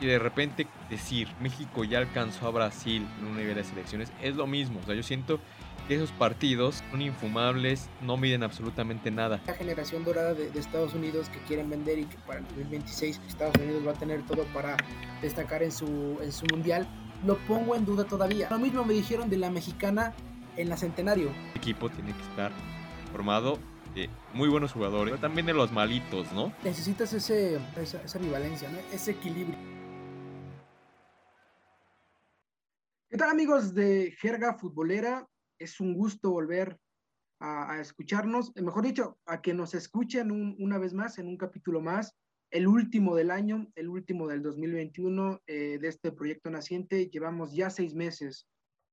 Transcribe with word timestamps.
y 0.00 0.06
de 0.06 0.18
repente 0.18 0.66
decir 0.90 1.28
México 1.40 1.84
ya 1.84 1.98
alcanzó 1.98 2.46
a 2.46 2.50
Brasil 2.50 3.06
en 3.20 3.26
un 3.26 3.36
nivel 3.36 3.54
de 3.54 3.64
selecciones 3.64 4.12
es 4.22 4.36
lo 4.36 4.46
mismo. 4.46 4.80
O 4.82 4.86
sea, 4.86 4.94
yo 4.94 5.02
siento 5.02 5.40
que 5.88 5.94
esos 5.94 6.10
partidos 6.12 6.82
son 6.90 7.00
infumables, 7.00 7.88
no 8.00 8.16
miden 8.16 8.42
absolutamente 8.42 9.10
nada. 9.10 9.40
La 9.46 9.54
generación 9.54 10.04
dorada 10.04 10.34
de, 10.34 10.50
Estados 10.58 10.94
Unidos 10.94 11.28
que 11.28 11.38
quieren 11.40 11.70
vender 11.70 11.98
y 11.98 12.04
que 12.04 12.16
para 12.26 12.40
el 12.40 12.44
2026 12.46 13.20
Estados 13.28 13.56
Unidos 13.56 13.86
va 13.86 13.92
a 13.92 13.94
tener 13.94 14.22
todo 14.22 14.44
para 14.52 14.76
destacar 15.22 15.62
en 15.62 15.70
su, 15.70 16.18
en 16.22 16.32
su 16.32 16.44
mundial, 16.46 16.86
lo 17.24 17.36
pongo 17.46 17.76
en 17.76 17.84
duda 17.84 18.04
todavía. 18.04 18.48
Lo 18.50 18.58
mismo 18.58 18.84
me 18.84 18.94
dijeron 18.94 19.30
de 19.30 19.36
la 19.36 19.50
mexicana 19.50 20.14
en 20.56 20.68
la 20.68 20.76
Centenario. 20.76 21.30
El 21.54 21.58
equipo 21.58 21.88
tiene 21.88 22.12
que 22.12 22.22
estar 22.22 22.50
formado 23.12 23.58
de 23.94 24.10
muy 24.34 24.48
buenos 24.48 24.72
jugadores, 24.72 25.12
pero 25.12 25.20
también 25.20 25.46
de 25.46 25.54
los 25.54 25.72
malitos, 25.72 26.30
¿no? 26.32 26.52
Necesitas 26.64 27.12
ese, 27.12 27.58
esa, 27.80 28.02
esa 28.02 28.18
rivalencia, 28.18 28.68
¿no? 28.68 28.78
ese 28.92 29.12
equilibrio. 29.12 29.75
¿Qué 33.16 33.20
tal 33.20 33.30
amigos 33.30 33.72
de 33.72 34.14
Jerga 34.20 34.58
Futbolera? 34.58 35.26
Es 35.58 35.80
un 35.80 35.94
gusto 35.94 36.32
volver 36.32 36.78
a, 37.40 37.80
escucharnos, 37.80 38.52
eh, 38.54 38.60
mejor 38.60 38.84
dicho, 38.84 39.18
a 39.24 39.40
que 39.40 39.54
nos 39.54 39.72
escuchen 39.72 40.30
una 40.58 40.76
vez 40.76 40.92
más 40.92 41.18
en 41.18 41.26
un 41.26 41.38
capítulo 41.38 41.80
más, 41.80 42.14
el 42.50 42.66
último 42.68 43.16
del 43.16 43.30
año, 43.30 43.72
el 43.74 43.88
último 43.88 44.28
del 44.28 44.42
2021 44.42 45.40
eh, 45.46 45.78
de 45.80 45.88
este 45.88 46.12
proyecto 46.12 46.50
naciente. 46.50 47.08
Llevamos 47.08 47.54
ya 47.54 47.70
seis 47.70 47.94
meses 47.94 48.46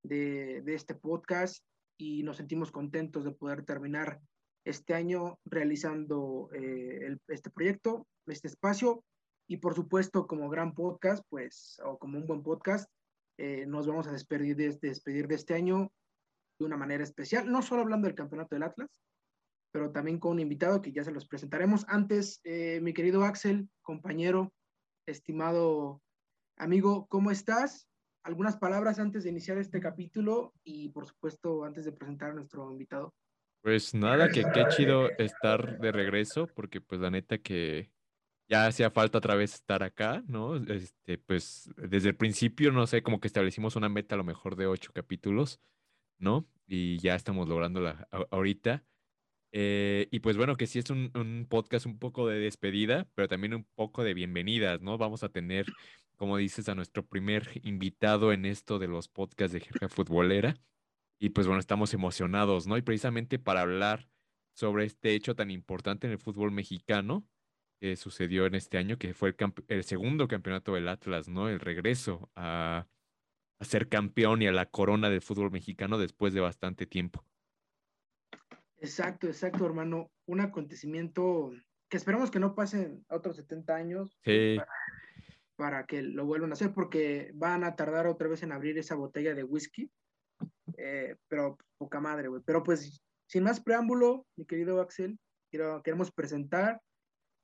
de, 0.04 0.64
este 0.68 0.96
podcast 0.96 1.62
y 1.98 2.24
nos 2.24 2.38
sentimos 2.38 2.72
contentos 2.72 3.26
de 3.26 3.32
poder 3.32 3.66
terminar 3.66 4.22
este 4.64 4.94
año 4.94 5.38
realizando 5.44 6.50
eh, 6.54 7.18
este 7.28 7.50
proyecto, 7.50 8.08
este 8.28 8.48
espacio 8.48 9.04
y 9.50 9.58
por 9.58 9.76
supuesto 9.76 10.28
como 10.28 10.48
gran 10.48 10.74
podcast, 10.74 11.26
pues, 11.30 11.78
o 11.84 11.98
como 11.98 12.18
un 12.18 12.26
buen 12.26 12.42
podcast, 12.42 12.90
eh, 13.46 13.66
nos 13.66 13.86
vamos 13.86 14.08
a 14.08 14.14
despedir 14.14 14.56
de, 14.56 14.70
despedir 14.82 15.28
de 15.28 15.36
este 15.36 15.54
año 15.54 15.92
de 16.58 16.66
una 16.66 16.78
manera 16.78 17.04
especial, 17.04 17.52
no 17.52 17.62
solo 17.62 17.82
hablando 17.82 18.08
del 18.08 18.16
campeonato 18.16 18.56
del 18.56 18.64
Atlas, 18.64 19.02
pero 19.74 19.92
también 19.92 20.18
con 20.18 20.32
un 20.32 20.40
invitado 20.40 20.82
que 20.82 20.94
ya 20.94 21.04
se 21.04 21.12
los 21.12 21.28
presentaremos. 21.28 21.84
Antes, 21.90 22.40
eh, 22.46 22.80
mi 22.82 22.94
querido 22.94 23.26
Axel, 23.26 23.68
compañero, 23.82 24.54
estimado 25.06 26.02
amigo, 26.56 27.06
¿cómo 27.08 27.32
estás? 27.32 27.90
Algunas 28.24 28.56
palabras 28.56 28.98
antes 28.98 29.26
de 29.26 29.32
iniciar 29.32 29.58
este 29.58 29.82
capítulo 29.82 30.54
y 30.64 30.88
por 30.88 31.06
supuesto 31.06 31.66
antes 31.66 31.84
de 31.84 31.92
presentar 31.92 32.32
a 32.32 32.36
nuestro 32.36 32.72
invitado. 32.72 33.14
Pues 33.62 33.94
nada, 33.94 34.30
que 34.30 34.46
qué 34.54 34.68
chido 34.70 35.10
estar 35.18 35.80
de 35.80 35.92
regreso, 35.92 36.48
porque 36.48 36.80
pues 36.80 37.02
la 37.02 37.12
neta 37.12 37.40
que 37.40 37.92
ya 38.48 38.68
hacía 38.68 38.92
falta 38.92 39.18
otra 39.18 39.36
vez 39.36 39.54
estar 39.56 39.84
acá, 39.84 40.24
¿no? 40.28 40.56
Este, 40.56 41.18
pues 41.18 41.72
desde 41.78 42.10
el 42.10 42.16
principio, 42.16 42.72
no 42.72 42.88
sé, 42.88 43.04
como 43.04 43.20
que 43.20 43.28
establecimos 43.28 43.76
una 43.76 43.90
meta 43.90 44.16
a 44.16 44.18
lo 44.18 44.24
mejor 44.24 44.56
de 44.56 44.68
ocho 44.68 44.92
capítulos, 44.94 45.60
¿no? 46.18 46.48
Y 46.68 46.98
ya 47.00 47.16
estamos 47.16 47.48
lográndola 47.48 48.08
ahorita. 48.32 48.84
Eh, 49.52 50.08
y 50.12 50.20
pues 50.20 50.36
bueno, 50.36 50.58
que 50.58 50.68
sí 50.68 50.80
es 50.80 50.90
un, 50.90 51.46
podcast 51.50 51.86
un 51.86 52.00
poco 52.00 52.28
de 52.28 52.40
despedida, 52.40 53.08
pero 53.16 53.28
también 53.28 53.54
un 53.54 53.66
poco 53.76 54.04
de 54.04 54.14
bienvenidas, 54.14 54.82
¿no? 54.82 54.98
Vamos 54.98 55.24
a 55.24 55.30
tener, 55.30 55.68
como 56.18 56.38
dices, 56.38 56.70
a 56.70 56.76
nuestro 56.76 57.06
primer 57.06 57.62
invitado 57.64 58.34
en 58.34 58.46
esto 58.46 58.80
de 58.80 58.88
los 58.88 59.08
podcasts 59.08 59.54
de 59.54 59.62
Jerga 59.62 59.90
Futbolera. 59.90 60.56
Y 61.20 61.30
pues 61.30 61.48
bueno, 61.48 61.60
estamos 61.60 61.94
emocionados, 61.94 62.68
¿no? 62.68 62.78
Y 62.78 62.82
precisamente 62.82 63.40
para 63.40 63.62
hablar 63.62 64.10
sobre 64.54 64.86
este 64.86 65.14
hecho 65.16 65.36
tan 65.36 65.52
importante 65.52 66.08
en 66.08 66.14
el 66.14 66.20
fútbol 66.20 66.52
mexicano, 66.52 67.26
que 67.80 67.96
sucedió 67.96 68.46
en 68.46 68.56
este 68.56 68.78
año, 68.78 68.98
que 68.98 69.14
fue 69.14 69.36
el, 69.68 69.84
segundo 69.84 70.28
campeonato 70.28 70.74
del 70.74 70.88
Atlas, 70.88 71.28
¿no? 71.28 71.50
El 71.50 71.60
regreso 71.60 72.32
a, 72.36 72.88
ser 73.62 73.88
campeón 73.88 74.42
y 74.42 74.48
a 74.48 74.52
la 74.52 74.66
corona 74.66 75.10
del 75.10 75.22
fútbol 75.22 75.52
mexicano 75.52 75.98
después 75.98 76.34
de 76.34 76.42
bastante 76.42 76.86
tiempo. 76.86 77.26
Exacto, 78.78 79.28
exacto, 79.28 79.66
hermano. 79.66 80.12
Un 80.26 80.42
acontecimiento 80.42 81.52
que 81.90 81.98
esperamos 81.98 82.30
que 82.30 82.40
no 82.40 82.56
pasen 82.56 83.06
otros 83.10 83.38
70 83.38 83.76
años 83.76 84.20
para, 85.56 85.86
que 85.86 86.02
lo 86.02 86.26
vuelvan 86.26 86.50
a 86.50 86.54
hacer, 86.54 86.74
porque 86.74 87.32
van 87.36 87.64
a 87.64 87.76
tardar 87.76 88.08
otra 88.08 88.28
vez 88.28 88.44
en 88.44 88.52
abrir 88.52 88.78
esa 88.78 88.96
botella 88.96 89.34
de 89.34 89.44
whisky. 89.44 89.90
Eh, 90.78 91.16
pero 91.30 91.58
poca 91.78 92.00
madre, 92.02 92.28
güey. 92.28 92.42
Pero 92.46 92.64
pues, 92.64 93.02
sin 93.28 93.44
más 93.44 93.62
preámbulo, 93.62 94.26
mi 94.36 94.46
querido 94.46 94.82
Axel, 94.82 95.18
quiero, 95.50 95.82
queremos 95.84 96.12
presentar 96.12 96.82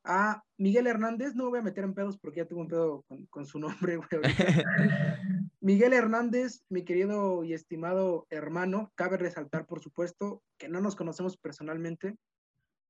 a 0.03 0.43
Miguel 0.57 0.87
Hernández, 0.87 1.35
no 1.35 1.49
voy 1.49 1.59
a 1.59 1.63
meter 1.63 1.83
en 1.83 1.93
pedos 1.93 2.17
porque 2.17 2.39
ya 2.39 2.47
tuvo 2.47 2.61
un 2.61 2.67
pedo 2.67 3.05
con, 3.29 3.45
su 3.45 3.59
nombre, 3.59 3.97
güey. 3.97 4.09
Miguel 5.61 5.93
Hernández, 5.93 6.63
mi 6.69 6.83
querido 6.83 7.43
y 7.43 7.53
estimado 7.53 8.25
hermano, 8.29 8.91
cabe 8.95 9.17
resaltar, 9.17 9.65
por 9.65 9.81
supuesto, 9.81 10.41
que 10.57 10.69
no 10.69 10.81
nos 10.81 10.95
conocemos 10.95 11.37
personalmente, 11.37 12.17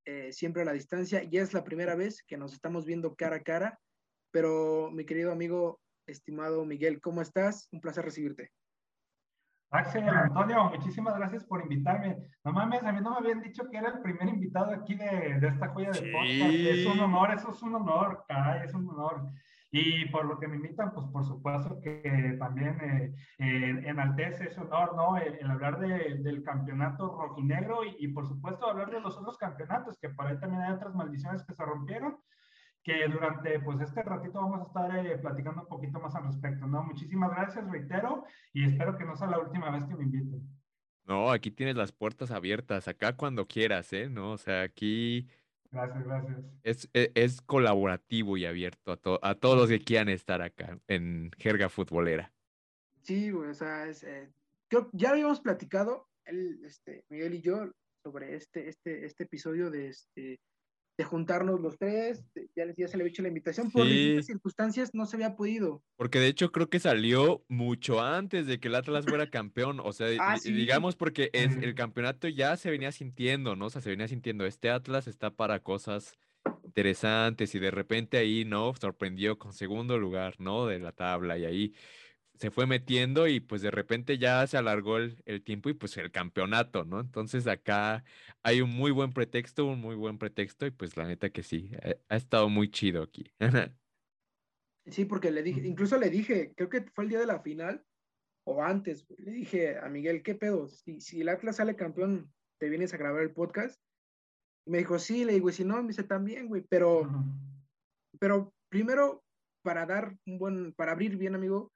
eh, 0.06 0.32
siempre 0.32 0.62
a 0.62 0.66
la 0.66 0.74
distancia, 0.74 1.24
y 1.24 1.38
es 1.38 1.54
la 1.54 1.64
primera 1.64 1.96
vez 1.96 2.24
que 2.28 2.38
nos 2.38 2.54
estamos 2.54 2.86
viendo 2.86 3.16
cara 3.16 3.38
a 3.38 3.44
cara, 3.44 3.80
pero 4.32 4.92
mi 4.92 5.06
querido 5.06 5.32
amigo, 5.32 5.80
estimado 6.06 6.66
Miguel, 6.66 7.02
¿cómo 7.02 7.22
estás? 7.22 7.68
Un 7.72 7.82
placer 7.82 8.06
recibirte. 8.06 8.52
Axel, 9.72 10.10
Antonio, 10.10 10.70
muchísimas 10.70 11.16
gracias 11.16 11.44
por 11.44 11.62
invitarme. 11.62 12.18
No 12.44 12.52
mames, 12.52 12.84
a 12.84 12.92
mí 12.92 13.02
no 13.02 13.12
me 13.12 13.18
habían 13.18 13.42
dicho 13.42 13.70
que 13.70 13.78
era 13.78 13.90
el 13.90 14.02
primer 14.02 14.28
invitado 14.28 14.74
aquí 14.74 14.96
de, 14.96 15.40
de 15.40 15.48
esta 15.48 15.70
joya 15.70 15.92
de 15.92 16.12
podcast. 16.12 16.54
Es 16.54 16.86
un 16.88 17.00
honor, 17.00 17.32
eso 17.32 17.52
es 17.52 17.62
un 17.62 17.76
honor, 17.76 18.26
caray, 18.28 18.66
es 18.66 18.74
un 18.74 18.90
honor. 18.90 19.30
Y 19.72 20.06
por 20.10 20.26
lo 20.26 20.40
que 20.40 20.48
me 20.48 20.56
invitan, 20.56 20.92
pues 20.92 21.06
por 21.08 21.24
supuesto 21.24 21.80
que 21.82 22.36
también 22.40 22.80
eh, 22.82 23.14
eh, 23.38 23.84
enaltece 23.86 24.46
ese 24.46 24.60
honor, 24.60 24.96
¿no? 24.96 25.18
El, 25.18 25.50
hablar 25.50 25.80
de, 25.80 26.16
del 26.16 26.42
campeonato 26.42 27.16
rojinegro 27.16 27.84
y, 27.84 27.96
y, 28.00 28.08
por 28.08 28.28
supuesto 28.28 28.68
hablar 28.68 28.90
de 28.90 29.02
los 29.02 29.16
otros 29.18 29.38
campeonatos, 29.38 30.00
que 30.00 30.10
por 30.10 30.26
ahí 30.26 30.40
también 30.40 30.64
hay 30.64 30.74
otras 30.74 30.96
maldiciones 30.96 31.44
que 31.44 31.54
se 31.54 31.64
rompieron 31.64 32.18
que 32.84 33.08
durante 33.08 33.60
pues 33.60 33.82
este 33.82 34.02
ratito 34.04 34.40
vamos 34.40 34.62
a 34.62 34.66
estar 34.66 35.06
eh, 35.06 35.18
platicando 35.18 35.62
un 35.62 35.68
poquito 35.68 36.00
más 36.00 36.16
al 36.16 36.26
respecto, 36.26 36.66
¿no? 36.68 36.84
Muchísimas 36.84 37.32
gracias, 37.32 37.70
reitero, 37.70 38.26
y 38.54 38.66
espero 38.66 38.98
que 38.98 39.06
no 39.06 39.16
sea 39.16 39.28
la 39.28 39.40
última 39.40 39.70
vez 39.72 39.86
que 39.86 39.96
me 39.96 40.04
inviten. 40.04 40.42
No, 41.06 41.32
aquí 41.32 41.52
tienes 41.52 41.76
las 41.76 41.92
puertas 41.92 42.32
abiertas, 42.32 42.88
acá 42.88 43.16
cuando 43.16 43.48
quieras, 43.48 43.92
¿eh? 43.94 44.10
No, 44.10 44.32
o 44.32 44.38
sea, 44.38 44.62
aquí... 44.62 45.28
Gracias, 45.72 46.04
gracias. 46.04 46.38
Es, 46.64 46.90
e, 46.94 47.12
es, 47.16 47.42
colaborativo 47.42 48.38
y 48.38 48.46
abierto 48.46 48.92
a, 48.92 49.30
a 49.30 49.36
todos 49.36 49.58
los 49.58 49.70
que 49.70 49.80
quieran 49.80 50.10
estar 50.10 50.42
acá 50.42 50.80
en 50.88 51.32
jerga 51.38 51.70
futbolera. 51.70 52.32
Sí, 53.02 53.32
o 53.32 53.54
sea, 53.54 53.88
es, 53.88 54.04
eh, 54.04 54.32
ya 54.94 55.12
habíamos 55.12 55.42
platicado, 55.42 56.08
él, 56.26 56.60
este, 56.66 57.06
Miguel 57.10 57.36
y 57.36 57.42
yo, 57.42 57.72
sobre 58.04 58.36
este, 58.36 58.70
este, 58.70 59.06
este 59.06 59.24
episodio 59.24 59.70
de 59.70 59.90
este 59.90 60.40
de 61.00 61.06
juntarnos 61.06 61.62
los 61.62 61.78
tres, 61.78 62.26
ya, 62.58 62.66
ya 62.76 62.90
se 62.90 62.98
le 62.98 63.04
había 63.04 63.12
hecho 63.14 63.22
la 63.22 63.30
invitación, 63.30 63.72
por 63.72 63.88
distintas 63.88 64.26
circunstancias 64.26 64.94
no 64.94 65.06
se 65.06 65.16
había 65.16 65.38
podido. 65.38 65.82
Porque 65.96 66.20
de 66.20 66.28
hecho 66.28 66.52
creo 66.52 66.70
que 66.70 66.82
salió 66.82 67.42
mucho 67.48 68.02
antes 68.02 68.48
de 68.48 68.60
que 68.60 68.68
el 68.68 68.76
Atlas 68.76 69.06
fuera 69.06 69.30
campeón, 69.32 69.80
o 69.80 69.94
sea, 69.94 70.10
ah, 70.20 70.36
digamos 70.44 70.98
porque 70.98 71.30
es, 71.32 71.56
el 71.56 71.74
campeonato 71.74 72.28
ya 72.28 72.58
se 72.58 72.70
venía 72.70 72.92
sintiendo, 72.92 73.56
¿no? 73.56 73.68
O 73.68 73.70
sea, 73.70 73.82
se 73.82 73.92
venía 73.92 74.10
sintiendo, 74.10 74.46
este 74.46 74.72
Atlas 74.72 75.08
está 75.08 75.32
para 75.32 75.64
cosas 75.64 76.18
interesantes 76.66 77.56
y 77.56 77.60
de 77.60 77.72
repente 77.72 78.18
ahí, 78.18 78.44
¿no? 78.44 78.74
Sorprendió 78.76 79.40
con 79.40 79.54
segundo 79.54 79.98
lugar, 79.98 80.36
¿no? 80.38 80.66
De 80.66 80.80
la 80.80 80.92
tabla 80.92 81.38
y 81.38 81.46
ahí 81.46 81.74
se 82.40 82.52
fue 82.52 82.66
metiendo 82.66 83.28
y 83.28 83.42
pues 83.42 83.62
de 83.62 83.70
repente 83.70 84.18
ya 84.18 84.48
se 84.48 84.58
alargó 84.58 84.98
el, 84.98 85.44
tiempo 85.44 85.70
y 85.70 85.74
pues 85.74 85.98
el 85.98 86.10
campeonato, 86.10 86.86
¿no? 86.86 87.02
Entonces 87.02 87.48
acá 87.48 88.06
hay 88.44 88.62
un 88.62 88.70
muy 88.70 88.92
buen 88.92 89.12
pretexto, 89.12 89.66
un 89.66 89.82
muy 89.82 89.96
buen 89.96 90.18
pretexto 90.18 90.66
y 90.66 90.72
pues 90.72 90.96
la 90.96 91.06
neta 91.06 91.32
que 91.32 91.44
sí, 91.44 91.70
eh, 91.82 92.00
ha, 92.08 92.16
estado 92.16 92.48
muy 92.48 92.72
chido 92.72 93.04
aquí. 93.04 93.30
sí, 94.86 95.04
porque 95.04 95.32
le 95.32 95.44
dije, 95.44 95.68
incluso 95.68 95.98
le 95.98 96.10
dije, 96.10 96.54
creo 96.56 96.70
que 96.70 96.84
fue 96.94 97.04
el 97.04 97.10
día 97.10 97.20
de 97.20 97.26
la 97.26 97.42
final 97.42 97.84
o 98.46 98.64
antes, 98.64 99.06
le 99.18 99.32
dije 99.32 99.78
a 99.78 99.90
Miguel, 99.90 100.24
¿qué 100.24 100.34
pedo? 100.34 100.70
Si, 100.70 101.02
si 101.02 101.20
el 101.20 101.30
Atlas 101.30 101.58
sale 101.58 101.76
campeón, 101.76 102.32
¿te 102.58 102.70
vienes 102.70 102.94
a 102.94 102.98
grabar 102.98 103.22
el 103.22 103.32
podcast? 103.32 103.78
Y 104.66 104.72
me 104.72 104.78
dijo, 104.78 104.98
sí, 104.98 105.26
le 105.26 105.34
digo, 105.34 105.50
y 105.50 105.54
si 105.54 105.66
no, 105.66 105.82
me 105.82 105.90
dice 105.90 106.04
también, 106.04 106.48
güey, 106.48 106.64
pero, 106.70 107.10
pero 108.18 108.54
primero, 108.70 109.26
para 109.62 109.86
dar 109.86 110.18
un 110.26 110.40
buen, 110.40 110.74
para 110.74 110.94
abrir 110.94 111.18
bien, 111.18 111.36
amigo, 111.36 111.74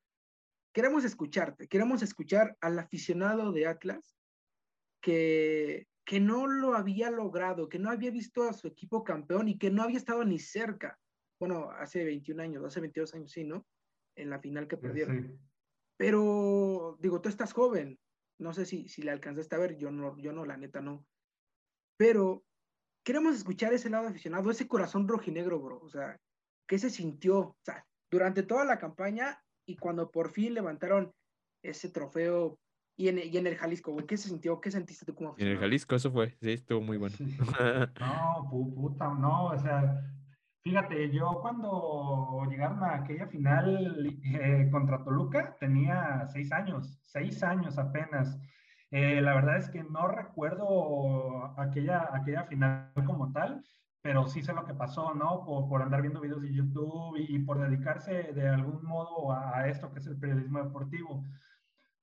queremos 0.73 1.05
escucharte, 1.05 1.67
queremos 1.67 2.01
escuchar 2.01 2.57
al 2.59 2.77
aficionado 2.79 3.51
de 3.51 3.67
Atlas 3.67 4.17
que, 5.01 5.87
que 6.05 6.19
no 6.19 6.47
lo 6.47 6.75
había 6.75 7.09
logrado, 7.11 7.69
que 7.69 7.79
no 7.79 7.89
había 7.89 8.11
visto 8.11 8.43
a 8.43 8.53
su 8.53 8.67
equipo 8.67 9.03
campeón 9.03 9.47
y 9.47 9.57
que 9.57 9.69
no 9.69 9.83
había 9.83 9.97
estado 9.97 10.25
ni 10.25 10.39
cerca. 10.39 10.99
Bueno, 11.39 11.69
hace 11.71 12.03
21 12.03 12.41
años, 12.41 12.65
hace 12.65 12.79
22 12.79 13.13
años, 13.13 13.31
sí, 13.31 13.43
¿no? 13.43 13.65
En 14.15 14.29
la 14.29 14.39
final 14.39 14.67
que 14.67 14.77
perdieron. 14.77 15.39
Pero, 15.97 16.97
digo, 16.99 17.21
tú 17.21 17.29
estás 17.29 17.53
joven, 17.53 17.99
no 18.39 18.53
sé 18.53 18.65
si, 18.65 18.87
si 18.87 19.03
le 19.03 19.11
alcanzaste 19.11 19.55
a 19.55 19.59
ver, 19.59 19.77
yo 19.77 19.91
no, 19.91 20.17
yo 20.17 20.33
no, 20.33 20.45
la 20.45 20.57
neta 20.57 20.81
no. 20.81 21.05
Pero 21.97 22.43
queremos 23.03 23.35
escuchar 23.35 23.73
ese 23.73 23.89
lado 23.89 24.07
aficionado, 24.07 24.49
ese 24.49 24.67
corazón 24.67 25.07
rojinegro, 25.07 25.59
bro. 25.59 25.79
O 25.81 25.89
sea, 25.89 26.19
¿qué 26.67 26.79
se 26.79 26.89
sintió? 26.89 27.39
O 27.39 27.57
sea, 27.61 27.85
durante 28.09 28.43
toda 28.43 28.65
la 28.65 28.79
campaña 28.79 29.43
y 29.65 29.75
cuando 29.75 30.11
por 30.11 30.31
fin 30.31 30.53
levantaron 30.53 31.11
ese 31.63 31.89
trofeo 31.89 32.59
y 32.95 33.07
en, 33.07 33.19
y 33.19 33.37
en 33.37 33.47
el 33.47 33.55
Jalisco, 33.55 33.91
güey, 33.91 34.05
¿qué 34.05 34.17
se 34.17 34.29
sintió? 34.29 34.61
¿Qué 34.61 34.69
sentiste 34.69 35.05
tú 35.05 35.15
como 35.15 35.35
En 35.37 35.47
el 35.47 35.57
Jalisco, 35.57 35.95
eso 35.95 36.11
fue, 36.11 36.35
sí, 36.41 36.53
estuvo 36.53 36.81
muy 36.81 36.97
bueno. 36.97 37.15
no, 37.99 38.47
puta, 38.49 39.13
no, 39.15 39.45
o 39.45 39.57
sea, 39.57 39.99
fíjate, 40.61 41.09
yo 41.11 41.39
cuando 41.41 42.45
llegaron 42.49 42.83
a 42.83 42.95
aquella 42.95 43.27
final 43.27 44.19
eh, 44.23 44.69
contra 44.71 45.03
Toluca 45.03 45.57
tenía 45.59 46.27
seis 46.31 46.51
años, 46.51 46.99
seis 47.01 47.41
años 47.41 47.77
apenas. 47.77 48.39
Eh, 48.91 49.21
la 49.21 49.33
verdad 49.33 49.57
es 49.57 49.69
que 49.69 49.83
no 49.83 50.07
recuerdo 50.07 51.59
aquella, 51.59 52.09
aquella 52.13 52.43
final 52.43 52.91
como 53.07 53.31
tal, 53.31 53.63
pero 54.03 54.27
sí 54.27 54.43
sé 54.43 54.53
lo 54.53 54.65
que 54.65 54.73
pasó, 54.73 55.13
¿no? 55.15 55.45
Por, 55.45 55.69
por 55.69 55.81
andar 55.81 56.01
viendo 56.01 56.19
videos 56.19 56.41
de 56.41 56.53
YouTube 56.53 57.15
y, 57.17 57.39
por 57.39 57.57
dedicarse 57.57 58.33
de 58.33 58.49
algún 58.49 58.83
modo 58.83 59.31
a, 59.31 59.57
a, 59.57 59.69
esto 59.69 59.91
que 59.91 59.99
es 59.99 60.07
el 60.07 60.19
periodismo 60.19 60.61
deportivo. 60.61 61.23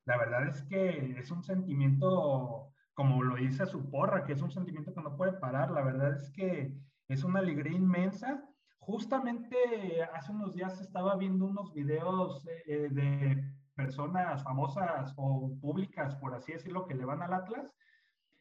La 0.06 0.16
verdad 0.16 0.48
es 0.48 0.62
que 0.62 1.14
es 1.18 1.30
un 1.30 1.44
sentimiento, 1.44 2.72
como 2.94 3.22
lo 3.22 3.36
dice 3.36 3.66
su 3.66 3.90
porra, 3.90 4.24
que 4.24 4.32
es 4.32 4.40
un 4.40 4.50
sentimiento 4.50 4.94
que 4.94 5.02
no 5.02 5.14
puede 5.14 5.34
parar. 5.34 5.70
La 5.70 5.82
verdad 5.82 6.14
es 6.14 6.30
que 6.30 6.72
es 7.08 7.22
una 7.22 7.40
alegría 7.40 7.76
inmensa. 7.76 8.42
Justamente 8.78 10.02
hace 10.14 10.32
unos 10.32 10.54
días 10.54 10.80
estaba 10.80 11.16
viendo 11.16 11.44
unos 11.44 11.74
videos 11.74 12.48
eh, 12.66 12.88
de 12.90 13.44
personas 13.74 14.42
famosas 14.42 15.12
o 15.16 15.52
públicas, 15.60 16.16
por 16.16 16.34
así 16.34 16.52
decirlo, 16.52 16.86
que 16.86 16.94
le 16.94 17.04
van 17.04 17.20
al 17.20 17.34
Atlas 17.34 17.74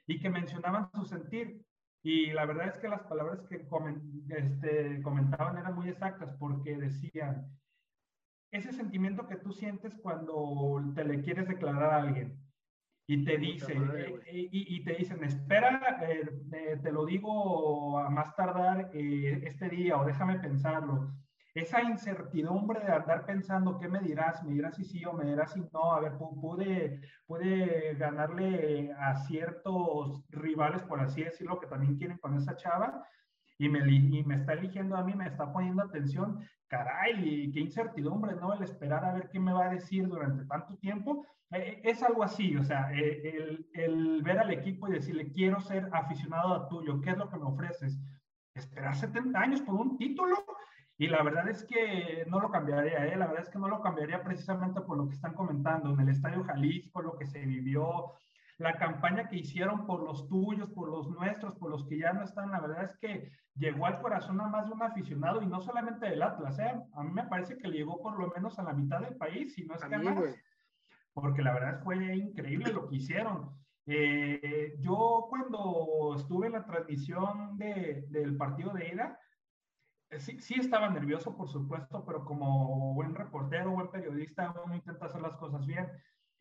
y 0.08 0.18
que 0.18 0.30
mencionaban 0.30 0.90
su 0.94 1.04
sentir. 1.04 1.62
Y 2.02 2.32
la 2.32 2.46
verdad 2.46 2.68
es 2.68 2.78
que 2.78 2.88
las 2.88 3.02
palabras 3.04 3.42
que 3.50 3.66
este, 4.30 5.02
comentaban 5.02 5.58
eran 5.58 5.76
muy 5.76 5.90
exactas 5.90 6.34
porque 6.40 6.78
decían, 6.78 7.48
ese 8.52 8.72
sentimiento 8.72 9.28
que 9.28 9.36
tú 9.36 9.52
sientes 9.52 9.94
cuando 10.02 10.82
te 10.96 11.04
le 11.04 11.22
quieres 11.22 11.48
declarar 11.48 11.92
a 11.92 11.98
alguien 11.98 12.40
y 13.08 13.24
te 13.24 13.38
dicen, 13.40 13.92
eh, 13.96 14.50
y, 14.52 14.84
te 14.84 14.94
dicen, 14.94 15.24
espera, 15.24 16.00
eh, 16.04 16.80
te 16.82 16.92
lo 16.92 17.06
digo 17.06 17.98
a 17.98 18.08
más 18.10 18.36
tardar 18.36 18.92
eh, 18.94 19.42
este 19.46 19.68
día 19.68 19.98
o 19.98 20.06
déjame 20.06 20.40
pensarlo. 20.40 21.12
Esa 21.54 21.82
incertidumbre 21.82 22.80
de 22.80 22.92
andar 22.92 23.26
pensando, 23.26 23.80
¿qué 23.80 23.88
me 23.88 24.00
dirás? 24.00 24.44
¿Me 24.44 24.54
dirás 24.54 24.76
si 24.76 24.84
sí 24.84 25.04
o 25.06 25.14
me 25.14 25.26
dirás 25.26 25.54
si 25.54 25.62
no? 25.74 25.94
A 25.94 26.00
ver, 26.00 26.14
pude, 26.18 27.02
pude 27.26 27.96
ganarle 27.96 28.94
a 28.94 29.16
ciertos 29.16 30.24
rivales, 30.30 30.84
por 30.84 31.00
así 31.00 31.24
decirlo, 31.24 31.60
que 31.60 31.68
también 31.68 31.98
quieren 31.98 32.18
con 32.20 32.36
esa 32.36 32.56
chava 32.56 33.04
y 33.58 33.68
me, 33.68 33.80
y 33.92 34.24
me 34.24 34.36
está 34.36 34.54
eligiendo 34.54 34.96
a 34.96 35.04
mí, 35.04 35.14
me 35.14 35.28
está 35.28 35.52
poniendo 35.52 35.84
atención, 35.84 36.40
caray, 36.68 37.52
qué 37.52 37.60
incertidumbre, 37.60 38.36
¿no? 38.36 38.54
El 38.54 38.64
esperar 38.64 39.04
a 39.04 39.14
ver 39.14 39.30
qué 39.30 39.40
me 39.40 39.52
va 39.52 39.66
a 39.66 39.74
decir 39.74 40.08
durante 40.08 40.46
tanto 40.46 40.78
tiempo. 40.78 41.26
Eh, 41.52 41.82
es 41.84 42.02
algo 42.02 42.24
así, 42.24 42.56
o 42.56 42.64
sea, 42.64 42.90
eh, 42.94 43.22
el, 43.36 43.68
el, 43.74 44.22
ver 44.22 44.40
al 44.40 44.52
equipo 44.52 44.88
y 44.88 44.94
decirle, 44.94 45.32
quiero 45.32 45.60
ser 45.60 45.90
aficionado 45.92 46.54
a 46.54 46.70
tuyo, 46.70 47.02
¿qué 47.02 47.10
es 47.10 47.18
lo 47.18 47.30
que 47.30 47.38
me 47.38 47.46
ofreces? 47.46 48.00
Esperar 48.54 48.96
70 48.96 49.38
años 49.38 49.62
por 49.62 49.76
un 49.76 49.98
título. 49.98 50.38
Y 51.00 51.08
la 51.08 51.24
verdad 51.24 51.48
es 51.48 51.64
que 51.64 52.26
no 52.28 52.42
lo 52.42 52.52
cambiaría, 52.52 53.08
¿eh? 53.08 53.16
la 53.16 53.28
verdad 53.28 53.44
es 53.44 53.50
que 53.50 53.58
no 53.58 53.70
lo 53.70 53.82
cambiaría 53.82 54.22
precisamente 54.22 54.82
por 54.82 54.98
lo 54.98 55.08
que 55.08 55.16
están 55.16 55.34
comentando 55.34 55.94
en 55.94 56.02
el 56.02 56.10
Estadio 56.10 56.44
Jalisco, 56.44 57.02
lo 57.02 57.18
que 57.18 57.26
se 57.26 57.40
vivió, 57.40 58.12
la 58.58 58.78
campaña 58.78 59.30
que 59.30 59.38
hicieron 59.38 59.86
por 59.88 60.04
los 60.04 60.28
tuyos, 60.28 60.70
por 60.72 60.90
los 60.90 61.10
nuestros, 61.10 61.56
por 61.56 61.72
los 61.72 61.88
que 61.88 62.00
ya 62.00 62.12
no 62.12 62.22
están, 62.22 62.52
la 62.52 62.60
verdad 62.60 62.84
es 62.84 62.98
que 62.98 63.32
llegó 63.56 63.86
al 63.86 64.02
corazón 64.02 64.42
a 64.42 64.48
más 64.50 64.66
de 64.66 64.74
un 64.74 64.84
aficionado 64.84 65.42
y 65.42 65.48
no 65.48 65.62
solamente 65.62 66.06
del 66.06 66.22
Atlas, 66.22 66.60
¿eh? 66.60 66.74
A 66.94 67.04
mí 67.04 67.12
me 67.14 67.24
parece 67.24 67.58
que 67.58 67.70
llegó 67.70 68.02
por 68.02 68.20
lo 68.20 68.28
menos 68.36 68.60
a 68.60 68.64
la 68.64 68.74
mitad 68.74 69.00
del 69.00 69.16
país, 69.16 69.54
si 69.54 69.64
no 69.64 69.76
es 69.76 69.82
que 69.86 69.98
más, 69.98 70.36
porque 71.14 71.42
la 71.42 71.54
verdad 71.54 71.82
fue 71.82 71.96
increíble 72.14 72.74
lo 72.74 72.90
que 72.90 72.98
hicieron. 72.98 73.52
Eh, 73.86 74.76
yo 74.80 75.28
cuando 75.30 76.16
estuve 76.18 76.48
en 76.48 76.54
la 76.54 76.66
transmisión 76.66 77.58
de, 77.58 78.06
del 78.10 78.36
partido 78.36 78.74
de 78.74 78.90
ida, 78.90 79.18
sí, 80.18 80.40
sí, 80.40 80.56
estaba 80.56 80.90
nervioso, 80.90 81.36
por 81.36 81.50
supuesto, 81.50 82.04
pero 82.06 82.26
como 82.26 82.94
buen 82.94 83.14
reportero, 83.14 83.72
buen 83.72 83.92
periodista, 83.92 84.54
uno 84.66 84.76
intenta 84.76 85.06
hacer 85.06 85.22
las 85.22 85.36
cosas 85.38 85.66
bien. 85.66 85.88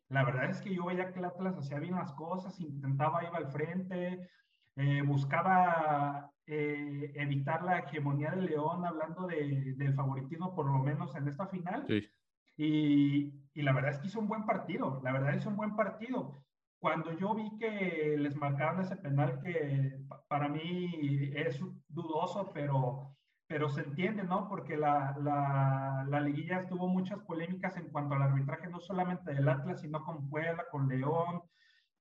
La 0.08 0.24
verdad 0.24 0.48
es 0.50 0.62
que 0.62 0.74
yo 0.74 0.86
veía 0.86 1.12
que 1.12 1.18
el 1.18 1.26
Atlas 1.26 1.56
hacía 1.56 1.78
bien 1.78 1.96
las 1.96 2.12
cosas, 2.12 2.58
intentaba 2.60 3.22
ir 3.24 3.30
al 3.34 3.48
frente, 3.48 4.28
eh, 4.76 5.02
buscaba 5.02 6.32
eh, 6.46 7.12
evitar 7.14 7.62
la 7.62 7.80
hegemonía 7.80 8.30
de 8.30 8.42
León, 8.42 8.86
hablando 8.86 9.26
de, 9.26 9.74
del 9.76 9.94
favoritismo, 9.94 10.54
por 10.54 10.66
lo 10.66 10.78
menos 10.78 11.14
en 11.14 11.28
esta 11.28 11.46
final. 11.48 11.84
Sí. 11.86 12.08
Y, 12.56 13.34
y, 13.54 13.62
la 13.62 13.72
verdad 13.72 13.92
es 13.92 13.98
que 13.98 14.06
hizo 14.08 14.18
un 14.18 14.28
buen 14.28 14.44
partido, 14.46 15.00
la 15.04 15.12
verdad 15.12 15.34
hizo 15.34 15.50
un 15.50 15.56
buen 15.56 15.76
partido. 15.76 16.42
Cuando 16.80 17.12
yo 17.12 17.34
vi 17.34 17.56
que 17.58 18.16
les 18.18 18.34
marcaron 18.36 18.80
ese 18.80 18.96
penal 18.96 19.40
que 19.42 20.00
para 20.28 20.48
mí 20.48 21.32
es 21.34 21.60
dudoso, 21.88 22.50
pero 22.52 23.17
pero 23.48 23.70
se 23.70 23.80
entiende, 23.80 24.24
¿no? 24.24 24.46
Porque 24.46 24.76
la, 24.76 25.16
la, 25.22 26.04
la, 26.06 26.20
liguilla 26.20 26.66
tuvo 26.68 26.86
muchas 26.86 27.18
polémicas 27.20 27.76
en 27.78 27.88
cuanto 27.88 28.14
al 28.14 28.22
arbitraje, 28.22 28.68
no 28.68 28.78
solamente 28.78 29.32
del 29.32 29.48
Atlas, 29.48 29.80
sino 29.80 30.04
con 30.04 30.28
Puebla, 30.28 30.66
con 30.70 30.86
León, 30.86 31.42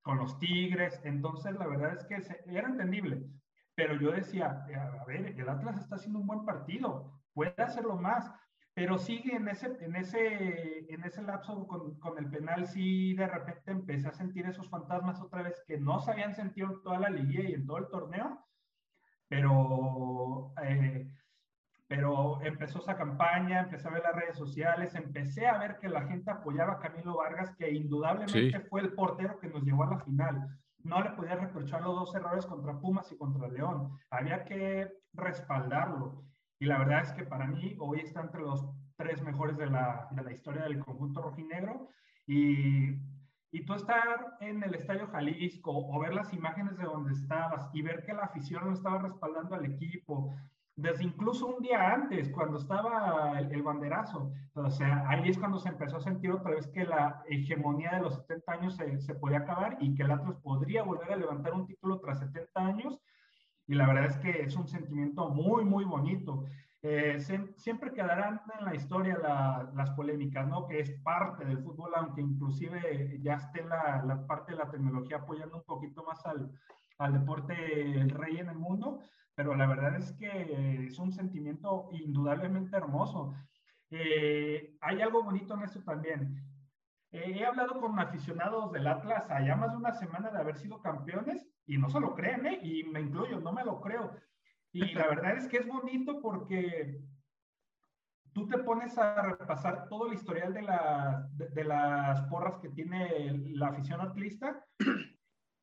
con 0.01 0.17
los 0.17 0.38
Tigres. 0.39 0.99
Entonces, 1.05 1.55
la 1.55 1.65
verdad 1.65 1.94
es 1.94 2.03
que 2.03 2.21
era 2.53 2.67
entendible. 2.67 3.23
Pero 3.75 3.95
yo 3.95 4.11
decía, 4.11 4.65
a 4.99 5.05
ver, 5.05 5.39
el 5.39 5.49
Atlas 5.49 5.77
está 5.77 5.95
haciendo 5.95 6.19
un 6.19 6.27
buen 6.27 6.44
partido, 6.44 7.13
puede 7.33 7.53
hacerlo 7.63 7.95
más, 7.95 8.29
pero 8.73 8.97
sigue 8.97 9.35
en 9.35 9.47
ese, 9.47 9.77
en 9.79 9.95
ese, 9.95 10.94
en 10.94 11.03
ese 11.05 11.21
lapso 11.21 11.65
con, 11.65 11.97
con 11.99 12.17
el 12.17 12.29
penal, 12.29 12.67
sí 12.67 13.13
de 13.13 13.27
repente 13.27 13.71
empecé 13.71 14.07
a 14.07 14.13
sentir 14.13 14.45
esos 14.47 14.69
fantasmas 14.69 15.21
otra 15.21 15.44
vez 15.44 15.63
que 15.65 15.77
no 15.77 15.99
se 15.99 16.11
habían 16.11 16.35
sentido 16.35 16.73
en 16.73 16.83
toda 16.83 16.99
la 16.99 17.09
liguilla 17.09 17.49
y 17.49 17.53
en 17.53 17.65
todo 17.65 17.77
el 17.77 17.88
torneo, 17.88 18.45
pero... 19.29 20.53
Eh, 20.61 21.09
pero 21.87 22.41
empezó 22.41 22.79
esa 22.79 22.97
campaña, 22.97 23.61
empecé 23.61 23.87
a 23.87 23.91
ver 23.91 24.03
las 24.03 24.15
redes 24.15 24.37
sociales, 24.37 24.93
empecé 24.95 25.47
a 25.47 25.57
ver 25.57 25.77
que 25.79 25.87
la 25.87 26.05
gente 26.05 26.29
apoyaba 26.29 26.73
a 26.73 26.79
Camilo 26.79 27.15
Vargas, 27.15 27.55
que 27.57 27.71
indudablemente 27.71 28.59
fue 28.61 28.81
el 28.81 28.93
portero 28.93 29.39
que 29.39 29.47
nos 29.47 29.63
llevó 29.63 29.83
a 29.83 29.91
la 29.91 29.99
final. 29.99 30.59
No 30.83 31.01
le 31.01 31.11
podía 31.11 31.35
reprochar 31.35 31.81
los 31.81 31.95
dos 31.95 32.15
errores 32.15 32.45
contra 32.45 32.77
Pumas 32.79 33.09
y 33.11 33.17
contra 33.17 33.47
León. 33.47 33.97
Había 34.09 34.43
que 34.43 34.91
respaldarlo. 35.13 36.25
Y 36.59 36.65
la 36.65 36.77
verdad 36.79 37.03
es 37.03 37.11
que 37.13 37.23
para 37.23 37.47
mí 37.47 37.77
hoy 37.79 38.01
está 38.01 38.21
entre 38.21 38.41
los 38.41 38.67
tres 38.97 39.21
mejores 39.21 39.57
de 39.57 39.67
la, 39.67 40.07
de 40.11 40.23
la 40.23 40.31
historia 40.33 40.63
del 40.63 40.79
conjunto 40.79 41.21
rojinegro. 41.21 41.89
Y, 42.25 42.99
y 43.51 43.65
tú 43.65 43.73
estar 43.73 44.35
en 44.41 44.61
el 44.61 44.75
Estadio 44.75 45.07
Jalisco 45.07 45.71
o 45.73 45.99
ver 45.99 46.13
las 46.13 46.33
imágenes 46.33 46.77
de 46.77 46.83
donde 46.83 47.13
estabas 47.13 47.69
y 47.73 47.81
ver 47.81 48.03
que 48.06 48.13
la 48.13 48.23
afición 48.23 48.65
no 48.65 48.73
estaba 48.73 48.99
respaldando 48.99 49.56
al 49.56 49.65
equipo, 49.65 50.35
desde 50.77 51.05
incluso 51.05 51.47
un 51.47 51.61
día 51.61 51.91
antes, 51.91 52.29
cuando 52.29 52.59
estaba 52.59 53.39
el, 53.39 53.63
banderazo. 53.63 54.31
O 54.53 54.69
sea, 54.69 55.09
ahí 55.09 55.27
es 55.27 55.37
cuando 55.39 55.57
se 55.57 55.69
empezó 55.69 55.97
a 55.97 56.01
sentir 56.01 56.31
otra 56.31 56.51
vez 56.51 56.67
que 56.67 56.85
la 56.85 57.23
hegemonía 57.27 57.91
de 57.93 58.01
los 58.01 58.15
70 58.17 58.51
años 58.51 58.75
se, 58.75 58.99
se 59.01 59.15
podía 59.15 59.39
acabar 59.39 59.77
y 59.81 59.95
que 59.95 60.03
el 60.03 60.11
Atlas 60.11 60.37
podría 60.43 60.83
volver 60.83 61.11
a 61.11 61.15
levantar 61.15 61.53
un 61.53 61.65
título 61.65 61.99
tras 61.99 62.19
70 62.19 62.59
años. 62.63 62.99
Y 63.65 63.73
la 63.73 63.87
verdad 63.87 64.05
es 64.05 64.17
que 64.17 64.43
es 64.43 64.55
un 64.55 64.67
sentimiento 64.67 65.29
muy, 65.29 65.65
muy 65.65 65.83
bonito. 65.83 66.45
Eh, 66.83 67.17
siempre 67.55 67.91
quedarán 67.91 68.41
en 68.59 68.65
la 68.65 68.75
historia 68.75 69.17
las 69.73 69.89
polémicas, 69.91 70.47
¿no? 70.47 70.67
Que 70.67 70.79
es 70.81 70.91
parte 71.01 71.43
del 71.43 71.57
fútbol, 71.57 71.91
aunque 71.95 72.21
inclusive 72.21 73.17
ya 73.23 73.33
esté 73.33 73.65
la, 73.65 74.03
la 74.05 74.27
parte 74.27 74.51
de 74.51 74.59
la 74.59 74.69
tecnología 74.69 75.17
apoyando 75.17 75.57
un 75.57 75.63
poquito 75.63 76.03
más 76.03 76.23
al, 76.27 76.51
al 76.99 77.13
deporte 77.13 77.55
el 77.99 78.11
rey 78.11 78.37
en 78.37 78.49
el 78.49 78.59
mundo 78.59 78.99
pero 79.37 79.53
la 79.53 79.67
verdad 79.67 79.95
es 79.95 80.11
que 80.13 80.87
es 80.87 80.97
un 80.97 81.11
sentimiento 81.11 81.89
indudablemente 81.91 82.75
hermoso. 82.75 83.35
Eh, 83.91 84.75
hay 84.81 85.01
algo 85.01 85.23
bonito 85.23 85.53
en 85.53 85.61
esto 85.61 85.83
también. 85.83 86.44
Eh, 87.11 87.35
he 87.37 87.45
hablado 87.45 87.79
con 87.79 87.99
aficionados 87.99 88.71
del 88.71 88.87
Atlas 88.87 89.29
allá 89.29 89.56
más 89.56 89.69
de 89.69 89.77
una 89.77 89.94
semana 89.94 90.31
de 90.31 90.39
haber 90.39 90.57
sido 90.57 90.81
campeones 90.81 91.47
y 91.67 91.77
no 91.77 91.87
se 91.87 91.99
lo 91.99 92.15
creen, 92.15 92.47
¿eh? 92.47 92.59
y 92.63 92.83
me 92.85 92.99
incluyo, 92.99 93.39
no 93.39 93.53
me 93.53 93.63
lo 93.63 93.79
creo. 93.79 94.17
Y 94.71 94.95
la 94.95 95.07
verdad 95.07 95.37
es 95.37 95.47
que 95.47 95.57
es 95.57 95.67
bonito 95.67 96.19
porque 96.19 96.99
tú 98.33 98.47
te 98.47 98.57
pones 98.57 98.97
a 98.97 99.21
repasar 99.21 99.87
todo 99.87 100.07
el 100.07 100.13
historial 100.13 100.51
de, 100.51 100.63
la, 100.63 101.29
de, 101.33 101.47
de 101.49 101.63
las 101.63 102.21
porras 102.23 102.57
que 102.57 102.69
tiene 102.69 103.37
la 103.53 103.67
afición 103.67 104.01
atlista 104.01 104.65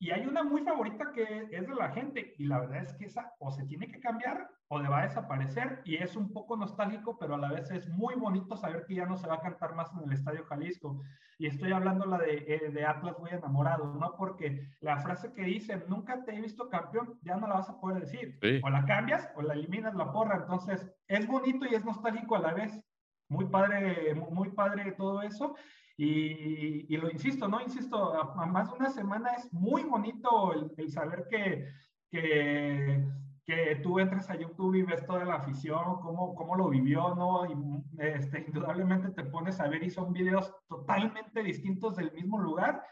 y 0.04 0.10
hay 0.10 0.26
una 0.26 0.42
muy 0.42 0.60
favorita 0.60 1.12
que 1.14 1.48
es 1.50 1.66
de 1.66 1.74
la 1.74 1.88
gente 1.88 2.34
y 2.36 2.44
la 2.44 2.60
verdad 2.60 2.82
es 2.82 2.92
que 2.92 3.06
esa 3.06 3.32
o 3.38 3.50
se 3.50 3.64
tiene 3.64 3.90
que 3.90 4.00
cambiar 4.00 4.50
o 4.68 4.78
le 4.78 4.86
va 4.86 5.00
a 5.00 5.06
desaparecer 5.06 5.80
y 5.86 5.96
es 5.96 6.14
un 6.14 6.30
poco 6.30 6.58
nostálgico, 6.58 7.16
pero 7.18 7.36
a 7.36 7.38
la 7.38 7.50
vez 7.50 7.70
es 7.70 7.88
muy 7.88 8.14
bonito 8.14 8.54
saber 8.54 8.84
que 8.86 8.96
ya 8.96 9.06
no 9.06 9.16
se 9.16 9.26
va 9.26 9.36
a 9.36 9.40
cantar 9.40 9.74
más 9.74 9.90
en 9.94 10.04
el 10.04 10.12
Estadio 10.12 10.44
Jalisco. 10.44 11.00
Y 11.38 11.46
estoy 11.46 11.72
hablando 11.72 12.04
la 12.04 12.18
de, 12.18 12.44
eh, 12.46 12.70
de 12.70 12.84
Atlas 12.84 13.18
muy 13.18 13.30
enamorado, 13.30 13.94
¿no? 13.94 14.14
Porque 14.18 14.68
la 14.80 14.98
frase 14.98 15.32
que 15.32 15.42
dice, 15.42 15.82
nunca 15.88 16.22
te 16.22 16.36
he 16.36 16.40
visto 16.42 16.68
campeón, 16.68 17.18
ya 17.22 17.36
no 17.36 17.46
la 17.46 17.54
vas 17.54 17.70
a 17.70 17.80
poder 17.80 18.00
decir. 18.00 18.38
O 18.62 18.68
la 18.68 18.84
cambias 18.84 19.30
o 19.36 19.40
la 19.40 19.54
eliminas 19.54 19.94
la 19.94 20.12
porra. 20.12 20.36
Entonces, 20.36 20.86
es 21.08 21.26
bonito 21.26 21.64
y 21.64 21.74
es 21.76 21.84
nostálgico 21.84 22.36
a 22.36 22.40
la 22.40 22.52
vez. 22.52 22.78
muy 23.30 23.46
padre, 23.46 24.14
muy 24.14 24.50
padre 24.50 24.92
todo 24.92 25.22
eso. 25.22 25.56
Y, 25.96 26.92
y, 26.92 26.96
lo 26.96 27.08
insisto, 27.08 27.46
¿no? 27.46 27.60
Insisto, 27.60 28.14
a, 28.14 28.46
más 28.46 28.68
de 28.68 28.76
una 28.76 28.90
semana 28.90 29.30
es 29.34 29.52
muy 29.52 29.84
bonito 29.84 30.52
el, 30.52 30.72
el 30.76 30.90
saber 30.90 31.26
que, 31.30 31.68
que, 32.10 33.06
que, 33.44 33.76
tú 33.76 34.00
entras 34.00 34.28
a 34.28 34.36
YouTube 34.36 34.74
y 34.74 34.82
ves 34.82 35.06
toda 35.06 35.24
la 35.24 35.36
afición, 35.36 36.00
cómo, 36.00 36.34
cómo 36.34 36.56
lo 36.56 36.68
vivió, 36.68 37.14
¿no? 37.14 37.46
Y 37.46 38.02
este, 38.02 38.44
indudablemente 38.46 39.10
te 39.10 39.24
pones 39.30 39.60
a 39.60 39.68
ver 39.68 39.84
y 39.84 39.90
son 39.90 40.12
videos 40.12 40.52
totalmente 40.66 41.44
distintos 41.44 41.94
del 41.94 42.12
mismo 42.12 42.40
lugar 42.40 42.82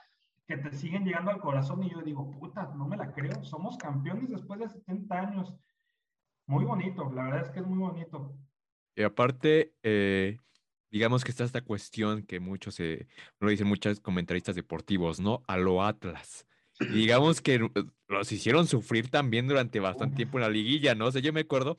que 0.46 0.56
te 0.56 0.72
siguen 0.72 1.04
llegando 1.04 1.30
al 1.32 1.40
corazón 1.40 1.82
y 1.82 1.90
yo 1.90 2.02
digo, 2.02 2.30
puta, 2.30 2.72
no 2.76 2.86
me 2.86 2.96
la 2.96 3.12
creo, 3.12 3.42
somos 3.42 3.76
campeones 3.78 4.30
después 4.30 4.60
de 4.60 4.68
70 4.68 5.18
años. 5.18 5.54
Muy 6.46 6.64
bonito, 6.64 7.10
la 7.12 7.24
verdad 7.24 7.42
es 7.42 7.50
que 7.50 7.60
es 7.60 7.66
muy 7.66 7.78
bonito. 7.78 8.36
Y 8.94 9.02
aparte, 9.02 9.74
eh, 9.82 10.38
digamos 10.92 11.24
que 11.24 11.30
está 11.30 11.44
esta 11.44 11.62
cuestión 11.62 12.22
que 12.22 12.38
muchos, 12.38 12.78
eh, 12.78 13.08
lo 13.40 13.48
dicen 13.48 13.66
muchos 13.66 13.98
comentaristas 14.00 14.54
deportivos, 14.54 15.18
¿no? 15.18 15.42
A 15.48 15.56
lo 15.56 15.82
Atlas. 15.82 16.46
digamos 16.92 17.40
que 17.40 17.70
los 18.08 18.30
hicieron 18.30 18.66
sufrir 18.66 19.08
también 19.08 19.48
durante 19.48 19.80
bastante 19.80 20.16
tiempo 20.16 20.38
en 20.38 20.42
la 20.42 20.50
liguilla, 20.50 20.94
¿no? 20.94 21.06
O 21.06 21.12
sea, 21.12 21.22
yo 21.22 21.32
me 21.32 21.40
acuerdo, 21.40 21.78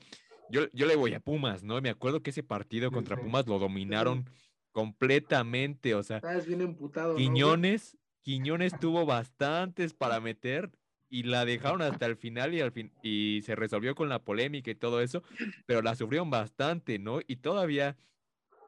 yo, 0.50 0.68
yo 0.72 0.86
le 0.86 0.96
voy 0.96 1.14
a 1.14 1.20
Pumas, 1.20 1.62
¿no? 1.62 1.80
Me 1.80 1.90
acuerdo 1.90 2.22
que 2.22 2.30
ese 2.30 2.42
partido 2.42 2.90
contra 2.90 3.16
Pumas 3.16 3.46
lo 3.46 3.58
dominaron 3.58 4.28
completamente, 4.72 5.94
o 5.94 6.02
sea, 6.02 6.16
Estás 6.16 6.46
bien 6.46 6.60
emputado, 6.60 7.14
Quiñones, 7.14 7.96
Quiñones 8.22 8.78
tuvo 8.80 9.06
bastantes 9.06 9.94
para 9.94 10.18
meter 10.18 10.72
y 11.08 11.22
la 11.22 11.44
dejaron 11.44 11.82
hasta 11.82 12.06
el 12.06 12.16
final 12.16 12.52
y 12.54 12.60
al 12.60 12.72
fin 12.72 12.90
y 13.00 13.42
se 13.42 13.54
resolvió 13.54 13.94
con 13.94 14.08
la 14.08 14.24
polémica 14.24 14.72
y 14.72 14.74
todo 14.74 15.00
eso, 15.00 15.22
pero 15.66 15.82
la 15.82 15.94
sufrieron 15.94 16.30
bastante, 16.30 16.98
¿no? 16.98 17.20
Y 17.28 17.36
todavía 17.36 17.96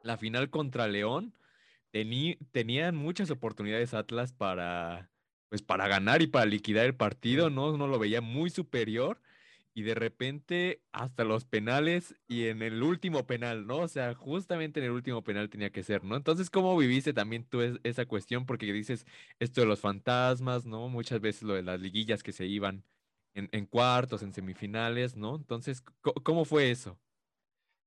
la 0.07 0.17
final 0.17 0.49
contra 0.49 0.87
León, 0.87 1.33
tenían 2.51 2.95
muchas 2.95 3.29
oportunidades 3.31 3.93
Atlas 3.93 4.33
para, 4.33 5.09
pues 5.49 5.61
para 5.61 5.87
ganar 5.87 6.21
y 6.21 6.27
para 6.27 6.45
liquidar 6.45 6.85
el 6.85 6.95
partido, 6.95 7.49
¿no? 7.49 7.71
Uno 7.73 7.87
lo 7.87 7.99
veía 7.99 8.21
muy 8.21 8.49
superior 8.49 9.21
y 9.73 9.83
de 9.83 9.95
repente 9.95 10.81
hasta 10.91 11.23
los 11.23 11.45
penales 11.45 12.15
y 12.27 12.47
en 12.47 12.61
el 12.63 12.81
último 12.81 13.27
penal, 13.27 13.67
¿no? 13.67 13.77
O 13.79 13.87
sea, 13.87 14.15
justamente 14.15 14.79
en 14.79 14.87
el 14.87 14.91
último 14.91 15.23
penal 15.23 15.49
tenía 15.49 15.69
que 15.71 15.83
ser, 15.83 16.03
¿no? 16.03 16.15
Entonces, 16.15 16.49
¿cómo 16.49 16.75
viviste 16.77 17.13
también 17.13 17.43
tú 17.45 17.61
esa 17.83 18.05
cuestión? 18.05 18.45
Porque 18.45 18.71
dices 18.73 19.05
esto 19.39 19.61
de 19.61 19.67
los 19.67 19.79
fantasmas, 19.79 20.65
¿no? 20.65 20.89
Muchas 20.89 21.21
veces 21.21 21.43
lo 21.43 21.53
de 21.53 21.63
las 21.63 21.79
liguillas 21.79 22.23
que 22.23 22.31
se 22.31 22.45
iban 22.45 22.83
en, 23.35 23.67
cuartos, 23.67 24.23
en 24.23 24.33
semifinales, 24.33 25.15
¿no? 25.15 25.35
Entonces, 25.35 25.83
¿cómo 26.23 26.43
fue 26.43 26.71
eso? 26.71 26.97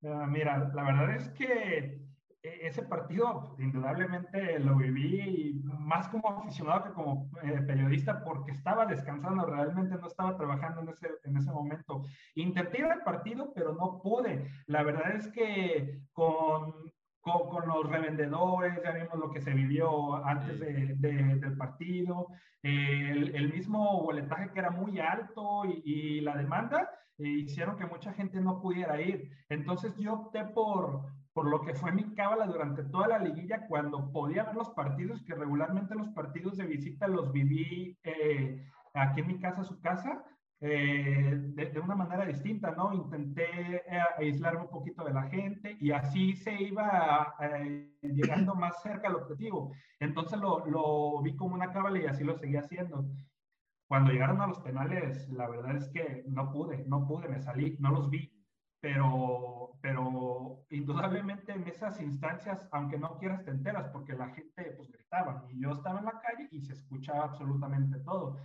Ah, 0.05 0.27
mira, 0.29 0.71
la 0.73 0.85
verdad 0.85 1.17
es 1.17 1.29
que 1.31 2.10
ese 2.43 2.83
partido 2.83 3.55
indudablemente 3.59 4.59
lo 4.61 4.77
viví 4.77 5.61
más 5.63 6.09
como 6.09 6.29
aficionado 6.29 6.85
que 6.85 6.93
como 6.93 7.31
eh, 7.43 7.61
periodista 7.67 8.25
porque 8.25 8.53
estaba 8.53 8.87
descansando, 8.87 9.45
realmente 9.45 9.97
no 9.97 10.07
estaba 10.07 10.37
trabajando 10.37 10.81
en 10.81 10.89
ese, 10.89 11.09
en 11.25 11.37
ese 11.37 11.51
momento. 11.51 12.05
Intenté 12.35 12.79
ir 12.79 12.87
al 12.87 13.03
partido, 13.03 13.53
pero 13.55 13.75
no 13.75 14.01
pude. 14.03 14.51
La 14.67 14.83
verdad 14.83 15.17
es 15.17 15.29
que 15.29 16.01
con, 16.13 16.73
con, 17.21 17.69
los 17.69 17.89
revendedores, 17.91 18.81
ya 18.83 18.93
vimos 18.93 19.19
lo 19.19 19.31
que 19.31 19.41
se 19.41 19.53
vivió 19.53 20.15
antes 20.25 20.59
de, 20.59 20.95
del 20.97 21.57
partido, 21.57 22.29
el, 22.63 23.35
el, 23.35 23.53
mismo 23.53 24.03
boletaje 24.03 24.51
que 24.51 24.59
era 24.59 24.71
muy 24.71 24.99
alto 24.99 25.65
y, 25.65 25.83
y 25.85 26.21
la 26.21 26.37
demanda 26.37 26.89
eh, 27.19 27.29
hicieron 27.29 27.77
que 27.77 27.87
mucha 27.87 28.13
gente 28.15 28.41
no 28.41 28.61
pudiera 28.61 29.01
ir. 29.01 29.31
Entonces 29.49 29.95
yo 29.99 30.15
opté 30.15 30.45
por 30.45 31.20
por 31.41 31.49
lo 31.49 31.63
que 31.63 31.73
fue 31.73 31.91
mi 31.91 32.05
cábala 32.15 32.45
durante 32.45 32.83
toda 32.85 33.09
la 33.09 33.19
liguilla 33.19 33.67
cuando 33.67 34.13
podía 34.13 34.45
ver 34.45 34.57
los 34.57 34.69
partidos, 34.73 35.23
que 35.23 35.35
regularmente 35.35 35.95
los 35.95 36.11
partidos 36.11 36.59
de 36.59 36.67
visita 36.67 37.09
los 37.09 37.33
viví 37.33 37.97
eh, 38.03 38.63
aquí 38.93 39.21
en 39.23 39.27
mi 39.27 39.39
casa, 39.39 39.65
su 39.65 39.81
casa, 39.81 40.23
eh, 40.61 41.35
de, 41.35 41.81
una 41.81 41.95
manera 41.95 42.27
distinta, 42.27 42.73
¿no? 42.73 42.93
Intenté 42.93 43.77
eh, 43.77 44.03
aislarme 44.19 44.65
un 44.65 44.69
poquito 44.69 45.03
de 45.03 45.15
la 45.15 45.31
gente 45.31 45.79
y 45.81 45.93
así 45.93 46.37
se 46.37 46.53
iba 46.63 47.35
llegando 48.03 48.55
más 48.55 48.83
cerca 48.83 49.09
al 49.09 49.17
objetivo. 49.17 49.73
Entonces 49.99 50.39
lo, 50.39 50.67
lo 50.67 51.23
vi 51.23 51.37
como 51.37 51.55
una 51.55 51.73
cábala 51.73 52.01
y 52.01 52.05
así 52.05 52.23
lo 52.23 52.37
seguí 52.37 52.59
haciendo. 52.59 53.07
Cuando 53.89 54.13
llegaron 54.13 54.43
a 54.43 54.47
los 54.47 54.59
penales, 54.59 55.27
la 55.31 55.49
verdad 55.49 55.77
es 55.77 55.89
que 55.89 56.23
no 56.29 56.53
pude, 56.53 56.85
no 56.87 57.07
pude, 57.07 57.29
me 57.29 57.41
salí, 57.41 57.79
no 57.81 57.93
los 57.93 58.11
vi 58.11 58.31
pero, 58.81 59.73
pero 59.83 60.65
indudablemente 60.71 61.53
en 61.53 61.67
esas 61.69 62.01
instancias, 62.01 62.67
aunque 62.73 62.99
no 62.99 63.19
quieras, 63.19 63.45
te 63.45 63.51
enteras 63.51 63.89
porque 63.89 64.15
la 64.15 64.31
gente 64.31 64.73
pues 64.77 64.91
gritaba 64.91 65.45
y 65.51 65.61
yo 65.61 65.73
estaba 65.73 65.99
en 65.99 66.07
la 66.07 66.21
calle 66.21 66.49
y 66.51 66.61
se 66.63 66.73
escuchaba 66.73 67.25
absolutamente 67.25 67.99
todo. 68.01 68.39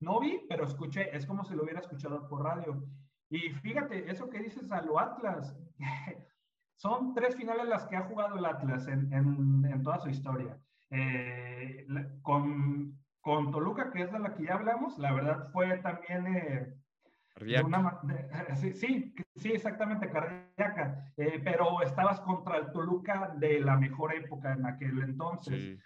No 0.00 0.20
vi, 0.20 0.40
pero 0.48 0.64
escuché, 0.64 1.14
es 1.16 1.26
como 1.26 1.44
si 1.44 1.54
lo 1.54 1.64
hubiera 1.64 1.80
escuchado 1.80 2.28
por 2.28 2.44
radio. 2.44 2.84
Y 3.30 3.50
fíjate, 3.50 4.08
eso 4.08 4.30
que 4.30 4.38
dices 4.38 4.70
a 4.70 4.80
lo 4.80 5.00
Atlas, 5.00 5.56
son 6.76 7.12
tres 7.14 7.34
finales 7.34 7.66
las 7.66 7.86
que 7.86 7.96
ha 7.96 8.04
jugado 8.04 8.38
el 8.38 8.44
Atlas 8.44 8.86
en, 8.86 9.12
en, 9.12 9.64
en 9.64 9.82
toda 9.82 9.98
su 9.98 10.08
historia. 10.08 10.56
Eh, 10.90 11.84
con, 12.22 12.96
con 13.20 13.50
Toluca, 13.50 13.90
que 13.90 14.02
es 14.02 14.12
de 14.12 14.20
la 14.20 14.34
que 14.34 14.44
ya 14.44 14.54
hablamos, 14.54 14.96
la 14.98 15.12
verdad 15.12 15.50
fue 15.52 15.78
también... 15.78 16.26
Eh, 16.28 16.77
sí, 18.74 19.14
sí, 19.36 19.52
exactamente, 19.52 20.10
cardíaca. 20.10 21.12
Eh, 21.16 21.40
pero 21.44 21.82
estabas 21.82 22.20
contra 22.20 22.56
el 22.58 22.72
Toluca 22.72 23.34
de 23.36 23.60
la 23.60 23.76
mejor 23.76 24.14
época 24.14 24.52
en 24.52 24.66
aquel 24.66 25.02
entonces. 25.02 25.78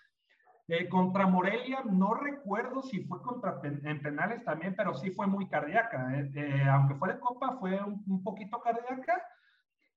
Eh, 0.69 0.89
contra 0.89 1.27
Morelia, 1.27 1.83
no 1.85 2.15
recuerdo 2.15 2.83
si 2.83 3.01
fue 3.01 3.21
contra 3.21 3.61
en 3.63 4.01
penales 4.01 4.45
también, 4.45 4.75
pero 4.77 4.95
sí 4.95 5.11
fue 5.11 5.27
muy 5.27 5.49
cardíaca. 5.49 6.09
Eh, 6.17 6.65
aunque 6.71 6.95
fue 6.95 7.13
de 7.13 7.21
Copa, 7.21 7.57
fue 7.59 7.83
un, 7.83 8.03
un 8.07 8.23
poquito 8.23 8.61
cardíaca. 8.61 9.23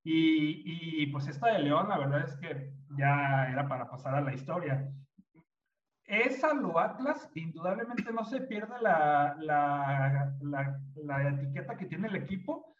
Y, 0.03 1.01
y, 1.01 1.07
pues 1.07 1.27
esta 1.27 1.47
de 1.47 1.59
León, 1.59 1.89
la 1.89 1.97
verdad 1.97 2.25
es 2.25 2.35
que 2.37 2.71
ya 2.95 3.49
era 3.51 3.67
para 3.67 3.89
pasar 3.89 4.13
a 4.13 4.21
la 4.21 4.33
historia 4.33 4.87
esa 6.07 6.53
lo 6.53 6.77
Atlas, 6.77 7.29
indudablemente 7.33 8.11
no 8.11 8.25
se 8.25 8.41
pierde 8.41 8.79
la, 8.81 9.35
la, 9.39 10.31
la, 10.95 11.29
etiqueta 11.29 11.75
que 11.75 11.87
tiene 11.87 12.07
el 12.07 12.15
equipo, 12.15 12.75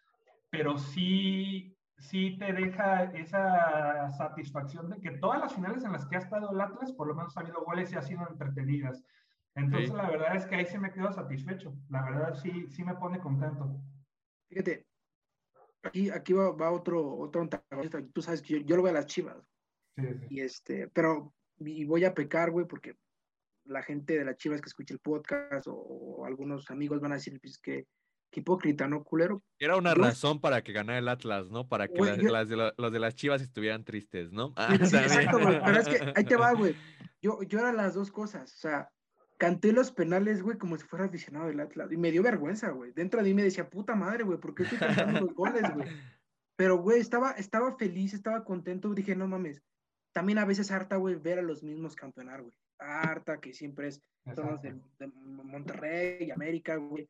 pero 0.50 0.78
sí, 0.78 1.76
sí 1.98 2.36
te 2.38 2.52
deja 2.52 3.04
esa 3.14 4.10
satisfacción 4.12 4.90
de 4.90 5.00
que 5.00 5.18
todas 5.18 5.40
las 5.40 5.54
finales 5.54 5.84
en 5.84 5.92
las 5.92 6.06
que 6.06 6.16
ha 6.16 6.20
estado 6.20 6.52
el 6.52 6.60
Atlas, 6.60 6.92
por 6.92 7.08
lo 7.08 7.14
menos 7.14 7.36
ha 7.36 7.40
habido 7.40 7.64
goles 7.64 7.92
y 7.92 7.96
ha 7.96 8.02
sido 8.02 8.26
entretenidas. 8.28 9.02
Entonces, 9.56 9.90
la 9.90 10.08
verdad 10.08 10.36
es 10.36 10.46
que 10.46 10.54
ahí 10.54 10.66
sí 10.66 10.78
me 10.78 10.92
quedo 10.92 11.10
satisfecho. 11.10 11.74
La 11.88 12.02
verdad 12.02 12.34
sí, 12.34 12.68
sí 12.68 12.84
me 12.84 12.94
pone 12.94 13.18
contento. 13.18 13.80
Fíjate, 14.50 14.86
aquí, 15.82 16.10
aquí 16.10 16.32
va, 16.34 16.52
va 16.52 16.70
otro, 16.70 17.16
otro 17.16 17.40
antagonista. 17.40 18.00
Tú 18.12 18.20
sabes 18.20 18.42
que 18.42 18.60
yo, 18.60 18.66
yo 18.66 18.76
lo 18.76 18.82
veo 18.82 18.90
a 18.90 18.96
las 18.96 19.06
chivas. 19.06 19.42
Sí, 19.96 20.02
sí. 20.02 20.26
Y 20.28 20.40
este, 20.40 20.88
pero 20.88 21.32
y 21.58 21.84
voy 21.86 22.04
a 22.04 22.14
pecar, 22.14 22.50
güey, 22.50 22.66
porque 22.66 22.96
la 23.68 23.82
gente 23.82 24.18
de 24.18 24.24
las 24.24 24.36
chivas 24.36 24.60
que 24.60 24.68
escucha 24.68 24.94
el 24.94 25.00
podcast 25.00 25.66
o, 25.68 26.24
algunos 26.24 26.70
amigos 26.70 27.00
van 27.00 27.12
a 27.12 27.16
decir, 27.16 27.38
pues 27.40 27.58
que, 27.58 27.86
hipócrita, 28.32 28.86
¿no, 28.86 29.02
culero? 29.02 29.42
Era 29.58 29.76
una 29.76 29.94
razón 29.94 30.40
para 30.40 30.62
que 30.62 30.72
ganara 30.72 30.98
el 30.98 31.08
Atlas, 31.08 31.48
¿no? 31.50 31.68
Para 31.68 31.88
que 31.88 31.98
las, 31.98 32.48
de 32.48 32.72
los 32.76 32.92
de 32.92 32.98
las 32.98 33.14
chivas 33.14 33.40
estuvieran 33.40 33.84
tristes, 33.84 34.30
¿no? 34.30 34.52
Ah, 34.56 34.74
exacto, 34.74 35.38
güey. 35.40 35.58
Pero 35.64 35.78
es 35.78 35.88
que 35.88 36.12
ahí 36.14 36.24
te 36.24 36.36
va, 36.36 36.52
güey. 36.52 36.74
Yo, 37.22 37.42
yo 37.42 37.58
era 37.58 37.72
las 37.72 37.94
dos 37.94 38.12
cosas, 38.12 38.54
o 38.54 38.58
sea, 38.58 38.90
canté 39.38 39.72
los 39.72 39.90
penales, 39.90 40.42
güey, 40.42 40.58
como 40.58 40.76
si 40.76 40.84
fuera 40.84 41.06
aficionado 41.06 41.46
del 41.46 41.58
Atlas. 41.58 41.90
Y 41.90 41.96
me 41.96 42.12
dio 42.12 42.22
vergüenza, 42.22 42.70
güey. 42.70 42.92
Dentro 42.92 43.20
de 43.20 43.28
mí 43.28 43.34
me 43.34 43.42
decía, 43.42 43.68
puta 43.68 43.96
madre, 43.96 44.22
güey, 44.22 44.38
¿por 44.38 44.54
qué 44.54 44.62
estoy 44.62 44.78
cantando 44.78 45.22
los 45.22 45.34
goles, 45.34 45.62
güey? 45.74 45.88
Pero, 46.56 46.76
güey, 46.76 47.00
estaba, 47.00 47.32
estaba 47.32 47.76
feliz, 47.76 48.14
estaba 48.14 48.44
contento. 48.44 48.94
Dije, 48.94 49.16
no 49.16 49.26
mames. 49.26 49.60
También 50.12 50.38
a 50.38 50.44
veces 50.44 50.70
harta, 50.70 50.96
güey, 50.96 51.16
ver 51.16 51.40
a 51.40 51.42
los 51.42 51.64
mismos 51.64 51.96
campeonar, 51.96 52.42
güey 52.42 52.54
harta, 52.78 53.40
que 53.40 53.52
siempre 53.52 53.88
es 53.88 54.00
de, 54.24 54.80
de, 54.98 55.06
Monterrey, 55.06 56.30
América, 56.30 56.76
güey. 56.76 57.08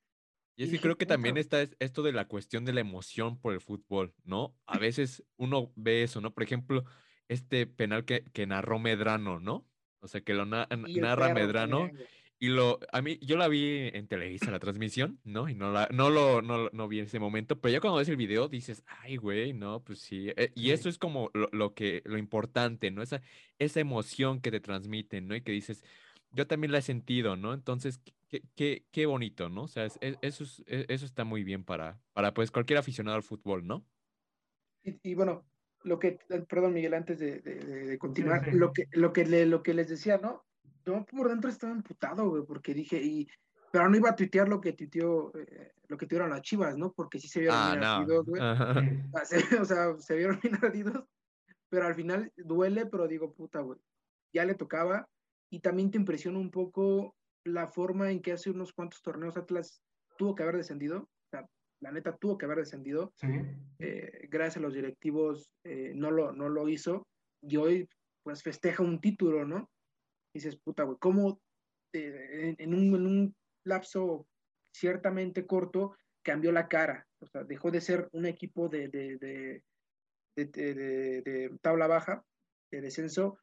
Y 0.56 0.64
es 0.64 0.80
creo 0.80 0.96
que 0.96 1.06
también 1.06 1.37
está 1.37 1.66
esto 1.78 2.02
de 2.02 2.12
la 2.12 2.26
cuestión 2.26 2.64
de 2.64 2.73
la 2.73 2.80
emoción 2.80 3.38
por 3.38 3.52
el 3.52 3.61
fútbol, 3.61 4.14
¿no? 4.25 4.56
A 4.66 4.78
veces 4.78 5.23
uno 5.37 5.73
ve 5.76 6.02
eso, 6.02 6.20
¿no? 6.20 6.32
Por 6.32 6.42
ejemplo, 6.42 6.85
este 7.28 7.66
penal 7.66 8.04
que, 8.04 8.25
que 8.32 8.46
narró 8.46 8.78
Medrano, 8.78 9.40
¿no? 9.40 9.66
O 10.00 10.08
sea, 10.08 10.20
que 10.20 10.35
lo 10.35 10.46
narra 10.46 11.35
Medrano. 11.35 11.90
Y 12.38 12.49
lo, 12.49 12.78
a 12.93 13.00
mí, 13.00 13.19
yo 13.23 13.38
la 13.38 13.49
vi 13.49 13.90
en 13.95 14.09
Televisa, 14.09 14.50
la 14.50 14.59
transmisión, 14.59 15.19
¿no? 15.25 15.49
Y 15.49 15.55
no, 15.55 15.73
la, 15.73 15.88
no, 15.90 16.11
lo, 16.11 16.43
no, 16.43 16.69
no 16.71 16.88
vi 16.88 16.99
en 16.99 17.07
ese 17.07 17.19
momento, 17.19 17.59
pero 17.59 17.73
ya 17.73 17.81
cuando 17.81 17.99
ves 17.99 18.11
el 18.11 18.16
video 18.16 18.49
dices, 18.49 18.85
ay, 18.87 19.16
güey, 19.16 19.55
no, 19.55 19.83
pues 19.83 20.00
sí. 20.00 20.28
Eh, 20.37 20.52
y 20.55 20.71
eso 20.73 20.90
es 20.90 20.99
como 20.99 21.31
lo, 21.33 21.49
lo, 21.52 21.73
que, 21.75 22.02
lo 22.05 22.19
importante, 22.19 22.90
¿no? 22.90 23.02
Esa, 23.02 23.23
esa 23.59 23.81
emoción 23.81 24.40
que 24.40 24.50
te 24.50 24.61
transmiten, 24.61 25.28
¿no? 25.28 25.35
Y 25.35 25.40
que 25.40 25.52
dices, 25.52 25.83
yo 26.31 26.47
también 26.47 26.73
la 26.73 26.78
he 26.78 26.83
sentido, 26.83 27.37
¿no? 27.37 27.55
Entonces, 27.55 28.02
qué, 28.28 28.43
qué, 28.55 28.85
qué 28.90 29.07
bonito, 29.07 29.49
¿no? 29.49 29.62
O 29.62 29.69
sea, 29.69 29.87
eso, 29.87 30.45
e, 30.66 30.87
eso 30.88 31.07
está 31.07 31.25
muy 31.25 31.43
bien 31.43 31.64
para, 31.64 31.99
para, 32.12 32.35
pues, 32.35 32.50
cualquier 32.50 32.78
aficionado 32.78 33.16
al 33.16 33.23
fútbol, 33.23 33.66
¿no? 33.66 33.87
Y, 34.83 34.99
y 35.02 35.14
bueno, 35.14 35.47
lo 35.85 35.99
que, 35.99 36.19
perdón 36.49 36.75
Miguel, 36.75 36.95
antes 36.95 37.19
de, 37.19 37.97
continuar, 37.99 38.52
Lo, 38.52 38.73
que, 38.73 38.88
lo, 38.93 39.12
que 39.12 39.25
le, 39.25 39.47
lo 39.47 39.62
que 39.62 39.73
les 39.73 39.88
decía, 39.88 40.19
¿no? 40.19 40.45
Yo 40.85 41.04
por 41.04 41.28
dentro 41.28 41.50
estaba 41.50 41.73
emputado, 41.73 42.28
güey, 42.28 42.44
porque 42.44 42.75
dije, 42.75 43.02
y, 43.02 43.28
pero 43.73 43.88
no 43.88 43.96
iba 43.96 44.11
a 44.11 44.16
tuitear 44.16 44.49
lo 44.49 44.61
que 44.61 44.73
tuiteó, 44.73 45.32
eh, 45.37 45.73
lo 45.88 45.96
que 45.96 46.06
tuvieron 46.06 46.30
las 46.30 46.42
chivas, 46.42 46.76
¿no? 46.76 46.92
Porque 46.92 47.18
sí 47.18 47.28
se 47.28 47.40
vieron 47.40 47.58
ah, 47.58 48.04
güey. 48.25 48.40
o 49.61 49.64
sea, 49.64 49.99
se 49.99 50.16
vieron 50.16 50.40
bien 50.40 50.58
pero 51.68 51.87
al 51.87 51.94
final 51.94 52.32
duele, 52.37 52.87
pero 52.87 53.08
digo, 53.08 53.35
puta, 53.35 53.61
güey, 53.61 53.78
ya 54.32 54.44
le 54.44 54.54
tocaba. 54.54 55.08
Y 55.50 55.61
también 55.61 55.90
te 55.90 55.99
impresiona 55.99 56.38
un 56.38 56.50
poco 56.50 57.14
la 57.44 57.68
forma 57.68 58.11
en 58.11 58.20
que 58.20 58.32
hace 58.32 58.50
unos 58.50 58.73
cuantos 58.73 59.02
torneos 59.02 59.37
Atlas 59.37 59.82
tuvo 60.16 60.35
que 60.35 60.42
haber 60.42 60.56
descendido. 60.56 61.00
O 61.00 61.28
sea, 61.30 61.46
la 61.80 61.92
neta 61.92 62.16
tuvo 62.16 62.38
que 62.38 62.46
haber 62.46 62.58
descendido. 62.58 63.12
Eh, 63.78 64.26
gracias 64.28 64.56
a 64.56 64.61
los 64.61 64.75
directivos 64.75 65.50
eh, 65.64 65.92
no, 65.94 66.11
lo, 66.11 66.32
no 66.32 66.49
lo 66.49 66.68
hizo. 66.68 67.06
Y 67.42 67.56
hoy, 67.56 67.88
pues, 68.23 68.42
festeja 68.42 68.82
un 68.82 69.00
título, 69.00 69.44
¿no? 69.44 69.70
Dices, 70.37 70.57
puta, 70.57 70.85
güey, 70.85 70.99
¿cómo 70.99 71.40
en, 71.93 72.75
un, 72.75 72.95
en 72.95 73.07
un 73.07 73.37
lapso 73.64 74.26
ciertamente 74.73 75.47
corto 75.47 75.97
cambió 76.23 76.52
la 76.52 76.69
cara? 76.69 77.07
O 77.21 77.26
sea, 77.26 77.45
dejó 77.45 77.71
de 77.71 77.81
ser 77.81 78.09
un 78.12 78.26
equipo 78.26 78.69
de, 78.69 78.88
de, 78.88 79.62
de, 80.37 81.59
tabla 81.61 81.87
baja, 81.87 82.25
de 82.71 82.81
descenso, 82.81 83.38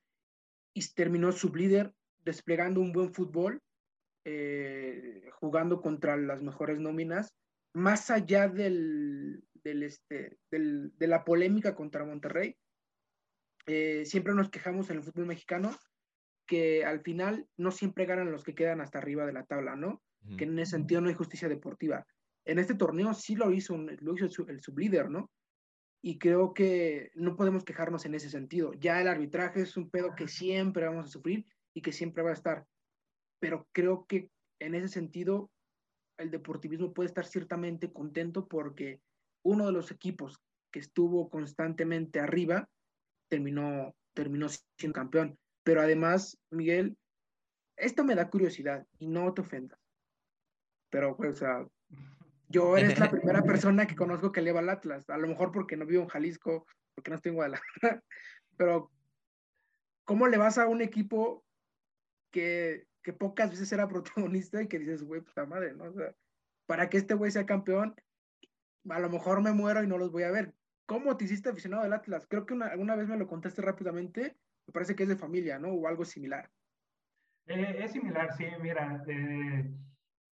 y 0.76 0.88
terminó 0.94 1.32
sublíder 1.32 1.94
desplegando 2.24 2.82
un 2.82 2.94
buen 2.94 3.14
fútbol, 3.14 3.62
eh, 4.26 5.30
jugando 5.34 5.82
contra 5.82 6.16
las 6.18 6.42
mejores 6.42 6.80
nóminas, 6.80 7.34
más 7.74 8.10
allá 8.12 8.48
del, 8.48 9.44
del, 9.64 9.84
este, 9.84 10.38
del, 10.52 10.96
de 10.98 11.08
la 11.08 11.26
polémica 11.26 11.76
contra 11.76 12.06
Monterrey. 12.06 12.56
Eh, 13.66 14.06
siempre 14.06 14.34
nos 14.34 14.50
quejamos 14.50 14.90
en 14.90 14.98
el 14.98 15.04
fútbol 15.04 15.26
mexicano 15.26 15.72
que 16.46 16.86
al 16.86 17.02
final 17.02 17.48
no 17.58 17.72
siempre 17.72 18.06
ganan 18.06 18.32
los 18.32 18.44
que 18.44 18.56
quedan 18.56 18.82
hasta 18.82 18.98
arriba 18.98 19.26
de 19.26 19.34
la 19.34 19.46
tabla, 19.46 19.76
¿no? 19.76 20.02
Que 20.38 20.46
en 20.46 20.58
ese 20.58 20.72
sentido 20.72 21.02
no 21.02 21.10
hay 21.10 21.16
justicia 21.16 21.50
deportiva. 21.50 22.06
En 22.46 22.58
este 22.58 22.76
torneo 22.76 23.14
sí 23.14 23.36
lo 23.36 23.52
hizo, 23.52 23.76
lo 23.78 24.14
hizo 24.14 24.48
el 24.48 24.62
sublíder, 24.62 25.10
¿no? 25.10 25.30
y 26.06 26.20
creo 26.20 26.54
que 26.54 27.12
no 27.16 27.38
podemos 27.38 27.64
quejarnos 27.64 28.06
en 28.06 28.14
ese 28.14 28.30
sentido. 28.30 28.74
Ya 28.74 29.02
el 29.02 29.08
arbitraje 29.08 29.62
es 29.62 29.78
un 29.78 29.90
pedo 29.90 30.14
que 30.16 30.28
siempre 30.28 30.86
vamos 30.86 31.06
a 31.06 31.12
sufrir 31.12 31.46
y 31.74 31.82
que 31.82 31.94
siempre 31.94 32.22
va 32.22 32.32
a 32.32 32.34
estar, 32.34 32.68
pero 33.40 33.68
creo 33.72 34.06
que 34.06 34.30
en 34.60 34.76
ese 34.76 34.90
sentido 34.90 35.50
el 36.18 36.30
deportivismo 36.30 36.94
puede 36.94 37.08
estar 37.08 37.26
ciertamente 37.26 37.92
contento 37.94 38.48
porque 38.50 39.00
uno 39.44 39.66
de 39.66 39.72
los 39.72 39.92
equipos 39.92 40.42
que 40.72 40.80
estuvo 40.80 41.30
constantemente 41.30 42.20
arriba 42.20 42.70
terminó, 43.30 43.96
terminó 44.14 44.48
siendo 44.78 44.94
campeón. 44.94 45.40
Pero 45.64 45.82
además, 45.82 46.38
Miguel, 46.50 46.98
esto 47.78 48.04
me 48.04 48.16
da 48.16 48.30
curiosidad 48.30 48.86
y 49.00 49.08
no 49.08 49.34
te 49.34 49.42
ofendas. 49.42 49.80
Pero, 50.90 51.16
pues, 51.18 51.34
o 51.34 51.36
sea, 51.36 51.68
yo 52.50 52.78
eres 52.78 53.00
la 53.00 53.10
primera 53.10 53.42
persona 53.44 53.88
que 53.88 53.96
conozco 53.96 54.32
que 54.32 54.42
le 54.42 54.52
va 54.52 54.60
al 54.60 54.70
Atlas. 54.70 55.10
A 55.10 55.18
lo 55.18 55.28
mejor 55.28 55.52
porque 55.52 55.78
no 55.78 55.86
vivo 55.86 56.04
en 56.04 56.10
Jalisco, 56.10 56.68
porque 56.94 57.10
no 57.10 57.16
estoy 57.16 57.32
en 57.32 57.36
Guadalajara. 57.36 58.04
Pero, 58.58 58.92
¿cómo 60.04 60.28
le 60.28 60.38
vas 60.38 60.58
a 60.58 60.68
un 60.68 60.82
equipo 60.82 61.44
que, 62.32 62.88
que 63.02 63.14
pocas 63.14 63.50
veces 63.50 63.72
era 63.72 63.88
protagonista 63.88 64.62
y 64.62 64.68
que 64.68 64.80
dices, 64.80 65.04
güey, 65.04 65.22
puta 65.22 65.46
madre, 65.46 65.74
¿no? 65.74 65.86
O 65.86 65.94
sea, 65.94 66.14
para 66.66 66.90
que 66.90 66.98
este 66.98 67.14
güey 67.14 67.32
sea 67.32 67.46
campeón, 67.46 67.96
a 68.90 69.00
lo 69.00 69.10
mejor 69.10 69.42
me 69.42 69.54
muero 69.54 69.84
y 69.84 69.88
no 69.88 69.98
los 69.98 70.12
voy 70.12 70.24
a 70.24 70.32
ver. 70.32 70.54
¿Cómo 70.86 71.16
te 71.16 71.26
hiciste 71.26 71.50
aficionado 71.50 71.84
del 71.84 71.94
Atlas? 71.94 72.28
Creo 72.28 72.46
que 72.46 72.54
una, 72.54 72.68
alguna 72.68 72.96
vez 72.96 73.08
me 73.08 73.18
lo 73.18 73.28
contaste 73.28 73.62
rápidamente. 73.62 74.36
Me 74.68 74.74
parece 74.74 74.96
que 74.96 75.04
es 75.04 75.10
de 75.10 75.18
familia, 75.18 75.60
¿no? 75.60 75.70
O 75.70 75.88
algo 75.88 76.06
similar. 76.06 76.50
Eh, 77.48 77.78
es 77.80 77.92
similar, 77.92 78.36
sí, 78.38 78.46
mira. 78.62 79.04
Eh 79.08 79.74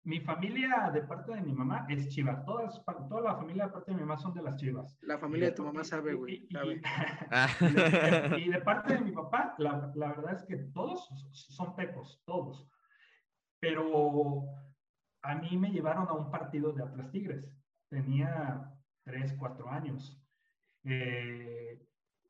mi 0.03 0.19
familia 0.19 0.89
de 0.91 1.03
parte 1.03 1.31
de 1.33 1.41
mi 1.41 1.53
mamá 1.53 1.85
es 1.89 2.07
chiva. 2.09 2.43
Todas, 2.43 2.83
toda 3.07 3.21
la 3.21 3.35
familia 3.35 3.65
de 3.65 3.71
parte 3.71 3.91
de 3.91 3.97
mi 3.97 4.01
mamá 4.01 4.17
son 4.17 4.33
de 4.33 4.41
las 4.41 4.55
chivas. 4.55 4.97
La 5.01 5.19
familia 5.19 5.49
de, 5.49 5.55
tu 5.55 5.63
mamá 5.63 5.83
sabe, 5.83 6.13
güey. 6.13 6.47
Y, 8.37 8.49
de 8.49 8.61
parte 8.63 8.93
de 8.93 9.01
mi 9.01 9.11
papá, 9.11 9.53
la, 9.59 9.91
la, 9.95 10.13
verdad 10.13 10.33
es 10.33 10.43
que 10.43 10.57
todos 10.73 11.07
son 11.31 11.75
tecos, 11.75 12.21
todos. 12.25 12.67
Pero 13.59 14.45
a 15.21 15.35
mí 15.35 15.55
me 15.57 15.71
llevaron 15.71 16.07
a 16.07 16.13
un 16.13 16.31
partido 16.31 16.71
de 16.73 16.83
Atlas 16.83 17.11
Tigres. 17.11 17.45
Tenía 17.89 18.71
3, 19.03 19.35
4 19.37 19.69
años. 19.69 20.19
Eh, 20.83 21.79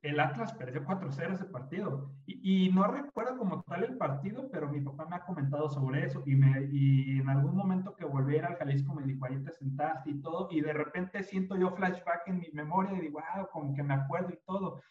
el 0.01 0.19
Atlas 0.19 0.53
perdió 0.53 0.83
4-0 0.83 1.33
ese 1.33 1.45
partido. 1.45 2.11
Y, 2.25 2.69
no 2.71 2.85
recuerdo 2.85 3.37
como 3.37 3.61
tal 3.63 3.83
el 3.83 3.97
partido, 3.97 4.49
pero 4.51 4.67
mi 4.67 4.81
papá 4.81 5.05
me 5.05 5.15
ha 5.15 5.25
comentado 5.25 5.69
sobre 5.69 6.05
eso. 6.05 6.23
Y, 6.25 6.35
me, 6.35 6.67
y 6.71 7.19
en 7.19 7.29
algún 7.29 7.55
momento 7.55 7.95
que 7.95 8.05
volví 8.05 8.35
a 8.35 8.37
ir 8.39 8.45
al 8.45 8.55
Jalisco 8.55 8.93
me 8.93 9.03
dijo, 9.03 9.25
ahí 9.25 9.37
te 9.43 9.51
sentaste 9.51 10.09
y 10.09 10.21
todo. 10.21 10.47
Y 10.51 10.61
de 10.61 10.73
repente 10.73 11.23
siento 11.23 11.55
yo 11.55 11.71
flashback 11.71 12.27
en 12.27 12.39
mi 12.39 12.49
memoria 12.53 12.97
y 12.97 13.01
digo, 13.01 13.19
wow, 13.35 13.47
como 13.51 13.75
que 13.75 13.83
me 13.83 13.93
acuerdo 13.93 14.31
y 14.31 14.39
todo. 14.45 14.81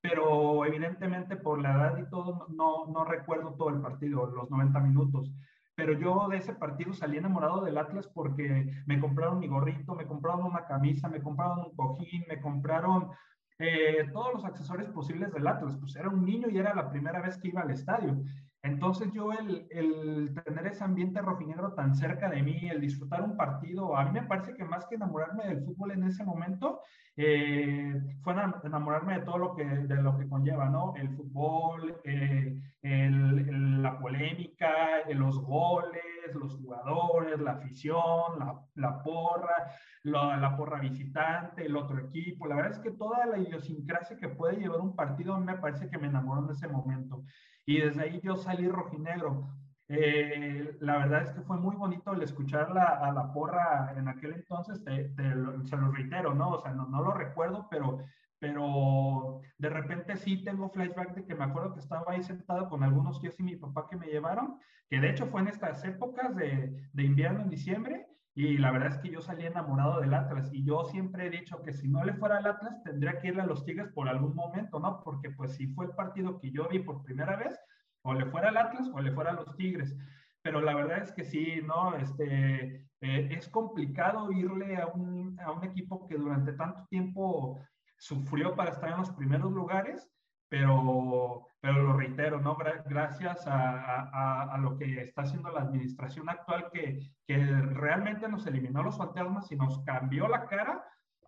Pero 0.00 0.64
evidentemente 0.64 1.36
por 1.36 1.60
la 1.60 1.74
edad 1.74 1.98
y 1.98 2.08
todo, 2.08 2.46
no, 2.48 2.86
no 2.86 3.04
recuerdo 3.04 3.54
todo 3.54 3.70
el 3.70 3.80
partido, 3.80 4.26
los 4.26 4.50
90 4.50 4.80
minutos 4.80 5.32
pero 5.78 5.92
yo 5.92 6.26
de 6.28 6.38
ese 6.38 6.54
partido 6.54 6.92
salí 6.92 7.18
enamorado 7.18 7.60
del 7.60 7.78
Atlas 7.78 8.08
porque 8.08 8.82
me 8.86 8.98
compraron 8.98 9.38
mi 9.38 9.46
gorrito, 9.46 9.94
me 9.94 10.08
compraron 10.08 10.42
una 10.42 10.66
camisa, 10.66 11.08
me 11.08 11.22
compraron 11.22 11.60
un 11.60 11.76
cojín, 11.76 12.24
me 12.28 12.40
compraron 12.40 13.12
eh, 13.58 14.08
todos 14.12 14.34
los 14.34 14.44
accesorios 14.44 14.90
posibles 14.90 15.32
del 15.32 15.46
Atlas. 15.46 15.76
Pues 15.80 15.96
era 15.96 16.08
un 16.08 16.24
niño 16.24 16.48
y 16.48 16.58
era 16.58 16.74
la 16.74 16.90
primera 16.90 17.20
vez 17.20 17.38
que 17.38 17.48
iba 17.48 17.62
al 17.62 17.70
estadio. 17.70 18.16
Entonces 18.62 19.12
yo 19.12 19.32
el, 19.32 19.68
el, 19.70 20.34
tener 20.44 20.66
ese 20.66 20.82
ambiente 20.82 21.22
rojinegro 21.22 21.74
tan 21.74 21.94
cerca 21.94 22.28
de 22.28 22.42
mí, 22.42 22.68
el 22.68 22.80
disfrutar 22.80 23.22
un 23.22 23.36
partido, 23.36 23.96
a 23.96 24.04
mí 24.04 24.12
me 24.12 24.26
parece 24.26 24.54
que 24.54 24.64
más 24.64 24.84
que 24.86 24.96
enamorarme 24.96 25.46
del 25.46 25.62
fútbol 25.64 25.92
en 25.92 26.02
ese 26.02 26.24
momento, 26.24 26.80
eh, 27.16 28.00
fue 28.22 28.34
enamorarme 28.64 29.18
de 29.18 29.24
todo 29.24 29.38
lo 29.38 29.54
que, 29.54 29.64
de 29.64 30.02
lo 30.02 30.18
que 30.18 30.28
conlleva, 30.28 30.68
¿no? 30.68 30.94
El 30.96 31.08
fútbol, 31.10 32.00
eh, 32.04 32.60
la 32.82 33.98
polémica, 33.98 35.08
los 35.08 35.40
goles, 35.40 36.02
los 36.34 36.56
jugadores, 36.56 37.40
la 37.40 37.52
afición, 37.52 38.38
la, 38.38 38.60
la 38.74 39.02
porra, 39.02 39.72
la, 40.02 40.36
la, 40.36 40.56
porra 40.56 40.80
visitante, 40.80 41.64
el 41.64 41.76
otro 41.76 41.98
equipo. 41.98 42.46
La 42.46 42.56
verdad 42.56 42.72
es 42.72 42.78
que 42.78 42.92
toda 42.92 43.26
la 43.26 43.38
idiosincrasia 43.38 44.16
que 44.16 44.28
puede 44.28 44.58
llevar 44.58 44.80
un 44.80 44.94
partido 44.94 45.34
a 45.34 45.38
mí 45.38 45.46
me 45.46 45.58
parece 45.58 45.88
que 45.88 45.98
me 45.98 46.08
enamoró 46.08 46.44
en 46.44 46.50
ese 46.50 46.68
momento. 46.68 47.24
Y 47.68 47.82
desde 47.82 48.00
ahí 48.00 48.18
yo 48.24 48.34
salí 48.34 48.66
rojinegro. 48.66 49.46
Eh, 49.88 50.74
la 50.80 50.96
verdad 50.96 51.24
es 51.24 51.32
que 51.32 51.42
fue 51.42 51.58
muy 51.58 51.76
bonito 51.76 52.14
el 52.14 52.22
escuchar 52.22 52.70
a 52.78 53.12
la 53.12 53.30
porra 53.34 53.92
en 53.94 54.08
aquel 54.08 54.32
entonces, 54.32 54.82
te, 54.84 55.14
se 55.14 55.76
lo 55.76 55.92
reitero, 55.92 56.34
¿no? 56.34 56.52
O 56.52 56.58
sea, 56.62 56.72
no, 56.72 56.86
no 56.86 57.02
lo 57.02 57.12
recuerdo, 57.12 57.68
pero 57.70 57.98
pero 58.38 59.40
de 59.58 59.68
repente 59.68 60.16
sí 60.16 60.42
tengo 60.44 60.70
flashback 60.70 61.14
de 61.14 61.26
que 61.26 61.34
me 61.34 61.44
acuerdo 61.44 61.74
que 61.74 61.80
estaba 61.80 62.10
ahí 62.10 62.22
sentado 62.22 62.70
con 62.70 62.82
algunos 62.82 63.20
tíos 63.20 63.38
y 63.38 63.42
mi 63.42 63.56
papá 63.56 63.86
que 63.90 63.96
me 63.96 64.06
llevaron, 64.06 64.58
que 64.88 65.00
de 65.00 65.10
hecho 65.10 65.26
fue 65.26 65.42
en 65.42 65.48
estas 65.48 65.84
épocas 65.84 66.34
de, 66.36 66.88
de 66.92 67.02
invierno, 67.02 67.42
en 67.42 67.50
diciembre, 67.50 68.06
y 68.38 68.56
la 68.56 68.70
verdad 68.70 68.92
es 68.92 68.98
que 68.98 69.10
yo 69.10 69.20
salí 69.20 69.46
enamorado 69.46 70.00
del 70.00 70.14
Atlas 70.14 70.48
y 70.52 70.62
yo 70.62 70.84
siempre 70.84 71.26
he 71.26 71.30
dicho 71.30 71.60
que 71.60 71.72
si 71.72 71.88
no 71.88 72.04
le 72.04 72.12
fuera 72.12 72.36
al 72.36 72.46
Atlas 72.46 72.80
tendría 72.84 73.18
que 73.18 73.26
irle 73.26 73.42
a 73.42 73.46
los 73.46 73.64
Tigres 73.64 73.88
por 73.88 74.08
algún 74.08 74.36
momento, 74.36 74.78
¿no? 74.78 75.02
Porque 75.02 75.30
pues 75.30 75.56
si 75.56 75.66
fue 75.66 75.86
el 75.86 75.90
partido 75.90 76.38
que 76.38 76.52
yo 76.52 76.68
vi 76.68 76.78
por 76.78 77.02
primera 77.02 77.34
vez, 77.34 77.58
o 78.02 78.14
le 78.14 78.26
fuera 78.26 78.50
al 78.50 78.56
Atlas 78.56 78.88
o 78.94 79.00
le 79.00 79.10
fuera 79.10 79.30
a 79.30 79.34
los 79.34 79.56
Tigres. 79.56 79.96
Pero 80.40 80.60
la 80.60 80.72
verdad 80.72 81.02
es 81.02 81.10
que 81.10 81.24
sí, 81.24 81.62
¿no? 81.66 81.96
Este, 81.96 82.86
eh, 83.00 83.28
es 83.32 83.48
complicado 83.48 84.30
irle 84.30 84.76
a 84.76 84.86
un, 84.86 85.36
a 85.40 85.50
un 85.50 85.64
equipo 85.64 86.06
que 86.06 86.14
durante 86.14 86.52
tanto 86.52 86.86
tiempo 86.86 87.58
sufrió 87.96 88.54
para 88.54 88.70
estar 88.70 88.92
en 88.92 88.98
los 88.98 89.10
primeros 89.10 89.50
lugares, 89.50 90.08
pero, 90.48 91.47
pero 91.60 91.82
lo 91.82 91.96
reitero, 91.96 92.40
¿no? 92.40 92.56
Gracias 92.56 93.46
a, 93.46 94.52
a, 94.54 94.58
lo 94.58 94.76
que 94.78 95.02
está 95.02 95.22
haciendo 95.22 95.50
la 95.50 95.62
administración 95.62 96.28
actual, 96.28 96.70
que, 96.72 97.00
que 97.26 97.36
realmente 97.36 98.28
nos 98.28 98.46
eliminó 98.46 98.82
los 98.82 98.96
fantasmas 98.96 99.50
y 99.50 99.56
nos 99.56 99.80
cambió 99.84 100.28
la 100.28 100.46
cara, 100.46 100.84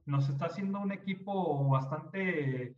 nos 0.06 0.28
está 0.28 0.46
haciendo 0.46 0.80
un 0.80 0.92
equipo 0.92 1.68
bastante 1.68 2.76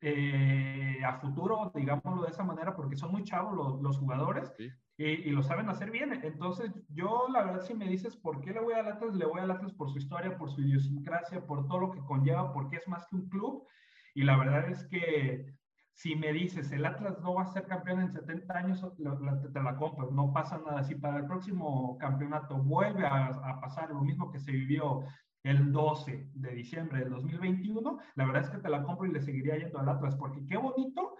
eh, 0.00 1.00
a 1.04 1.14
futuro, 1.14 1.72
digámoslo 1.74 2.22
de 2.22 2.30
esa 2.30 2.44
manera, 2.44 2.76
porque 2.76 2.96
son 2.96 3.10
muy 3.10 3.24
chavos 3.24 3.56
los, 3.56 3.82
los 3.82 3.98
jugadores, 3.98 4.52
y, 4.98 5.30
lo 5.30 5.42
saben 5.42 5.68
hacer 5.68 5.90
bien. 5.90 6.12
Entonces, 6.22 6.70
yo 6.88 7.26
la 7.32 7.44
verdad, 7.44 7.62
si 7.62 7.74
me 7.74 7.88
dices 7.88 8.16
por 8.16 8.40
qué 8.40 8.52
le 8.52 8.60
voy 8.60 8.74
a 8.74 8.80
Atlas, 8.80 9.14
le 9.14 9.26
voy 9.26 9.40
a 9.40 9.44
Atlas 9.44 9.72
por 9.74 9.90
su 9.90 9.98
historia, 9.98 10.38
por 10.38 10.50
su 10.50 10.62
idiosincrasia, 10.62 11.44
por 11.44 11.66
todo 11.66 11.80
lo 11.80 11.90
que 11.92 12.00
conlleva, 12.00 12.52
porque 12.52 12.76
es 12.76 12.88
más 12.88 13.06
que 13.08 13.16
un 13.16 13.28
club. 13.28 13.66
Y 14.14 14.22
la 14.22 14.38
verdad 14.38 14.68
es 14.70 14.84
que 14.84 15.54
si 15.96 16.14
me 16.14 16.30
dices, 16.30 16.70
el 16.72 16.84
Atlas 16.84 17.18
no 17.20 17.32
va 17.32 17.44
a 17.44 17.46
ser 17.46 17.66
campeón 17.66 18.02
en 18.02 18.12
70 18.12 18.54
años, 18.54 18.84
te, 18.96 19.62
la 19.62 19.76
compro, 19.76 20.10
no 20.10 20.30
pasa 20.30 20.58
nada. 20.58 20.84
Si 20.84 20.94
para 20.94 21.20
el 21.20 21.26
próximo 21.26 21.96
campeonato 21.96 22.58
vuelve 22.58 23.06
a, 23.06 23.58
pasar 23.62 23.88
lo 23.88 24.02
mismo 24.02 24.30
que 24.30 24.38
se 24.38 24.52
vivió 24.52 25.04
el 25.42 25.72
12 25.72 26.32
de 26.34 26.50
diciembre 26.50 27.00
del 27.00 27.08
2021, 27.08 27.98
la 28.14 28.26
verdad 28.26 28.42
es 28.42 28.50
que 28.50 28.58
te 28.58 28.68
la 28.68 28.82
compro 28.82 29.06
y 29.06 29.12
le 29.12 29.22
seguiría 29.22 29.56
yendo 29.56 29.78
al 29.78 29.88
Atlas, 29.88 30.16
porque 30.16 30.44
qué 30.44 30.58
bonito 30.58 31.16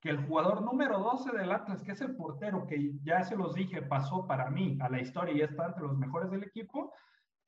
que 0.00 0.10
el 0.10 0.24
jugador 0.24 0.62
número 0.62 1.00
12 1.00 1.36
del 1.36 1.50
Atlas, 1.50 1.82
que 1.82 1.90
es 1.90 2.00
el 2.00 2.14
portero, 2.14 2.64
que 2.68 2.92
ya 3.02 3.24
se 3.24 3.34
los 3.34 3.54
dije, 3.54 3.82
pasó 3.82 4.28
para 4.28 4.50
mí 4.50 4.78
a 4.80 4.88
la 4.88 5.00
historia 5.00 5.34
y 5.34 5.40
está 5.40 5.66
entre 5.66 5.82
los 5.82 5.98
mejores 5.98 6.30
del 6.30 6.44
equipo, 6.44 6.92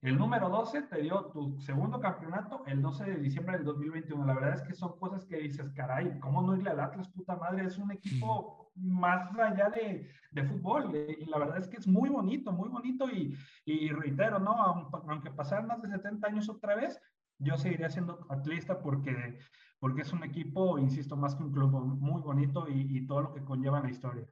el 0.05 0.19
número 0.19 0.51
12 0.51 0.83
te 0.83 1.01
dio 1.01 1.31
tu 1.33 1.59
segundo 1.63 1.99
campeonato 1.99 2.63
el 2.67 2.83
12 2.83 3.05
de 3.05 3.17
diciembre 3.17 3.57
del 3.57 3.65
2021. 3.65 4.27
La 4.27 4.35
verdad 4.35 4.53
es 4.53 4.61
que 4.61 4.75
son 4.75 4.99
cosas 4.99 5.25
que 5.25 5.39
dices, 5.39 5.71
caray, 5.75 6.21
¿cómo 6.21 6.43
no 6.43 6.55
irle 6.55 6.69
al 6.69 6.81
Atlas, 6.81 7.09
puta 7.09 7.37
madre? 7.37 7.65
Es 7.65 7.79
un 7.79 7.91
equipo 7.91 8.71
más 8.75 9.35
allá 9.39 9.71
de, 9.71 10.11
de 10.31 10.45
fútbol. 10.45 10.95
Y 10.95 11.25
la 11.25 11.39
verdad 11.39 11.57
es 11.57 11.69
que 11.69 11.79
es 11.79 11.89
muy 11.89 12.11
bonito, 12.11 12.53
muy 12.53 12.69
bonito. 12.69 13.11
Y, 13.11 13.35
y 13.65 13.89
reitero, 13.93 14.39
¿no? 14.39 14.53
Aunque 15.09 15.31
pasaran 15.31 15.69
más 15.69 15.81
de 15.81 15.89
70 15.89 16.27
años 16.27 16.51
otra 16.51 16.75
vez, 16.75 17.01
yo 17.39 17.57
seguiría 17.57 17.89
siendo 17.89 18.27
atlista 18.29 18.81
porque, 18.81 19.39
porque 19.79 20.03
es 20.03 20.13
un 20.13 20.23
equipo, 20.23 20.79
insisto, 20.79 21.17
más 21.17 21.35
que 21.35 21.45
un 21.45 21.53
club 21.53 21.71
muy 21.73 22.21
bonito 22.21 22.69
y, 22.69 22.99
y 22.99 23.07
todo 23.07 23.23
lo 23.23 23.33
que 23.33 23.43
conlleva 23.43 23.81
la 23.81 23.91
historia. 23.91 24.27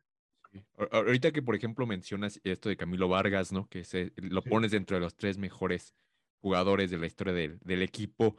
Ahorita 0.91 1.33
que, 1.33 1.43
por 1.43 1.55
ejemplo, 1.55 1.87
mencionas 1.87 2.41
esto 2.45 2.69
de 2.69 2.77
Camilo 2.77 3.09
Vargas, 3.09 3.53
¿no? 3.53 3.69
Que 3.69 3.85
se, 3.85 4.13
lo 4.17 4.43
pones 4.43 4.71
dentro 4.71 4.97
de 4.97 5.01
los 5.01 5.17
tres 5.17 5.39
mejores 5.39 5.95
jugadores 6.41 6.91
de 6.91 6.99
la 6.99 7.07
historia 7.07 7.33
del, 7.33 7.59
del 7.61 7.83
equipo. 7.83 8.37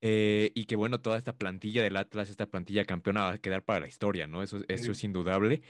Eh, 0.00 0.52
y 0.54 0.66
que 0.66 0.76
bueno, 0.76 1.00
toda 1.00 1.18
esta 1.18 1.36
plantilla 1.36 1.82
del 1.82 1.96
Atlas, 1.96 2.30
esta 2.30 2.46
plantilla 2.46 2.84
campeona 2.84 3.22
va 3.22 3.32
a 3.32 3.38
quedar 3.38 3.64
para 3.64 3.80
la 3.80 3.88
historia, 3.88 4.26
¿no? 4.26 4.42
Eso, 4.42 4.60
eso 4.68 4.92
es 4.92 5.02
indudable. 5.04 5.62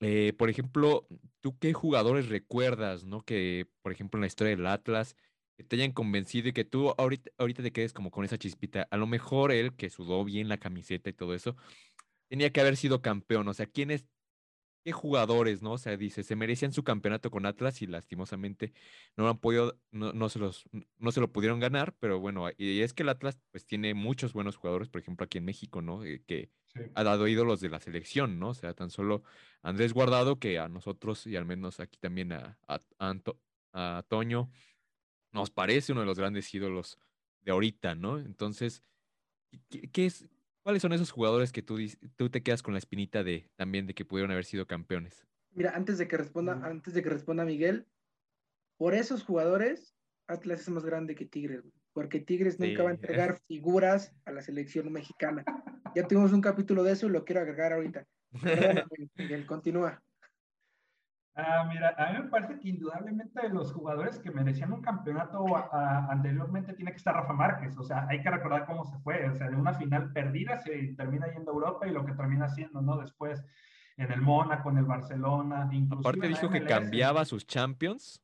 Eh, 0.00 0.32
por 0.36 0.50
ejemplo, 0.50 1.06
¿tú 1.40 1.58
qué 1.58 1.72
jugadores 1.72 2.28
recuerdas, 2.28 3.04
¿no? 3.04 3.22
Que, 3.22 3.66
por 3.82 3.92
ejemplo, 3.92 4.18
en 4.18 4.22
la 4.22 4.26
historia 4.28 4.54
del 4.56 4.66
Atlas, 4.66 5.16
que 5.56 5.64
te 5.64 5.76
hayan 5.76 5.92
convencido 5.92 6.48
y 6.48 6.52
que 6.52 6.64
tú 6.64 6.94
ahorita, 6.96 7.30
ahorita 7.38 7.62
te 7.62 7.72
quedes 7.72 7.92
como 7.92 8.10
con 8.10 8.24
esa 8.24 8.38
chispita. 8.38 8.86
A 8.90 8.96
lo 8.96 9.06
mejor 9.06 9.52
él, 9.52 9.74
que 9.74 9.90
sudó 9.90 10.24
bien 10.24 10.48
la 10.48 10.58
camiseta 10.58 11.10
y 11.10 11.12
todo 11.12 11.34
eso, 11.34 11.56
tenía 12.28 12.50
que 12.52 12.60
haber 12.60 12.76
sido 12.76 13.02
campeón. 13.02 13.48
O 13.48 13.54
sea, 13.54 13.66
¿quién 13.66 13.90
es 13.90 14.06
qué 14.84 14.92
jugadores, 14.92 15.62
¿no? 15.62 15.72
O 15.72 15.78
sea, 15.78 15.96
dice, 15.96 16.22
se 16.22 16.36
merecían 16.36 16.72
su 16.72 16.82
campeonato 16.84 17.30
con 17.30 17.46
Atlas 17.46 17.82
y 17.82 17.86
lastimosamente 17.86 18.72
no 19.16 19.28
han 19.28 19.38
podido, 19.38 19.78
no, 19.90 20.28
se 20.28 20.38
los, 20.38 20.64
no 20.98 21.12
se 21.12 21.20
lo 21.20 21.32
pudieron 21.32 21.60
ganar, 21.60 21.94
pero 21.98 22.18
bueno, 22.20 22.48
y 22.56 22.80
es 22.80 22.92
que 22.92 23.02
el 23.02 23.08
Atlas 23.08 23.38
pues 23.50 23.64
tiene 23.64 23.94
muchos 23.94 24.32
buenos 24.32 24.56
jugadores, 24.56 24.88
por 24.88 25.00
ejemplo, 25.00 25.24
aquí 25.24 25.38
en 25.38 25.44
México, 25.44 25.82
¿no? 25.82 26.04
Eh, 26.04 26.22
que 26.26 26.50
ha 26.94 27.04
dado 27.04 27.28
ídolos 27.28 27.60
de 27.60 27.68
la 27.68 27.80
selección, 27.80 28.38
¿no? 28.38 28.50
O 28.50 28.54
sea, 28.54 28.74
tan 28.74 28.90
solo 28.90 29.22
Andrés 29.62 29.92
Guardado, 29.92 30.38
que 30.38 30.58
a 30.58 30.68
nosotros 30.68 31.26
y 31.26 31.36
al 31.36 31.44
menos 31.44 31.80
aquí 31.80 31.98
también 31.98 32.32
a, 32.32 32.58
a, 32.66 32.80
a 33.72 34.02
Toño, 34.08 34.50
nos 35.32 35.50
parece 35.50 35.92
uno 35.92 36.02
de 36.02 36.06
los 36.06 36.18
grandes 36.18 36.52
ídolos 36.54 36.98
de 37.42 37.52
ahorita, 37.52 37.94
¿no? 37.94 38.18
Entonces, 38.18 38.82
qué 39.68 40.06
es, 40.06 40.26
¿Cuáles 40.62 40.82
son 40.82 40.92
esos 40.92 41.10
jugadores 41.10 41.50
que 41.50 41.62
tú, 41.62 41.78
tú 42.16 42.30
te 42.30 42.42
quedas 42.42 42.62
con 42.62 42.74
la 42.74 42.78
espinita 42.78 43.24
de 43.24 43.50
también 43.56 43.86
de 43.86 43.94
que 43.94 44.04
pudieron 44.04 44.30
haber 44.30 44.44
sido 44.44 44.66
campeones? 44.66 45.26
Mira, 45.54 45.72
antes 45.74 45.98
de 45.98 46.06
que 46.06 46.16
responda, 46.16 46.60
antes 46.62 46.94
de 46.94 47.02
que 47.02 47.10
responda 47.10 47.44
Miguel, 47.44 47.86
por 48.78 48.94
esos 48.94 49.24
jugadores, 49.24 49.94
Atlas 50.28 50.60
es 50.60 50.68
más 50.70 50.84
grande 50.84 51.14
que 51.14 51.26
Tigres, 51.26 51.62
porque 51.92 52.20
Tigres 52.20 52.58
nunca 52.58 52.84
va 52.84 52.90
a 52.90 52.94
entregar 52.94 53.40
figuras 53.48 54.14
a 54.24 54.32
la 54.32 54.40
selección 54.40 54.90
mexicana. 54.92 55.44
Ya 55.94 56.06
tuvimos 56.06 56.32
un 56.32 56.40
capítulo 56.40 56.84
de 56.84 56.92
eso 56.92 57.06
y 57.06 57.10
lo 57.10 57.24
quiero 57.24 57.42
agregar 57.42 57.72
ahorita. 57.72 58.06
Miguel, 59.16 59.46
continúa. 59.46 60.02
Ah, 61.34 61.66
mira, 61.66 61.94
a 61.96 62.12
mí 62.12 62.18
me 62.18 62.28
parece 62.28 62.58
que 62.60 62.68
indudablemente 62.68 63.40
de 63.40 63.48
los 63.48 63.72
jugadores 63.72 64.18
que 64.18 64.30
merecían 64.30 64.72
un 64.72 64.82
campeonato 64.82 65.44
anteriormente 65.72 66.74
tiene 66.74 66.90
que 66.90 66.98
estar 66.98 67.14
Rafa 67.14 67.32
Márquez. 67.32 67.76
O 67.78 67.82
sea, 67.82 68.06
hay 68.08 68.20
que 68.20 68.30
recordar 68.30 68.66
cómo 68.66 68.84
se 68.84 68.98
fue. 68.98 69.28
O 69.30 69.34
sea, 69.34 69.48
de 69.48 69.56
una 69.56 69.72
final 69.72 70.12
perdida 70.12 70.58
se 70.58 70.94
termina 70.96 71.32
yendo 71.32 71.50
a 71.50 71.54
Europa 71.54 71.86
y 71.86 71.92
lo 71.92 72.04
que 72.04 72.12
termina 72.12 72.46
haciendo, 72.46 72.82
¿no? 72.82 72.98
Después 72.98 73.42
en 73.96 74.12
el 74.12 74.20
Mónaco, 74.20 74.70
en 74.70 74.78
el 74.78 74.84
Barcelona. 74.84 75.70
Aparte 75.90 76.28
dijo 76.28 76.50
que 76.50 76.64
cambiaba 76.64 77.24
sus 77.24 77.46
champions 77.46 78.22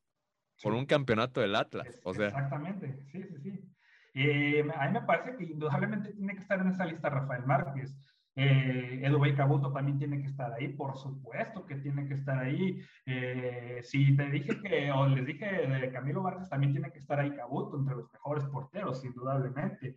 por 0.63 0.75
un 0.75 0.85
campeonato 0.85 1.41
del 1.41 1.57
Atlas. 1.57 2.01
o 2.05 2.13
sea. 2.13 2.27
Exactamente, 2.27 3.01
sí, 3.11 3.23
sí, 3.23 3.39
sí. 3.43 3.75
Eh, 4.15 4.67
a 4.75 4.87
mí 4.87 4.93
me 4.93 5.03
parece 5.03 5.37
que 5.37 5.45
indudablemente 5.45 6.13
tiene 6.13 6.35
que 6.35 6.41
estar 6.41 6.61
en 6.61 6.69
esa 6.69 6.85
lista 6.85 7.09
Rafael 7.09 7.45
Márquez. 7.47 7.97
Eh, 8.41 9.35
Cabuto 9.37 9.73
también 9.73 9.99
tiene 9.99 10.21
que 10.21 10.29
estar 10.29 10.53
ahí, 10.53 10.69
por 10.69 10.97
supuesto 10.97 11.67
que 11.67 11.75
tiene 11.77 12.07
que 12.07 12.15
estar 12.15 12.39
ahí. 12.39 12.81
Eh, 13.05 13.81
si 13.83 14.17
te 14.17 14.31
dije 14.31 14.61
que, 14.63 14.93
o 14.93 15.09
les 15.09 15.27
dije 15.27 15.67
de 15.67 15.91
Camilo 15.91 16.23
Vargas, 16.23 16.49
también 16.49 16.73
tiene 16.73 16.93
que 16.93 17.01
estar 17.01 17.19
ahí 17.19 17.33
Cabuto, 17.33 17.77
entre 17.77 17.97
los 17.97 18.13
mejores 18.13 18.45
porteros, 18.45 19.05
indudablemente. 19.05 19.97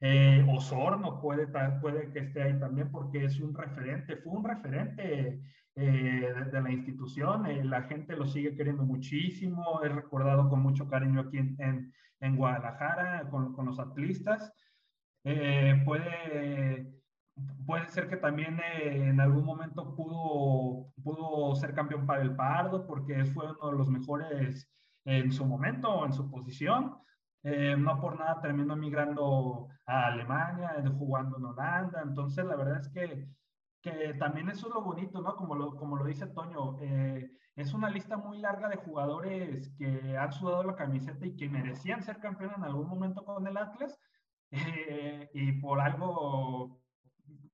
Eh, 0.00 0.46
Osorno 0.48 1.20
puede, 1.20 1.48
puede 1.80 2.12
que 2.12 2.20
esté 2.20 2.42
ahí 2.42 2.58
también 2.60 2.88
porque 2.92 3.24
es 3.24 3.40
un 3.40 3.52
referente, 3.52 4.16
fue 4.18 4.32
un 4.32 4.44
referente 4.44 5.40
eh, 5.74 6.34
de, 6.52 6.62
la 6.62 6.70
institución, 6.70 7.68
la 7.68 7.82
gente 7.82 8.16
lo 8.16 8.26
sigue 8.26 8.54
queriendo 8.54 8.84
muchísimo, 8.84 9.82
es 9.82 9.92
recordado 9.92 10.48
con 10.48 10.60
mucho 10.60 10.88
cariño 10.88 11.20
aquí 11.22 11.38
en, 11.38 11.92
en, 12.20 12.36
Guadalajara 12.36 13.28
con, 13.28 13.52
con, 13.54 13.66
los 13.66 13.80
atlistas. 13.80 14.52
puede 15.84 17.01
puede 17.66 17.88
ser 17.88 18.08
que 18.08 18.16
también 18.16 18.60
eh, 18.60 19.08
en 19.08 19.20
algún 19.20 19.44
momento 19.44 19.94
pudo, 19.94 20.92
pudo 21.02 21.54
ser 21.56 21.74
campeón 21.74 22.06
para 22.06 22.22
el 22.22 22.36
Pardo 22.36 22.86
porque 22.86 23.24
fue 23.26 23.50
uno 23.52 23.70
de 23.70 23.78
los 23.78 23.88
mejores 23.88 24.68
en 25.04 25.32
su 25.32 25.44
momento, 25.46 26.04
en 26.04 26.12
su 26.12 26.30
posición. 26.30 26.96
Eh, 27.44 27.76
no 27.76 28.00
por 28.00 28.18
nada 28.18 28.40
terminó 28.40 28.76
migrando 28.76 29.68
a 29.86 30.06
Alemania, 30.06 30.76
eh, 30.78 30.88
jugando 30.96 31.38
en 31.38 31.44
Holanda. 31.46 32.02
Entonces, 32.02 32.44
la 32.44 32.56
verdad 32.56 32.80
es 32.80 32.88
que, 32.90 33.28
que 33.80 34.14
también 34.14 34.48
eso 34.48 34.68
es 34.68 34.74
lo 34.74 34.82
bonito, 34.82 35.20
¿no? 35.20 35.34
Como 35.34 35.54
lo, 35.56 35.76
como 35.76 35.96
lo 35.96 36.04
dice 36.04 36.26
Toño, 36.28 36.78
es 37.56 37.74
una 37.74 37.90
lista 37.90 38.16
muy 38.16 38.38
larga 38.38 38.68
de 38.68 38.76
jugadores 38.76 39.74
que 39.76 40.16
han 40.16 40.32
sudado 40.32 40.62
la 40.62 40.76
camiseta 40.76 41.26
y 41.26 41.36
que 41.36 41.48
merecían 41.48 42.02
ser 42.02 42.18
campeón 42.20 42.52
en 42.56 42.64
algún 42.64 42.88
momento 42.88 43.24
con 43.24 43.46
el 43.46 43.56
Atlas. 43.56 43.98
y 45.34 45.52
por 45.60 45.80
algo 45.80 46.81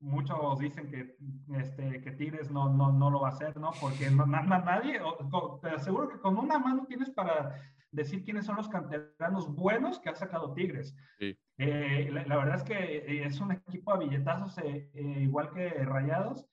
muchos 0.01 0.59
dicen 0.59 0.91
que, 0.91 1.17
este, 1.59 2.01
que 2.01 2.13
Tigres 2.13 2.51
no, 2.51 2.69
no, 2.69 2.93
no 2.93 3.11
lo 3.11 3.21
va 3.21 3.29
a 3.29 3.33
hacer, 3.33 3.57
¿no? 3.57 3.73
Porque 3.81 4.11
no, 4.11 4.27
nadie, 4.27 5.01
te 5.63 5.69
aseguro 5.71 6.09
que 6.09 6.19
con 6.19 6.37
una 6.37 6.59
mano 6.59 6.87
tienes 6.87 7.11
para 7.11 7.61
decir 7.91 8.23
quiénes 8.23 8.47
son 8.47 8.57
los 8.57 8.69
canteranos 8.69 9.53
buenos 9.55 9.99
que 9.99 10.11
ha 10.11 10.15
sacado 10.15 10.53
Tigres. 10.53 10.95
Eh, 11.21 12.11
la, 12.13 12.37
verdad 12.37 12.57
es 12.57 12.63
que 12.63 12.75
eh, 12.75 13.25
es 13.25 13.41
un 13.41 13.53
equipo 13.53 13.93
a 13.93 13.99
billetazos 13.99 14.59
eh, 14.59 14.91
igual 14.95 15.51
que 15.51 15.69
Rayados 15.71 16.47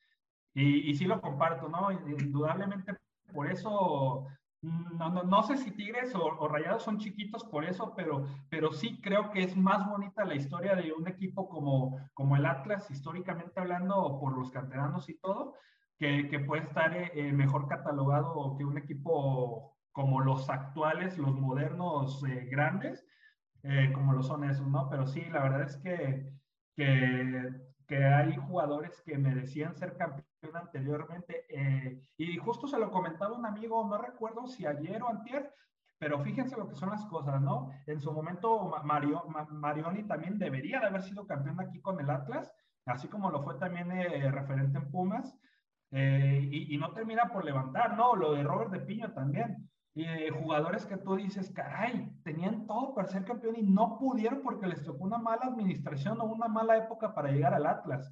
y, 0.53 0.89
y 0.89 0.95
sí 0.95 1.05
lo 1.05 1.21
comparto, 1.21 1.69
¿no? 1.69 1.91
Indudablemente 1.91 2.95
por 3.33 3.51
eso 3.51 4.27
no, 4.65 5.09
no, 5.09 5.23
no, 5.23 5.43
sé 5.43 5.57
si 5.57 5.71
Tigres 5.71 6.15
o, 6.15 6.47
Rayados 6.47 6.83
son 6.83 6.97
chiquitos 6.97 7.43
por 7.43 7.65
eso, 7.65 7.93
pero, 7.95 8.25
pero 8.49 8.71
sí 8.71 8.99
creo 9.01 9.29
que 9.31 9.43
es 9.43 9.55
más 9.55 9.87
bonita 9.87 10.25
la 10.25 10.35
historia 10.35 10.75
de 10.75 10.91
un 10.91 11.07
equipo 11.07 11.47
como, 11.47 11.99
como 12.13 12.35
el 12.35 12.45
Atlas, 12.45 12.89
históricamente 12.89 13.59
hablando, 13.59 14.17
por 14.19 14.35
los 14.37 14.51
canteranos 14.51 15.07
y 15.09 15.17
todo, 15.19 15.53
que, 15.97 16.27
que 16.29 16.39
puede 16.39 16.63
estar 16.63 16.95
eh, 16.95 17.11
eh, 17.13 17.31
mejor 17.31 17.67
catalogado 17.67 18.55
que 18.57 18.65
un 18.65 18.77
equipo 18.77 19.77
como 19.91 20.21
los 20.21 20.49
actuales, 20.49 21.17
los 21.17 21.35
modernos 21.35 22.23
eh, 22.27 22.47
grandes, 22.49 23.05
como 23.95 24.13
lo 24.13 24.21
son 24.21 24.43
esos, 24.43 24.67
¿no? 24.67 24.87
Pero 24.91 25.07
sí, 25.07 25.25
la 25.31 25.41
verdad 25.41 25.63
es 25.63 25.77
que, 25.77 26.31
que, 26.75 27.49
que 27.87 28.05
hay 28.05 28.35
jugadores 28.35 29.01
que 29.01 29.17
merecían 29.17 29.75
ser 29.75 29.97
campeones 29.97 30.24
anteriormente. 30.53 31.45
Eh, 31.49 32.01
y 32.17 32.37
justo 32.37 32.67
se 32.67 32.77
lo 32.77 32.91
comentaba 32.91 33.37
un 33.37 33.45
amigo, 33.45 33.87
no 33.87 33.97
recuerdo 33.97 34.47
si 34.47 34.65
ayer 34.65 35.01
o 35.01 35.09
antier, 35.09 35.53
pero 35.97 36.19
fíjense 36.19 36.57
lo 36.57 36.67
que 36.67 36.75
son 36.75 36.89
las 36.89 37.05
cosas, 37.05 37.41
¿no? 37.41 37.71
En 37.85 38.01
su 38.01 38.11
momento 38.11 38.71
Mario, 38.83 39.23
Marioni 39.49 40.03
también 40.03 40.37
debería 40.37 40.79
de 40.79 40.87
haber 40.87 41.03
sido 41.03 41.25
campeón 41.25 41.59
aquí 41.61 41.79
con 41.81 41.99
el 41.99 42.09
Atlas, 42.09 42.51
así 42.85 43.07
como 43.07 43.31
lo 43.31 43.43
fue 43.43 43.55
también 43.55 43.91
eh, 43.91 44.29
referente 44.29 44.77
en 44.77 44.91
Pumas, 44.91 45.37
eh, 45.91 46.49
y, 46.51 46.77
no 46.77 46.91
termina 46.91 47.31
por 47.31 47.45
levantar, 47.45 47.95
¿no? 47.95 48.15
Lo 48.15 48.33
de 48.33 48.43
Robert 48.43 48.71
de 48.71 48.81
Piño 48.81 49.13
también. 49.13 49.69
Y 49.93 50.05
jugadores 50.29 50.85
que 50.85 50.97
tú 50.97 51.15
dices, 51.15 51.51
caray, 51.51 52.11
tenían 52.23 52.67
todo 52.67 52.93
para 52.93 53.07
ser 53.07 53.23
campeón 53.23 53.55
y 53.55 53.61
no 53.61 53.97
pudieron 53.97 54.41
porque 54.41 54.67
les 54.67 54.83
tocó 54.83 55.05
una 55.05 55.17
mala 55.17 55.45
administración 55.45 56.19
o 56.19 56.25
una 56.25 56.49
mala 56.49 56.77
época 56.77 57.15
para 57.15 57.31
llegar 57.31 57.53
al 57.53 57.65
Atlas. 57.65 58.11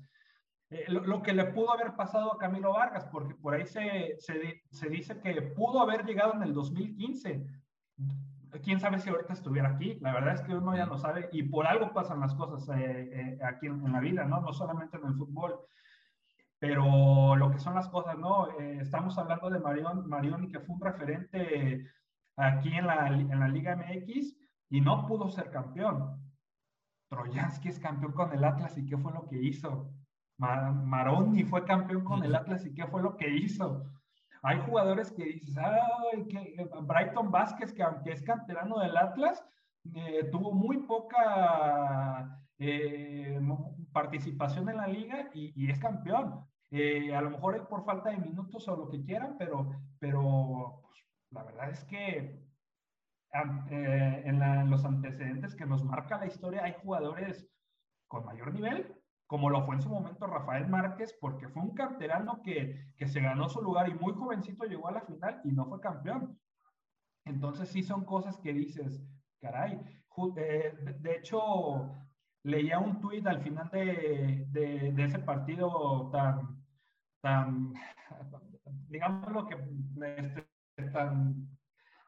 Eh, 0.74 0.86
lo, 0.90 1.22
que 1.22 1.34
le 1.34 1.46
pudo 1.46 1.72
haber 1.72 1.96
pasado 1.96 2.34
a 2.34 2.38
Camilo 2.40 2.74
Vargas, 2.74 3.06
porque 3.12 3.36
por 3.36 3.54
ahí 3.54 3.66
se, 3.68 4.18
se, 4.18 4.90
dice 4.90 5.20
que 5.20 5.40
pudo 5.42 5.82
haber 5.82 6.04
llegado 6.04 6.34
en 6.34 6.42
el 6.42 6.54
2015. 6.54 7.46
Quién 8.64 8.80
sabe 8.80 8.98
si 8.98 9.10
ahorita 9.10 9.34
estuviera 9.34 9.70
aquí. 9.70 10.00
La 10.02 10.14
verdad 10.14 10.34
es 10.34 10.42
que 10.42 10.56
uno 10.56 10.76
ya 10.76 10.88
no 10.88 10.98
sabe 10.98 11.30
y 11.32 11.44
por 11.44 11.68
algo 11.68 11.94
pasan 11.94 12.22
las 12.22 12.34
cosas 12.34 12.76
eh, 12.76 13.10
eh, 13.12 13.40
aquí 13.44 13.68
en, 13.68 13.92
la 13.92 14.00
vida, 14.00 14.26
¿no? 14.26 14.42
No 14.42 14.52
solamente 14.52 14.98
en 14.98 15.06
el 15.06 15.14
fútbol. 15.14 15.60
Pero 16.58 17.36
lo 17.36 17.52
que 17.52 17.60
son 17.60 17.76
las 17.76 17.90
cosas, 17.90 18.18
¿no? 18.18 18.48
estamos 18.58 19.18
hablando 19.18 19.50
de 19.50 19.60
Marion, 19.60 20.08
Marioni, 20.08 20.48
que 20.48 20.62
fue 20.62 20.76
un 20.76 20.82
referente 20.82 21.92
aquí 22.38 22.74
en 22.74 22.88
la, 22.88 23.08
en 23.08 23.38
la 23.38 23.50
Liga 23.50 23.76
MX 23.76 24.38
y 24.70 24.80
no 24.82 25.06
pudo 25.06 25.30
ser 25.30 25.52
campeón. 25.52 26.18
Troyansky 27.10 27.68
es 27.68 27.80
campeón 27.80 28.14
con 28.14 28.32
el 28.32 28.46
Atlas 28.46 28.78
y 28.78 28.86
qué 28.86 28.98
fue 28.98 29.12
lo 29.12 29.28
que 29.28 29.42
hizo. 29.42 29.94
Maroni 30.38 31.44
fue 31.44 31.64
campeón 31.66 32.04
con 32.04 32.24
el 32.24 32.36
Atlas 32.36 32.66
y 32.66 32.74
qué 32.74 32.86
fue 32.88 33.02
lo 33.02 33.16
que 33.16 33.30
hizo. 33.30 33.86
Hay 34.42 34.60
jugadores 34.60 35.12
que 35.12 35.24
dices, 35.24 35.58
ay, 35.58 36.26
que 36.28 36.68
Brighton 36.82 37.32
Vázquez, 37.32 37.72
que 37.74 37.84
aunque 37.84 38.12
es 38.12 38.22
canterano 38.24 38.80
del 38.80 38.98
Atlas, 38.98 39.44
eh, 39.96 40.30
tuvo 40.32 40.52
muy 40.52 40.78
poca 40.80 42.40
eh, 42.58 43.40
participación 43.92 44.70
en 44.70 44.78
la 44.78 44.88
liga 44.88 45.30
y, 45.34 45.70
es 45.70 45.80
campeón. 45.80 46.46
Eh, 46.72 47.16
a 47.16 47.22
lo 47.22 47.30
mejor 47.30 47.56
es 47.56 47.62
por 47.64 47.86
falta 47.86 48.10
de 48.10 48.18
minutos 48.18 48.68
o 48.68 48.76
lo 48.76 48.90
que 48.90 49.04
quieran, 49.04 49.36
pero, 49.38 49.72
pero 50.00 50.82
pues, 50.82 51.00
la 51.32 51.44
verdad 51.44 51.70
es 51.70 51.84
que 51.86 52.44
en, 53.34 54.70
los 54.70 54.84
antecedentes 54.86 55.56
que 55.56 55.66
nos 55.66 55.84
marca 55.84 56.18
la 56.18 56.28
historia 56.28 56.64
hay 56.64 56.76
jugadores 56.84 57.48
con 58.08 58.26
mayor 58.26 58.54
nivel, 58.54 58.94
como 59.34 59.50
lo 59.50 59.64
fue 59.64 59.74
en 59.74 59.82
su 59.82 59.90
momento 59.90 60.28
Rafael 60.28 60.68
Márquez, 60.68 61.18
porque 61.20 61.48
fue 61.48 61.64
un 61.64 61.74
canterano 61.74 62.44
que, 62.44 62.94
que 62.96 63.08
se 63.08 63.20
ganó 63.20 63.50
su 63.50 63.64
lugar 63.64 63.90
y 63.90 63.96
muy 63.96 64.14
jovencito 64.14 64.64
llegó 64.66 64.90
a 64.90 64.92
la 64.92 65.02
final 65.02 65.42
y 65.44 65.52
no 65.52 65.66
fue 65.66 65.80
campeón. 65.80 66.40
Entonces 67.26 67.68
sí 67.70 67.82
son 67.82 68.06
cosas 68.06 68.38
que 68.38 68.54
dices, 68.54 69.04
caray. 69.42 69.82
Eh, 70.38 70.76
de 71.00 71.16
hecho, 71.16 71.90
leía 72.44 72.78
un 72.78 73.02
tuit 73.02 73.26
al 73.26 73.42
final 73.42 73.72
de, 73.72 74.46
de, 74.52 75.04
ese 75.04 75.18
partido 75.18 76.12
tan, 76.12 76.64
tan, 77.20 77.74
digámoslo 78.88 79.48
que 79.48 79.58
este, 80.16 80.46
tan 80.92 81.50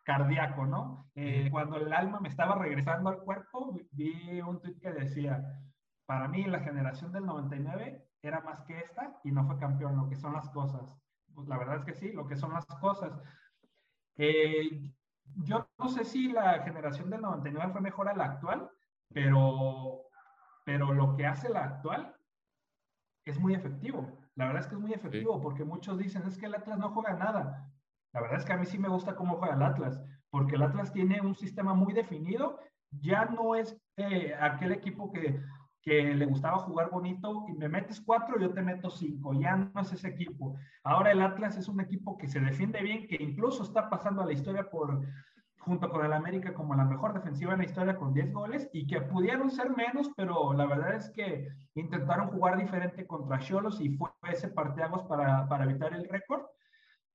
cardíaco, 0.03 0.67
¿no? 0.67 1.09
Eh, 1.15 1.49
cuando 1.49 1.77
el 1.77 1.91
alma 1.91 2.19
me 2.19 2.29
estaba 2.29 2.53
regresando 2.53 3.09
al 3.09 3.17
cuerpo, 3.17 3.75
vi 3.93 4.39
un 4.41 4.61
tuit 4.61 4.79
que 4.79 4.91
decía, 4.91 5.43
para 6.05 6.27
mí 6.27 6.43
la 6.45 6.59
generación 6.59 7.11
del 7.11 7.25
99 7.25 8.05
era 8.21 8.41
más 8.41 8.61
que 8.63 8.77
esta 8.79 9.19
y 9.23 9.31
no 9.31 9.45
fue 9.45 9.57
campeón, 9.57 9.97
lo 9.97 10.09
que 10.09 10.15
son 10.15 10.33
las 10.33 10.49
cosas. 10.49 10.97
Pues 11.33 11.47
la 11.47 11.57
verdad 11.57 11.77
es 11.77 11.83
que 11.83 11.93
sí, 11.93 12.11
lo 12.11 12.27
que 12.27 12.35
son 12.35 12.53
las 12.53 12.65
cosas. 12.65 13.11
Eh, 14.17 14.93
yo 15.43 15.67
no 15.77 15.89
sé 15.89 16.05
si 16.05 16.31
la 16.31 16.63
generación 16.63 17.09
del 17.09 17.21
99 17.21 17.71
fue 17.71 17.81
mejor 17.81 18.07
a 18.07 18.15
la 18.15 18.25
actual, 18.25 18.69
pero, 19.13 20.03
pero 20.63 20.93
lo 20.93 21.15
que 21.15 21.25
hace 21.25 21.49
la 21.49 21.63
actual 21.63 22.15
es 23.25 23.39
muy 23.39 23.53
efectivo. 23.53 24.19
La 24.35 24.45
verdad 24.45 24.61
es 24.61 24.67
que 24.67 24.75
es 24.75 24.81
muy 24.81 24.93
efectivo 24.93 25.41
porque 25.41 25.63
muchos 25.63 25.97
dicen 25.97 26.23
es 26.27 26.37
que 26.37 26.45
el 26.45 26.55
Atlas 26.55 26.77
no 26.77 26.91
juega 26.91 27.13
nada. 27.13 27.71
La 28.13 28.21
verdad 28.21 28.39
es 28.39 28.45
que 28.45 28.53
a 28.53 28.57
mí 28.57 28.65
sí 28.65 28.77
me 28.77 28.87
gusta 28.87 29.15
cómo 29.15 29.37
juega 29.37 29.55
el 29.55 29.63
Atlas, 29.63 30.01
porque 30.29 30.55
el 30.55 30.61
Atlas 30.61 30.93
tiene 30.93 31.19
un 31.21 31.35
sistema 31.35 31.73
muy 31.73 31.93
definido. 31.93 32.59
Ya 32.91 33.25
no 33.25 33.55
es 33.55 33.77
eh, 33.97 34.33
aquel 34.39 34.71
equipo 34.71 35.11
que, 35.11 35.41
que 35.85 36.15
le 36.15 36.25
gustaba 36.25 36.57
jugar 36.57 36.89
bonito 36.89 37.45
y 37.47 37.53
me 37.53 37.69
metes 37.69 38.01
cuatro, 38.01 38.39
yo 38.39 38.51
te 38.51 38.63
meto 38.63 38.89
cinco. 38.89 39.33
Ya 39.33 39.55
no 39.55 39.81
es 39.81 39.93
ese 39.93 40.07
equipo. 40.09 40.57
Ahora 40.83 41.11
el 41.11 41.21
Atlas 41.21 41.57
es 41.57 41.67
un 41.67 41.79
equipo 41.79 42.17
que 42.17 42.27
se 42.27 42.39
defiende 42.39 42.81
bien, 42.81 43.07
que 43.07 43.17
incluso 43.19 43.61
está 43.63 43.87
pasando 43.87 44.23
a 44.23 44.25
la 44.25 44.33
historia 44.33 44.67
por, 44.67 45.05
junto 45.59 45.89
con 45.89 46.03
el 46.03 46.13
América 46.13 46.55
como 46.55 46.73
la 46.73 46.85
mejor 46.85 47.13
defensiva 47.13 47.53
en 47.53 47.59
la 47.59 47.65
historia 47.65 47.97
con 47.97 48.13
10 48.13 48.33
goles 48.33 48.67
y 48.73 48.87
que 48.87 49.01
pudieron 49.01 49.51
ser 49.51 49.69
menos, 49.69 50.09
pero 50.17 50.53
la 50.53 50.65
verdad 50.65 50.95
es 50.95 51.11
que 51.11 51.49
intentaron 51.75 52.29
jugar 52.29 52.57
diferente 52.57 53.05
contra 53.05 53.39
Cholos 53.39 53.79
y 53.79 53.89
fue 53.95 54.09
ese 54.31 54.47
parteagos 54.47 55.03
para, 55.03 55.47
para 55.47 55.65
evitar 55.65 55.93
el 55.93 56.09
récord. 56.09 56.45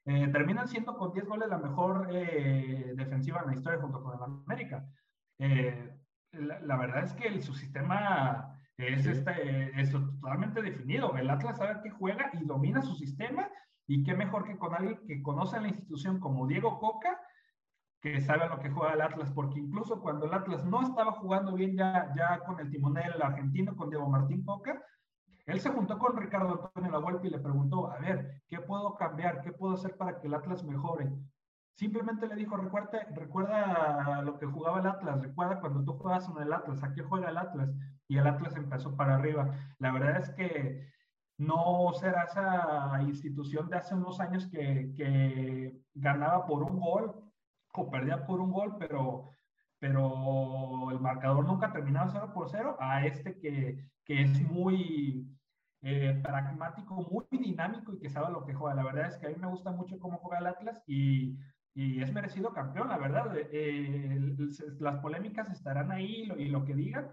Eh, 0.06 0.28
terminan 0.28 0.68
siendo 0.68 0.96
con 0.96 1.12
10 1.12 1.26
goles 1.26 1.48
la 1.48 1.58
mejor 1.58 2.08
eh, 2.12 2.92
defensiva 2.94 3.40
en 3.40 3.48
la 3.48 3.54
historia 3.54 3.80
junto 3.80 4.00
con 4.00 4.16
el 4.16 4.22
América. 4.22 4.84
Eh, 5.38 5.96
la, 6.32 6.76
verdad 6.76 7.04
es 7.04 7.12
que 7.14 7.40
su 7.42 7.54
sistema 7.54 8.59
es, 8.80 9.06
este, 9.06 9.80
es 9.80 9.90
totalmente 9.90 10.62
definido. 10.62 11.16
El 11.16 11.30
Atlas 11.30 11.58
sabe 11.58 11.80
que 11.82 11.90
juega 11.90 12.30
y 12.34 12.44
domina 12.44 12.82
su 12.82 12.94
sistema 12.94 13.48
y 13.86 14.02
qué 14.04 14.14
mejor 14.14 14.44
que 14.44 14.58
con 14.58 14.74
alguien 14.74 15.00
que 15.06 15.22
conoce 15.22 15.60
la 15.60 15.68
institución 15.68 16.20
como 16.20 16.46
Diego 16.46 16.78
Coca 16.78 17.18
que 18.00 18.20
sabe 18.20 18.44
a 18.44 18.48
lo 18.48 18.60
que 18.60 18.70
juega 18.70 18.94
el 18.94 19.02
Atlas, 19.02 19.30
porque 19.30 19.58
incluso 19.58 20.00
cuando 20.00 20.26
el 20.26 20.32
Atlas 20.32 20.64
no 20.64 20.80
estaba 20.80 21.12
jugando 21.12 21.52
bien 21.52 21.76
ya, 21.76 22.12
ya 22.16 22.40
con 22.40 22.58
el 22.58 22.70
timonel 22.70 23.20
argentino, 23.20 23.76
con 23.76 23.90
Diego 23.90 24.08
Martín 24.08 24.42
Coca, 24.42 24.82
él 25.44 25.60
se 25.60 25.70
juntó 25.70 25.98
con 25.98 26.16
Ricardo 26.16 26.62
Antonio 26.64 26.92
Lahuelpa 26.92 27.26
y 27.26 27.30
le 27.30 27.38
preguntó, 27.38 27.90
a 27.90 27.98
ver, 27.98 28.42
¿qué 28.48 28.60
puedo 28.60 28.96
cambiar? 28.96 29.42
¿Qué 29.42 29.52
puedo 29.52 29.74
hacer 29.74 29.96
para 29.96 30.18
que 30.18 30.28
el 30.28 30.34
Atlas 30.34 30.64
mejore? 30.64 31.10
Simplemente 31.74 32.26
le 32.26 32.36
dijo, 32.36 32.56
recuerda, 32.56 33.06
recuerda 33.14 34.22
lo 34.22 34.38
que 34.38 34.46
jugaba 34.46 34.80
el 34.80 34.86
Atlas, 34.86 35.20
recuerda 35.20 35.60
cuando 35.60 35.84
tú 35.84 35.98
juegas 35.98 36.28
en 36.28 36.42
el 36.42 36.52
Atlas, 36.52 36.82
¿a 36.82 36.94
qué 36.94 37.02
juega 37.02 37.30
el 37.30 37.38
Atlas? 37.38 37.70
Y 38.10 38.18
el 38.18 38.26
Atlas 38.26 38.56
empezó 38.56 38.96
para 38.96 39.14
arriba. 39.14 39.54
La 39.78 39.92
verdad 39.92 40.20
es 40.20 40.30
que 40.30 40.84
no 41.38 41.92
será 41.94 42.24
esa 42.24 43.00
institución 43.02 43.70
de 43.70 43.76
hace 43.76 43.94
unos 43.94 44.18
años 44.18 44.48
que, 44.48 44.92
que 44.96 45.80
ganaba 45.94 46.44
por 46.44 46.64
un 46.64 46.80
gol 46.80 47.14
o 47.72 47.88
perdía 47.88 48.26
por 48.26 48.40
un 48.40 48.50
gol, 48.50 48.76
pero, 48.80 49.30
pero 49.78 50.90
el 50.90 50.98
marcador 50.98 51.46
nunca 51.46 51.72
terminaba 51.72 52.10
0 52.10 52.32
por 52.34 52.50
0, 52.50 52.78
a 52.80 53.06
este 53.06 53.38
que, 53.38 53.78
que 54.04 54.22
es 54.22 54.42
muy 54.42 55.30
eh, 55.82 56.20
pragmático, 56.20 57.06
muy 57.08 57.26
dinámico 57.30 57.94
y 57.94 58.00
que 58.00 58.10
sabe 58.10 58.32
lo 58.32 58.44
que 58.44 58.54
juega. 58.54 58.74
La 58.74 58.84
verdad 58.84 59.06
es 59.06 59.18
que 59.18 59.26
a 59.26 59.30
mí 59.30 59.36
me 59.36 59.46
gusta 59.46 59.70
mucho 59.70 60.00
cómo 60.00 60.18
juega 60.18 60.40
el 60.40 60.48
Atlas 60.48 60.82
y, 60.88 61.38
y 61.74 62.02
es 62.02 62.12
merecido 62.12 62.52
campeón, 62.52 62.88
la 62.88 62.98
verdad. 62.98 63.32
Eh, 63.36 64.36
las 64.80 64.96
polémicas 64.96 65.48
estarán 65.52 65.92
ahí 65.92 66.28
y 66.36 66.46
lo 66.46 66.64
que 66.64 66.74
digan, 66.74 67.12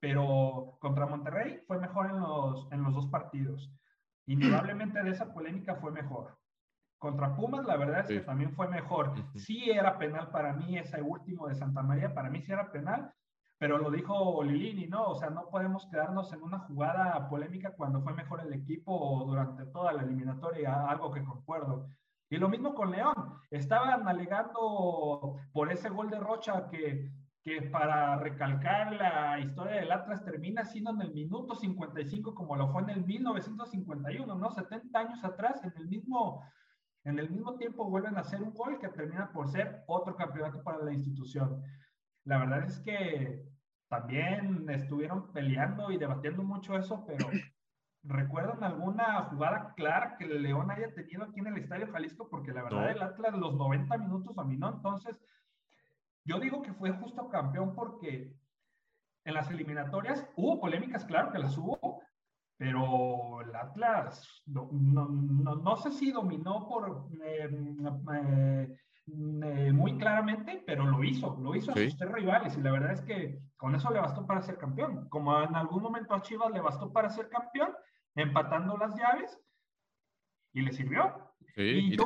pero 0.00 0.76
contra 0.80 1.06
Monterrey 1.06 1.60
fue 1.66 1.78
mejor 1.78 2.10
en 2.10 2.20
los, 2.20 2.70
en 2.72 2.82
los 2.82 2.94
dos 2.94 3.06
partidos. 3.06 3.70
Indudablemente 4.26 5.02
de 5.02 5.10
esa 5.10 5.32
polémica 5.32 5.76
fue 5.76 5.92
mejor. 5.92 6.36
Contra 6.98 7.36
Pumas, 7.36 7.64
la 7.66 7.76
verdad 7.76 8.00
es 8.00 8.06
que 8.06 8.20
también 8.20 8.52
fue 8.52 8.68
mejor. 8.68 9.12
Sí 9.36 9.70
era 9.70 9.98
penal 9.98 10.30
para 10.30 10.52
mí 10.54 10.78
ese 10.78 11.00
último 11.02 11.46
de 11.46 11.54
Santa 11.54 11.82
María, 11.82 12.14
para 12.14 12.30
mí 12.30 12.40
sí 12.42 12.52
era 12.52 12.72
penal, 12.72 13.12
pero 13.58 13.78
lo 13.78 13.90
dijo 13.90 14.42
Lilini, 14.42 14.86
¿no? 14.86 15.08
O 15.08 15.14
sea, 15.14 15.30
no 15.30 15.48
podemos 15.48 15.86
quedarnos 15.90 16.32
en 16.32 16.42
una 16.42 16.58
jugada 16.60 17.28
polémica 17.28 17.72
cuando 17.76 18.02
fue 18.02 18.14
mejor 18.14 18.40
el 18.40 18.52
equipo 18.52 19.24
durante 19.26 19.66
toda 19.66 19.92
la 19.92 20.02
eliminatoria, 20.02 20.88
algo 20.88 21.10
que 21.10 21.24
concuerdo. 21.24 21.88
Y 22.28 22.38
lo 22.38 22.48
mismo 22.48 22.74
con 22.74 22.90
León. 22.90 23.14
Estaban 23.50 24.08
alegando 24.08 25.36
por 25.52 25.70
ese 25.70 25.88
gol 25.88 26.10
de 26.10 26.18
Rocha 26.18 26.68
que, 26.68 27.10
que 27.46 27.62
para 27.62 28.16
recalcar 28.16 28.92
la 28.94 29.38
historia 29.38 29.76
del 29.76 29.92
Atlas 29.92 30.24
termina 30.24 30.64
siendo 30.64 30.90
en 30.90 31.00
el 31.02 31.14
minuto 31.14 31.54
55 31.54 32.34
como 32.34 32.56
lo 32.56 32.72
fue 32.72 32.82
en 32.82 32.90
el 32.90 33.06
1951, 33.06 34.34
¿no? 34.34 34.50
70 34.50 34.98
años 34.98 35.22
atrás, 35.22 35.62
en 35.62 35.72
el 35.76 35.86
mismo 35.86 36.42
en 37.04 37.20
el 37.20 37.30
mismo 37.30 37.54
tiempo 37.54 37.88
vuelven 37.88 38.16
a 38.16 38.22
hacer 38.22 38.42
un 38.42 38.52
gol 38.52 38.80
que 38.80 38.88
termina 38.88 39.30
por 39.32 39.48
ser 39.48 39.84
otro 39.86 40.16
campeonato 40.16 40.64
para 40.64 40.82
la 40.82 40.92
institución. 40.92 41.62
La 42.24 42.38
verdad 42.38 42.64
es 42.64 42.80
que 42.80 43.44
también 43.86 44.68
estuvieron 44.68 45.32
peleando 45.32 45.92
y 45.92 45.98
debatiendo 45.98 46.42
mucho 46.42 46.76
eso, 46.76 47.04
pero 47.06 47.28
¿recuerdan 48.02 48.64
alguna 48.64 49.22
jugada 49.26 49.72
clara 49.76 50.16
que 50.18 50.24
el 50.24 50.42
León 50.42 50.72
haya 50.72 50.92
tenido 50.92 51.22
aquí 51.22 51.38
en 51.38 51.46
el 51.46 51.58
Estadio 51.58 51.92
Jalisco? 51.92 52.28
Porque 52.28 52.52
la 52.52 52.64
verdad 52.64 52.90
el 52.90 53.02
Atlas 53.02 53.34
los 53.34 53.54
90 53.54 53.98
minutos 53.98 54.34
dominó, 54.34 54.74
entonces 54.74 55.16
yo 56.26 56.38
digo 56.40 56.62
que 56.62 56.74
fue 56.74 56.90
justo 56.92 57.28
campeón 57.28 57.74
porque 57.74 58.34
en 59.24 59.34
las 59.34 59.50
eliminatorias 59.50 60.28
hubo 60.36 60.60
polémicas, 60.60 61.04
claro 61.04 61.32
que 61.32 61.38
las 61.38 61.56
hubo, 61.56 62.02
pero 62.56 63.40
el 63.42 63.54
Atlas 63.54 64.42
no, 64.46 64.68
no, 64.72 65.06
no, 65.56 65.76
sé 65.76 65.90
si 65.92 66.10
dominó 66.10 66.66
por 66.68 67.08
eh, 67.22 67.48
eh, 68.14 68.76
eh, 69.08 69.72
muy 69.72 69.98
claramente, 69.98 70.62
pero 70.66 70.86
lo 70.86 71.04
hizo, 71.04 71.36
lo 71.40 71.54
hizo 71.54 71.72
a 71.72 71.74
sus 71.74 71.96
tres 71.96 72.12
rivales 72.12 72.56
y 72.56 72.62
la 72.62 72.72
verdad 72.72 72.92
es 72.92 73.02
que 73.02 73.40
con 73.56 73.74
eso 73.74 73.90
le 73.90 74.00
bastó 74.00 74.26
para 74.26 74.42
ser 74.42 74.58
campeón. 74.58 75.08
Como 75.08 75.40
en 75.42 75.54
algún 75.54 75.82
momento 75.82 76.14
a 76.14 76.22
Chivas 76.22 76.50
le 76.52 76.60
bastó 76.60 76.92
para 76.92 77.10
ser 77.10 77.28
campeón, 77.28 77.72
empatando 78.14 78.76
las 78.76 78.94
llaves 78.96 79.38
y 80.52 80.62
le 80.62 80.72
sirvió. 80.72 81.35
Y 81.56 81.96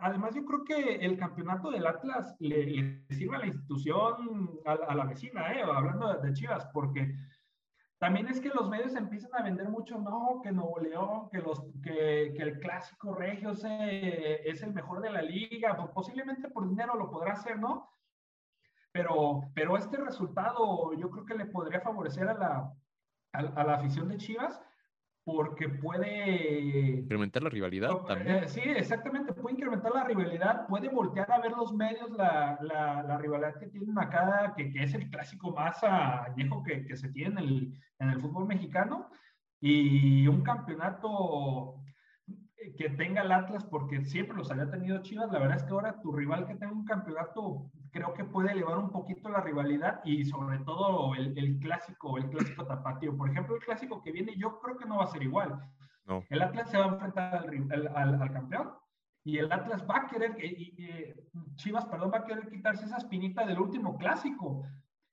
además 0.00 0.34
yo 0.34 0.44
creo 0.44 0.64
que 0.64 0.96
el 0.96 1.16
campeonato 1.16 1.70
del 1.70 1.86
Atlas 1.86 2.34
le, 2.40 3.04
sirve 3.10 3.36
a 3.36 3.40
la 3.40 3.46
institución, 3.46 4.50
a, 4.64 4.94
la 4.94 5.04
vecina, 5.04 5.46
hablando 5.64 6.12
de, 6.12 6.26
de 6.26 6.34
Chivas, 6.34 6.66
porque 6.72 7.14
también 7.98 8.26
es 8.28 8.40
que 8.40 8.50
los 8.50 8.68
medios 8.68 8.94
empiezan 8.96 9.30
a 9.34 9.42
vender 9.42 9.68
mucho, 9.68 9.98
no, 9.98 10.40
que 10.42 10.52
Nuevo 10.52 10.78
León, 10.80 11.28
que, 11.30 11.38
los, 11.38 11.62
que, 11.82 12.34
que 12.36 12.42
el 12.42 12.58
clásico 12.58 13.14
regio 13.14 13.52
es, 13.52 13.64
es 13.64 14.62
el 14.62 14.74
mejor 14.74 15.00
de 15.00 15.10
la 15.10 15.22
liga, 15.22 15.76
pues 15.76 15.90
posiblemente 15.90 16.50
por 16.50 16.68
dinero 16.68 16.96
lo 16.96 17.10
podrá 17.10 17.32
hacer, 17.32 17.58
¿no? 17.58 17.88
Pero, 18.92 19.50
pero 19.54 19.76
este 19.76 19.96
resultado 19.96 20.92
yo 20.94 21.10
creo 21.10 21.24
que 21.24 21.34
le 21.34 21.46
podría 21.46 21.80
favorecer 21.80 22.28
a 22.28 22.34
la, 22.34 22.74
a, 23.32 23.64
la 23.64 23.74
afición 23.74 24.08
de 24.08 24.18
Chivas 24.18 24.60
porque 25.24 25.68
puede... 25.68 26.98
Incrementar 27.00 27.42
la 27.42 27.48
rivalidad 27.48 27.90
también. 28.06 28.44
Eh, 28.44 28.48
sí, 28.48 28.60
exactamente, 28.60 29.32
puede 29.32 29.54
incrementar 29.54 29.92
la 29.92 30.04
rivalidad, 30.04 30.66
puede 30.66 30.88
voltear 30.88 31.32
a 31.32 31.40
ver 31.40 31.52
los 31.52 31.72
medios 31.72 32.10
la, 32.10 32.58
la, 32.60 33.02
la 33.02 33.18
rivalidad 33.18 33.58
que 33.58 33.68
tienen 33.68 33.98
acá, 33.98 34.52
que, 34.56 34.70
que, 34.70 34.82
es 34.82 34.94
el 34.94 35.08
clásico 35.10 35.50
más 35.52 35.82
añejo 35.82 36.62
que, 36.62 36.86
que 36.86 36.96
se 36.96 37.08
tiene 37.08 37.40
en 37.40 37.48
el, 37.48 37.80
en 38.00 38.10
el 38.10 38.20
fútbol 38.20 38.46
mexicano, 38.46 39.10
y 39.60 40.26
un 40.26 40.42
campeonato 40.42 41.76
que 42.72 42.90
tenga 42.90 43.22
el 43.22 43.32
Atlas, 43.32 43.64
porque 43.64 44.04
siempre 44.04 44.36
los 44.36 44.50
había 44.50 44.70
tenido 44.70 45.02
Chivas, 45.02 45.30
la 45.30 45.38
verdad 45.38 45.56
es 45.58 45.64
que 45.64 45.72
ahora 45.72 46.00
tu 46.00 46.12
rival 46.12 46.46
que 46.46 46.54
tenga 46.54 46.72
un 46.72 46.84
campeonato, 46.84 47.70
creo 47.90 48.14
que 48.14 48.24
puede 48.24 48.52
elevar 48.52 48.78
un 48.78 48.90
poquito 48.90 49.28
la 49.28 49.40
rivalidad 49.40 50.00
y 50.04 50.24
sobre 50.24 50.58
todo 50.60 51.14
el, 51.14 51.36
el 51.38 51.58
clásico, 51.58 52.18
el 52.18 52.28
clásico 52.30 52.66
tapatío. 52.66 53.16
Por 53.16 53.30
ejemplo, 53.30 53.56
el 53.56 53.62
clásico 53.62 54.02
que 54.02 54.12
viene, 54.12 54.34
yo 54.36 54.58
creo 54.60 54.76
que 54.76 54.86
no 54.86 54.98
va 54.98 55.04
a 55.04 55.08
ser 55.08 55.22
igual. 55.22 55.60
No. 56.06 56.24
El 56.28 56.42
Atlas 56.42 56.70
se 56.70 56.78
va 56.78 56.84
a 56.84 56.88
enfrentar 56.88 57.34
al, 57.34 57.90
al, 57.94 58.22
al 58.22 58.32
campeón 58.32 58.72
y 59.24 59.38
el 59.38 59.50
Atlas 59.50 59.84
va 59.88 59.98
a 59.98 60.06
querer, 60.06 60.36
y, 60.44 61.14
Chivas, 61.56 61.86
perdón, 61.86 62.10
va 62.12 62.18
a 62.18 62.24
querer 62.24 62.48
quitarse 62.50 62.84
esa 62.84 62.98
espinita 62.98 63.46
del 63.46 63.58
último 63.58 63.96
clásico. 63.96 64.64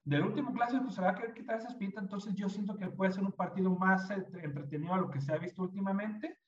Del 0.03 0.23
último 0.23 0.51
clásico 0.53 0.89
se 0.89 1.01
va 1.01 1.11
a 1.11 1.15
querer 1.15 1.33
quitar 1.33 1.57
esa 1.57 1.69
espinita, 1.69 2.01
entonces 2.01 2.33
yo 2.35 2.49
siento 2.49 2.75
que 2.75 2.87
puede 2.87 3.11
ser 3.11 3.23
un 3.23 3.31
partido 3.31 3.69
más 3.75 4.09
entretenido 4.09 4.93
a 4.93 4.97
lo 4.97 5.11
que 5.11 5.21
se 5.21 5.31
ha 5.31 5.37
visto 5.37 5.61
últimamente 5.61 6.40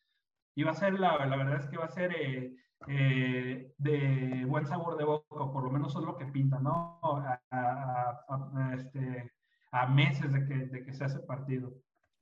y 0.56 0.64
va 0.64 0.72
a 0.72 0.76
ser, 0.76 1.00
la, 1.00 1.26
la 1.26 1.36
verdad 1.36 1.60
es 1.60 1.68
que 1.68 1.78
va 1.78 1.86
a 1.86 1.90
ser 1.90 2.12
eh, 2.14 2.56
eh, 2.88 3.74
de 3.78 4.46
buen 4.46 4.66
sabor 4.66 4.98
de 4.98 5.04
boca, 5.04 5.26
por 5.30 5.64
lo 5.64 5.72
menos 5.72 5.96
es 5.96 6.02
lo 6.02 6.18
que 6.18 6.26
pinta, 6.26 6.60
¿no? 6.60 7.00
A, 7.04 7.42
a, 7.50 8.26
a, 8.30 8.76
este, 8.76 9.32
a 9.72 9.88
meses 9.88 10.32
de 10.32 10.46
que, 10.46 10.56
de 10.68 10.86
que 10.86 10.94
se 10.94 11.04
hace 11.04 11.20
partido. 11.20 11.74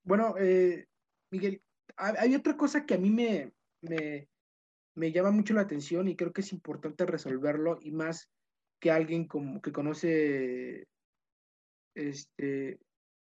Bueno, 0.03 0.35
eh, 0.37 0.87
Miguel, 1.31 1.61
hay 1.97 2.35
otra 2.35 2.55
cosa 2.55 2.85
que 2.85 2.95
a 2.95 2.97
mí 2.97 3.09
me, 3.09 3.53
me, 3.81 4.29
me, 4.95 5.11
llama 5.11 5.31
mucho 5.31 5.53
la 5.53 5.61
atención 5.61 6.07
y 6.07 6.15
creo 6.15 6.31
que 6.31 6.41
es 6.41 6.53
importante 6.53 7.05
resolverlo 7.05 7.77
y 7.81 7.91
más 7.91 8.29
que 8.79 8.91
alguien 8.91 9.27
como, 9.27 9.61
que 9.61 9.71
conoce 9.71 10.87
este 11.93 12.79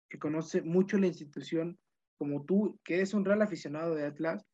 que 0.09 0.19
conoce 0.19 0.61
mucho 0.61 0.97
la 0.97 1.07
institución 1.07 1.77
como 2.17 2.45
tú, 2.45 2.79
que 2.83 2.95
eres 2.95 3.13
un 3.13 3.25
real 3.25 3.41
aficionado 3.41 3.93
de 3.93 4.05
Atlas, 4.05 4.45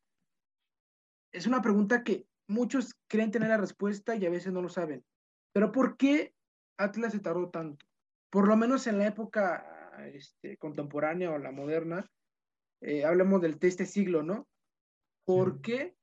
es 1.34 1.46
una 1.46 1.60
pregunta 1.60 2.04
que 2.04 2.26
muchos 2.48 2.94
creen 3.08 3.32
tener 3.32 3.48
la 3.48 3.56
respuesta 3.56 4.14
y 4.14 4.24
a 4.24 4.30
veces 4.30 4.52
no 4.52 4.62
lo 4.62 4.68
saben. 4.68 5.04
Pero 5.52 5.72
¿por 5.72 5.96
qué 5.96 6.32
Atlas 6.78 7.12
se 7.12 7.18
tardó 7.18 7.50
tanto? 7.50 7.84
Por 8.30 8.48
lo 8.48 8.56
menos 8.56 8.86
en 8.86 8.98
la 8.98 9.06
época 9.06 9.92
este, 10.12 10.56
contemporánea 10.56 11.32
o 11.32 11.38
la 11.38 11.50
moderna, 11.50 12.08
eh, 12.80 13.04
hablamos 13.04 13.40
del 13.40 13.58
este 13.60 13.84
siglo, 13.84 14.22
¿no? 14.22 14.46
¿Por 15.24 15.60
qué 15.60 15.96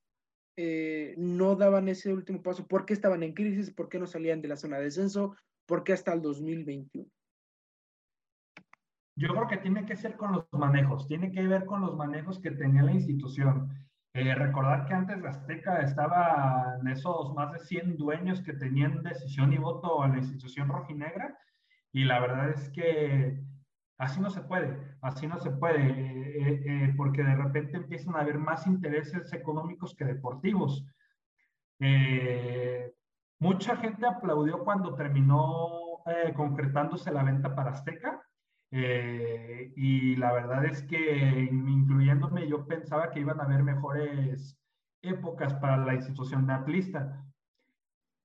eh, 0.58 1.16
no 1.18 1.56
daban 1.56 1.88
ese 1.88 2.14
último 2.14 2.42
paso? 2.42 2.68
¿Por 2.68 2.86
qué 2.86 2.94
estaban 2.94 3.24
en 3.24 3.34
crisis? 3.34 3.72
¿Por 3.72 3.88
qué 3.88 4.00
no 4.00 4.08
salían 4.08 4.42
de 4.42 4.50
la 4.50 4.58
zona 4.58 4.78
de 4.78 4.86
descenso? 4.86 5.36
¿Por 5.66 5.84
qué 5.84 5.94
hasta 5.94 6.12
el 6.14 6.22
2021? 6.22 7.10
Yo 9.18 9.28
creo 9.30 9.48
que 9.48 9.58
tiene 9.58 9.86
que 9.86 9.96
ser 9.96 10.18
con 10.18 10.32
los 10.34 10.46
manejos, 10.52 11.08
tiene 11.08 11.32
que 11.32 11.46
ver 11.48 11.66
con 11.66 11.82
los 11.82 11.96
manejos 11.96 12.40
que 12.40 12.52
tenía 12.52 12.84
la 12.84 12.94
institución. 12.94 13.70
Eh, 14.14 14.36
recordar 14.36 14.86
que 14.86 14.94
antes 14.94 15.22
de 15.22 15.30
Azteca 15.30 15.80
estaban 15.80 16.86
esos 16.90 17.34
más 17.34 17.54
de 17.54 17.60
100 17.60 17.96
dueños 17.96 18.42
que 18.42 18.52
tenían 18.52 19.04
decisión 19.04 19.54
y 19.54 19.58
voto 19.58 20.04
en 20.04 20.12
la 20.12 20.18
institución 20.18 20.68
rojinegra 20.68 21.38
y 21.94 22.04
la 22.04 22.20
verdad 22.20 22.50
es 22.50 22.70
que 22.72 23.42
así 23.98 24.20
no 24.20 24.30
se 24.30 24.42
puede, 24.42 24.98
así 25.02 25.28
no 25.28 25.40
se 25.40 25.52
puede, 25.52 25.82
eh, 25.82 26.64
eh, 26.66 26.94
porque 26.98 27.24
de 27.24 27.36
repente 27.36 27.78
empiezan 27.78 28.16
a 28.16 28.20
haber 28.20 28.38
más 28.38 28.68
intereses 28.68 29.32
económicos 29.32 29.96
que 29.96 30.06
deportivos. 30.06 30.86
mucha 33.40 33.76
gente 33.78 34.06
aplaudió 34.06 34.64
cuando 34.64 34.94
terminó 34.96 36.04
concretándose 36.36 37.12
la 37.12 37.24
venta 37.24 37.56
para 37.56 37.72
Azteca, 37.72 38.22
eh, 38.72 39.74
y 39.76 40.16
la 40.16 40.32
verdad 40.34 40.66
es 40.66 40.84
que, 40.84 41.50
incluyéndome, 41.52 42.48
yo 42.48 42.66
pensaba 42.66 43.12
que 43.12 43.20
iban 43.20 43.40
a 43.40 43.44
haber 43.44 43.64
mejores 43.64 44.58
épocas 45.02 45.54
para 45.56 45.78
la 45.78 45.94
institución 45.94 46.50
atlista. 46.50 47.26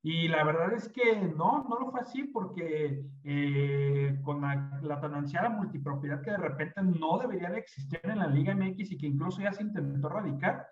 Y 0.03 0.29
la 0.29 0.45
verdad 0.45 0.73
es 0.73 0.89
que 0.89 1.17
no, 1.17 1.67
no 1.69 1.81
lo 1.81 1.91
fue 1.91 2.01
así 2.01 2.25
porque 2.25 3.05
eh, 3.25 4.21
con 4.23 4.41
la, 4.41 4.79
la, 4.83 5.01
tan 5.01 5.15
ansiada 5.15 5.49
multipropiedad 5.49 6.23
que 6.23 6.31
de 6.31 6.37
repente 6.37 6.81
no 6.81 7.19
debería 7.19 7.51
de 7.51 7.59
existir 7.59 7.99
en 8.05 8.21
la 8.21 8.29
Liga 8.29 8.55
MX 8.55 8.93
y 8.93 8.99
que 8.99 9.07
incluso 9.07 9.43
ya 9.43 9.53
se 9.53 9.65
intentó 9.65 10.09
radicar, 10.09 10.69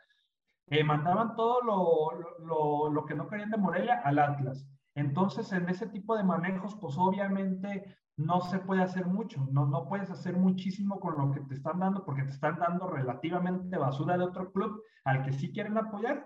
eh, 0.69 0.85
mandaban 0.85 1.35
todo 1.35 1.63
lo, 1.63 2.47
lo, 2.47 2.91
lo, 2.91 3.05
que 3.05 3.17
no 3.17 3.27
querían 3.27 3.51
de 3.51 3.57
Morelia 3.57 4.03
al 4.05 4.21
Atlas. 4.21 4.69
Entonces, 4.95 5.51
en 5.53 5.69
ese 5.69 5.89
tipo 5.89 6.17
de 6.17 6.23
manejos, 6.23 6.77
pues 6.77 6.95
obviamente 6.97 7.97
no 8.16 8.40
se 8.42 8.59
puede 8.61 8.83
hacer 8.83 9.07
mucho, 9.07 9.46
no, 9.50 9.66
no 9.66 9.88
puedes 9.88 10.11
hacer 10.11 10.37
muchísimo 10.37 11.00
con 11.00 11.18
lo 11.18 11.33
que 11.33 11.40
te 11.40 11.55
están 11.55 11.81
dando 11.81 12.05
porque 12.05 12.22
te 12.22 12.31
están 12.31 12.59
dando 12.59 12.88
relativamente 12.88 13.77
basura 13.77 14.16
de 14.16 14.24
otro 14.24 14.53
club 14.53 14.83
al 15.05 15.22
que 15.22 15.33
sí 15.33 15.53
quieren 15.53 15.77
apoyar 15.77 16.24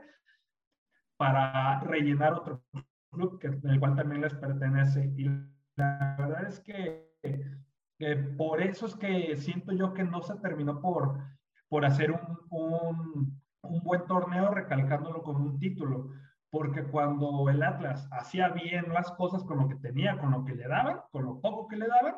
para 1.16 1.81
rellenar 1.81 2.35
otro 2.35 2.62
club 3.11 3.38
que, 3.38 3.46
el 3.46 3.81
cual 3.81 3.96
también 3.96 4.20
les 4.20 4.35
pertenece. 4.35 5.12
Y 5.16 5.31
la 5.77 6.16
verdad 6.18 6.46
es 6.46 6.61
que, 6.61 7.09
por 8.37 8.61
eso 8.62 8.87
es 8.87 8.94
que 8.94 9.37
siento 9.37 9.72
yo 9.72 9.94
que 9.94 10.05
no 10.05 10.22
se 10.22 10.37
terminó 10.37 10.81
por, 10.81 11.18
por 11.68 11.85
hacer 11.85 12.12
un, 12.12 12.38
un, 12.51 13.40
un 13.62 13.83
buen 13.83 14.07
torneo 14.07 14.51
recalcándolo 14.51 15.22
con 15.22 15.37
un 15.37 15.59
título 15.59 16.11
porque 16.51 16.85
cuando 16.85 17.49
el 17.51 17.63
Atlas 17.63 18.09
hacía 18.13 18.49
bien 18.49 18.93
las 18.93 19.11
cosas 19.13 19.45
con 19.45 19.59
lo 19.59 19.69
que 19.69 19.77
tenía, 19.77 20.19
con 20.19 20.31
lo 20.31 20.45
que 20.45 20.55
le 20.55 20.67
daban, 20.67 21.01
con 21.11 21.25
lo 21.25 21.41
poco 21.41 21.69
que 21.69 21.77
le 21.77 21.87
daban, 21.87 22.15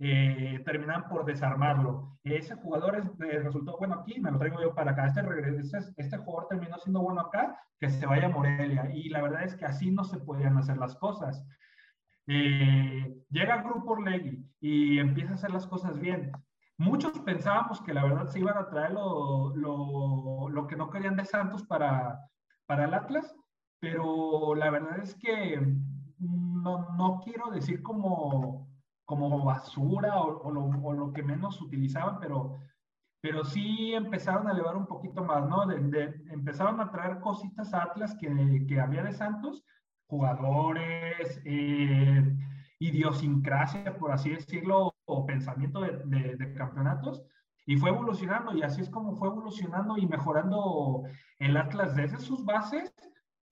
eh, 0.00 0.64
por 1.08 1.24
desarmarlo. 1.24 2.18
Ese 2.24 2.56
jugador 2.56 2.96
es, 2.96 3.04
eh, 3.20 3.38
resultó 3.38 3.76
bueno 3.78 3.94
aquí, 3.94 4.20
me 4.20 4.30
lo 4.30 4.38
traigo 4.38 4.60
yo 4.60 4.74
para 4.74 4.92
acá. 4.92 5.06
Este, 5.06 5.20
este, 5.60 5.92
este, 5.96 6.16
jugador 6.18 6.48
terminó 6.48 6.78
siendo 6.78 7.00
bueno 7.00 7.20
acá, 7.20 7.58
que 7.78 7.88
se 7.90 8.06
vaya 8.06 8.26
a 8.26 8.30
Morelia. 8.30 8.90
Y 8.92 9.08
la 9.10 9.22
verdad 9.22 9.44
es 9.44 9.54
que 9.54 9.66
así 9.66 9.90
no 9.90 10.04
se 10.04 10.18
podían 10.18 10.56
hacer 10.58 10.78
las 10.78 10.96
cosas. 10.96 11.46
Eh, 12.26 13.14
llega 13.30 13.62
Grupo 13.62 13.92
Orlegui 13.92 14.44
y 14.60 14.98
empieza 14.98 15.32
a 15.32 15.34
hacer 15.34 15.50
las 15.50 15.66
cosas 15.66 15.98
bien. 15.98 16.32
Muchos 16.76 17.16
pensábamos 17.20 17.80
que 17.82 17.94
la 17.94 18.02
verdad 18.02 18.26
se 18.26 18.40
iban 18.40 18.58
a 18.58 18.68
traer 18.68 18.92
lo, 18.92 19.54
lo, 19.54 20.48
lo 20.48 20.66
que 20.66 20.74
no 20.74 20.90
querían 20.90 21.16
de 21.16 21.24
Santos 21.24 21.62
para, 21.64 22.18
para 22.66 22.86
el 22.86 22.94
Atlas 22.94 23.32
pero 23.84 24.54
la 24.54 24.70
verdad 24.70 24.98
es 24.98 25.14
que 25.16 25.60
no, 26.18 26.88
no 26.96 27.20
quiero 27.22 27.50
decir 27.50 27.82
como, 27.82 28.66
como 29.04 29.44
basura 29.44 30.16
o, 30.16 30.40
o, 30.42 30.50
lo, 30.50 30.64
o, 30.64 30.92
lo, 30.94 31.12
que 31.12 31.22
menos 31.22 31.60
utilizaban, 31.60 32.18
pero, 32.18 32.56
pero 33.20 33.44
sí 33.44 33.92
empezaron 33.92 34.48
a 34.48 34.52
elevar 34.52 34.74
un 34.74 34.86
poquito 34.86 35.22
más, 35.22 35.46
¿no? 35.46 35.66
De, 35.66 35.78
de, 35.80 36.04
empezaron 36.30 36.80
a 36.80 36.90
traer 36.90 37.20
cositas 37.20 37.74
a 37.74 37.82
Atlas 37.82 38.16
que, 38.18 38.64
que 38.66 38.80
había 38.80 39.02
de 39.02 39.12
Santos, 39.12 39.62
jugadores, 40.06 41.42
eh, 41.44 42.36
idiosincrasia, 42.78 43.98
por 43.98 44.12
así 44.12 44.30
decirlo, 44.30 44.94
o 45.04 45.26
pensamiento 45.26 45.82
de, 45.82 45.98
de, 46.06 46.36
de, 46.36 46.54
campeonatos, 46.54 47.22
y 47.66 47.76
fue 47.76 47.90
evolucionando, 47.90 48.54
y 48.54 48.62
así 48.62 48.80
es 48.80 48.88
como 48.88 49.14
fue 49.16 49.28
evolucionando 49.28 49.98
y 49.98 50.06
mejorando 50.06 51.02
el 51.38 51.58
Atlas 51.58 51.94
desde 51.94 52.18
sus 52.18 52.46
bases 52.46 52.94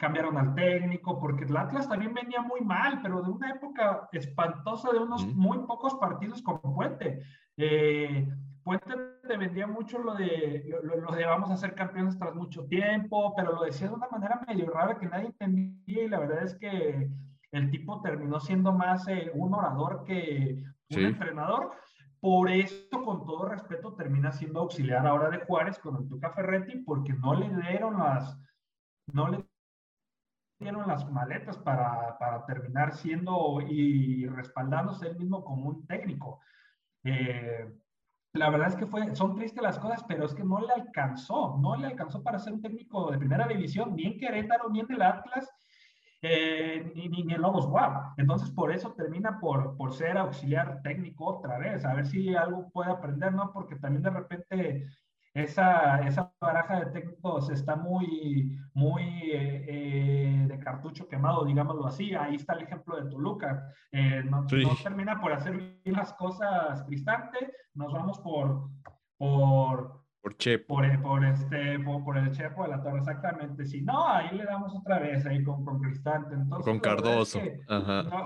cambiaron 0.03 0.37
al 0.37 0.53
técnico, 0.57 1.21
porque 1.21 1.45
el 1.45 1.57
Atlas 1.57 1.89
también 1.89 2.13
venía 2.13 2.43
muy 2.43 2.61
mal, 2.61 3.01
pero 3.03 3.23
de 3.23 3.31
una 3.31 3.51
época 3.53 4.09
espantosa 4.11 4.91
de 4.91 4.99
unos 4.99 5.25
muy 5.29 5.59
pocos 5.61 5.95
partidos 5.95 6.43
con 6.43 6.61
Puente. 6.61 7.23
Eh, 7.57 8.29
Puente 8.65 8.95
te 9.29 9.37
vendía 9.37 9.69
mucho 9.69 10.01
lo 10.01 10.15
de, 10.17 10.65
lo, 10.83 10.97
lo, 10.97 11.13
de 11.13 11.25
vamos 11.25 11.53
a 11.53 11.57
ser 11.57 11.77
campeones 11.77 12.19
tras 12.19 12.35
mucho 12.35 12.65
tiempo, 12.67 13.33
pero 13.37 13.53
lo 13.53 13.63
decía 13.63 13.87
de 13.87 13.95
una 13.95 14.09
manera 14.09 14.43
medio 14.49 14.69
rara 14.71 14.99
que 14.99 15.07
nadie 15.07 15.27
entendía 15.27 16.03
y 16.03 16.09
la 16.09 16.19
verdad 16.19 16.43
es 16.43 16.57
que 16.57 17.09
el 17.53 17.71
tipo 17.71 18.03
terminó 18.03 18.41
siendo 18.41 18.73
más 18.73 19.07
eh, 19.07 19.31
un 19.35 19.55
orador 19.55 20.03
que 20.05 20.65
un 20.91 20.97
sí. 20.97 21.05
entrenador. 21.05 21.71
Por 22.19 22.51
eso, 22.51 23.05
con 23.05 23.25
todo 23.25 23.49
respeto, 23.49 23.95
termina 23.95 24.33
siendo 24.33 24.61
auxiliar 24.61 25.07
ahora 25.07 25.31
de 25.31 25.45
Juárez 25.45 25.79
con 25.79 25.97
el 25.97 26.09
Tuca 26.09 26.31
Ferretti, 26.31 26.79
porque 26.79 27.13
no 27.13 27.35
le 27.35 27.49
dieron 27.51 27.99
las, 28.01 28.37
no 29.13 29.29
le 29.29 29.52
dieron 30.63 30.89
las 30.89 31.11
maletas 31.11 31.59
para, 31.59 32.17
para, 32.19 32.47
terminar 32.47 32.95
siendo 32.95 33.61
y 33.61 34.27
respaldándose 34.27 35.09
él 35.09 35.19
mismo 35.19 35.45
como 35.45 35.69
un 35.69 35.87
técnico. 35.87 36.41
Eh, 37.05 37.69
la 38.35 38.49
verdad 38.49 38.69
es 38.69 38.77
que 38.77 38.87
fue, 38.87 39.15
son 39.15 39.35
tristes 39.35 39.63
las 39.63 39.79
cosas, 39.79 40.03
pero 40.09 40.25
es 40.25 40.35
que 40.35 40.45
no 40.45 40.61
le 40.61 40.73
alcanzó, 40.73 41.59
no 41.61 41.77
le 41.77 41.89
alcanzó 41.89 42.23
para 42.23 42.39
ser 42.39 42.55
un 42.55 42.63
técnico 42.63 43.11
de 43.11 43.19
primera 43.19 43.47
división, 43.47 43.95
ni 43.95 44.07
en 44.07 44.19
Querétaro, 44.19 44.71
ni 44.71 44.81
en 44.81 44.91
el 44.91 45.03
Atlas, 45.03 45.51
eh, 46.23 46.93
ni, 46.95 47.09
ni, 47.09 47.35
en 47.35 47.43
Lobos 47.43 47.67
Guap. 47.67 48.19
Entonces, 48.19 48.51
por 48.51 48.73
eso 48.73 48.95
termina 48.95 49.39
por, 49.39 49.77
por 49.77 49.93
ser 49.93 50.17
auxiliar 50.17 50.81
técnico 50.83 51.27
otra 51.27 51.59
vez, 51.59 51.85
a 51.85 51.95
ver 51.95 52.07
si 52.07 52.35
algo 52.35 52.71
puede 52.71 52.91
aprender, 52.91 53.35
¿no? 53.35 53.53
Porque 53.53 53.77
también 53.77 54.03
de 54.03 54.11
repente 54.11 54.87
esa, 55.35 56.07
esa 56.07 56.33
baraja 56.41 56.81
de 56.81 56.87
técnicos 56.87 57.49
está 57.51 57.75
muy, 57.75 58.59
muy 58.75 59.03
eh, 59.03 59.65
eh, 59.67 60.47
de 60.47 60.59
cartucho 60.59 61.09
quemado, 61.09 61.45
digámoslo 61.45 61.87
así. 61.87 62.15
Ahí 62.15 62.35
está 62.35 62.53
el 62.55 62.65
ejemplo 62.65 63.03
de 63.03 63.11
Toluca. 63.11 63.73
Eh, 63.93 64.23
no, 64.25 64.47
termina 64.47 65.21
por 65.21 65.33
hacer 65.33 65.57
bien 65.57 65.97
las 65.97 66.13
cosas 66.15 66.83
Cristante, 66.85 67.53
nos 67.75 67.93
vamos 67.93 68.19
por, 68.21 68.69
por, 69.17 70.05
por 70.21 70.37
Chepo. 70.37 70.75
Por, 70.75 71.03
por, 71.03 71.25
este, 71.25 71.79
por, 71.79 72.19
el 72.19 72.31
Chepo 72.33 72.65
de 72.65 72.69
la 72.69 72.83
Torre, 72.83 72.99
exactamente. 72.99 73.65
Si 73.65 73.81
no, 73.81 74.07
ahí 74.07 74.37
le 74.37 74.45
damos 74.45 74.75
otra 74.75 74.99
vez 74.99 75.25
ahí 75.25 75.43
con, 75.43 75.65
con 75.65 75.81
Cristante. 75.81 76.35
Entonces, 76.35 76.71
con 76.71 76.79
Cardoso. 76.81 77.41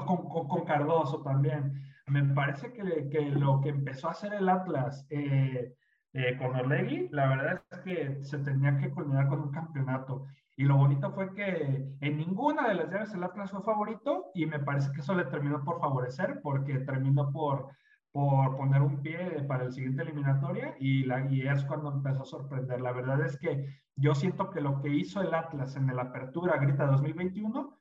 con, 0.06 0.48
con, 0.48 0.64
Cardoso 0.64 1.22
también. 1.22 1.80
Me 2.08 2.22
parece 2.34 2.72
que, 2.72 3.08
que, 3.10 3.30
lo 3.30 3.60
que 3.60 3.68
empezó 3.68 4.08
a 4.08 4.12
hacer 4.12 4.32
el 4.34 4.48
Atlas 4.48 5.06
eh, 5.10 5.74
eh, 6.12 6.36
con 6.38 6.54
Orlegui, 6.54 7.08
la 7.10 7.28
verdad 7.28 7.62
es 7.70 7.78
que 7.80 8.24
se 8.24 8.38
tenía 8.38 8.78
que 8.78 8.90
culminar 8.90 9.28
con 9.28 9.40
un 9.40 9.50
campeonato. 9.50 10.26
Y 10.56 10.64
lo 10.64 10.76
bonito 10.76 11.12
fue 11.12 11.34
que 11.34 11.86
en 12.00 12.16
ninguna 12.16 12.68
de 12.68 12.74
las 12.74 12.90
llaves 12.90 13.12
el 13.12 13.22
Atlas 13.22 13.50
fue 13.50 13.62
favorito 13.62 14.30
y 14.34 14.46
me 14.46 14.58
parece 14.58 14.90
que 14.92 15.00
eso 15.00 15.14
le 15.14 15.26
terminó 15.26 15.62
por 15.62 15.80
favorecer 15.80 16.40
porque 16.42 16.78
terminó 16.78 17.30
por, 17.30 17.68
por 18.10 18.56
poner 18.56 18.80
un 18.80 19.02
pie 19.02 19.44
para 19.46 19.64
el 19.64 19.72
siguiente 19.72 20.02
eliminatoria 20.02 20.74
y, 20.80 21.04
la, 21.04 21.30
y 21.30 21.42
es 21.42 21.62
cuando 21.64 21.92
empezó 21.92 22.22
a 22.22 22.24
sorprender. 22.24 22.80
La 22.80 22.92
verdad 22.92 23.20
es 23.26 23.38
que 23.38 23.66
yo 23.96 24.14
siento 24.14 24.50
que 24.50 24.62
lo 24.62 24.80
que 24.80 24.88
hizo 24.88 25.20
el 25.20 25.34
Atlas 25.34 25.76
en 25.76 25.90
el 25.90 25.98
Apertura 25.98 26.56
Grita 26.56 26.86
2021 26.86 27.76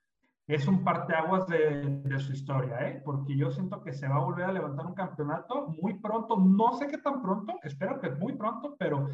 es 0.48 0.68
un 0.68 0.84
parteaguas 0.84 1.48
de, 1.48 2.02
de 2.04 2.20
su 2.20 2.34
historia, 2.34 2.88
¿eh? 2.88 3.02
porque 3.04 3.36
yo 3.36 3.50
siento 3.52 3.82
que 3.82 3.93
se 3.93 4.08
va 4.08 4.18
a 4.18 4.24
volver 4.24 4.46
a 4.46 4.54
levantar 4.54 4.86
un 4.86 4.93
campeonato 4.93 5.68
muy 5.82 6.00
pronto, 6.00 6.38
no 6.38 6.74
sé 6.78 6.88
qué 6.88 7.00
tan 7.00 7.22
pronto, 7.22 7.56
espero 7.64 8.00
que 8.00 8.12
muy 8.12 8.34
pronto, 8.34 8.76
pero, 8.78 9.10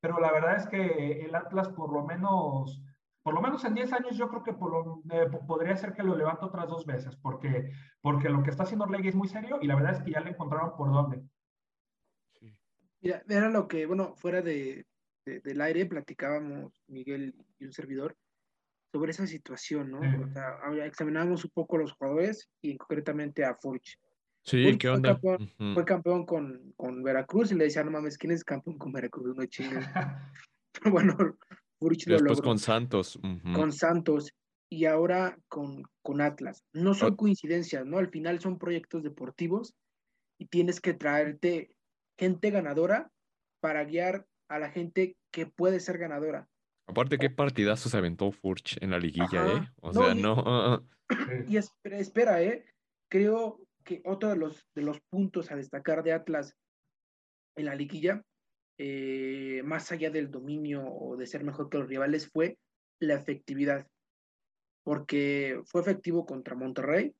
pero 0.00 0.18
la 0.18 0.32
verdad 0.32 0.56
es 0.56 0.66
que 0.66 1.24
el 1.24 1.34
Atlas 1.34 1.68
por 1.68 1.92
lo 1.92 2.04
menos, 2.04 2.82
por 3.22 3.34
lo 3.34 3.40
menos 3.40 3.64
en 3.64 3.74
10 3.74 3.92
años 3.92 4.16
yo 4.16 4.28
creo 4.28 4.42
que 4.42 4.50
eh, 4.50 5.30
podría 5.46 5.76
ser 5.76 5.92
que 5.92 6.02
lo 6.02 6.16
levante 6.16 6.44
otras 6.44 6.68
dos 6.68 6.84
veces, 6.84 7.16
porque, 7.16 7.70
porque 8.00 8.28
lo 8.28 8.42
que 8.42 8.50
está 8.50 8.64
haciendo 8.64 8.84
Orlegui 8.84 9.08
es 9.08 9.14
muy 9.14 9.28
serio 9.28 9.58
y 9.62 9.68
la 9.68 9.76
verdad 9.76 9.92
es 9.92 10.02
que 10.02 10.10
ya 10.10 10.20
le 10.20 10.30
encontraron 10.30 10.76
por 10.76 10.90
dónde. 10.90 11.22
Mira, 13.00 13.22
era 13.28 13.48
lo 13.48 13.68
que, 13.68 13.86
bueno, 13.86 14.14
fuera 14.16 14.42
de, 14.42 14.86
del 15.24 15.60
aire 15.60 15.86
platicábamos 15.86 16.82
Miguel 16.88 17.34
y 17.58 17.66
un 17.66 17.72
servidor, 17.72 18.16
sobre 18.94 19.10
esa 19.10 19.26
situación, 19.26 19.90
¿no? 19.90 19.98
O 19.98 20.28
sea, 20.32 20.86
examinábamos 20.86 21.44
un 21.44 21.50
poco 21.50 21.74
a 21.74 21.80
los 21.80 21.92
jugadores 21.94 22.48
y 22.62 22.76
concretamente 22.76 23.44
a 23.44 23.56
Furch. 23.56 23.98
Sí, 24.44 24.78
¿qué 24.78 24.88
onda? 24.88 25.18
Fue 25.18 25.84
campeón, 25.84 26.24
con, 26.24 26.72
con, 26.76 27.02
Veracruz 27.02 27.50
y 27.50 27.56
le 27.56 27.64
decía, 27.64 27.82
no 27.82 27.90
mames, 27.90 28.16
¿quién 28.16 28.30
es 28.30 28.44
campeón 28.44 28.78
con 28.78 28.92
Veracruz? 28.92 29.34
No 29.34 29.44
chingues. 29.46 29.84
bueno, 30.92 31.16
Furch 31.80 32.06
lo 32.06 32.18
Después 32.18 32.40
con 32.40 32.60
Santos. 32.60 33.18
Con 33.52 33.72
Santos 33.72 34.32
y 34.70 34.84
ahora 34.84 35.40
con, 35.48 35.82
con 36.00 36.20
Atlas. 36.20 36.62
No 36.72 36.94
son 36.94 37.16
coincidencias, 37.16 37.84
¿no? 37.84 37.98
Al 37.98 38.10
final 38.10 38.38
son 38.38 38.60
proyectos 38.60 39.02
deportivos 39.02 39.74
y 40.38 40.46
tienes 40.46 40.80
que 40.80 40.94
traerte 40.94 41.74
gente 42.16 42.52
ganadora 42.52 43.10
para 43.58 43.82
guiar 43.82 44.24
a 44.48 44.60
la 44.60 44.70
gente 44.70 45.16
que 45.32 45.46
puede 45.46 45.80
ser 45.80 45.98
ganadora. 45.98 46.46
Aparte, 46.86 47.18
qué 47.18 47.30
partidazo 47.30 47.88
se 47.88 47.96
aventó 47.96 48.30
Furch 48.30 48.76
en 48.82 48.90
la 48.90 48.98
liguilla, 48.98 49.56
¿eh? 49.56 49.72
O 49.80 49.92
sea, 49.92 50.14
no. 50.14 50.86
Y 51.48 51.56
espera, 51.56 52.42
¿eh? 52.42 52.64
Creo 53.10 53.60
que 53.84 54.00
otro 54.04 54.30
de 54.30 54.36
los, 54.36 54.66
de 54.74 54.82
los 54.82 55.00
puntos 55.10 55.50
a 55.50 55.56
destacar 55.56 56.02
de 56.02 56.12
Atlas 56.12 56.56
en 57.56 57.66
la 57.66 57.74
liguilla, 57.74 58.22
eh, 58.78 59.62
más 59.64 59.92
allá 59.92 60.10
del 60.10 60.30
dominio 60.30 60.84
o 60.86 61.16
de 61.16 61.26
ser 61.26 61.44
mejor 61.44 61.68
que 61.68 61.78
los 61.78 61.88
rivales, 61.88 62.28
fue 62.28 62.58
la 63.00 63.14
efectividad. 63.14 63.86
Porque 64.82 65.60
fue 65.66 65.80
efectivo 65.80 66.26
contra 66.26 66.56
Monterrey, 66.56 67.14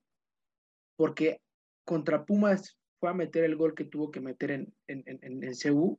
porque 0.96 1.40
contra 1.84 2.24
Pumas 2.24 2.78
fue 2.98 3.10
a 3.10 3.14
meter 3.14 3.44
el 3.44 3.56
gol 3.56 3.74
que 3.74 3.84
tuvo 3.84 4.10
que 4.10 4.20
meter 4.20 4.50
en, 4.50 4.74
en, 4.86 5.04
en, 5.06 5.44
en 5.44 5.52
CU, 5.54 5.98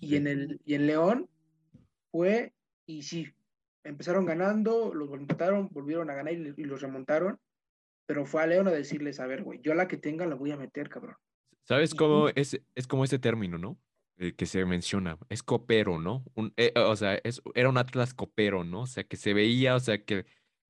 y, 0.00 0.16
en 0.16 0.26
el, 0.26 0.60
y 0.64 0.74
en 0.74 0.86
León 0.86 1.28
fue 2.10 2.52
y 2.88 3.02
sí, 3.02 3.28
empezaron 3.84 4.24
ganando, 4.24 4.94
los 4.94 5.12
empataron, 5.12 5.68
volvieron 5.70 6.08
a 6.10 6.14
ganar 6.14 6.32
y, 6.32 6.64
los 6.64 6.80
remontaron. 6.80 7.38
Pero 8.06 8.24
fue 8.24 8.42
a 8.42 8.46
León 8.46 8.66
a 8.66 8.70
decirles, 8.70 9.20
a 9.20 9.26
ver, 9.26 9.42
güey, 9.42 9.60
yo 9.62 9.74
la 9.74 9.86
que 9.86 9.98
tenga 9.98 10.26
la 10.26 10.34
voy 10.34 10.52
a 10.52 10.56
meter, 10.56 10.88
cabrón. 10.88 11.16
¿Sabes 11.64 11.94
cómo 11.94 12.30
es, 12.30 12.58
es 12.74 12.86
como 12.86 13.04
ese 13.04 13.18
término, 13.18 13.58
¿no? 13.58 13.78
El 14.16 14.34
que 14.34 14.46
se 14.46 14.64
menciona, 14.64 15.18
es 15.28 15.42
copero, 15.42 16.00
¿no? 16.00 16.24
Un, 16.34 16.54
eh, 16.56 16.72
o 16.74 16.96
sea, 16.96 17.16
es, 17.22 17.42
era 17.54 17.68
un 17.68 17.76
Atlas 17.76 18.14
copero, 18.14 18.64
¿no? 18.64 18.80
O 18.82 18.86
sea, 18.86 19.04
que 19.04 19.18
se 19.18 19.34
veía, 19.34 19.74
o 19.74 19.80
sea, 19.80 20.02
que 20.02 20.24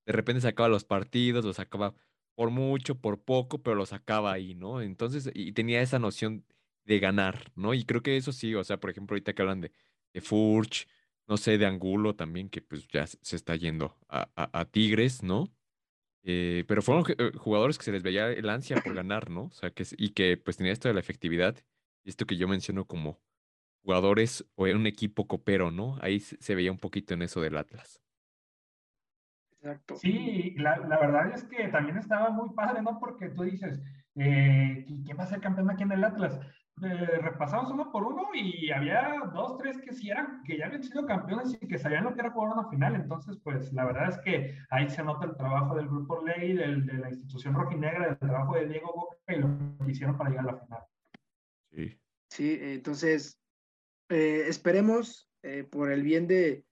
de 0.05 0.13
repente 0.13 0.41
sacaba 0.41 0.69
los 0.69 0.85
partidos, 0.85 1.45
los 1.45 1.57
sacaba 1.57 1.95
por 2.35 2.51
mucho, 2.51 2.97
por 2.97 3.23
poco, 3.23 3.63
pero 3.63 3.77
los 3.77 3.91
sacaba 3.91 4.33
ahí, 4.33 4.57
¿no? 4.57 4.83
Entonces, 4.83 5.31
y 5.35 5.53
tenía 5.53 5.81
esa 5.83 6.01
noción 6.01 6.45
de 6.85 6.99
ganar, 6.99 7.53
¿no? 7.55 7.75
Y 7.75 7.85
creo 7.85 8.03
que 8.03 8.17
eso 8.17 8.33
sí, 8.33 8.57
o 8.57 8.65
sea, 8.65 8.81
por 8.81 8.91
ejemplo, 8.91 9.15
ahorita 9.15 9.33
que 9.33 9.43
hablan 9.43 9.61
de, 9.61 9.71
de 10.13 10.21
Furch, 10.21 10.89
no 11.29 11.37
sé, 11.37 11.59
de 11.59 11.67
Angulo 11.67 12.17
también, 12.17 12.49
que 12.49 12.63
pues 12.63 12.89
ya 12.89 13.07
se 13.07 13.37
está 13.37 13.55
yendo 13.55 13.97
a, 14.09 14.65
Tigres, 14.71 15.23
¿no? 15.23 15.53
Eh, 16.25 16.65
pero 16.67 16.83
fueron 16.83 17.05
eh, 17.07 17.33
jugadores 17.37 17.79
que 17.79 17.85
se 17.85 17.93
les 17.93 18.03
veía 18.03 18.31
el 18.31 18.49
ansia 18.49 18.81
por 18.83 18.95
ganar, 18.95 19.31
¿no? 19.31 19.45
O 19.45 19.53
sea, 19.53 19.71
que, 19.71 19.85
y 19.99 20.11
que 20.11 20.39
pues 20.39 20.57
tenía 20.57 20.73
esto 20.73 20.89
de 20.89 20.95
la 20.95 21.01
efectividad, 21.01 21.55
y 22.03 22.09
esto 22.09 22.27
que 22.27 22.37
yo 22.37 22.49
menciono 22.49 22.87
como 22.87 23.21
jugadores 23.83 24.45
o 24.55 24.65
un 24.65 24.87
equipo 24.87 25.27
copero, 25.27 25.71
¿no? 25.71 25.99
Ahí 26.01 26.21
se 26.21 26.55
veía 26.55 26.73
un 26.73 26.79
poquito 26.79 27.15
en 27.15 27.23
eso 27.23 27.41
del 27.41 27.57
Atlas. 27.57 28.03
Exacto. 29.53 29.97
Sí, 29.97 30.55
la, 30.57 30.79
la, 30.79 30.99
verdad 30.99 31.33
es 31.35 31.45
que 31.45 31.69
también 31.69 31.99
estaba 31.99 32.31
muy 32.31 32.51
padre, 32.55 32.81
¿no? 32.81 32.99
Porque 32.99 33.29
tú 33.29 33.43
dices, 33.43 33.81
eh, 34.15 34.87
¿quién 35.05 35.19
va 35.19 35.25
a 35.25 35.27
ser 35.27 35.41
campeón 35.41 35.71
aquí 35.71 35.83
en 35.83 35.93
el 35.93 36.05
Atlas? 36.05 36.41
Eh, 36.83 37.19
repasamos 37.21 37.71
uno 37.71 37.91
por 37.91 38.05
uno 38.05 38.29
y 38.35 38.71
había 38.71 39.15
dos, 39.33 39.59
tres 39.59 39.79
que 39.81 39.93
sí 39.93 40.11
eran, 40.11 40.43
que 40.45 40.59
ya 40.59 40.67
habían 40.67 40.83
sido 40.83 41.07
campeones 41.07 41.59
y 41.61 41.67
que 41.67 41.79
sabían 41.79 42.05
lo 42.05 42.15
que 42.15 42.21
era 42.21 42.31
jugar 42.31 42.53
una 42.53 42.69
final. 42.69 42.95
Entonces, 42.95 43.39
pues 43.43 43.73
la 43.73 43.85
verdad 43.85 44.11
es 44.11 44.19
que 44.19 44.57
ahí 44.71 44.89
se 44.89 45.03
nota 45.03 45.27
el 45.27 45.37
trabajo 45.37 45.75
del 45.75 45.89
grupo 45.89 46.25
Ley, 46.25 46.55
del, 46.55 46.87
de 46.87 46.95
la 46.95 47.11
institución 47.11 47.55
rojinegra, 47.55 48.07
del 48.07 48.19
trabajo 48.19 48.55
de 48.55 48.69
Diego 48.69 48.93
Boca 48.95 49.35
y 49.35 49.41
lo 49.41 49.49
que 49.85 49.91
hicieron 49.91 50.17
para 50.17 50.31
llegar 50.31 50.49
a 50.49 50.53
la 50.53 50.59
final. 50.59 50.81
Sí. 51.71 52.01
Sí, 52.31 52.59
entonces 52.61 53.41
eh, 54.09 54.45
esperemos 54.49 55.29
eh, 55.43 55.65
por 55.65 55.91
el 55.91 56.03
bien 56.03 56.27
de, 56.27 56.65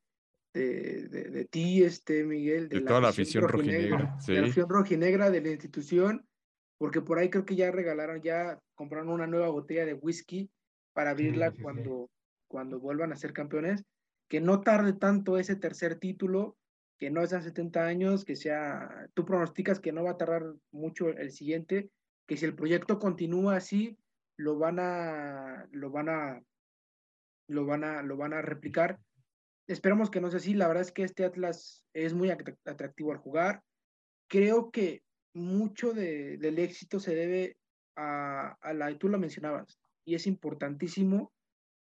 de, 0.52 1.09
de, 1.09 1.44
ti, 1.46 1.82
este 1.82 2.24
Miguel, 2.24 2.68
de, 2.68 2.80
toda 2.80 3.00
la 3.00 3.09
afición 3.09 3.46
rojinegra, 3.46 4.16
de 4.26 4.34
la 4.34 4.40
afición 4.42 4.68
rojinegra 4.68 5.30
de 5.30 5.40
la 5.40 5.50
institución 5.50 6.26
porque 6.79 7.01
por 7.01 7.18
ahí 7.18 7.31
creo 7.31 7.45
que 7.45 7.57
ya 7.57 7.70
regalaron, 7.70 8.22
ya 8.22 8.59
compraron 8.74 9.09
una 9.09 9.27
nueva 9.27 9.49
botella 9.49 9.85
de 9.85 9.95
whisky 9.95 10.51
para 10.93 11.11
abrirla 11.11 11.53
cuando, 11.62 12.11
cuando 12.49 12.81
vuelvan 12.81 13.12
a 13.12 13.16
ser 13.16 13.33
campeones, 13.33 13.85
que 14.29 14.41
no 14.41 14.61
tarde 14.61 14.93
tanto 14.93 15.39
ese 15.39 15.57
tercer 15.57 15.99
título, 15.99 16.57
que 16.99 17.11
no 17.11 17.27
sean 17.27 17.43
70 17.43 17.85
años, 17.85 18.24
que 18.24 18.37
sea, 18.37 19.09
tú 19.14 19.24
pronosticas 19.24 19.81
que 19.81 19.93
no 19.93 20.05
va 20.05 20.12
a 20.12 20.16
tardar 20.16 20.55
mucho 20.72 21.09
el 21.09 21.31
siguiente, 21.31 21.91
que 22.27 22.37
si 22.37 22.45
el 22.45 22.55
proyecto 22.55 22.99
continúa 22.99 23.57
así, 23.57 23.99
lo 24.39 24.59
van 24.59 24.79
a, 24.81 25.66
lo 25.70 25.91
van 25.91 26.09
a, 26.09 26.43
lo 27.49 27.64
van 27.64 27.85
a, 27.85 28.03
lo 28.03 28.16
van 28.16 28.33
a 28.33 28.43
replicar. 28.43 28.99
Esperamos 29.68 30.11
que 30.11 30.20
no 30.20 30.31
sea 30.31 30.39
así, 30.39 30.55
la 30.55 30.68
verdad 30.68 30.83
es 30.83 30.93
que 30.93 31.03
este 31.03 31.24
Atlas 31.24 31.85
es 31.93 32.14
muy 32.14 32.31
atractivo 32.31 33.12
al 33.12 33.18
jugar. 33.18 33.62
Creo 34.29 34.70
que 34.70 35.03
mucho 35.37 35.93
de, 35.93 36.39
del 36.39 36.59
éxito 36.59 36.99
se 36.99 37.14
debe 37.14 37.57
a, 37.97 38.57
a, 38.61 38.72
la, 38.72 38.97
tú 38.99 39.09
lo 39.09 39.18
mencionabas, 39.18 39.78
y 40.05 40.14
es 40.14 40.26
importantísimo, 40.26 41.32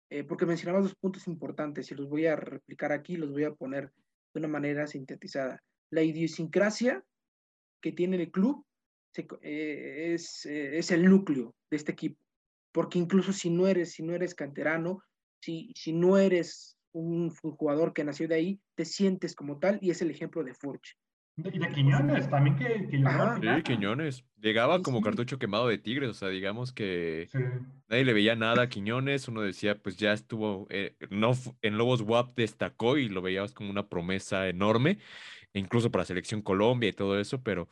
eh, 0.10 0.24
porque 0.24 0.46
mencionabas 0.46 0.84
dos 0.84 0.96
puntos 0.96 1.28
importantes, 1.28 1.92
y 1.92 1.96
los 1.96 2.10
voy 2.10 2.26
a 2.26 2.36
replicar 2.36 2.92
aquí, 2.92 3.16
los 3.16 3.32
voy 3.32 3.46
a 3.46 3.54
poner 3.54 3.92
de 4.34 4.40
una 4.40 4.48
manera 4.48 4.88
sintetizada. 4.88 5.64
La 5.92 6.04
idiosincrasia 6.04 7.04
que 7.82 7.92
tiene 7.92 8.18
el 8.18 8.32
club 8.32 8.66
eh, 9.42 10.14
es, 10.14 10.46
eh, 10.46 10.78
es 10.78 10.92
el 10.92 11.06
núcleo 11.10 11.56
de 11.72 11.78
este 11.78 11.94
equipo, 11.94 12.20
porque 12.74 13.00
incluso 13.00 13.34
si 13.34 13.50
no 13.50 13.68
eres, 13.68 13.94
si 13.94 14.04
no 14.04 14.14
eres 14.14 14.36
canterano, 14.36 15.02
si, 15.42 15.72
si 15.76 15.94
no 15.94 16.18
eres 16.18 16.78
un 16.92 17.30
jugador 17.30 17.94
que 17.94 18.04
nació 18.04 18.28
de 18.28 18.36
ahí, 18.36 18.62
te 18.76 18.84
sientes 18.84 19.36
como 19.36 19.60
tal, 19.60 19.80
y 19.82 19.92
es 19.92 20.02
el 20.02 20.12
ejemplo 20.12 20.44
de 20.44 20.54
Forge. 20.54 20.96
Y 21.52 21.60
de 21.60 21.70
Quiñones, 21.70 22.30
también 22.30 22.56
que, 22.58 22.88
que 22.88 22.98
Sí, 22.98 23.64
Quiñones. 23.64 24.24
Llegaba 24.42 24.82
como 24.82 25.02
cartucho 25.02 25.38
quemado 25.38 25.68
de 25.68 25.78
Tigres, 25.78 26.10
o 26.10 26.14
sea, 26.14 26.30
digamos 26.30 26.72
que 26.72 27.30
nadie 27.88 28.06
le 28.06 28.14
veía 28.14 28.36
nada 28.36 28.64
a 28.64 28.70
Quiñones, 28.70 29.28
uno 29.28 29.42
decía, 29.42 29.78
pues 29.78 29.98
ya 29.98 30.14
estuvo, 30.14 30.68
eh, 30.70 30.96
no, 31.10 31.34
en 31.62 31.78
Lobos 31.78 32.02
WAP 32.02 32.36
destacó 32.36 32.98
y 32.98 33.10
lo 33.10 33.22
veías 33.22 33.54
como 33.54 33.70
una 33.70 33.88
promesa 33.88 34.48
enorme, 34.48 34.98
incluso 35.54 35.92
para 35.92 36.06
Selección 36.06 36.42
Colombia 36.42 36.90
y 36.90 36.94
todo 36.94 37.20
eso, 37.20 37.42
pero 37.42 37.68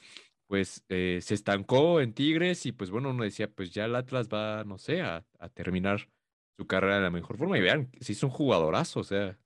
pues 0.47 0.83
eh, 0.89 1.19
se 1.21 1.33
estancó 1.33 2.01
en 2.01 2.13
Tigres 2.13 2.65
y 2.65 2.71
pues 2.71 2.89
bueno, 2.89 3.11
uno 3.11 3.23
decía, 3.23 3.49
pues 3.49 3.71
ya 3.71 3.85
el 3.85 3.95
Atlas 3.95 4.29
va, 4.29 4.63
no 4.65 4.77
sé, 4.77 5.01
a, 5.01 5.25
a 5.39 5.49
terminar 5.49 6.09
su 6.57 6.67
carrera 6.67 6.95
de 6.95 7.01
la 7.03 7.11
mejor 7.11 7.37
forma. 7.37 7.57
Y 7.57 7.61
vean, 7.61 7.89
sí 7.99 8.13
es 8.13 8.23
un 8.23 8.29
jugadorazo, 8.29 9.01
o 9.01 9.03
sea, 9.03 9.37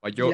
falló 0.00 0.30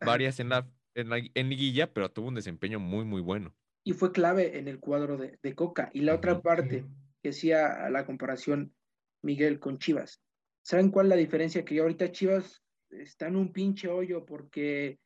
varias 0.00 0.40
en 0.40 0.50
la, 0.50 0.66
en 0.98 1.10
la 1.10 1.20
en 1.34 1.48
liguilla, 1.48 1.92
pero 1.92 2.10
tuvo 2.10 2.28
un 2.28 2.34
desempeño 2.34 2.80
muy, 2.80 3.04
muy 3.04 3.20
bueno. 3.20 3.54
Y 3.84 3.92
fue 3.92 4.12
clave 4.12 4.58
en 4.58 4.68
el 4.68 4.80
cuadro 4.80 5.16
de, 5.16 5.38
de 5.42 5.54
Coca. 5.54 5.90
Y 5.94 6.00
la 6.00 6.14
otra 6.14 6.40
parte, 6.42 6.84
que 7.22 7.30
hacía 7.30 7.88
la 7.90 8.04
comparación 8.04 8.74
Miguel 9.22 9.58
con 9.60 9.78
Chivas. 9.78 10.20
¿Saben 10.62 10.90
cuál 10.90 11.06
es 11.06 11.10
la 11.10 11.16
diferencia? 11.16 11.64
Que 11.64 11.78
ahorita 11.78 12.12
Chivas 12.12 12.62
está 12.90 13.28
en 13.28 13.36
un 13.36 13.52
pinche 13.52 13.88
hoyo 13.88 14.24
porque 14.24 14.98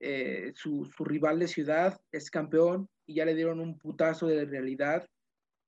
eh, 0.00 0.52
su, 0.54 0.84
su, 0.84 1.04
rival 1.04 1.38
de 1.38 1.48
ciudad 1.48 2.00
es 2.12 2.30
campeón 2.30 2.88
y 3.06 3.14
ya 3.14 3.24
le 3.24 3.34
dieron 3.34 3.60
un 3.60 3.78
putazo 3.78 4.26
de 4.26 4.44
realidad 4.44 5.06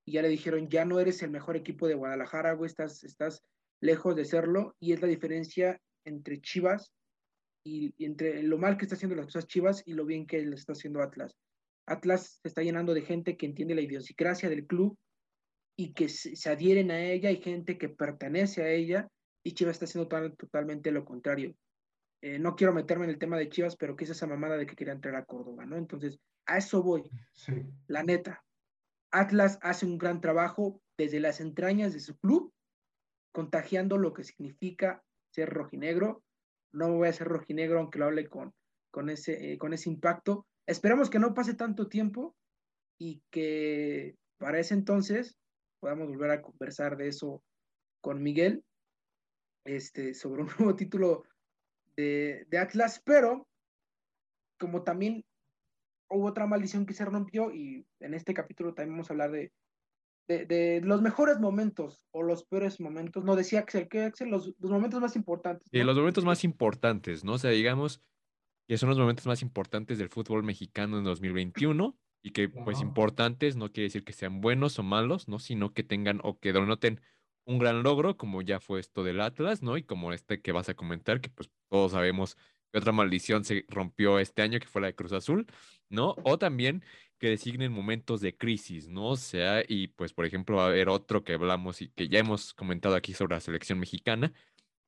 y 0.05 0.13
ya 0.13 0.23
le 0.23 0.29
dijeron, 0.29 0.69
ya 0.69 0.85
no 0.85 1.01
eres 1.01 1.23
el 1.23 1.31
mejor 1.31 1.57
equipo 1.57 1.89
de 1.89 1.95
Guadalajara, 1.95 2.53
güey, 2.53 2.69
estás, 2.69 3.03
estás 3.05 3.43
lejos 3.81 4.15
de 4.15 4.25
serlo 4.25 4.77
y 4.79 4.93
es 4.93 5.01
la 5.01 5.09
diferencia 5.09 5.81
entre 6.05 6.41
Chivas 6.41 6.93
y, 7.65 7.95
entre 8.05 8.43
lo 8.43 8.59
mal 8.59 8.77
que 8.77 8.85
está 8.85 8.95
haciendo 8.95 9.17
las 9.17 9.27
cosas 9.27 9.47
Chivas 9.47 9.83
y 9.87 9.93
lo 9.93 10.05
bien 10.05 10.27
que 10.27 10.41
le 10.45 10.55
está 10.55 10.73
haciendo 10.73 11.03
Atlas. 11.03 11.37
Atlas 11.87 12.39
se 12.43 12.49
está 12.49 12.63
llenando 12.63 12.95
de 12.95 13.03
gente 13.03 13.37
que 13.37 13.47
entiende 13.47 13.75
la 13.75 13.81
idiosincrasia 13.81 14.49
del 14.49 14.67
club 14.67 14.97
y 15.77 15.93
que 15.93 16.09
se, 16.09 16.51
adhieren 16.51 16.91
a 16.91 17.03
ella, 17.03 17.31
hay 17.31 17.41
gente 17.41 17.79
que 17.79 17.89
pertenece 17.89 18.63
a 18.63 18.71
ella 18.71 19.09
y 19.43 19.53
Chivas 19.53 19.77
está 19.77 19.87
haciendo 19.87 20.09
totalmente 20.37 20.91
lo 20.91 21.05
contrario. 21.05 21.55
Eh, 22.23 22.39
no 22.39 22.55
quiero 22.55 22.75
meterme 22.75 23.05
en 23.05 23.11
el 23.11 23.19
tema 23.19 23.39
de 23.39 23.49
Chivas, 23.49 23.77
pero 23.77 23.97
que 23.97 24.05
es 24.05 24.11
esa 24.11 24.27
mamada 24.27 24.59
de 24.59 24.67
que 24.67 24.77
quería 24.77 24.93
entrar 24.93 25.17
a 25.17 25.25
Córdoba, 25.25 25.65
¿no? 25.65 25.79
Entonces, 25.79 26.21
a 26.47 26.59
eso 26.59 26.83
voy. 26.83 27.03
La 27.87 28.03
neta. 28.03 28.45
Atlas 29.11 29.59
hace 29.63 29.87
un 29.87 29.99
gran 29.99 30.21
trabajo 30.21 30.81
desde 30.99 31.19
las 31.19 31.41
entrañas 31.41 31.93
de 31.95 32.01
su 32.01 32.19
club, 32.19 32.53
contagiando 33.33 33.97
lo 33.97 34.13
que 34.13 34.25
significa 34.25 35.03
ser 35.31 35.49
rojinegro. 35.49 36.23
No 36.73 36.89
me 36.89 36.97
voy 36.97 37.09
a 37.09 37.13
ser 37.13 37.29
rojinegro, 37.29 37.81
aunque 37.81 37.99
lo 37.99 38.07
hable 38.07 38.29
con, 38.29 38.53
con, 38.91 39.11
ese, 39.11 39.53
eh, 39.53 39.59
con 39.59 39.73
ese 39.73 39.91
impacto. 39.91 40.47
Esperamos 40.67 41.11
que 41.11 41.19
no 41.19 41.35
pase 41.35 41.55
tanto 41.55 41.89
tiempo 41.89 42.37
y 42.99 43.23
que 43.31 44.17
para 44.39 44.59
ese 44.59 44.75
entonces 44.75 45.37
podamos 45.81 46.09
volver 46.09 46.31
a 46.31 46.43
conversar 46.43 46.97
de 46.97 47.09
eso 47.09 47.43
con 48.01 48.23
Miguel, 48.23 48.65
este, 49.65 50.15
sobre 50.15 50.43
un 50.43 50.49
nuevo 50.59 50.77
título 50.77 51.25
de, 51.97 52.47
Atlas, 52.59 53.03
pero 53.05 53.47
como 54.59 54.83
también 54.83 55.25
hubo 56.09 56.27
otra 56.27 56.47
maldición 56.47 56.87
que 56.87 56.95
se 56.95 57.05
rompió 57.05 57.53
y 57.53 57.87
en 58.01 58.15
este 58.15 58.35
capítulo 58.35 58.75
también 58.75 58.95
vamos 58.95 59.11
a 59.11 59.13
hablar 59.13 59.31
de, 59.31 59.53
de, 60.39 60.81
los 60.85 61.03
mejores 61.03 61.41
momentos 61.41 62.05
o 62.13 62.23
los 62.23 62.45
peores 62.45 62.81
momentos. 62.81 63.25
No 63.25 63.37
decía 63.37 63.61
Axel, 63.61 63.89
que 63.89 64.05
Axel, 64.05 64.29
los, 64.29 64.55
los 64.59 64.71
momentos 64.71 65.01
más 65.01 65.17
importantes. 65.17 65.69
y 65.73 65.83
los 65.83 65.97
momentos 65.97 66.25
más 66.25 66.45
importantes, 66.45 67.25
¿no? 67.25 67.35
O 67.35 67.39
sea, 67.39 67.51
digamos 67.51 68.01
que 68.69 68.79
son 68.79 68.89
los 68.89 68.99
momentos 68.99 69.27
más 69.27 69.43
importantes 69.43 69.99
del 69.99 70.09
fútbol 70.09 70.45
mexicano 70.45 70.99
en 70.99 71.05
2021 71.05 71.99
y 72.23 72.31
que 72.31 72.49
pues 72.49 72.81
importantes 72.81 73.57
no 73.57 73.73
quiere 73.73 73.89
decir 73.89 74.05
que 74.05 74.13
sean 74.13 74.41
buenos 74.41 74.79
o 74.79 74.83
malos, 74.83 75.27
¿no? 75.27 75.39
Sino 75.39 75.73
que 75.73 75.83
tengan 75.83 76.21
o 76.23 76.39
que 76.39 76.53
denoten 76.53 77.01
un 77.47 77.59
gran 77.59 77.83
logro, 77.83 78.17
como 78.17 78.43
ya 78.43 78.61
fue 78.61 78.79
esto 78.79 79.03
del 79.03 79.21
Atlas, 79.21 79.63
¿no? 79.63 79.77
Y 79.77 79.83
como 79.83 80.13
este 80.13 80.41
que 80.41 80.53
vas 80.53 80.69
a 80.69 80.75
comentar, 80.75 81.21
que 81.21 81.31
pues 81.31 81.51
todos 81.69 81.93
sabemos 81.93 82.37
que 82.71 82.79
otra 82.79 82.93
maldición 82.93 83.45
se 83.45 83.65
rompió 83.69 84.19
este 84.19 84.43
año, 84.43 84.61
que 84.61 84.69
fue 84.69 84.81
la 84.81 84.89
de 84.89 84.95
Cruz 84.95 85.13
Azul, 85.13 85.47
¿no? 85.91 86.17
O 86.25 86.39
también 86.39 86.83
que 87.19 87.29
designen 87.29 87.73
momentos 87.73 88.23
de 88.23 88.37
crisis, 88.37 88.89
¿no? 88.89 89.09
O 89.11 89.17
sea, 89.17 89.63
y 89.67 89.89
pues 89.89 90.15
por 90.15 90.25
ejemplo 90.25 90.57
va 90.57 90.65
a 90.65 90.69
haber 90.69 90.89
otro 90.89 91.23
que 91.23 91.35
hablamos 91.35 91.83
y 91.83 91.89
que 91.91 92.09
ya 92.09 92.19
hemos 92.19 92.55
comentado 92.55 92.95
aquí 92.95 93.13
sobre 93.13 93.37
la 93.37 93.41
selección 93.41 93.79
mexicana, 93.79 94.33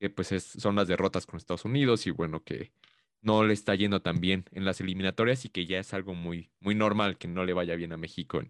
que 0.01 0.09
pues 0.09 0.33
es, 0.33 0.45
son 0.45 0.77
las 0.77 0.89
derrotas 0.89 1.27
con 1.27 1.37
Estados 1.37 1.67
Unidos 1.67 2.07
y 2.07 2.11
bueno, 2.11 2.43
que 2.43 2.73
no 3.21 3.45
le 3.45 3.53
está 3.53 3.75
yendo 3.75 4.01
tan 4.01 4.21
bien 4.21 4.47
en 4.53 4.65
las 4.65 4.81
eliminatorias 4.81 5.45
y 5.45 5.51
que 5.51 5.67
ya 5.67 5.79
es 5.79 5.93
algo 5.93 6.15
muy, 6.15 6.51
muy 6.61 6.75
normal 6.75 7.19
que 7.19 7.29
no 7.29 7.45
le 7.45 7.53
vaya 7.53 7.77
bien 7.77 7.93
a 7.93 7.99
México 7.99 8.43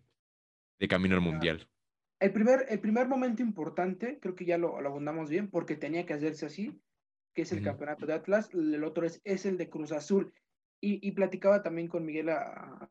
de 0.78 0.88
camino 0.88 1.16
al 1.16 1.20
Mundial. 1.20 1.68
El 2.20 2.32
primer, 2.32 2.66
el 2.68 2.80
primer 2.80 3.08
momento 3.08 3.42
importante, 3.42 4.20
creo 4.20 4.36
que 4.36 4.44
ya 4.44 4.56
lo, 4.56 4.80
lo 4.80 4.88
abundamos 4.88 5.28
bien, 5.28 5.50
porque 5.50 5.74
tenía 5.74 6.06
que 6.06 6.14
hacerse 6.14 6.46
así, 6.46 6.80
que 7.34 7.42
es 7.42 7.52
el 7.52 7.62
campeonato 7.62 8.06
de 8.06 8.14
Atlas, 8.14 8.50
el 8.52 8.84
otro 8.84 9.04
es, 9.04 9.20
es 9.24 9.44
el 9.44 9.58
de 9.58 9.68
Cruz 9.68 9.90
Azul. 9.90 10.32
Y, 10.84 11.06
y 11.06 11.12
platicaba 11.12 11.62
también 11.62 11.86
con 11.86 12.04
Miguel 12.04 12.28
a, 12.30 12.90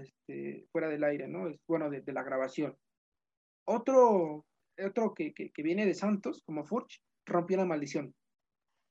este, 0.00 0.66
fuera 0.70 0.88
del 0.88 1.02
aire, 1.02 1.26
¿no? 1.26 1.48
Es, 1.48 1.58
bueno, 1.66 1.90
de, 1.90 2.00
de 2.00 2.12
la 2.12 2.22
grabación. 2.22 2.76
Otro, 3.66 4.46
otro 4.78 5.12
que, 5.14 5.34
que, 5.34 5.50
que, 5.50 5.62
viene 5.62 5.84
de 5.84 5.94
Santos, 5.94 6.42
como 6.44 6.64
Furch, 6.64 7.02
rompió 7.26 7.56
la 7.56 7.64
maldición, 7.64 8.14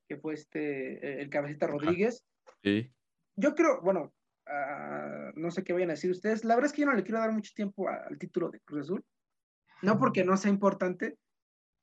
que 0.06 0.18
fue 0.18 0.34
este, 0.34 1.22
el 1.22 1.30
cabecita 1.30 1.66
Rodríguez, 1.66 2.24
Sí. 2.62 2.92
Yo 3.36 3.54
creo, 3.54 3.80
bueno, 3.82 4.12
uh, 4.46 5.38
no 5.38 5.50
sé 5.50 5.64
qué 5.64 5.72
vayan 5.72 5.90
a 5.90 5.94
decir 5.94 6.10
ustedes. 6.10 6.44
La 6.44 6.54
verdad 6.54 6.70
es 6.70 6.72
que 6.72 6.82
yo 6.82 6.86
no 6.86 6.94
le 6.94 7.02
quiero 7.02 7.18
dar 7.18 7.32
mucho 7.32 7.52
tiempo 7.54 7.88
al 7.88 8.18
título 8.18 8.50
de 8.50 8.60
Cruz 8.60 8.82
Azul. 8.82 9.04
No 9.82 9.98
porque 9.98 10.24
no 10.24 10.36
sea 10.36 10.50
importante, 10.50 11.16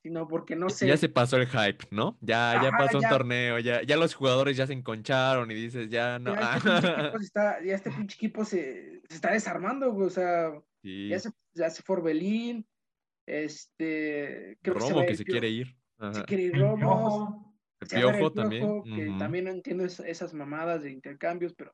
sino 0.01 0.27
porque 0.27 0.55
no 0.55 0.69
sé. 0.69 0.87
Ya 0.87 0.97
se 0.97 1.09
pasó 1.09 1.37
el 1.37 1.47
hype, 1.47 1.85
¿no? 1.91 2.17
Ya, 2.21 2.51
Ajá, 2.51 2.63
ya 2.63 2.71
pasó 2.71 2.99
ya. 2.99 3.07
un 3.07 3.13
torneo, 3.13 3.59
ya, 3.59 3.81
ya 3.83 3.97
los 3.97 4.13
jugadores 4.13 4.57
ya 4.57 4.67
se 4.67 4.73
enconcharon 4.73 5.51
y 5.51 5.55
dices, 5.55 5.89
ya 5.89 6.19
no. 6.19 6.33
Ya 6.35 6.55
este 6.55 6.69
pinche 6.69 6.85
equipo 6.85 7.19
se, 7.19 7.25
está, 7.25 7.63
ya 7.63 7.75
este 7.75 7.91
pinche 7.91 8.15
equipo 8.15 8.45
se, 8.45 9.01
se 9.09 9.15
está 9.15 9.31
desarmando, 9.31 9.91
güey. 9.91 10.07
O 10.07 10.09
sea, 10.09 10.51
sí. 10.81 11.09
ya, 11.09 11.19
se, 11.19 11.31
ya 11.53 11.69
se 11.69 11.83
fue 11.83 11.97
Orbelín. 11.97 12.65
Este. 13.25 14.57
Creo 14.61 14.75
Romo 14.75 15.01
que 15.01 15.01
se, 15.01 15.07
que 15.07 15.15
se 15.17 15.25
quiere 15.25 15.49
ir. 15.49 15.75
Ajá. 15.97 16.13
Se 16.13 16.23
quiere 16.23 16.43
ir 16.43 16.57
Romo. 16.57 17.45
El 17.81 17.87
piojo, 17.87 18.09
el 18.09 18.15
piojo 18.15 18.33
también. 18.33 18.83
Que 18.83 18.89
uh 18.89 19.13
-huh. 19.13 19.19
también 19.19 19.45
no 19.45 19.51
entiendo 19.51 19.85
es, 19.85 19.99
esas 19.99 20.33
mamadas 20.33 20.81
de 20.83 20.91
intercambios, 20.91 21.53
pero 21.53 21.73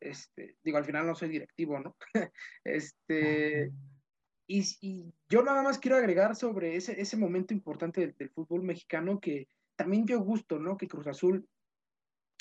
este, 0.00 0.56
digo, 0.62 0.78
al 0.78 0.84
final 0.84 1.06
no 1.06 1.14
soy 1.14 1.28
directivo, 1.28 1.78
¿no? 1.80 1.96
este, 2.64 3.72
y, 4.48 4.64
y, 4.80 5.14
yo 5.28 5.42
nada 5.42 5.62
más 5.62 5.78
quiero 5.78 5.96
agregar 5.96 6.34
sobre 6.34 6.74
ese, 6.74 7.00
ese 7.00 7.16
momento 7.16 7.54
importante 7.54 8.00
del, 8.00 8.14
del, 8.18 8.30
fútbol 8.30 8.62
mexicano 8.62 9.20
que 9.20 9.46
también 9.76 10.04
dio 10.04 10.18
gusto, 10.20 10.58
¿no? 10.58 10.76
Que 10.76 10.88
Cruz 10.88 11.06
Azul 11.06 11.46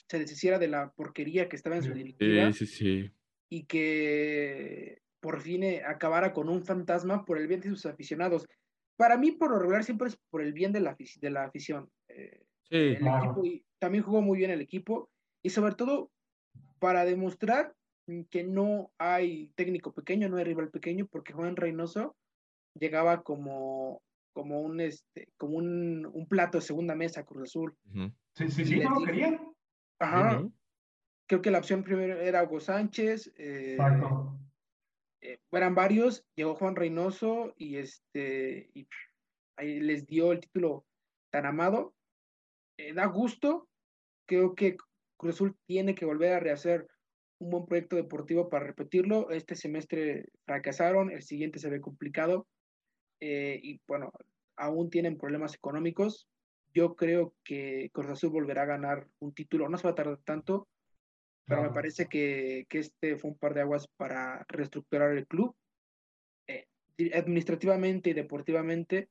se 0.07 0.17
deshiciera 0.17 0.57
de 0.57 0.69
la 0.69 0.91
porquería 0.91 1.49
que 1.49 1.55
estaba 1.55 1.75
en 1.75 1.83
su 1.83 1.93
directiva. 1.93 2.51
Sí, 2.53 2.65
sí, 2.65 2.75
sí. 2.75 3.11
Y 3.49 3.65
que 3.65 5.01
por 5.19 5.41
fin 5.41 5.63
eh, 5.63 5.83
acabara 5.85 6.33
con 6.33 6.49
un 6.49 6.63
fantasma 6.63 7.25
por 7.25 7.37
el 7.37 7.47
bien 7.47 7.61
de 7.61 7.69
sus 7.69 7.85
aficionados. 7.85 8.47
Para 8.95 9.17
mí, 9.17 9.31
por 9.31 9.51
lo 9.51 9.59
regular, 9.59 9.83
siempre 9.83 10.07
es 10.07 10.17
por 10.29 10.41
el 10.41 10.53
bien 10.53 10.71
de 10.71 10.79
la, 10.79 10.97
de 11.21 11.29
la 11.29 11.43
afición. 11.43 11.91
Eh, 12.07 12.47
Sí, 12.69 12.75
el 12.75 12.97
claro. 12.97 13.25
equipo, 13.25 13.45
y 13.45 13.65
también 13.79 14.03
jugó 14.03 14.21
muy 14.21 14.37
bien 14.37 14.51
el 14.51 14.61
equipo 14.61 15.09
y 15.41 15.49
sobre 15.49 15.75
todo 15.75 16.11
para 16.79 17.05
demostrar 17.05 17.73
que 18.29 18.43
no 18.43 18.91
hay 18.97 19.51
técnico 19.55 19.93
pequeño, 19.93 20.29
no 20.29 20.37
hay 20.37 20.45
rival 20.45 20.69
pequeño, 20.69 21.07
porque 21.07 21.33
Juan 21.33 21.55
Reynoso 21.55 22.15
llegaba 22.73 23.23
como, 23.23 24.01
como 24.33 24.61
un 24.61 24.79
este, 24.79 25.29
como 25.37 25.57
un, 25.57 26.05
un 26.05 26.27
plato 26.27 26.57
de 26.57 26.63
segunda 26.63 26.95
mesa 26.95 27.25
Cruz 27.25 27.43
Azul. 27.43 27.75
Uh 27.85 27.93
-huh. 27.93 28.13
Sí, 28.35 28.49
sí, 28.49 28.65
sí, 28.65 28.79
no 28.79 28.99
lo 28.99 29.05
querían. 29.05 29.53
Ajá. 29.99 30.39
Uh 30.39 30.43
-huh. 30.43 30.53
Creo 31.27 31.41
que 31.41 31.51
la 31.51 31.59
opción 31.59 31.83
primero 31.83 32.19
era 32.19 32.43
Hugo 32.43 32.59
Sánchez. 32.59 33.33
Eh, 33.35 33.77
eh, 35.21 35.39
eran 35.51 35.75
varios, 35.75 36.25
llegó 36.35 36.55
Juan 36.55 36.75
Reynoso 36.75 37.53
y 37.57 37.77
este 37.77 38.69
y 38.73 38.87
ahí 39.57 39.79
les 39.79 40.05
dio 40.05 40.31
el 40.31 40.39
título 40.39 40.85
tan 41.31 41.45
amado 41.45 41.93
eh, 42.77 42.93
da 42.93 43.05
gusto. 43.07 43.67
Creo 44.27 44.55
que 44.55 44.77
Cruz 45.17 45.35
Azul 45.35 45.57
tiene 45.65 45.95
que 45.95 46.05
volver 46.05 46.33
a 46.33 46.39
rehacer 46.39 46.87
un 47.39 47.49
buen 47.49 47.65
proyecto 47.65 47.95
deportivo 47.95 48.49
para 48.49 48.65
repetirlo. 48.65 49.29
Este 49.31 49.55
semestre 49.55 50.25
fracasaron, 50.45 51.11
el 51.11 51.23
siguiente 51.23 51.59
se 51.59 51.69
ve 51.69 51.81
complicado 51.81 52.47
eh, 53.19 53.59
y 53.61 53.81
bueno, 53.87 54.11
aún 54.55 54.89
tienen 54.89 55.17
problemas 55.17 55.55
económicos. 55.55 56.27
Yo 56.73 56.95
creo 56.95 57.33
que 57.43 57.89
Cruz 57.93 58.07
Azul 58.07 58.29
volverá 58.29 58.63
a 58.63 58.67
ganar 58.67 59.07
un 59.19 59.33
título, 59.33 59.69
no 59.69 59.77
se 59.77 59.83
va 59.85 59.91
a 59.91 59.95
tardar 59.95 60.19
tanto, 60.23 60.67
pero 61.45 61.63
me 61.63 61.69
parece 61.69 62.07
que, 62.07 62.65
que 62.67 62.79
este 62.79 63.17
fue 63.17 63.31
un 63.31 63.37
par 63.37 63.53
de 63.53 63.61
aguas 63.61 63.87
para 63.95 64.45
reestructurar 64.49 65.17
el 65.17 65.25
club. 65.27 65.55
Eh, 66.47 66.67
administrativamente 67.13 68.09
y 68.09 68.13
deportivamente 68.13 69.09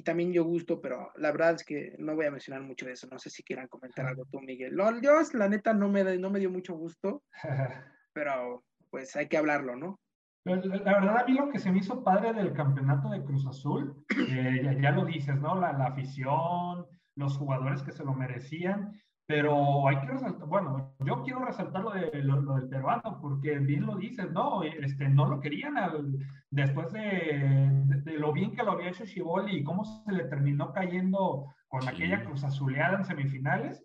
y 0.00 0.02
también 0.02 0.32
yo 0.32 0.44
gusto, 0.44 0.80
pero 0.80 1.12
la 1.16 1.30
verdad 1.30 1.56
es 1.56 1.64
que 1.64 1.94
no 1.98 2.14
voy 2.14 2.24
a 2.24 2.30
mencionar 2.30 2.62
mucho 2.62 2.86
de 2.86 2.92
eso. 2.92 3.06
No 3.10 3.18
sé 3.18 3.28
si 3.28 3.42
quieran 3.42 3.68
comentar 3.68 4.06
algo 4.06 4.24
tú, 4.24 4.40
Miguel. 4.40 4.74
No, 4.74 4.98
yo, 4.98 5.12
la 5.34 5.46
neta, 5.46 5.74
no 5.74 5.90
me, 5.90 6.16
no 6.16 6.30
me 6.30 6.38
dio 6.38 6.50
mucho 6.50 6.74
gusto, 6.74 7.22
pero 8.14 8.64
pues 8.88 9.14
hay 9.14 9.28
que 9.28 9.36
hablarlo, 9.36 9.76
¿no? 9.76 10.00
La, 10.44 10.56
verdad, 10.56 11.18
a 11.18 11.24
mí 11.26 11.34
lo 11.34 11.50
que 11.50 11.58
se 11.58 11.70
me 11.70 11.80
hizo 11.80 12.02
padre 12.02 12.32
del 12.32 12.54
campeonato 12.54 13.10
de 13.10 13.22
Cruz 13.22 13.46
Azul, 13.46 14.02
eh, 14.30 14.62
ya, 14.64 14.72
ya, 14.80 14.90
lo 14.92 15.04
dices, 15.04 15.38
¿no? 15.38 15.54
La, 15.60 15.74
la, 15.74 15.88
afición, 15.88 16.86
los 17.14 17.36
jugadores 17.36 17.82
que 17.82 17.92
se 17.92 18.02
lo 18.02 18.14
merecían, 18.14 18.98
pero 19.30 19.86
hay 19.86 20.00
que 20.00 20.08
resaltar, 20.08 20.48
bueno, 20.48 20.92
yo 21.06 21.22
quiero 21.22 21.44
resaltar 21.44 21.84
lo, 21.84 21.92
de, 21.92 22.10
lo, 22.20 22.40
lo, 22.40 22.56
del 22.56 22.68
peruano, 22.68 23.20
porque 23.20 23.60
bien 23.60 23.86
lo 23.86 23.94
dices, 23.94 24.28
¿no? 24.32 24.64
Este, 24.64 25.08
no 25.08 25.24
lo 25.28 25.38
querían 25.38 25.78
al, 25.78 26.18
después 26.50 26.92
de, 26.92 27.70
de, 27.84 28.00
de, 28.02 28.18
lo 28.18 28.32
bien 28.32 28.50
que 28.56 28.64
lo 28.64 28.72
había 28.72 28.88
hecho 28.88 29.04
Shiboli 29.04 29.58
y 29.58 29.62
cómo 29.62 29.84
se 29.84 30.10
le 30.10 30.24
terminó 30.24 30.72
cayendo 30.72 31.46
con 31.68 31.86
aquella 31.86 32.24
cruz 32.24 32.42
azuleada 32.42 32.98
en 32.98 33.04
semifinales, 33.04 33.84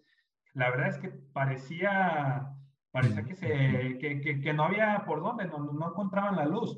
la 0.56 0.72
verdad 0.72 0.88
es 0.88 0.98
que 0.98 1.10
parecía, 1.10 2.48
parecía 2.90 3.24
que, 3.24 3.36
se, 3.36 4.00
que, 4.00 4.42
que, 4.42 4.54
no 4.54 4.64
había 4.64 5.04
por 5.06 5.22
dónde, 5.22 5.46
no, 5.46 5.60
no 5.60 5.90
encontraban 5.90 6.38
la 6.38 6.48
luz. 6.48 6.76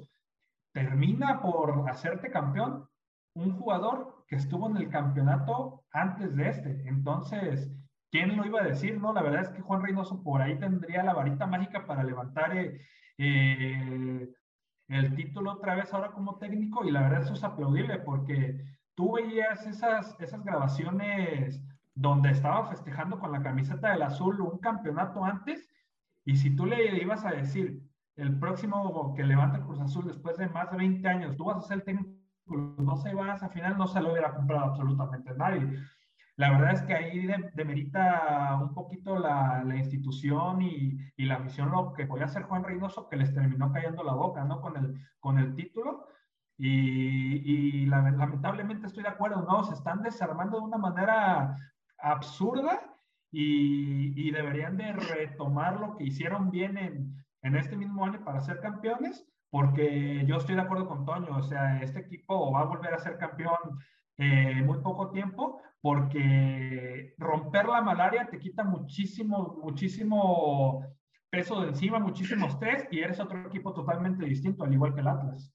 Termina 0.73 1.39
por 1.39 1.89
hacerte 1.89 2.29
campeón 2.29 2.85
un 3.33 3.57
jugador 3.57 4.25
que 4.27 4.35
estuvo 4.35 4.69
en 4.69 4.75
el 4.75 4.89
campeonato 4.89 5.85
antes 5.93 6.35
de 6.35 6.49
este. 6.49 6.83
Entonces, 6.89 7.71
¿quién 8.11 8.35
lo 8.35 8.45
iba 8.45 8.61
a 8.61 8.65
decir? 8.65 8.99
No, 8.99 9.13
la 9.13 9.21
verdad 9.21 9.41
es 9.41 9.49
que 9.49 9.61
Juan 9.61 9.81
Reynoso 9.81 10.23
por 10.23 10.41
ahí 10.41 10.57
tendría 10.57 11.03
la 11.03 11.13
varita 11.13 11.47
mágica 11.47 11.85
para 11.85 12.03
levantar 12.03 12.55
eh, 12.57 12.81
eh, 13.17 14.29
el 14.87 15.15
título 15.15 15.53
otra 15.53 15.75
vez 15.75 15.93
ahora 15.93 16.11
como 16.11 16.37
técnico 16.37 16.85
y 16.85 16.91
la 16.91 17.01
verdad 17.01 17.23
eso 17.23 17.33
es 17.33 17.43
aplaudible 17.43 17.99
porque 17.99 18.63
tú 18.95 19.13
veías 19.13 19.65
esas, 19.67 20.15
esas 20.19 20.43
grabaciones 20.43 21.61
donde 21.93 22.31
estaba 22.31 22.67
festejando 22.67 23.19
con 23.19 23.31
la 23.31 23.41
camiseta 23.41 23.91
del 23.91 24.03
azul 24.03 24.39
un 24.41 24.59
campeonato 24.59 25.23
antes 25.25 25.69
y 26.25 26.35
si 26.35 26.55
tú 26.55 26.65
le 26.65 27.01
ibas 27.01 27.25
a 27.25 27.31
decir 27.31 27.81
el 28.17 28.37
próximo 28.39 29.13
que 29.15 29.23
levanta 29.23 29.57
el 29.57 29.63
Cruz 29.63 29.79
Azul 29.79 30.07
después 30.07 30.37
de 30.37 30.49
más 30.49 30.69
de 30.71 30.77
20 30.77 31.07
años, 31.07 31.37
tú 31.37 31.45
vas 31.45 31.57
a 31.57 31.67
ser 31.67 31.83
técnico, 31.83 32.11
no 32.47 32.97
se 32.97 33.13
vas 33.13 33.43
a 33.43 33.49
final, 33.49 33.77
no 33.77 33.87
se 33.87 34.01
lo 34.01 34.11
hubiera 34.11 34.33
comprado 34.33 34.65
absolutamente 34.65 35.33
nadie. 35.35 35.79
La 36.37 36.51
verdad 36.51 36.73
es 36.73 36.81
que 36.83 36.93
ahí 36.93 37.27
demerita 37.55 38.59
un 38.61 38.73
poquito 38.75 39.17
la, 39.17 39.63
la 39.65 39.75
institución 39.75 40.61
y, 40.61 40.95
y, 41.17 41.25
la 41.25 41.35
afición 41.35 41.71
lo 41.71 41.93
que 41.93 42.05
podía 42.05 42.25
hacer 42.25 42.43
Juan 42.43 42.63
Reynoso, 42.63 43.09
que 43.09 43.15
les 43.17 43.33
terminó 43.33 43.71
cayendo 43.71 44.03
la 44.03 44.13
boca, 44.13 44.43
¿no? 44.43 44.61
Con 44.61 44.77
el, 44.77 45.01
con 45.19 45.39
el 45.39 45.55
título. 45.55 46.07
Y, 46.55 47.81
y 47.81 47.85
lamentablemente 47.87 48.85
estoy 48.85 49.01
de 49.03 49.09
acuerdo, 49.09 49.41
¿no? 49.41 49.63
Se 49.63 49.73
están 49.73 50.03
desarmando 50.03 50.59
de 50.59 50.65
una 50.65 50.77
manera 50.77 51.57
absurda 51.97 52.81
y, 53.31 54.13
y, 54.15 54.31
deberían 54.31 54.77
de 54.77 54.93
retomar 54.93 55.79
lo 55.79 55.95
que 55.95 56.03
hicieron 56.03 56.51
bien 56.51 56.77
en, 56.77 57.25
en 57.41 57.55
este 57.55 57.75
mismo 57.75 58.05
año 58.05 58.23
para 58.23 58.41
ser 58.41 58.59
campeones, 58.59 59.27
porque 59.49 60.23
yo 60.27 60.37
estoy 60.37 60.53
de 60.53 60.61
acuerdo 60.61 60.87
con 60.87 61.03
Toño, 61.03 61.35
o 61.35 61.43
sea, 61.43 61.81
este 61.81 62.01
equipo 62.01 62.51
va 62.51 62.61
a 62.61 62.65
volver 62.65 62.93
a 62.93 62.99
ser 62.99 63.17
campeón 63.17 63.57
en 64.17 64.65
muy 64.65 64.79
poco 64.79 65.11
tiempo, 65.11 65.61
porque 65.81 67.13
romper 67.17 67.67
la 67.67 67.81
malaria 67.81 68.27
te 68.29 68.39
quita 68.39 68.63
muchísimo, 68.63 69.59
muchísimo 69.61 70.83
peso 71.29 71.61
de 71.61 71.69
encima, 71.69 71.99
muchísimo 71.99 72.47
estrés, 72.47 72.87
y 72.91 72.99
eres 72.99 73.19
otro 73.19 73.45
equipo 73.47 73.73
totalmente 73.73 74.25
distinto, 74.25 74.63
al 74.63 74.73
igual 74.73 74.93
que 74.93 75.01
el 75.01 75.07
Atlas. 75.07 75.53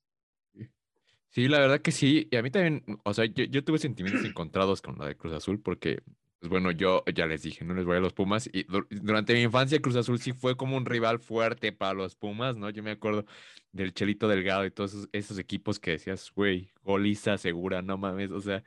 Sí, 1.32 1.48
la 1.48 1.60
verdad 1.60 1.80
que 1.80 1.92
sí. 1.92 2.28
Y 2.30 2.36
a 2.36 2.42
mí 2.42 2.50
también, 2.50 2.84
o 3.04 3.14
sea, 3.14 3.24
yo, 3.24 3.44
yo 3.44 3.64
tuve 3.64 3.78
sentimientos 3.78 4.24
encontrados 4.26 4.82
con 4.82 4.98
la 4.98 5.06
de 5.06 5.16
Cruz 5.16 5.32
Azul 5.32 5.62
porque, 5.62 6.02
pues 6.42 6.50
bueno, 6.50 6.72
yo 6.72 7.04
ya 7.14 7.26
les 7.26 7.42
dije, 7.42 7.64
no 7.64 7.72
les 7.72 7.84
voy 7.84 7.98
a 7.98 8.00
los 8.00 8.14
Pumas. 8.14 8.50
Y 8.52 8.66
durante 8.90 9.32
mi 9.32 9.42
infancia 9.42 9.80
Cruz 9.80 9.94
Azul 9.94 10.18
sí 10.18 10.32
fue 10.32 10.56
como 10.56 10.76
un 10.76 10.86
rival 10.86 11.20
fuerte 11.20 11.70
para 11.70 11.94
los 11.94 12.16
Pumas, 12.16 12.56
¿no? 12.56 12.68
Yo 12.68 12.82
me 12.82 12.90
acuerdo 12.90 13.26
del 13.70 13.94
Chelito 13.94 14.26
Delgado 14.26 14.66
y 14.66 14.72
todos 14.72 15.08
esos, 15.12 15.38
equipos 15.38 15.78
que 15.78 15.92
decías, 15.92 16.32
güey, 16.34 16.72
goliza 16.82 17.38
segura, 17.38 17.80
no 17.80 17.96
mames, 17.96 18.32
o 18.32 18.40
sea. 18.40 18.64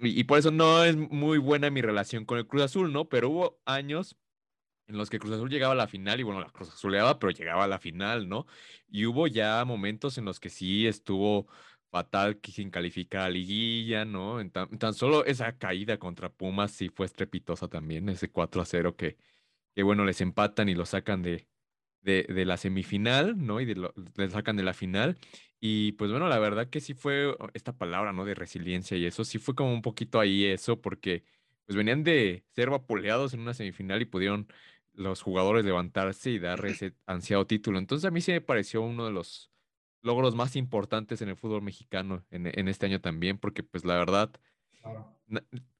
Y, 0.00 0.22
por 0.24 0.38
eso 0.38 0.50
no 0.50 0.84
es 0.84 0.96
muy 0.98 1.38
buena 1.38 1.70
mi 1.70 1.80
relación 1.80 2.26
con 2.26 2.36
el 2.36 2.46
Cruz 2.46 2.64
Azul, 2.64 2.92
¿no? 2.92 3.08
Pero 3.08 3.30
hubo 3.30 3.58
años 3.64 4.14
en 4.86 4.98
los 4.98 5.08
que 5.08 5.18
Cruz 5.18 5.32
Azul 5.32 5.48
llegaba 5.48 5.72
a 5.72 5.76
la 5.76 5.88
final 5.88 6.20
y 6.20 6.24
bueno, 6.24 6.42
la 6.42 6.50
Cruz 6.50 6.68
Azuleaba, 6.68 7.18
pero 7.18 7.30
llegaba 7.30 7.64
a 7.64 7.68
la 7.68 7.78
final, 7.78 8.28
¿no? 8.28 8.46
Y 8.86 9.06
hubo 9.06 9.28
ya 9.28 9.64
momentos 9.64 10.18
en 10.18 10.26
los 10.26 10.40
que 10.40 10.50
sí 10.50 10.86
estuvo 10.86 11.46
fatal 11.90 12.40
que 12.40 12.52
sin 12.52 12.70
calificar 12.70 13.22
a 13.22 13.30
liguilla, 13.30 14.04
¿no? 14.04 14.38
tan, 14.50 14.94
solo 14.94 15.24
esa 15.24 15.56
caída 15.58 15.98
contra 15.98 16.30
Pumas 16.30 16.72
sí 16.72 16.88
fue 16.90 17.06
estrepitosa 17.06 17.68
también, 17.68 18.08
ese 18.08 18.30
4 18.30 18.62
a 18.62 18.64
0 18.66 18.96
que, 18.96 19.16
que 19.74 19.82
bueno, 19.82 20.04
les 20.04 20.20
empatan 20.20 20.68
y 20.68 20.74
lo 20.74 20.86
sacan 20.86 21.22
de, 21.22 21.48
de, 22.02 22.24
de 22.24 22.44
la 22.44 22.56
semifinal, 22.56 23.44
¿no? 23.44 23.60
Y 23.60 23.66
de 23.66 23.74
lo, 23.76 23.94
les 24.16 24.32
sacan 24.32 24.56
de 24.56 24.62
la 24.62 24.74
final. 24.74 25.18
Y 25.60 25.92
pues 25.92 26.10
bueno, 26.10 26.28
la 26.28 26.38
verdad 26.38 26.68
que 26.70 26.80
sí 26.80 26.94
fue 26.94 27.36
esta 27.54 27.76
palabra, 27.76 28.12
¿no? 28.12 28.24
De 28.24 28.34
resiliencia 28.34 28.96
y 28.96 29.06
eso, 29.06 29.24
sí 29.24 29.38
fue 29.38 29.54
como 29.54 29.72
un 29.72 29.82
poquito 29.82 30.20
ahí 30.20 30.44
eso, 30.44 30.80
porque 30.80 31.24
pues 31.66 31.76
venían 31.76 32.04
de 32.04 32.44
ser 32.54 32.70
vapuleados 32.70 33.34
en 33.34 33.40
una 33.40 33.54
semifinal 33.54 34.00
y 34.02 34.06
pudieron 34.06 34.48
los 34.94 35.22
jugadores 35.22 35.64
levantarse 35.64 36.30
y 36.30 36.38
dar 36.38 36.64
ese 36.66 36.94
ansiado 37.06 37.46
título. 37.46 37.78
Entonces 37.78 38.06
a 38.06 38.10
mí 38.10 38.20
sí 38.20 38.32
me 38.32 38.40
pareció 38.40 38.82
uno 38.82 39.06
de 39.06 39.12
los 39.12 39.50
logros 40.02 40.34
más 40.34 40.56
importantes 40.56 41.22
en 41.22 41.28
el 41.28 41.36
fútbol 41.36 41.62
mexicano 41.62 42.24
en, 42.30 42.68
este 42.68 42.86
año 42.86 43.00
también, 43.00 43.38
porque 43.38 43.62
pues 43.62 43.84
la 43.84 43.96
verdad, 43.96 44.30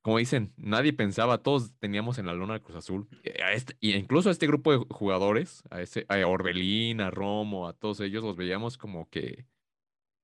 como 0.02 0.18
dicen, 0.18 0.52
nadie 0.56 0.92
pensaba, 0.92 1.38
todos 1.38 1.72
teníamos 1.78 2.18
en 2.18 2.26
la 2.26 2.34
luna 2.34 2.54
de 2.54 2.60
Cruz 2.60 2.76
Azul, 2.76 3.08
a 3.44 3.52
este, 3.52 3.76
y 3.80 3.94
incluso 3.94 4.28
a 4.28 4.32
este 4.32 4.46
grupo 4.46 4.72
de 4.72 4.84
jugadores, 4.90 5.62
a, 5.70 5.80
ese, 5.80 6.06
a 6.08 6.16
Orbelín, 6.26 7.00
a 7.00 7.10
Romo, 7.10 7.68
a 7.68 7.72
todos 7.72 8.00
ellos, 8.00 8.24
los 8.24 8.36
veíamos 8.36 8.76
como 8.76 9.08
que 9.08 9.46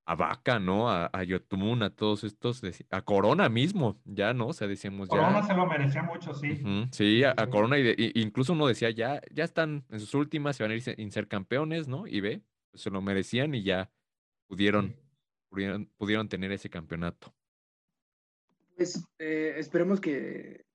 a 0.05 0.15
Vaca, 0.15 0.59
¿no? 0.59 0.89
A, 0.89 1.09
a 1.11 1.23
Yotun, 1.23 1.81
a 1.81 1.89
todos 1.89 2.23
estos, 2.23 2.61
a 2.91 3.01
Corona 3.01 3.49
mismo, 3.49 3.99
ya, 4.05 4.33
¿no? 4.33 4.47
O 4.47 4.53
sea, 4.53 4.67
decíamos 4.67 5.09
ya. 5.09 5.17
Corona 5.17 5.43
se 5.43 5.55
lo 5.55 5.65
merecía 5.65 6.03
mucho, 6.03 6.33
sí. 6.33 6.61
sí, 6.91 7.23
a, 7.23 7.35
Corona, 7.47 7.79
y, 7.79 8.11
incluso 8.15 8.53
uno 8.53 8.67
decía, 8.67 8.91
ya, 8.91 9.19
ya 9.31 9.43
están 9.43 9.83
en 9.89 9.99
sus 9.99 10.13
últimas, 10.13 10.55
se 10.55 10.63
van 10.63 10.71
a 10.71 10.75
ir 10.75 10.81
sin 10.81 11.11
ser 11.11 11.27
campeones, 11.27 11.87
¿no? 11.87 12.05
Y 12.05 12.21
ve, 12.21 12.41
se 12.75 12.89
lo 12.89 13.01
merecían 13.01 13.55
y 13.55 13.63
ya 13.63 13.91
pudieron, 14.47 14.95
pudieron, 15.49 16.29
tener 16.29 16.51
ese 16.51 16.69
campeonato. 16.69 17.33
Pues 18.75 19.03
eh, 19.19 19.55
esperemos 19.57 20.01
que, 20.01 20.65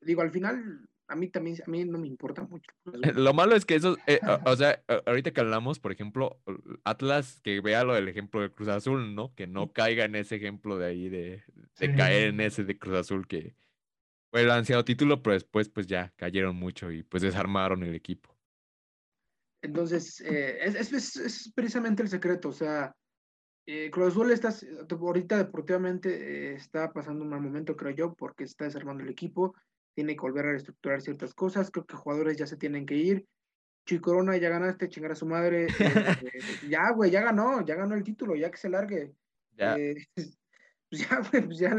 digo, 0.00 0.22
al 0.22 0.30
final 0.30 0.88
a 1.10 1.16
mí 1.16 1.28
también, 1.28 1.56
a 1.66 1.70
mí 1.70 1.84
no 1.84 1.98
me 1.98 2.06
importa 2.06 2.42
mucho. 2.42 2.70
Lo 3.16 3.34
malo 3.34 3.56
es 3.56 3.64
que 3.64 3.74
eso, 3.74 3.96
eh, 4.06 4.20
o, 4.44 4.56
sea, 4.56 4.82
ahorita 5.06 5.32
que 5.32 5.40
hablamos, 5.40 5.80
por 5.80 5.92
ejemplo, 5.92 6.40
Atlas, 6.84 7.40
que 7.42 7.60
vea 7.60 7.84
lo 7.84 7.94
del 7.94 8.08
ejemplo 8.08 8.40
de 8.40 8.52
Cruz 8.52 8.68
Azul, 8.68 9.14
¿no? 9.14 9.34
Que 9.34 9.46
no 9.46 9.72
caiga 9.72 10.04
en 10.04 10.14
ese 10.14 10.36
ejemplo 10.36 10.78
de 10.78 10.86
ahí, 10.86 11.08
de, 11.08 11.42
de 11.78 11.94
caer 11.96 12.28
en 12.28 12.40
ese 12.40 12.64
de 12.64 12.78
Cruz 12.78 12.96
Azul, 12.96 13.26
que 13.26 13.54
fue 14.30 14.42
el 14.42 14.50
ansiado 14.50 14.84
título, 14.84 15.22
pero 15.22 15.34
después 15.34 15.68
pues 15.68 15.88
ya 15.88 16.12
cayeron 16.16 16.54
mucho 16.56 16.92
y 16.92 17.02
pues 17.02 17.22
desarmaron 17.22 17.82
el 17.82 17.94
equipo. 17.94 18.36
Entonces, 19.62 20.20
eh, 20.22 20.58
es, 20.62 20.92
es, 20.92 21.16
es, 21.16 21.52
precisamente 21.54 22.02
el 22.02 22.08
secreto, 22.08 22.48
o 22.48 22.52
sea, 22.52 22.94
eh, 23.66 23.90
Cruz 23.90 24.08
Azul 24.08 24.30
está, 24.30 24.54
ahorita 24.90 25.36
deportivamente 25.36 26.08
eh, 26.10 26.54
está 26.54 26.92
pasando 26.92 27.24
un 27.24 27.30
mal 27.30 27.40
momento, 27.40 27.76
creo 27.76 27.92
yo, 27.92 28.14
porque 28.14 28.44
está 28.44 28.64
desarmando 28.64 29.02
el 29.02 29.10
equipo, 29.10 29.54
tiene 29.94 30.14
que 30.14 30.22
volver 30.22 30.46
a 30.46 30.50
reestructurar 30.52 31.02
ciertas 31.02 31.34
cosas, 31.34 31.70
creo 31.70 31.84
que 31.84 31.96
jugadores 31.96 32.36
ya 32.36 32.46
se 32.46 32.56
tienen 32.56 32.86
que 32.86 32.94
ir. 32.94 33.26
Chuy 33.86 34.00
Corona, 34.00 34.36
ya 34.36 34.48
ganaste, 34.48 34.88
chingar 34.88 35.12
a 35.12 35.14
su 35.14 35.26
madre. 35.26 35.66
ya, 36.68 36.90
güey, 36.92 37.10
ya 37.10 37.22
ganó, 37.22 37.64
ya 37.64 37.74
ganó 37.74 37.94
el 37.94 38.04
título, 38.04 38.34
ya 38.34 38.50
que 38.50 38.56
se 38.56 38.68
largue. 38.68 39.12
Ya. 39.56 39.76
pues 40.90 41.08
ya, 41.08 41.20
güey, 41.30 41.44
pues 41.44 41.58
ya. 41.58 41.76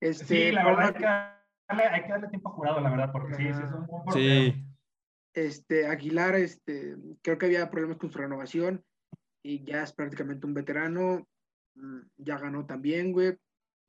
Este, 0.00 0.24
sí, 0.24 0.52
la 0.52 0.64
verdad 0.64 0.94
que 0.94 1.06
hay 1.06 2.02
que 2.02 2.08
darle 2.08 2.28
tiempo 2.28 2.50
a 2.50 2.52
jurado, 2.52 2.80
la 2.80 2.90
verdad, 2.90 3.10
porque 3.12 3.34
sí, 3.34 3.42
sí 3.44 3.62
es 3.64 3.72
un 3.72 3.86
buen 3.86 4.12
Sí. 4.12 4.71
Este, 5.34 5.86
Aguilar, 5.86 6.34
este, 6.36 6.96
creo 7.22 7.38
que 7.38 7.46
había 7.46 7.70
problemas 7.70 7.98
con 7.98 8.10
su 8.10 8.18
renovación 8.18 8.84
y 9.42 9.64
ya 9.64 9.82
es 9.82 9.92
prácticamente 9.92 10.46
un 10.46 10.54
veterano. 10.54 11.28
Mm, 11.74 12.00
ya 12.18 12.38
ganó 12.38 12.66
también, 12.66 13.12
güey. 13.12 13.36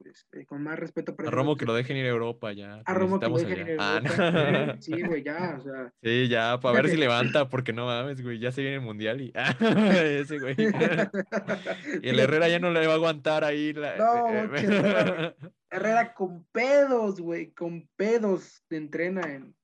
Pues, 0.04 0.28
eh, 0.34 0.46
con 0.46 0.64
más 0.64 0.78
respeto 0.78 1.16
para. 1.16 1.30
A 1.30 1.32
Romo 1.32 1.56
que 1.56 1.66
lo 1.66 1.74
dejen 1.74 1.98
ir 1.98 2.06
a 2.06 2.10
Europa 2.10 2.52
ya. 2.52 2.82
A 2.86 2.94
Romo 2.94 3.20
que 3.20 3.28
lo 3.28 3.38
dejen 3.38 3.68
ir 3.68 3.80
a 3.80 3.96
ah, 3.96 4.02
Europa. 4.04 4.82
sí, 4.82 5.02
güey, 5.02 5.24
ya, 5.24 5.58
o 5.58 5.64
sea. 5.64 5.94
Sí, 6.04 6.28
ya, 6.28 6.60
para 6.60 6.82
ver 6.82 6.90
si 6.90 6.98
levanta, 6.98 7.48
porque 7.50 7.74
no 7.74 7.86
mames, 7.86 8.22
güey, 8.22 8.40
ya 8.40 8.52
se 8.52 8.62
viene 8.62 8.78
el 8.78 8.82
mundial 8.82 9.22
y. 9.22 9.32
ese, 10.04 10.40
güey. 10.40 10.56
y 10.58 12.10
el 12.10 12.20
Herrera 12.20 12.50
ya 12.50 12.60
no 12.60 12.72
le 12.72 12.86
va 12.86 12.94
a 12.94 12.96
aguantar 12.96 13.44
ahí. 13.44 13.74
La... 13.74 13.96
No, 13.96 14.30
eh, 14.30 14.40
Herrera, 14.44 15.36
Herrera 15.70 16.14
con 16.14 16.46
pedos, 16.52 17.22
güey, 17.22 17.52
con 17.52 17.88
pedos 17.96 18.64
entrena 18.70 19.22
en, 19.22 19.56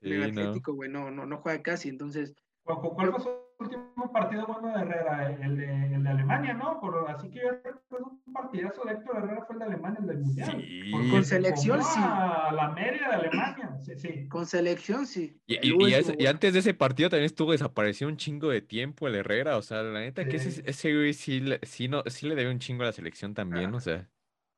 el 0.00 0.22
Atlético, 0.22 0.74
güey, 0.74 0.90
no. 0.90 1.10
no, 1.10 1.26
no, 1.26 1.38
juega 1.38 1.62
casi, 1.62 1.88
entonces. 1.88 2.34
¿Cuál 2.62 3.12
fue 3.12 3.20
su 3.20 3.30
último 3.58 4.12
partido 4.12 4.46
bueno 4.46 4.76
de 4.76 4.82
Herrera? 4.82 5.32
El 5.42 5.56
de, 5.56 5.94
el 5.94 6.02
de 6.02 6.08
Alemania, 6.10 6.52
¿no? 6.52 6.78
Por, 6.80 7.10
así 7.10 7.30
que 7.30 7.40
fue 7.88 7.98
un 8.00 8.32
partidazo 8.32 8.84
de 8.84 8.92
Héctor 8.92 9.16
Herrera 9.16 9.44
fue 9.46 9.54
el 9.54 9.58
de 9.60 9.64
Alemania, 9.64 9.98
el 10.00 10.06
del 10.06 10.18
Mundial. 10.18 10.64
Sí. 10.66 11.10
con 11.10 11.24
selección, 11.24 11.82
sí. 11.82 12.00
A 12.02 12.52
la 12.54 12.70
media 12.72 13.08
de 13.08 13.14
Alemania, 13.14 13.78
sí, 13.80 13.92
sí. 13.96 14.28
Con 14.28 14.44
selección, 14.44 15.06
sí. 15.06 15.40
Y, 15.46 15.56
y, 15.62 16.26
antes 16.26 16.52
de 16.52 16.58
ese 16.58 16.74
partido 16.74 17.08
también 17.08 17.26
estuvo 17.26 17.52
desaparecido 17.52 18.10
un 18.10 18.18
chingo 18.18 18.50
de 18.50 18.60
tiempo 18.60 19.08
el 19.08 19.14
Herrera, 19.14 19.56
o 19.56 19.62
sea, 19.62 19.82
la 19.82 20.00
neta 20.00 20.26
que 20.26 20.36
ese, 20.36 20.62
ese 20.68 20.94
güey 20.94 21.14
sí, 21.14 21.42
sí, 21.62 21.88
no, 21.88 22.02
sí 22.06 22.28
le 22.28 22.34
debe 22.34 22.50
un 22.50 22.58
chingo 22.58 22.82
a 22.82 22.86
la 22.86 22.92
selección 22.92 23.32
también, 23.32 23.74
o 23.74 23.80
sea. 23.80 24.08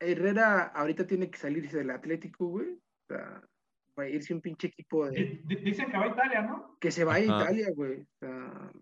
Herrera 0.00 0.64
ahorita 0.74 1.06
tiene 1.06 1.30
que 1.30 1.38
salirse 1.38 1.78
del 1.78 1.90
Atlético, 1.90 2.48
güey. 2.48 2.72
O 2.72 3.14
sea, 3.14 3.42
para 4.00 4.08
irse 4.08 4.32
un 4.32 4.40
pinche 4.40 4.68
equipo 4.68 5.10
de... 5.10 5.42
Dicen 5.44 5.90
que 5.90 5.98
va 5.98 6.04
a 6.04 6.08
Italia, 6.08 6.40
¿no? 6.40 6.78
Que 6.80 6.90
se 6.90 7.04
va 7.04 7.14
a 7.14 7.20
Italia, 7.20 7.68
güey. 7.74 8.06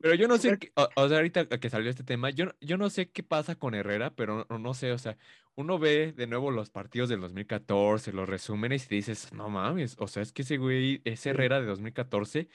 pero 0.01 0.15
yo 0.15 0.29
no 0.29 0.39
sé, 0.39 0.57
o, 0.75 1.09
sea, 1.09 1.17
ahorita 1.17 1.49
que 1.49 1.69
salió 1.69 1.91
este 1.91 2.05
tema, 2.05 2.31
yo, 2.31 2.47
yo 2.61 2.77
no 2.77 2.89
sé 2.89 3.11
qué 3.11 3.25
pasa 3.25 3.57
con 3.57 3.75
Herrera, 3.75 4.15
pero 4.15 4.47
no, 4.49 4.75
sé, 4.75 4.93
o 4.93 4.99
sea, 4.99 5.17
uno 5.57 5.81
ve 5.81 6.13
de 6.13 6.29
nuevo 6.29 6.53
los 6.53 6.71
partidos 6.71 7.09
del 7.09 7.21
2014, 7.21 8.13
los 8.13 8.29
resúmenes 8.29 8.87
y 8.91 8.95
dices, 8.95 9.33
no 9.33 9.49
mames, 9.49 9.97
o 9.99 10.07
sea, 10.07 10.23
es 10.23 10.33
que 10.33 10.43
ese 10.43 10.57
güey, 10.57 11.03
ese 11.05 11.31
Herrera 11.31 11.61
de 11.61 11.67
2014 11.67 12.49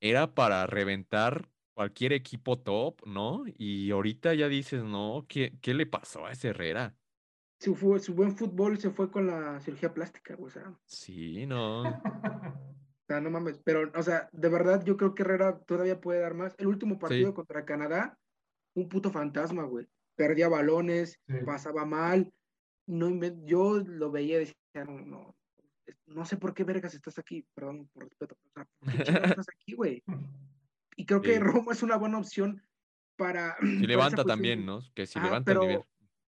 era 0.00 0.32
para 0.32 0.64
reventar 0.68 1.48
cualquier 1.74 2.12
equipo 2.12 2.56
top, 2.56 3.04
¿no? 3.04 3.44
Y 3.58 3.90
ahorita 3.90 4.32
ya 4.34 4.48
dices, 4.48 4.84
no, 4.84 5.26
¿qué, 5.28 5.54
qué 5.60 5.74
le 5.74 5.86
pasó 5.86 6.24
a 6.24 6.30
ese 6.30 6.48
Herrera? 6.50 6.94
Su, 7.58 7.74
su 8.00 8.14
buen 8.14 8.36
fútbol 8.36 8.78
se 8.78 8.90
fue 8.90 9.10
con 9.10 9.26
la 9.26 9.60
cirugía 9.60 9.92
plástica, 9.94 10.36
o 10.38 10.50
sea. 10.50 10.74
Sí, 10.86 11.46
no. 11.46 11.82
O 12.98 13.08
sea, 13.08 13.20
no 13.20 13.30
mames, 13.30 13.60
pero, 13.62 13.88
o 13.94 14.02
sea, 14.02 14.28
de 14.32 14.48
verdad 14.48 14.84
yo 14.84 14.96
creo 14.96 15.14
que 15.14 15.22
Herrera 15.22 15.60
todavía 15.60 16.00
puede 16.00 16.18
dar 16.18 16.34
más. 16.34 16.56
El 16.58 16.66
último 16.66 16.98
partido 16.98 17.32
contra 17.34 17.64
Canadá, 17.64 18.18
un 18.74 18.88
puto 18.88 19.12
fantasma, 19.12 19.62
güey. 19.62 19.86
Perdía 20.16 20.48
balones, 20.48 21.20
pasaba 21.44 21.84
mal. 21.84 22.32
No, 22.86 23.08
yo 23.44 23.78
lo 23.78 24.10
veía 24.10 24.38
y 24.38 24.38
decía, 24.40 24.84
no, 24.84 24.98
no, 25.06 25.36
no 26.06 26.24
sé 26.24 26.36
por 26.36 26.52
qué 26.52 26.64
vergas 26.64 26.94
estás 26.94 27.18
aquí, 27.18 27.46
perdón 27.54 27.88
por 27.92 28.04
respeto, 28.04 28.36
o 28.44 28.50
sea, 28.52 28.68
¿por 28.80 28.92
qué 28.92 29.02
estás 29.02 29.46
aquí, 29.54 29.74
güey? 29.74 30.02
Y 30.96 31.06
creo 31.06 31.20
que 31.20 31.38
Roma 31.38 31.72
es 31.72 31.82
una 31.82 31.96
buena 31.96 32.18
opción 32.18 32.62
para... 33.16 33.56
Si 33.60 33.86
levanta 33.86 34.24
también, 34.24 34.66
¿no? 34.66 34.80
Que 34.94 35.06
si 35.06 35.20
levanta 35.20 35.52
el 35.52 35.60
nivel. 35.60 35.82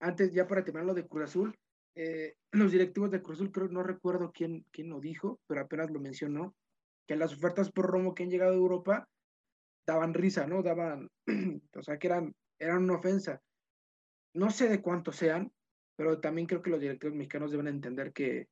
Antes, 0.00 0.32
ya 0.32 0.46
para 0.46 0.64
terminar 0.64 0.86
lo 0.86 0.94
de 0.94 1.06
Cruz 1.06 1.24
Azul, 1.24 1.58
eh, 1.94 2.34
los 2.52 2.72
directivos 2.72 3.10
de 3.10 3.22
Cruz 3.22 3.38
Azul, 3.38 3.52
creo, 3.52 3.68
no 3.68 3.82
recuerdo 3.82 4.32
quién, 4.32 4.64
quién 4.70 4.90
lo 4.90 5.00
dijo, 5.00 5.40
pero 5.46 5.62
apenas 5.62 5.90
lo 5.90 6.00
mencionó, 6.00 6.54
que 7.06 7.16
las 7.16 7.32
ofertas 7.32 7.70
por 7.70 7.86
Romo 7.86 8.14
que 8.14 8.24
han 8.24 8.30
llegado 8.30 8.52
a 8.52 8.56
Europa 8.56 9.08
daban 9.86 10.14
risa, 10.14 10.46
¿no? 10.46 10.62
Daban, 10.62 11.08
o 11.76 11.82
sea, 11.82 11.98
que 11.98 12.08
eran, 12.08 12.34
eran 12.58 12.84
una 12.84 12.94
ofensa. 12.94 13.40
No 14.34 14.50
sé 14.50 14.68
de 14.68 14.82
cuánto 14.82 15.12
sean, 15.12 15.52
pero 15.96 16.20
también 16.20 16.46
creo 16.46 16.62
que 16.62 16.70
los 16.70 16.80
directivos 16.80 17.16
mexicanos 17.16 17.50
deben 17.50 17.68
entender 17.68 18.12
que, 18.12 18.48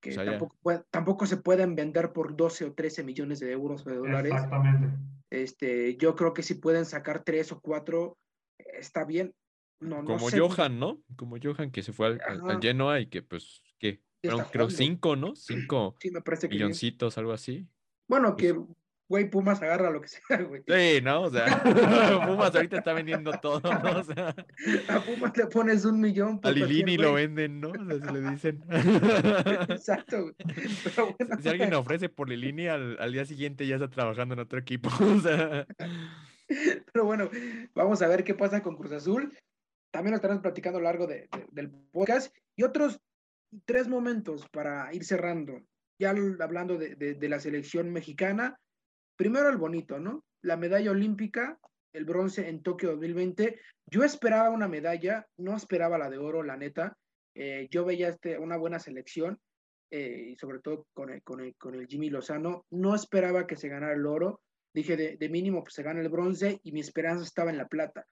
que 0.00 0.14
tampoco, 0.14 0.84
tampoco, 0.90 1.26
se 1.26 1.38
pueden 1.38 1.74
vender 1.74 2.12
por 2.12 2.36
12 2.36 2.66
o 2.66 2.74
13 2.74 3.02
millones 3.02 3.40
de 3.40 3.50
euros 3.50 3.84
o 3.86 3.90
de 3.90 3.96
dólares. 3.96 4.32
Exactamente. 4.32 4.88
Este, 5.30 5.96
yo 5.96 6.14
creo 6.14 6.32
que 6.32 6.42
si 6.42 6.54
pueden 6.54 6.84
sacar 6.84 7.24
tres 7.24 7.50
o 7.50 7.60
cuatro, 7.60 8.18
está 8.58 9.04
bien. 9.04 9.34
No, 9.80 10.04
Como 10.04 10.30
Johan, 10.30 10.78
¿no? 10.78 11.02
Como 11.16 11.36
Johan 11.42 11.70
que 11.70 11.82
se 11.82 11.92
fue 11.92 12.06
al, 12.06 12.20
al, 12.48 12.60
Genoa 12.60 13.00
y 13.00 13.06
que 13.06 13.22
pues, 13.22 13.62
¿qué? 13.78 14.00
creo 14.50 14.70
cinco, 14.70 15.16
¿no? 15.16 15.36
Cinco 15.36 15.94
sí, 16.00 16.10
me 16.10 16.22
parece 16.22 16.48
milloncitos, 16.48 17.18
algo 17.18 17.32
así. 17.32 17.68
Bueno, 18.08 18.36
que 18.36 18.54
güey, 19.08 19.30
Pumas 19.30 19.62
agarra 19.62 19.90
lo 19.90 20.00
que 20.00 20.08
sea, 20.08 20.42
güey. 20.42 20.62
Sí, 20.66 21.00
¿no? 21.02 21.22
O 21.22 21.30
sea, 21.30 21.62
Pumas 22.26 22.54
ahorita 22.54 22.78
está 22.78 22.92
vendiendo 22.92 23.32
todo, 23.40 23.60
¿no? 23.60 24.00
O 24.00 24.04
sea, 24.04 24.34
a 24.88 25.00
Pumas 25.00 25.36
le 25.36 25.46
pones 25.46 25.84
un 25.84 26.00
millón. 26.00 26.40
a 26.42 26.50
Lilini 26.50 26.96
lo 26.96 27.14
venden, 27.14 27.60
¿no? 27.60 27.70
O 27.70 27.84
sea, 27.84 28.04
se 28.04 28.12
le 28.12 28.30
dicen. 28.30 28.64
Exacto, 29.68 30.22
güey. 30.22 30.34
Pero 30.84 31.14
bueno, 31.18 31.36
si 31.40 31.48
alguien 31.48 31.74
ofrece 31.74 32.08
por 32.08 32.28
Lilini, 32.28 32.66
al, 32.66 32.96
al, 33.00 33.12
día 33.12 33.24
siguiente 33.24 33.66
ya 33.66 33.76
está 33.76 33.88
trabajando 33.88 34.34
en 34.34 34.40
otro 34.40 34.58
equipo, 34.58 34.90
o 35.00 35.20
sea. 35.20 35.66
Pero 36.92 37.04
bueno, 37.04 37.28
vamos 37.74 38.02
a 38.02 38.08
ver 38.08 38.24
qué 38.24 38.34
pasa 38.34 38.62
con 38.62 38.76
Cruz 38.76 38.92
Azul. 38.92 39.32
También 39.90 40.12
lo 40.12 40.16
estaremos 40.16 40.42
platicando 40.42 40.78
a 40.78 40.82
lo 40.82 40.86
largo 40.86 41.06
de, 41.06 41.28
del 41.50 41.70
podcast. 41.70 42.34
Y 42.56 42.62
otros 42.62 43.00
tres 43.64 43.88
momentos 43.88 44.48
para 44.50 44.92
ir 44.92 45.04
cerrando. 45.04 45.60
Ya 45.98 46.10
hablando 46.10 46.76
de, 46.76 46.94
de 46.94 47.28
la 47.28 47.40
selección 47.40 47.90
mexicana, 47.90 48.58
primero 49.16 49.48
el 49.48 49.56
bonito, 49.56 49.98
¿no? 49.98 50.24
La 50.42 50.56
medalla 50.56 50.90
olímpica, 50.90 51.58
el 51.96 52.04
bronce 52.04 52.48
en 52.48 52.62
Tokio 52.62 52.90
2020. 52.90 53.58
Yo 53.86 54.04
esperaba 54.04 54.50
una 54.50 54.68
medalla, 54.68 55.26
no 55.38 55.56
esperaba 55.56 55.98
la 55.98 56.10
de 56.10 56.18
oro, 56.18 56.42
la 56.42 56.56
neta. 56.56 56.96
Eh, 57.34 57.68
yo 57.70 57.84
veía 57.84 58.08
este, 58.08 58.38
una 58.38 58.56
buena 58.56 58.78
selección, 58.78 59.38
eh, 59.90 60.30
y 60.32 60.36
sobre 60.36 60.60
todo 60.60 60.86
con 60.92 61.10
el, 61.10 61.22
con, 61.22 61.40
el, 61.40 61.54
con 61.56 61.74
el 61.74 61.86
Jimmy 61.86 62.10
Lozano. 62.10 62.66
No 62.70 62.94
esperaba 62.94 63.46
que 63.46 63.56
se 63.56 63.68
ganara 63.68 63.94
el 63.94 64.06
oro. 64.06 64.40
Dije, 64.74 64.96
de, 64.96 65.16
de 65.16 65.28
mínimo, 65.30 65.62
pues 65.62 65.74
se 65.74 65.82
gana 65.82 66.00
el 66.00 66.10
bronce 66.10 66.60
y 66.62 66.72
mi 66.72 66.80
esperanza 66.80 67.24
estaba 67.24 67.50
en 67.50 67.58
la 67.58 67.66
plata. 67.66 68.06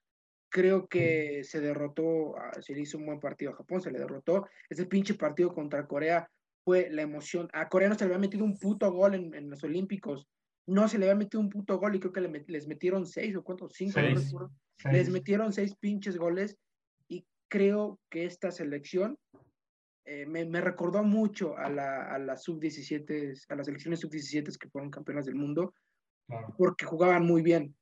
Creo 0.54 0.86
que 0.86 1.42
se 1.42 1.60
derrotó, 1.60 2.36
se 2.60 2.74
le 2.74 2.82
hizo 2.82 2.98
un 2.98 3.06
buen 3.06 3.18
partido 3.18 3.50
a 3.50 3.56
Japón, 3.56 3.80
se 3.80 3.90
le 3.90 3.98
derrotó. 3.98 4.46
Ese 4.70 4.86
pinche 4.86 5.14
partido 5.14 5.52
contra 5.52 5.86
Corea 5.88 6.30
fue 6.64 6.88
la 6.90 7.02
emoción. 7.02 7.48
A 7.52 7.68
Corea 7.68 7.88
no 7.88 7.96
se 7.96 8.04
le 8.04 8.14
había 8.14 8.26
metido 8.28 8.44
un 8.44 8.56
puto 8.56 8.92
gol 8.92 9.14
en, 9.14 9.34
en 9.34 9.50
los 9.50 9.64
Olímpicos 9.64 10.28
no 10.66 10.88
se 10.88 10.98
le 10.98 11.06
había 11.06 11.16
metido 11.16 11.40
un 11.40 11.50
puto 11.50 11.78
gol 11.78 11.94
y 11.94 12.00
creo 12.00 12.12
que 12.12 12.20
les 12.46 12.66
metieron 12.66 13.06
seis 13.06 13.36
o 13.36 13.44
cuántos, 13.44 13.74
cinco, 13.74 14.00
les 14.90 15.10
metieron 15.10 15.52
seis 15.52 15.74
pinches 15.76 16.16
goles 16.16 16.56
y 17.08 17.26
creo 17.48 18.00
que 18.10 18.24
esta 18.24 18.50
selección 18.50 19.18
eh, 20.06 20.26
me, 20.26 20.60
recordó 20.60 21.02
mucho 21.02 21.56
a 21.56 21.68
la, 21.70 22.14
a 22.14 22.36
sub-17, 22.36 23.44
a 23.48 23.54
las 23.54 23.66
selecciones 23.66 24.00
sub-17 24.00 24.56
que 24.58 24.68
fueron 24.68 24.90
campeonas 24.90 25.26
del 25.26 25.34
mundo, 25.34 25.74
porque 26.58 26.84
jugaban 26.84 27.24
muy 27.24 27.42
bien. 27.42 27.74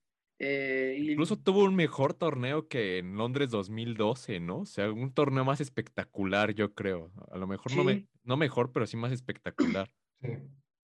Eh, 0.44 0.96
Incluso 0.98 1.38
tuvo 1.38 1.62
un 1.62 1.76
mejor 1.76 2.14
torneo 2.14 2.66
que 2.66 2.98
en 2.98 3.16
Londres 3.16 3.50
2012, 3.50 4.40
¿no? 4.40 4.58
O 4.58 4.66
sea, 4.66 4.90
un 4.90 5.14
torneo 5.14 5.44
más 5.44 5.60
espectacular, 5.60 6.52
yo 6.52 6.74
creo. 6.74 7.12
A 7.30 7.38
lo 7.38 7.46
mejor 7.46 7.76
no, 7.76 7.84
me, 7.84 8.08
no 8.24 8.36
mejor, 8.36 8.72
pero 8.72 8.84
sí 8.88 8.96
más 8.96 9.12
espectacular. 9.12 9.88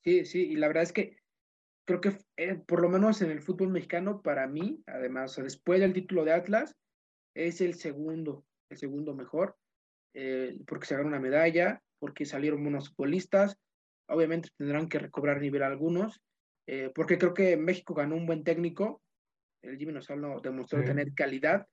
Sí, 0.04 0.24
sí, 0.24 0.52
y 0.52 0.54
la 0.54 0.68
verdad 0.68 0.84
es 0.84 0.92
que 0.92 1.16
creo 1.84 2.00
que 2.00 2.18
eh, 2.36 2.54
por 2.54 2.80
lo 2.80 2.88
menos 2.88 3.20
en 3.20 3.32
el 3.32 3.42
fútbol 3.42 3.70
mexicano, 3.70 4.22
para 4.22 4.46
mí, 4.46 4.80
además, 4.86 5.34
después 5.34 5.80
del 5.80 5.92
título 5.92 6.24
de 6.24 6.34
Atlas, 6.34 6.76
es 7.34 7.60
el 7.60 7.74
segundo, 7.74 8.46
el 8.70 8.78
segundo 8.78 9.12
mejor, 9.12 9.56
eh, 10.14 10.56
porque 10.68 10.86
se 10.86 10.94
ganó 10.94 11.08
una 11.08 11.18
medalla, 11.18 11.82
porque 11.98 12.26
salieron 12.26 12.62
buenos 12.62 12.90
futbolistas, 12.90 13.58
obviamente 14.08 14.50
tendrán 14.56 14.88
que 14.88 15.00
recobrar 15.00 15.40
nivel 15.40 15.64
algunos, 15.64 16.20
eh, 16.68 16.92
porque 16.94 17.18
creo 17.18 17.34
que 17.34 17.56
México 17.56 17.94
ganó 17.94 18.14
un 18.14 18.26
buen 18.26 18.44
técnico, 18.44 19.02
el 19.62 19.76
Jimmy 19.78 19.92
Lozano 19.92 20.40
demostró 20.40 20.82
tener 20.84 21.12
calidad, 21.14 21.66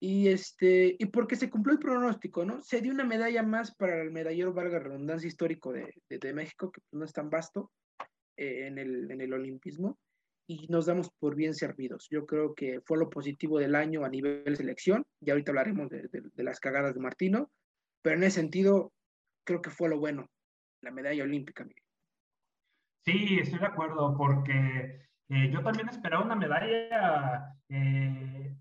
y, 0.00 0.28
este, 0.28 0.94
y 0.96 1.06
porque 1.06 1.34
se 1.34 1.50
cumplió 1.50 1.74
el 1.74 1.80
pronóstico, 1.80 2.44
¿no? 2.44 2.62
Se 2.62 2.80
dio 2.80 2.92
una 2.92 3.04
medalla 3.04 3.42
más 3.42 3.74
para 3.74 4.00
el 4.00 4.12
medallero, 4.12 4.52
valga 4.52 4.78
redundancia, 4.78 5.26
histórico 5.26 5.72
de, 5.72 5.92
de, 6.08 6.18
de 6.18 6.32
México, 6.32 6.70
que 6.70 6.80
no 6.92 7.04
es 7.04 7.12
tan 7.12 7.30
vasto, 7.30 7.72
eh, 8.36 8.68
en, 8.68 8.78
el, 8.78 9.10
en 9.10 9.20
el 9.20 9.32
olimpismo 9.32 9.98
y 10.48 10.66
nos 10.68 10.86
damos 10.86 11.10
por 11.18 11.34
bien 11.34 11.54
servidos. 11.54 12.06
Yo 12.08 12.24
creo 12.24 12.54
que 12.54 12.80
fue 12.86 12.96
lo 12.96 13.10
positivo 13.10 13.58
del 13.58 13.74
año 13.74 14.04
a 14.04 14.08
nivel 14.08 14.56
selección, 14.56 15.04
y 15.20 15.30
ahorita 15.30 15.50
hablaremos 15.50 15.90
de, 15.90 16.08
de, 16.08 16.42
las 16.44 16.60
cagadas 16.60 16.94
de 16.94 17.00
Martino, 17.00 17.50
pero 18.00 18.16
en 18.16 18.22
ese 18.22 18.40
sentido 18.40 18.92
creo 19.44 19.60
que 19.60 19.70
fue 19.70 19.88
lo 19.88 19.98
bueno, 19.98 20.30
la 20.82 20.92
medalla 20.92 21.24
olímpica. 21.24 21.66
Sí, 23.04 23.38
estoy 23.40 23.58
de 23.58 23.66
acuerdo, 23.66 24.16
porque 24.16 25.07
eh, 25.28 25.50
yo 25.50 25.62
también 25.62 25.88
esperaba 25.88 26.24
una 26.24 26.34
medalla. 26.34 27.54
Eh, 27.68 28.56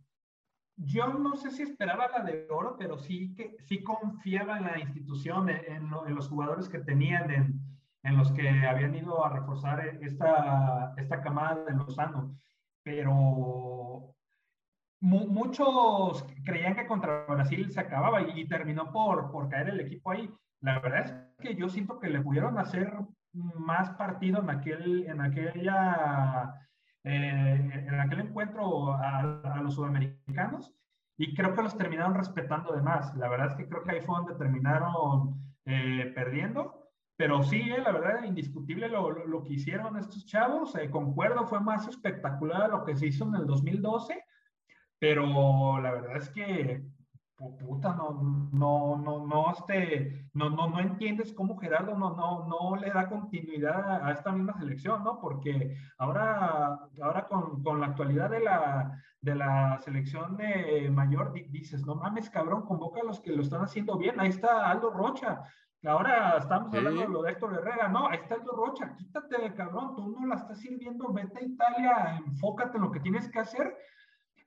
yo 0.75 1.07
no 1.07 1.35
sé 1.35 1.51
si 1.51 1.63
esperaba 1.63 2.07
la 2.09 2.23
de 2.23 2.47
oro, 2.49 2.75
pero 2.77 2.97
sí 2.97 3.33
que 3.33 3.57
sí 3.65 3.83
confiaba 3.83 4.57
en 4.57 4.65
la 4.65 4.79
institución, 4.79 5.49
en, 5.49 5.83
en 5.83 6.15
los 6.15 6.29
jugadores 6.29 6.69
que 6.69 6.79
tenían, 6.79 7.31
en, 7.31 7.61
en 8.03 8.17
los 8.17 8.31
que 8.31 8.47
habían 8.47 8.95
ido 8.95 9.25
a 9.25 9.29
reforzar 9.29 9.85
esta, 10.01 10.93
esta 10.97 11.21
camada 11.21 11.63
de 11.65 11.73
Lozano. 11.73 12.37
Pero 12.83 14.15
muchos 14.99 16.25
creían 16.45 16.75
que 16.75 16.87
contra 16.87 17.25
Brasil 17.25 17.71
se 17.71 17.79
acababa 17.79 18.21
y, 18.21 18.47
terminó 18.47 18.91
por, 18.91 19.31
por 19.31 19.49
caer 19.49 19.69
el 19.69 19.81
equipo 19.81 20.11
ahí. 20.11 20.29
La 20.61 20.79
verdad 20.79 21.05
es 21.05 21.13
que 21.39 21.55
yo 21.55 21.69
siento 21.69 21.99
que 21.99 22.09
le 22.09 22.21
pudieron 22.21 22.57
hacer 22.57 22.93
más 23.55 23.91
partido 23.91 24.41
en 24.41 24.49
aquel, 24.49 25.05
en 25.07 25.21
aquella, 25.21 26.53
eh, 27.03 27.85
en 27.87 27.99
aquel 27.99 28.21
encuentro 28.21 28.93
a, 28.93 29.61
los 29.63 29.75
sudamericanos 29.75 30.73
y 31.17 31.33
creo 31.35 31.53
que 31.53 31.63
los 31.63 31.77
terminaron 31.77 32.15
respetando 32.15 32.73
de 32.73 32.81
más. 32.81 33.15
La 33.15 33.29
verdad 33.29 33.47
es 33.47 33.53
que 33.55 33.67
creo 33.67 33.83
que 33.83 33.91
ahí 33.91 34.01
fue 34.01 34.17
donde 34.17 34.35
terminaron 34.35 35.35
eh, 35.65 36.11
perdiendo 36.13 36.87
pero 37.17 37.41
sí, 37.41 37.59
eh, 37.71 37.81
la 37.81 37.91
verdad, 37.91 38.23
indiscutible 38.23 38.87
lo, 38.87 39.25
lo, 39.25 39.43
que 39.43 39.53
hicieron 39.53 39.97
estos 39.97 40.25
chavos. 40.27 40.75
Eh, 40.75 40.89
concuerdo, 40.91 41.47
fue 41.47 41.59
más 41.59 41.87
espectacular 41.87 42.69
lo 42.69 42.85
que 42.85 42.95
se 42.95 43.07
hizo 43.07 43.25
en 43.25 43.35
el 43.35 43.47
2012, 43.47 44.23
pero 44.99 45.81
la 45.81 45.91
verdad 45.91 46.17
es 46.17 46.29
que, 46.29 46.85
puta, 47.37 47.93
no, 47.93 48.49
no, 48.51 48.97
no, 48.97 49.25
no, 49.25 49.51
este, 49.51 50.29
no, 50.33 50.49
no, 50.49 50.67
no 50.69 50.79
entiendes 50.79 51.33
cómo 51.33 51.57
Gerardo 51.57 51.95
no, 51.95 52.15
no, 52.15 52.47
no 52.47 52.75
le 52.75 52.89
da 52.89 53.07
continuidad 53.07 54.03
a 54.03 54.11
esta 54.11 54.31
misma 54.31 54.57
selección, 54.57 55.03
¿no? 55.03 55.19
Porque 55.19 55.77
ahora, 55.99 56.79
ahora 57.01 57.27
con, 57.27 57.61
con 57.61 57.79
la 57.79 57.87
actualidad 57.87 58.31
de 58.31 58.39
la, 58.39 58.99
de 59.21 59.35
la 59.35 59.77
selección 59.79 60.35
de 60.37 60.89
mayor, 60.91 61.31
dices, 61.33 61.85
no 61.85 61.95
mames, 61.95 62.29
cabrón, 62.29 62.65
convoca 62.65 63.01
a 63.01 63.05
los 63.05 63.19
que 63.19 63.31
lo 63.31 63.43
están 63.43 63.61
haciendo 63.61 63.97
bien. 63.97 64.19
Ahí 64.19 64.29
está 64.29 64.69
Aldo 64.69 64.89
Rocha. 64.89 65.43
Ahora 65.85 66.37
estamos 66.39 66.73
hablando 66.73 67.01
de 67.01 67.07
lo 67.07 67.21
de 67.21 67.31
Héctor 67.31 67.53
Herrera, 67.53 67.87
no, 67.87 68.07
ahí 68.07 68.17
está 68.17 68.35
el 68.35 68.41
Rocha, 68.41 68.95
quítate, 68.97 69.53
cabrón, 69.53 69.95
tú 69.95 70.09
no 70.09 70.25
la 70.25 70.35
estás 70.35 70.59
sirviendo, 70.59 71.13
vete 71.13 71.37
a 71.37 71.43
Italia, 71.43 72.21
enfócate 72.25 72.77
en 72.77 72.83
lo 72.83 72.91
que 72.91 72.99
tienes 72.99 73.29
que 73.29 73.39
hacer 73.39 73.77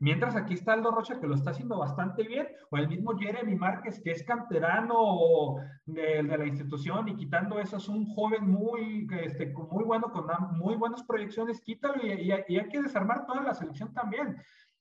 Mientras 0.01 0.35
aquí 0.35 0.55
está 0.55 0.73
Aldo 0.73 0.93
Rocha 0.93 1.21
que 1.21 1.27
lo 1.27 1.35
está 1.35 1.51
haciendo 1.51 1.79
bastante 1.79 2.23
bien, 2.23 2.49
o 2.71 2.79
el 2.79 2.89
mismo 2.89 3.19
Jeremy 3.19 3.55
Márquez 3.55 4.01
que 4.03 4.13
es 4.13 4.25
canterano 4.25 5.57
de, 5.85 6.23
de 6.23 6.39
la 6.39 6.47
institución 6.47 7.07
y 7.09 7.17
quitando 7.17 7.61
eso 7.61 7.77
es 7.77 7.87
un 7.87 8.07
joven 8.15 8.49
muy, 8.49 9.07
este, 9.23 9.53
muy 9.71 9.85
bueno, 9.85 10.11
con 10.11 10.27
muy 10.57 10.77
buenas 10.77 11.03
proyecciones, 11.03 11.61
quítalo 11.61 12.03
y, 12.03 12.13
y, 12.23 12.33
hay 12.33 12.69
que 12.71 12.81
desarmar 12.81 13.27
toda 13.27 13.43
la 13.43 13.53
selección 13.53 13.93
también. 13.93 14.39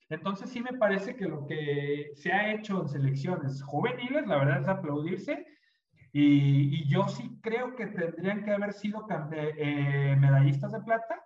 Entonces 0.08 0.50
sí 0.50 0.62
me 0.62 0.78
parece 0.78 1.18
que 1.18 1.26
lo 1.26 1.46
que 1.46 2.12
se 2.16 2.32
ha 2.32 2.54
hecho 2.54 2.82
en 2.82 2.88
selecciones 2.88 3.62
juveniles, 3.62 4.26
la 4.26 4.38
verdad 4.38 4.62
es 4.62 4.68
aplaudirse. 4.70 5.46
Y, 6.14 6.82
y 6.82 6.88
yo 6.88 7.10
sí 7.10 7.38
creo 7.42 7.76
que 7.76 7.88
tendrían 7.88 8.46
que 8.46 8.52
haber 8.52 8.72
sido 8.72 9.06
eh, 9.32 10.16
medallistas 10.18 10.72
de 10.72 10.80
plata 10.80 11.22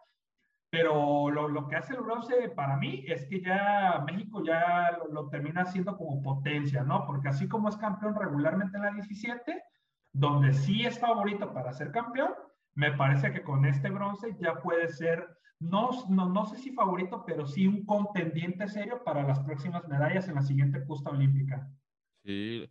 pero 0.74 1.30
lo, 1.30 1.48
lo, 1.50 1.68
que 1.68 1.76
hace 1.76 1.94
el 1.94 2.02
bronce 2.02 2.50
para 2.50 2.78
mí 2.78 3.06
es 3.08 3.28
que 3.28 3.42
ya 3.42 4.04
México 4.08 4.44
ya 4.44 4.98
lo, 5.12 5.30
termina 5.30 5.62
haciendo 5.62 5.96
como 5.96 6.24
potencia, 6.24 6.84
¿no? 6.84 7.06
Porque 7.06 7.28
así 7.28 7.48
como 7.48 7.70
es 7.70 7.78
campeón 7.78 8.16
regularmente 8.16 8.78
en 8.78 8.84
la 8.84 8.92
17, 8.92 9.64
donde 10.14 10.52
sí 10.52 10.84
es 10.84 10.98
favorito 10.98 11.54
para 11.54 11.74
ser 11.74 11.92
campeón, 11.92 12.32
me 12.74 12.92
parece 12.92 13.32
que 13.32 13.44
con 13.44 13.66
este 13.66 13.92
bronce 13.92 14.36
ya 14.40 14.64
puede 14.64 14.88
ser, 14.90 15.38
no, 15.60 15.92
no, 16.10 16.28
no 16.30 16.48
sé 16.48 16.58
si 16.58 16.72
favorito, 16.72 17.24
pero 17.24 17.46
sí 17.46 17.68
un 17.68 17.86
contendiente 17.86 18.68
serio 18.68 19.04
para 19.04 19.22
las 19.22 19.42
próximas 19.42 19.88
medallas 19.88 20.28
en 20.28 20.34
la 20.34 20.42
siguiente 20.42 20.84
justa 20.88 21.12
olímpica. 21.12 21.70
Sí, 22.26 22.68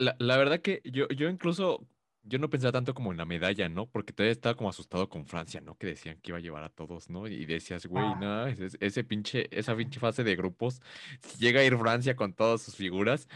la, 0.00 0.16
la 0.18 0.36
verdad 0.36 0.58
que 0.58 0.82
yo, 0.84 1.06
yo 1.10 1.28
incluso 1.28 1.86
yo 2.26 2.38
no 2.38 2.50
pensaba 2.50 2.72
tanto 2.72 2.92
como 2.94 3.12
en 3.12 3.18
la 3.18 3.24
medalla, 3.24 3.68
¿no? 3.68 3.86
Porque 3.86 4.12
todavía 4.12 4.32
estaba 4.32 4.56
como 4.56 4.68
asustado 4.68 5.08
con 5.08 5.26
Francia, 5.26 5.60
¿no? 5.60 5.76
Que 5.78 5.86
decían 5.88 6.18
que 6.20 6.30
iba 6.32 6.38
a 6.38 6.40
llevar 6.42 6.64
a 6.64 6.68
todos, 6.68 7.08
¿no? 7.08 7.26
Y 7.26 7.46
decías, 7.46 7.86
güey, 7.86 8.04
Ah. 8.04 8.18
no, 8.20 8.46
ese, 8.46 8.76
ese 8.80 9.04
pinche, 9.04 9.46
esa 9.56 9.76
pinche 9.76 10.00
fase 10.00 10.24
de 10.24 10.36
grupos, 10.36 10.80
si 11.22 11.38
llega 11.38 11.60
a 11.60 11.64
ir 11.64 11.76
Francia 11.78 12.16
con 12.16 12.32
todas 12.34 12.62
sus 12.62 12.74
figuras, 12.76 13.28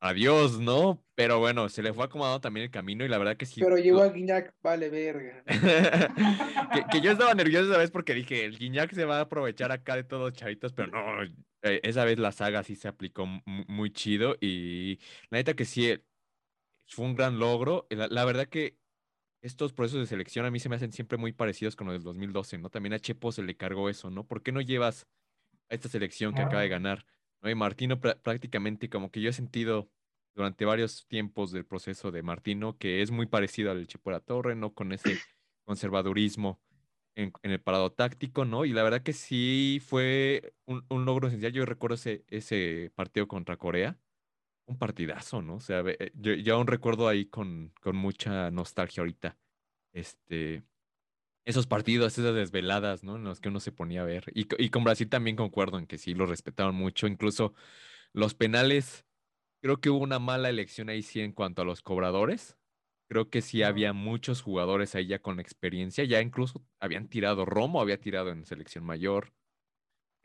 adiós, 0.00 0.58
¿no? 0.60 1.02
Pero 1.14 1.38
bueno, 1.38 1.68
se 1.68 1.82
le 1.82 1.92
fue 1.94 2.04
acomodando 2.04 2.40
también 2.40 2.64
el 2.64 2.70
camino 2.70 3.04
y 3.04 3.08
la 3.08 3.16
verdad 3.18 3.36
que 3.36 3.46
sí. 3.46 3.60
Pero 3.60 3.78
llegó 3.78 4.02
a 4.02 4.08
Guiñac, 4.10 4.52
vale 4.62 4.90
verga. 4.90 5.42
que, 6.74 6.84
que 6.90 7.00
yo 7.00 7.12
estaba 7.12 7.34
nervioso 7.34 7.70
esa 7.70 7.78
vez 7.78 7.90
porque 7.90 8.14
dije, 8.14 8.44
el 8.44 8.58
Guiñac 8.58 8.92
se 8.92 9.04
va 9.04 9.18
a 9.18 9.22
aprovechar 9.22 9.72
acá 9.72 9.96
de 9.96 10.04
todos 10.04 10.32
chavitos, 10.34 10.72
pero 10.72 10.88
no, 10.88 11.22
eh, 11.62 11.80
esa 11.82 12.04
vez 12.04 12.18
la 12.18 12.32
saga 12.32 12.62
sí 12.62 12.76
se 12.76 12.88
aplicó 12.88 13.26
mu- 13.26 13.40
muy 13.68 13.90
chido 13.92 14.36
y 14.40 14.98
la 15.30 15.38
neta 15.38 15.54
que 15.54 15.64
sí, 15.64 15.98
fue 16.88 17.04
un 17.06 17.14
gran 17.14 17.38
logro. 17.38 17.86
La, 17.90 18.08
la 18.08 18.24
verdad 18.24 18.46
que 18.48 18.78
estos 19.42 19.72
procesos 19.74 20.00
de 20.02 20.06
selección 20.06 20.46
a 20.46 20.50
mí 20.50 20.60
se 20.60 20.68
me 20.68 20.76
hacen 20.76 20.92
siempre 20.92 21.18
muy 21.18 21.32
parecidos 21.32 21.76
con 21.76 21.86
los 21.88 21.94
del 21.94 22.04
2012, 22.04 22.58
¿no? 22.58 22.70
También 22.70 22.94
a 22.94 22.98
Chepo 23.00 23.32
se 23.32 23.42
le 23.42 23.56
cargó 23.56 23.88
eso, 23.90 24.10
¿no? 24.10 24.26
¿Por 24.26 24.42
qué 24.42 24.52
no 24.52 24.60
llevas 24.60 25.08
a 25.68 25.74
esta 25.74 25.88
selección 25.88 26.34
que 26.34 26.42
acaba 26.42 26.62
de 26.62 26.68
ganar? 26.68 27.06
¿No? 27.42 27.50
Y 27.50 27.54
Martino 27.54 28.00
prá- 28.00 28.20
prácticamente 28.20 28.88
como 28.90 29.10
que 29.10 29.20
yo 29.20 29.30
he 29.30 29.32
sentido 29.32 29.90
durante 30.34 30.64
varios 30.64 31.06
tiempos 31.08 31.52
del 31.52 31.66
proceso 31.66 32.10
de 32.10 32.22
Martino 32.22 32.78
que 32.78 33.02
es 33.02 33.10
muy 33.10 33.26
parecido 33.26 33.70
al 33.70 33.86
Chepo 33.86 34.10
de 34.10 34.16
la 34.16 34.20
Torre, 34.20 34.56
¿no? 34.56 34.74
Con 34.74 34.92
ese 34.92 35.24
conservadurismo 35.64 36.62
en, 37.16 37.32
en 37.42 37.50
el 37.52 37.60
parado 37.62 37.92
táctico, 37.92 38.44
¿no? 38.44 38.64
Y 38.64 38.72
la 38.72 38.82
verdad 38.82 39.02
que 39.02 39.12
sí 39.12 39.80
fue 39.84 40.54
un, 40.66 40.84
un 40.90 41.04
logro 41.04 41.28
esencial. 41.28 41.52
Yo 41.52 41.64
recuerdo 41.66 41.94
ese, 41.96 42.24
ese 42.28 42.92
partido 42.94 43.28
contra 43.28 43.56
Corea 43.58 44.00
un 44.66 44.78
partidazo, 44.78 45.42
¿no? 45.42 45.56
O 45.56 45.60
sea, 45.60 45.80
eh, 45.86 46.12
yo, 46.14 46.34
yo 46.34 46.54
aún 46.56 46.66
recuerdo 46.66 47.08
ahí 47.08 47.26
con, 47.26 47.72
con 47.80 47.96
mucha 47.96 48.50
nostalgia 48.50 49.02
ahorita, 49.02 49.38
este, 49.92 50.64
esos 51.44 51.66
partidos, 51.66 52.18
esas 52.18 52.34
desveladas, 52.34 53.04
¿no? 53.04 53.16
En 53.16 53.24
los 53.24 53.40
que 53.40 53.48
uno 53.50 53.60
se 53.60 53.72
ponía 53.72 54.02
a 54.02 54.04
ver. 54.04 54.26
Y, 54.34 54.46
y 54.62 54.70
con 54.70 54.84
Brasil 54.84 55.08
también 55.08 55.36
concuerdo 55.36 55.78
en 55.78 55.86
que 55.86 55.98
sí 55.98 56.14
lo 56.14 56.26
respetaron 56.26 56.74
mucho, 56.74 57.06
incluso 57.06 57.54
los 58.12 58.34
penales, 58.34 59.06
creo 59.62 59.80
que 59.80 59.90
hubo 59.90 60.00
una 60.04 60.18
mala 60.20 60.50
elección 60.50 60.88
ahí 60.90 61.02
sí 61.02 61.20
en 61.20 61.32
cuanto 61.32 61.62
a 61.62 61.64
los 61.66 61.82
cobradores. 61.82 62.58
Creo 63.08 63.30
que 63.30 63.42
sí 63.42 63.62
había 63.62 63.92
muchos 63.92 64.42
jugadores 64.42 64.94
ahí 64.94 65.06
ya 65.08 65.20
con 65.20 65.40
experiencia, 65.40 66.04
ya 66.04 66.20
incluso 66.22 66.66
habían 66.80 67.08
tirado, 67.08 67.44
Romo 67.46 67.80
había 67.82 68.00
tirado 68.00 68.30
en 68.30 68.46
selección 68.46 68.84
mayor. 68.84 69.34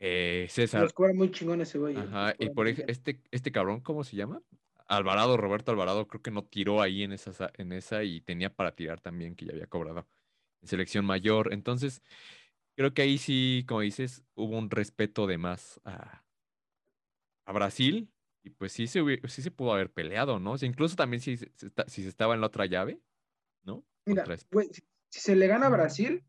Eh, 0.00 0.46
César, 0.48 0.82
Los 0.82 0.92
cobra 0.94 1.12
muy 1.12 1.30
chingón 1.30 1.60
ese 1.60 1.78
güey. 1.78 1.96
eh, 1.96 2.00
Ajá, 2.00 2.34
y 2.38 2.48
por 2.50 2.68
este, 2.68 3.22
este 3.30 3.52
cabrón, 3.52 3.80
¿cómo 3.80 4.04
se 4.04 4.16
llama? 4.16 4.42
Alvarado, 4.86 5.36
Roberto 5.36 5.70
Alvarado, 5.72 6.08
creo 6.08 6.22
que 6.22 6.30
no 6.30 6.44
tiró 6.44 6.82
ahí 6.82 7.02
en 7.02 7.12
esa, 7.12 7.32
sa- 7.32 7.52
en 7.56 7.72
esa 7.72 8.02
y 8.02 8.20
tenía 8.20 8.54
para 8.54 8.74
tirar 8.74 9.00
también, 9.00 9.36
que 9.36 9.44
ya 9.46 9.52
había 9.52 9.66
cobrado 9.66 10.08
en 10.62 10.68
selección 10.68 11.04
mayor. 11.04 11.52
Entonces, 11.52 12.02
creo 12.76 12.94
que 12.94 13.02
ahí 13.02 13.18
sí, 13.18 13.64
como 13.68 13.80
dices, 13.82 14.24
hubo 14.34 14.58
un 14.58 14.70
respeto 14.70 15.26
de 15.26 15.38
más 15.38 15.80
a, 15.84 16.24
a 17.46 17.52
Brasil 17.52 18.12
y 18.42 18.50
pues 18.50 18.72
sí 18.72 18.86
se, 18.86 19.00
sí 19.28 19.42
se 19.42 19.50
pudo 19.50 19.72
haber 19.74 19.92
peleado, 19.92 20.38
¿no? 20.40 20.52
O 20.52 20.58
sea, 20.58 20.68
incluso 20.68 20.96
también 20.96 21.20
si, 21.20 21.36
si 21.36 22.02
se 22.02 22.08
estaba 22.08 22.34
en 22.34 22.40
la 22.40 22.46
otra 22.46 22.66
llave, 22.66 23.02
¿no? 23.62 23.86
Mira, 24.06 24.24
si, 24.26 24.82
si 25.10 25.20
se 25.20 25.36
le 25.36 25.46
gana 25.46 25.66
a 25.66 25.70
Brasil, 25.70 26.24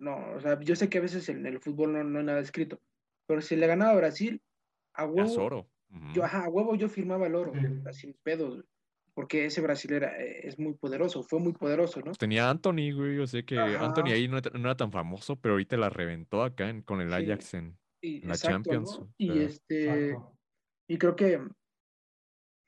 no, 0.00 0.32
o 0.34 0.40
sea, 0.40 0.58
yo 0.60 0.74
sé 0.74 0.88
que 0.88 0.98
a 0.98 1.02
veces 1.02 1.28
en 1.28 1.46
el 1.46 1.60
fútbol 1.60 1.92
no, 1.92 2.02
no 2.04 2.18
hay 2.18 2.24
nada 2.24 2.40
escrito, 2.40 2.80
pero 3.26 3.40
si 3.40 3.54
le 3.56 3.66
ganaba 3.66 3.92
a 3.92 3.96
Brasil, 3.96 4.42
a 4.94 5.06
huevo, 5.06 5.68
yo, 6.14 6.24
ajá, 6.24 6.44
a 6.44 6.48
huevo 6.48 6.74
yo 6.74 6.88
firmaba 6.88 7.26
el 7.26 7.34
oro, 7.34 7.52
Sí. 7.54 7.66
o 7.66 7.82
sea, 7.82 7.92
sin 7.92 8.14
pedos, 8.22 8.64
porque 9.14 9.44
ese 9.44 9.60
Brasil 9.60 9.92
era, 9.92 10.20
eh, 10.20 10.46
es 10.48 10.58
muy 10.58 10.74
poderoso, 10.74 11.22
fue 11.22 11.38
muy 11.38 11.52
poderoso, 11.52 12.00
¿no? 12.00 12.06
Pues 12.06 12.18
tenía 12.18 12.46
a 12.46 12.50
Anthony, 12.50 12.92
güey. 12.94 13.16
Yo 13.16 13.26
sé 13.26 13.44
que 13.44 13.58
Ajá. 13.58 13.84
Anthony 13.84 14.12
ahí 14.12 14.26
no, 14.28 14.38
era- 14.38 14.50
no 14.52 14.60
era 14.60 14.76
tan 14.76 14.90
famoso, 14.92 15.36
pero 15.36 15.54
ahorita 15.54 15.76
la 15.76 15.90
reventó 15.90 16.42
acá 16.42 16.68
en- 16.70 16.82
con 16.82 17.00
el 17.00 17.08
Sí. 17.10 17.14
Ajax 17.14 17.54
en, 17.54 17.78
Y, 18.02 18.22
en 18.22 18.28
la 18.28 18.34
exacto, 18.34 18.70
Champions. 18.70 19.00
Y 19.18 19.38
este, 19.40 20.08
Exacto. 20.10 20.38
y 20.88 20.96
creo 20.98 21.16
que 21.16 21.40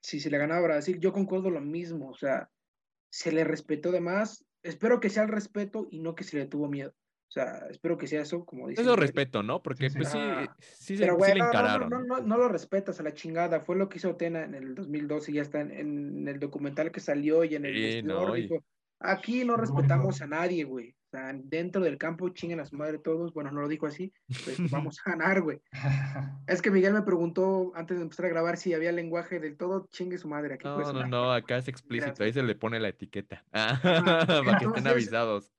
si 0.04 0.20
se 0.20 0.30
le 0.30 0.38
ganaba 0.38 0.60
a 0.60 0.64
Brasil, 0.64 0.98
yo 1.00 1.12
concuerdo 1.12 1.48
lo 1.50 1.60
mismo, 1.60 2.10
o 2.10 2.14
sea, 2.14 2.50
se 3.10 3.32
le 3.32 3.44
respetó 3.44 3.92
de 3.92 4.00
más, 4.00 4.44
espero 4.62 5.00
que 5.00 5.10
sea 5.10 5.22
el 5.22 5.28
respeto 5.28 5.86
y 5.90 6.00
no 6.00 6.14
que 6.14 6.24
se 6.24 6.36
le 6.38 6.46
tuvo 6.46 6.68
miedo, 6.68 6.92
o 7.32 7.34
sea, 7.34 7.66
espero 7.70 7.96
que 7.96 8.06
sea 8.06 8.20
eso, 8.20 8.44
como 8.44 8.68
dice 8.68 8.82
Eso 8.82 8.94
respeto, 8.94 9.42
¿no? 9.42 9.62
Porque 9.62 9.88
sí. 9.88 9.96
pues 9.96 10.10
sí, 10.10 10.18
sí, 10.58 10.96
se, 10.98 11.04
Pero, 11.04 11.14
sí 11.14 11.18
güey, 11.18 11.32
le 11.32 11.38
no, 11.38 11.46
no, 11.46 11.52
no, 11.52 11.58
encararon. 11.60 11.88
no, 11.88 11.98
¿no? 12.00 12.16
no, 12.20 12.20
no 12.26 12.36
lo 12.36 12.48
respetas 12.48 13.00
a 13.00 13.02
la 13.02 13.14
chingada. 13.14 13.60
Fue 13.60 13.74
lo 13.74 13.88
que 13.88 13.96
hizo 13.96 14.16
Tena 14.16 14.44
en 14.44 14.54
el 14.54 14.74
2012, 14.74 15.32
ya 15.32 15.40
está 15.40 15.62
en, 15.62 15.72
en 15.72 16.28
el 16.28 16.38
documental 16.38 16.92
que 16.92 17.00
salió 17.00 17.42
y 17.44 17.54
en 17.54 17.64
el 17.64 17.74
Sí, 17.74 18.02
y- 18.36 18.42
dijo, 18.42 18.62
aquí 18.98 19.44
no 19.46 19.56
respetamos 19.56 20.20
a 20.20 20.26
nadie, 20.26 20.64
güey. 20.64 20.94
Sea, 21.12 21.30
dentro 21.34 21.82
del 21.82 21.98
campo 21.98 22.30
chinguen 22.30 22.60
a 22.60 22.64
su 22.64 22.74
madre 22.74 22.98
todos. 22.98 23.34
Bueno, 23.34 23.50
no 23.50 23.60
lo 23.60 23.68
dijo 23.68 23.86
así, 23.86 24.10
pues 24.44 24.56
vamos 24.72 24.98
a 25.04 25.10
ganar, 25.10 25.42
güey. 25.42 25.60
Es 26.46 26.62
que 26.62 26.70
Miguel 26.70 26.94
me 26.94 27.02
preguntó 27.02 27.70
antes 27.74 27.98
de 27.98 28.02
empezar 28.04 28.24
a 28.24 28.30
grabar 28.30 28.56
si 28.56 28.72
había 28.72 28.92
lenguaje 28.92 29.38
del 29.38 29.58
todo, 29.58 29.88
chingue 29.90 30.16
su 30.16 30.26
madre. 30.26 30.54
Aquí 30.54 30.64
No, 30.64 30.76
pues, 30.76 30.90
no, 30.90 31.06
no, 31.06 31.30
acá 31.30 31.58
es 31.58 31.68
explícito, 31.68 32.24
ahí 32.24 32.32
se 32.32 32.42
le 32.42 32.54
pone 32.54 32.80
la 32.80 32.88
etiqueta. 32.88 33.44
Para 33.52 34.58
que 34.58 34.64
estén 34.64 34.86
avisados. 34.86 35.52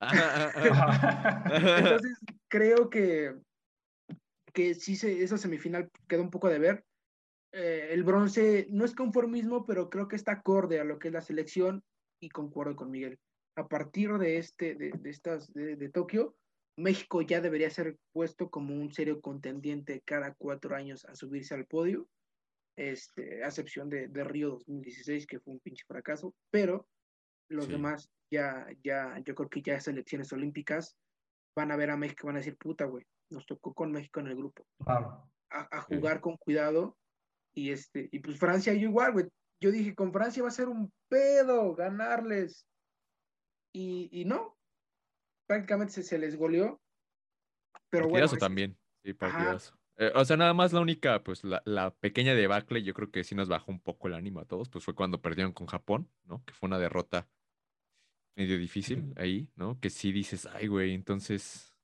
Entonces, 1.54 2.18
creo 2.48 2.90
que, 2.90 3.36
que 4.52 4.74
sí, 4.74 4.96
se, 4.96 5.22
esa 5.22 5.38
semifinal 5.38 5.88
quedó 6.08 6.22
un 6.22 6.30
poco 6.30 6.48
de 6.48 6.58
ver. 6.58 6.84
Eh, 7.52 7.90
el 7.92 8.02
bronce 8.02 8.66
no 8.70 8.84
es 8.84 8.92
conformismo, 8.96 9.66
pero 9.66 9.88
creo 9.88 10.08
que 10.08 10.16
está 10.16 10.32
acorde 10.32 10.80
a 10.80 10.84
lo 10.84 10.98
que 10.98 11.06
es 11.08 11.14
la 11.14 11.22
selección 11.22 11.84
y 12.18 12.28
concuerdo 12.28 12.74
con 12.74 12.90
Miguel. 12.90 13.20
A 13.56 13.68
partir 13.68 14.12
de, 14.18 14.38
este, 14.38 14.74
de, 14.74 14.90
de 14.90 15.10
estas, 15.10 15.52
de, 15.52 15.76
de 15.76 15.88
Tokio, 15.88 16.36
México 16.76 17.22
ya 17.22 17.40
debería 17.40 17.70
ser 17.70 17.96
puesto 18.12 18.50
como 18.50 18.74
un 18.74 18.92
serio 18.92 19.20
contendiente 19.20 20.02
cada 20.04 20.34
cuatro 20.34 20.74
años 20.74 21.04
a 21.04 21.14
subirse 21.14 21.54
al 21.54 21.66
podio, 21.66 22.08
este, 22.76 23.44
a 23.44 23.46
excepción 23.48 23.88
de, 23.88 24.08
de 24.08 24.24
Río 24.24 24.50
2016, 24.50 25.26
que 25.26 25.38
fue 25.38 25.54
un 25.54 25.60
pinche 25.60 25.84
fracaso, 25.86 26.34
pero 26.50 26.88
los 27.48 27.66
Sí. 27.66 27.72
demás 27.72 28.10
ya, 28.32 28.66
ya, 28.82 29.20
yo 29.24 29.34
creo 29.36 29.48
que 29.48 29.62
ya 29.62 29.78
selecciones 29.78 30.32
olímpicas 30.32 30.96
van 31.56 31.70
a 31.70 31.76
ver 31.76 31.90
a 31.90 31.96
México 31.96 32.26
van 32.26 32.36
a 32.36 32.38
decir, 32.40 32.56
puta, 32.56 32.86
güey, 32.86 33.04
nos 33.30 33.46
tocó 33.46 33.72
con 33.72 33.92
México 33.92 34.18
en 34.18 34.26
el 34.26 34.34
grupo, 34.36 34.66
Claro. 34.84 35.30
a, 35.50 35.60
a 35.78 35.82
Sí. 35.82 35.94
jugar 35.94 36.20
con 36.20 36.36
cuidado, 36.38 36.98
y 37.54 37.70
este, 37.70 38.08
y 38.10 38.18
pues 38.18 38.36
Francia, 38.40 38.74
yo 38.74 38.88
igual, 38.88 39.12
güey, 39.12 39.26
yo 39.62 39.70
dije, 39.70 39.94
con 39.94 40.12
Francia 40.12 40.42
va 40.42 40.48
a 40.48 40.52
ser 40.52 40.68
un 40.68 40.92
pedo 41.08 41.76
ganarles, 41.76 42.66
y, 43.74 44.08
y 44.12 44.24
no, 44.24 44.56
prácticamente 45.46 45.92
se, 45.92 46.02
se 46.02 46.18
les 46.18 46.36
goleó, 46.36 46.80
pero 47.90 48.04
bueno, 48.04 48.14
partidazo 48.14 48.36
es- 48.36 48.40
también. 48.40 48.78
Sí, 49.04 49.12
partidazo. 49.12 49.76
Eh, 49.96 50.10
o 50.14 50.24
sea, 50.24 50.36
nada 50.36 50.54
más 50.54 50.72
la 50.72 50.80
única, 50.80 51.22
pues 51.22 51.44
la, 51.44 51.62
la 51.66 51.94
pequeña 51.94 52.34
debacle, 52.34 52.82
yo 52.82 52.94
creo 52.94 53.10
que 53.10 53.22
sí 53.22 53.34
nos 53.34 53.48
bajó 53.48 53.70
un 53.70 53.80
poco 53.80 54.08
el 54.08 54.14
ánimo 54.14 54.40
a 54.40 54.44
todos, 54.44 54.68
pues 54.68 54.84
fue 54.84 54.94
cuando 54.94 55.20
perdieron 55.22 55.52
con 55.52 55.66
Japón, 55.68 56.08
¿no? 56.24 56.42
Que 56.44 56.52
fue 56.54 56.66
una 56.66 56.78
derrota 56.78 57.28
medio 58.36 58.58
difícil 58.58 59.12
ahí, 59.16 59.48
¿no? 59.54 59.78
Que 59.78 59.90
sí 59.90 60.10
dices, 60.10 60.46
ay, 60.52 60.66
güey, 60.66 60.94
entonces. 60.94 61.76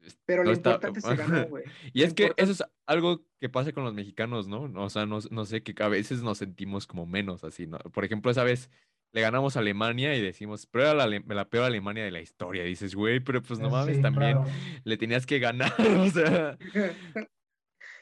es- 0.00 0.20
pero 0.24 0.44
no 0.44 0.50
lo 0.50 0.52
está- 0.52 0.74
importante 0.74 1.00
se 1.00 1.16
ganó, 1.16 1.46
güey. 1.48 1.64
Y 1.92 2.00
Lo 2.02 2.06
es 2.06 2.14
que 2.14 2.32
eso 2.36 2.52
es 2.52 2.62
algo 2.86 3.24
que 3.40 3.48
pasa 3.48 3.72
con 3.72 3.82
los 3.84 3.94
mexicanos, 3.94 4.46
¿no? 4.46 4.70
O 4.80 4.90
sea, 4.90 5.06
no, 5.06 5.18
no 5.30 5.44
sé, 5.46 5.62
que 5.64 5.74
a 5.82 5.88
veces 5.88 6.22
nos 6.22 6.38
sentimos 6.38 6.86
como 6.86 7.06
menos 7.06 7.42
así, 7.42 7.66
¿no? 7.66 7.78
Por 7.78 8.04
ejemplo, 8.04 8.30
esa 8.30 8.44
vez 8.44 8.70
le 9.12 9.20
ganamos 9.20 9.56
a 9.56 9.60
Alemania 9.60 10.14
y 10.14 10.20
decimos, 10.20 10.66
pero 10.66 10.90
era 10.90 11.06
la, 11.06 11.44
peor 11.48 11.64
Alemania 11.64 12.04
de 12.04 12.10
la 12.10 12.20
historia. 12.20 12.64
dices, 12.64 12.94
güey, 12.94 13.20
pero 13.20 13.42
pues 13.42 13.58
no 13.58 13.70
mames, 13.70 14.00
también 14.02 14.38
le 14.84 14.96
tenías 14.96 15.26
que 15.26 15.38
ganar, 15.38 15.72
o 15.98 16.10
sea. 16.10 16.56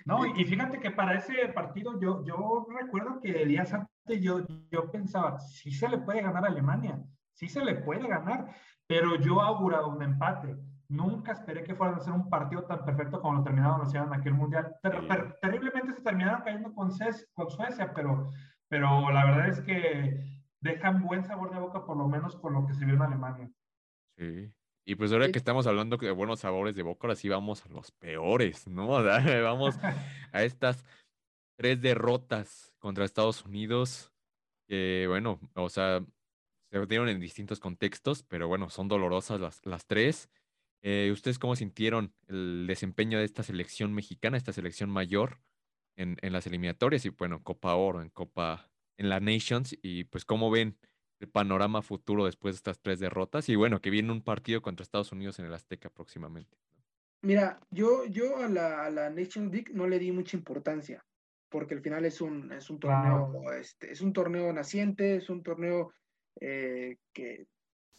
No, 0.07 0.27
y 0.27 0.45
fíjate 0.45 0.81
que 0.81 0.91
para 0.91 1.15
ese 1.15 1.49
partido 1.55 1.99
yo, 1.99 2.23
yo 2.27 2.67
recuerdo 2.79 3.23
que 3.23 3.47
días 3.47 3.73
antes 3.73 4.21
yo, 4.21 4.45
yo 4.71 4.91
pensaba, 4.93 5.39
sí 5.39 5.71
se 5.71 5.89
le 5.89 5.97
puede 5.97 6.21
ganar 6.21 6.45
a 6.45 6.49
Alemania, 6.49 7.03
sí 7.33 7.49
se 7.49 7.65
le 7.65 7.77
puede 7.77 8.07
ganar, 8.07 8.55
pero 8.87 9.17
yo 9.17 9.41
auguraba 9.41 9.87
un 9.87 10.03
empate. 10.03 10.57
Nunca 10.91 11.33
esperé 11.33 11.65
que 11.65 11.75
fuera 11.75 11.97
a 11.97 12.01
ser 12.01 12.13
un 12.13 12.29
partido 12.29 12.65
tan 12.65 12.85
perfecto 12.85 13.23
como 13.23 13.39
lo 13.39 13.45
terminaron 13.45 13.81
haciendo 13.81 14.13
en 14.13 14.21
aquel 14.21 14.35
mundial. 14.35 14.77
terriblemente 15.41 15.95
se 15.95 16.03
terminaron 16.03 16.43
cayendo 16.43 16.75
con, 16.75 16.91
con 17.33 17.51
Suecia, 17.51 17.93
pero, 17.95 18.31
pero 18.69 19.11
la 19.11 19.25
verdad 19.25 19.49
es 19.49 19.63
que 19.63 20.34
dejan 20.65 21.03
buen 21.03 21.25
sabor 21.25 21.53
de 21.53 21.61
boca, 21.61 21.85
por 21.85 21.97
lo 21.97 22.09
menos 22.09 22.35
con 22.37 22.55
lo 22.55 22.67
que 22.67 22.75
se 22.75 22.85
vio 22.85 22.95
en 22.95 23.03
Alemania. 23.03 23.51
Sí. 24.17 24.51
Y 24.87 24.97
pues 24.97 25.13
ahora 25.13 25.31
que 25.31 25.39
estamos 25.39 25.67
hablando 25.67 25.97
de 25.97 26.11
buenos 26.11 26.41
sabores 26.41 26.75
de 26.75 26.83
boca, 26.83 27.07
ahora 27.07 27.17
sí 27.17 27.29
vamos 27.29 27.65
a 27.65 27.69
los 27.69 27.91
peores, 27.93 28.67
¿no? 28.67 28.89
vamos 29.43 29.77
a 30.33 30.43
estas 30.43 30.85
tres 31.57 31.81
derrotas 31.81 32.75
contra 32.79 33.05
Estados 33.05 33.45
Unidos, 33.45 34.13
que 34.67 35.07
bueno, 35.09 35.39
o 35.55 35.69
sea, 35.69 36.05
se 36.71 36.87
dieron 36.87 37.09
en 37.09 37.21
distintos 37.21 37.61
contextos, 37.61 38.23
pero 38.25 38.49
bueno, 38.49 38.69
son 38.69 38.89
dolorosas 38.89 39.41
las, 39.41 39.65
las 39.65 39.87
tres. 39.87 40.29
Eh, 40.83 41.11
¿Ustedes 41.13 41.39
cómo 41.39 41.57
sintieron 41.57 42.13
el 42.29 42.67
desempeño 42.67 43.19
de 43.19 43.25
esta 43.25 43.43
selección 43.43 43.95
mexicana, 43.95 44.37
esta 44.37 44.53
selección 44.53 44.91
mayor 44.91 45.41
en, 45.97 46.17
en 46.21 46.33
las 46.33 46.47
eliminatorias 46.47 47.05
y 47.07 47.11
bueno, 47.11 47.43
Copa 47.43 47.75
Oro, 47.75 48.03
en 48.03 48.11
Copa, 48.11 48.71
en 48.97 49.09
la 49.09 49.21
Nations 49.21 49.77
y 49.83 50.05
pues 50.05 50.25
cómo 50.25 50.51
ven 50.51 50.77
el 51.21 51.29
panorama 51.29 51.83
futuro 51.83 52.27
después 52.27 52.55
de 52.55 52.57
estas 52.57 52.81
tres 52.81 52.99
derrotas 52.99 53.49
y 53.49 53.57
bueno, 53.57 53.81
que 53.81 53.91
viene 53.91 54.13
un 54.13 54.23
partido 54.23 54.63
contra 54.63 54.83
Estados 54.83 55.13
Unidos 55.13 55.39
en 55.39 55.47
el 55.47 55.55
Azteca 55.55 55.91
próximamente. 55.91 56.59
Mira, 57.23 57.61
yo, 57.71 58.05
yo 58.07 58.39
a 58.39 58.49
la, 58.49 58.85
a 58.85 58.91
la 58.91 59.11
Nations 59.11 59.53
League 59.53 59.73
no 59.73 59.87
le 59.87 59.99
di 59.99 60.13
mucha 60.13 60.37
importancia 60.37 61.05
porque 61.55 61.75
al 61.75 61.83
final 61.83 62.05
es 62.05 62.21
un, 62.21 62.51
es 62.51 62.69
un 62.69 62.81
torneo, 62.81 63.53
este, 63.53 63.93
es 63.93 64.01
un 64.01 64.13
torneo 64.13 64.53
naciente, 64.53 65.15
es 65.15 65.31
un 65.31 65.41
torneo 65.41 65.93
eh, 66.41 66.97
que 67.13 67.47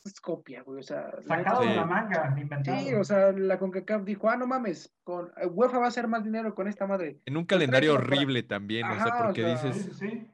es 0.03 0.19
copia, 0.19 0.61
güey, 0.61 0.79
o 0.79 0.83
sea. 0.83 1.09
Sacado 1.25 1.61
de 1.61 1.73
la 1.73 1.85
manga, 1.85 2.35
inventado. 2.37 2.77
Sí, 2.79 2.93
o 2.93 3.03
sea, 3.05 3.31
la 3.31 3.57
CONCACAF 3.57 4.03
dijo, 4.03 4.29
ah, 4.29 4.35
no 4.35 4.45
mames, 4.45 4.93
con 5.05 5.31
eh, 5.37 5.47
UEFA 5.47 5.79
va 5.79 5.85
a 5.85 5.87
hacer 5.87 6.09
más 6.09 6.25
dinero 6.25 6.53
con 6.53 6.67
esta 6.67 6.85
madre. 6.85 7.21
En 7.25 7.37
un 7.37 7.45
calendario 7.45 7.93
horrible 7.93 8.43
también, 8.43 8.85
o 8.87 8.95
sea, 8.95 9.23
porque 9.23 9.45
dices. 9.45 9.97
Sí, 9.97 10.29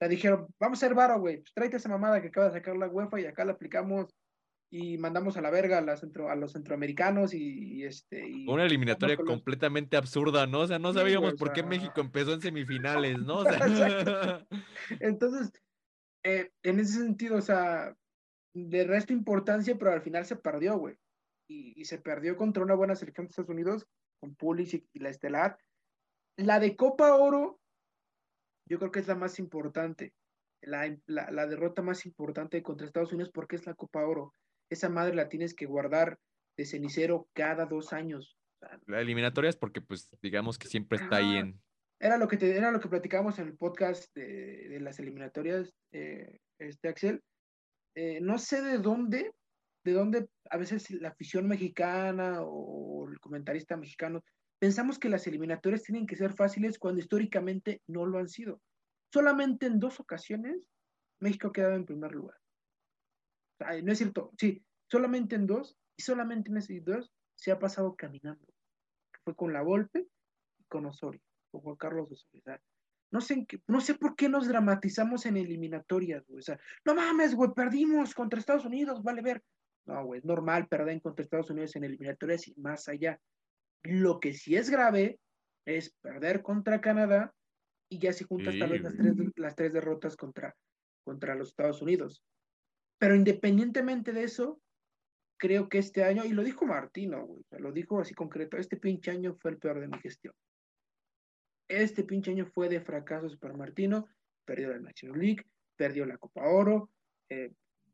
Le 0.00 0.08
dijeron, 0.08 0.46
vamos 0.58 0.82
a 0.82 0.86
hacer 0.86 0.94
varo, 0.94 1.20
güey, 1.20 1.38
pues 1.38 1.52
tráete 1.52 1.76
esa 1.76 1.88
mamada 1.88 2.20
que 2.20 2.28
acaba 2.28 2.46
de 2.46 2.52
sacar 2.54 2.76
la 2.76 2.88
UEFA 2.88 3.20
y 3.20 3.26
acá 3.26 3.44
la 3.44 3.52
aplicamos 3.52 4.08
y 4.72 4.98
mandamos 4.98 5.36
a 5.36 5.40
la 5.40 5.50
verga 5.50 5.78
a, 5.78 6.32
a 6.32 6.36
los 6.36 6.52
centroamericanos 6.52 7.34
y, 7.34 7.84
este... 7.84 8.24
Una 8.46 8.64
eliminatoria 8.64 9.16
completamente 9.16 9.96
absurda, 9.96 10.46
¿no? 10.46 10.60
O 10.60 10.66
sea, 10.66 10.78
no 10.78 10.92
sabíamos 10.92 11.34
por 11.34 11.52
qué 11.52 11.64
México 11.64 12.00
empezó 12.00 12.32
en 12.32 12.40
semifinales, 12.40 13.18
¿no? 13.18 13.38
O 13.38 13.44
sea... 13.44 14.46
Entonces, 15.00 15.52
eh, 16.22 16.50
en 16.62 16.78
ese 16.78 16.98
sentido, 16.98 17.36
o 17.36 17.42
sea, 17.42 17.96
de 18.54 18.84
resto 18.84 19.12
importancia, 19.12 19.76
pero 19.76 19.92
al 19.92 20.02
final 20.02 20.24
se 20.24 20.36
perdió, 20.36 20.78
güey. 20.78 20.96
Y, 21.48 21.84
se 21.84 21.98
perdió 21.98 22.36
contra 22.36 22.62
una 22.62 22.74
buena 22.74 22.94
selección 22.94 23.26
de 23.26 23.30
Estados 23.30 23.50
Unidos, 23.50 23.86
con 24.20 24.36
Pulisic 24.36 24.86
y, 24.92 25.00
la 25.00 25.10
Estelar. 25.10 25.58
La 26.36 26.60
de 26.60 26.76
Copa 26.76 27.16
Oro, 27.16 27.59
yo 28.70 28.78
creo 28.78 28.92
que 28.92 29.00
es 29.00 29.08
la 29.08 29.16
más 29.16 29.38
importante. 29.38 30.14
La, 30.62 30.96
la, 31.06 31.46
derrota 31.46 31.82
más 31.82 32.06
importante 32.06 32.62
contra 32.62 32.86
Estados 32.86 33.12
Unidos 33.12 33.32
porque 33.32 33.56
es 33.56 33.66
la 33.66 33.74
Copa 33.74 34.04
Oro. 34.04 34.34
Esa 34.70 34.88
madre 34.88 35.14
la 35.14 35.28
tienes 35.28 35.54
que 35.54 35.66
guardar 35.66 36.18
de 36.56 36.66
cenicero 36.66 37.28
cada 37.32 37.66
dos 37.66 37.92
años. 37.92 38.36
La 38.86 39.00
eliminatoria 39.00 39.48
es 39.48 39.56
porque, 39.56 39.80
pues, 39.80 40.08
digamos 40.22 40.58
que 40.58 40.68
siempre 40.68 40.98
está 40.98 41.16
ahí 41.16 41.36
en. 41.36 41.60
Era 41.98 42.16
lo 42.16 42.28
que 42.28 42.36
te, 42.36 42.56
era 42.56 42.70
lo 42.70 42.78
que 42.78 42.88
platicábamos 42.88 43.38
en 43.38 43.48
el 43.48 43.56
podcast 43.56 44.14
de, 44.14 44.68
de 44.68 44.80
las 44.80 44.98
eliminatorias, 44.98 45.74
eh, 45.92 46.38
este 46.58 46.88
Axel, 46.88 47.22
eh, 47.94 48.20
no 48.20 48.38
sé 48.38 48.62
de 48.62 48.78
dónde, 48.78 49.32
de 49.84 49.92
dónde 49.92 50.28
a 50.48 50.56
veces 50.56 50.90
la 50.92 51.08
afición 51.08 51.46
mexicana 51.46 52.40
o 52.42 53.08
el 53.10 53.18
comentarista 53.20 53.76
mexicano 53.76 54.22
pensamos 54.60 54.98
que 54.98 55.08
las 55.08 55.26
eliminatorias 55.26 55.82
tienen 55.82 56.06
que 56.06 56.16
ser 56.16 56.34
fáciles 56.34 56.78
cuando 56.78 57.00
históricamente 57.00 57.82
no 57.88 58.06
lo 58.06 58.18
han 58.18 58.28
sido. 58.28 58.60
Solamente 59.12 59.66
en 59.66 59.80
dos 59.80 59.98
ocasiones 59.98 60.68
México 61.18 61.48
ha 61.48 61.52
quedado 61.52 61.74
en 61.74 61.86
primer 61.86 62.12
lugar. 62.12 62.36
no 63.82 63.92
es 63.92 63.98
cierto, 63.98 64.32
sí, 64.38 64.62
solamente 64.88 65.34
en 65.34 65.46
dos, 65.46 65.76
y 65.96 66.02
solamente 66.02 66.50
en 66.50 66.58
esos 66.58 66.84
dos 66.84 67.12
se 67.34 67.50
ha 67.50 67.58
pasado 67.58 67.96
caminando. 67.96 68.46
fue 69.24 69.34
con 69.34 69.52
la 69.52 69.62
Volpe 69.62 70.06
y 70.58 70.64
con 70.64 70.86
Osorio, 70.86 71.20
con 71.50 71.62
Juan 71.62 71.76
Carlos 71.76 72.10
Osorio. 72.10 72.60
No 73.10 73.20
sé, 73.20 73.46
no 73.66 73.80
sé 73.80 73.94
por 73.94 74.14
qué 74.14 74.28
nos 74.28 74.46
dramatizamos 74.46 75.26
en 75.26 75.36
eliminatorias, 75.36 76.24
güey. 76.28 76.44
No 76.84 76.94
mames, 76.94 77.34
güey, 77.34 77.50
perdimos 77.54 78.14
contra 78.14 78.38
Estados 78.38 78.64
Unidos, 78.64 79.02
vale 79.02 79.20
ver. 79.20 79.42
No, 79.86 80.04
güey, 80.04 80.20
es 80.20 80.24
normal 80.24 80.68
perder 80.68 81.02
contra 81.02 81.24
Estados 81.24 81.50
Unidos 81.50 81.74
en 81.76 81.84
eliminatorias 81.84 82.46
y 82.46 82.54
más 82.54 82.88
allá. 82.88 83.20
Lo 83.82 84.20
que 84.20 84.34
sí 84.34 84.56
es 84.56 84.70
grave 84.70 85.18
es 85.66 85.90
perder 86.00 86.42
contra 86.42 86.80
Canadá 86.80 87.34
y 87.88 87.98
ya 87.98 88.12
si 88.12 88.24
juntas 88.24 88.54
tal 88.58 88.70
vez 88.70 88.82
las 88.82 88.96
tres, 88.96 89.14
las 89.36 89.56
tres 89.56 89.72
derrotas 89.72 90.16
contra, 90.16 90.56
contra 91.04 91.34
los 91.34 91.48
Estados 91.48 91.82
Unidos. 91.82 92.22
Pero 92.98 93.16
independientemente 93.16 94.12
de 94.12 94.24
eso, 94.24 94.60
creo 95.38 95.68
que 95.68 95.78
este 95.78 96.04
año, 96.04 96.24
y 96.24 96.30
lo 96.30 96.44
dijo 96.44 96.66
Martino, 96.66 97.26
güey, 97.26 97.42
lo 97.58 97.72
dijo 97.72 97.98
así 97.98 98.14
concreto, 98.14 98.58
este 98.58 98.76
pinche 98.76 99.10
año 99.10 99.34
fue 99.34 99.52
el 99.52 99.58
peor 99.58 99.80
de 99.80 99.88
mi 99.88 99.98
gestión. 99.98 100.34
Este 101.68 102.04
pinche 102.04 102.30
año 102.30 102.46
fue 102.46 102.68
de 102.68 102.80
fracasos 102.80 103.36
para 103.36 103.56
Martino, 103.56 104.06
perdió 104.44 104.70
la 104.70 104.80
National 104.80 105.18
League, 105.18 105.44
perdió 105.76 106.04
la 106.04 106.18
Copa 106.18 106.42
Oro, 106.42 106.90
eh, 107.30 107.52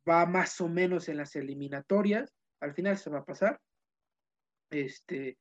va 0.09 0.27
más 0.27 0.61
o 0.61 0.69
menos 0.69 1.09
en 1.09 1.19
las 1.19 1.37
eliminatorias, 1.37 2.33
al 2.61 2.75
final 2.75 2.99
se 2.99 3.11
va 3.11 3.19
a 3.19 3.25
pasar, 3.25 3.61
este, 4.71 5.39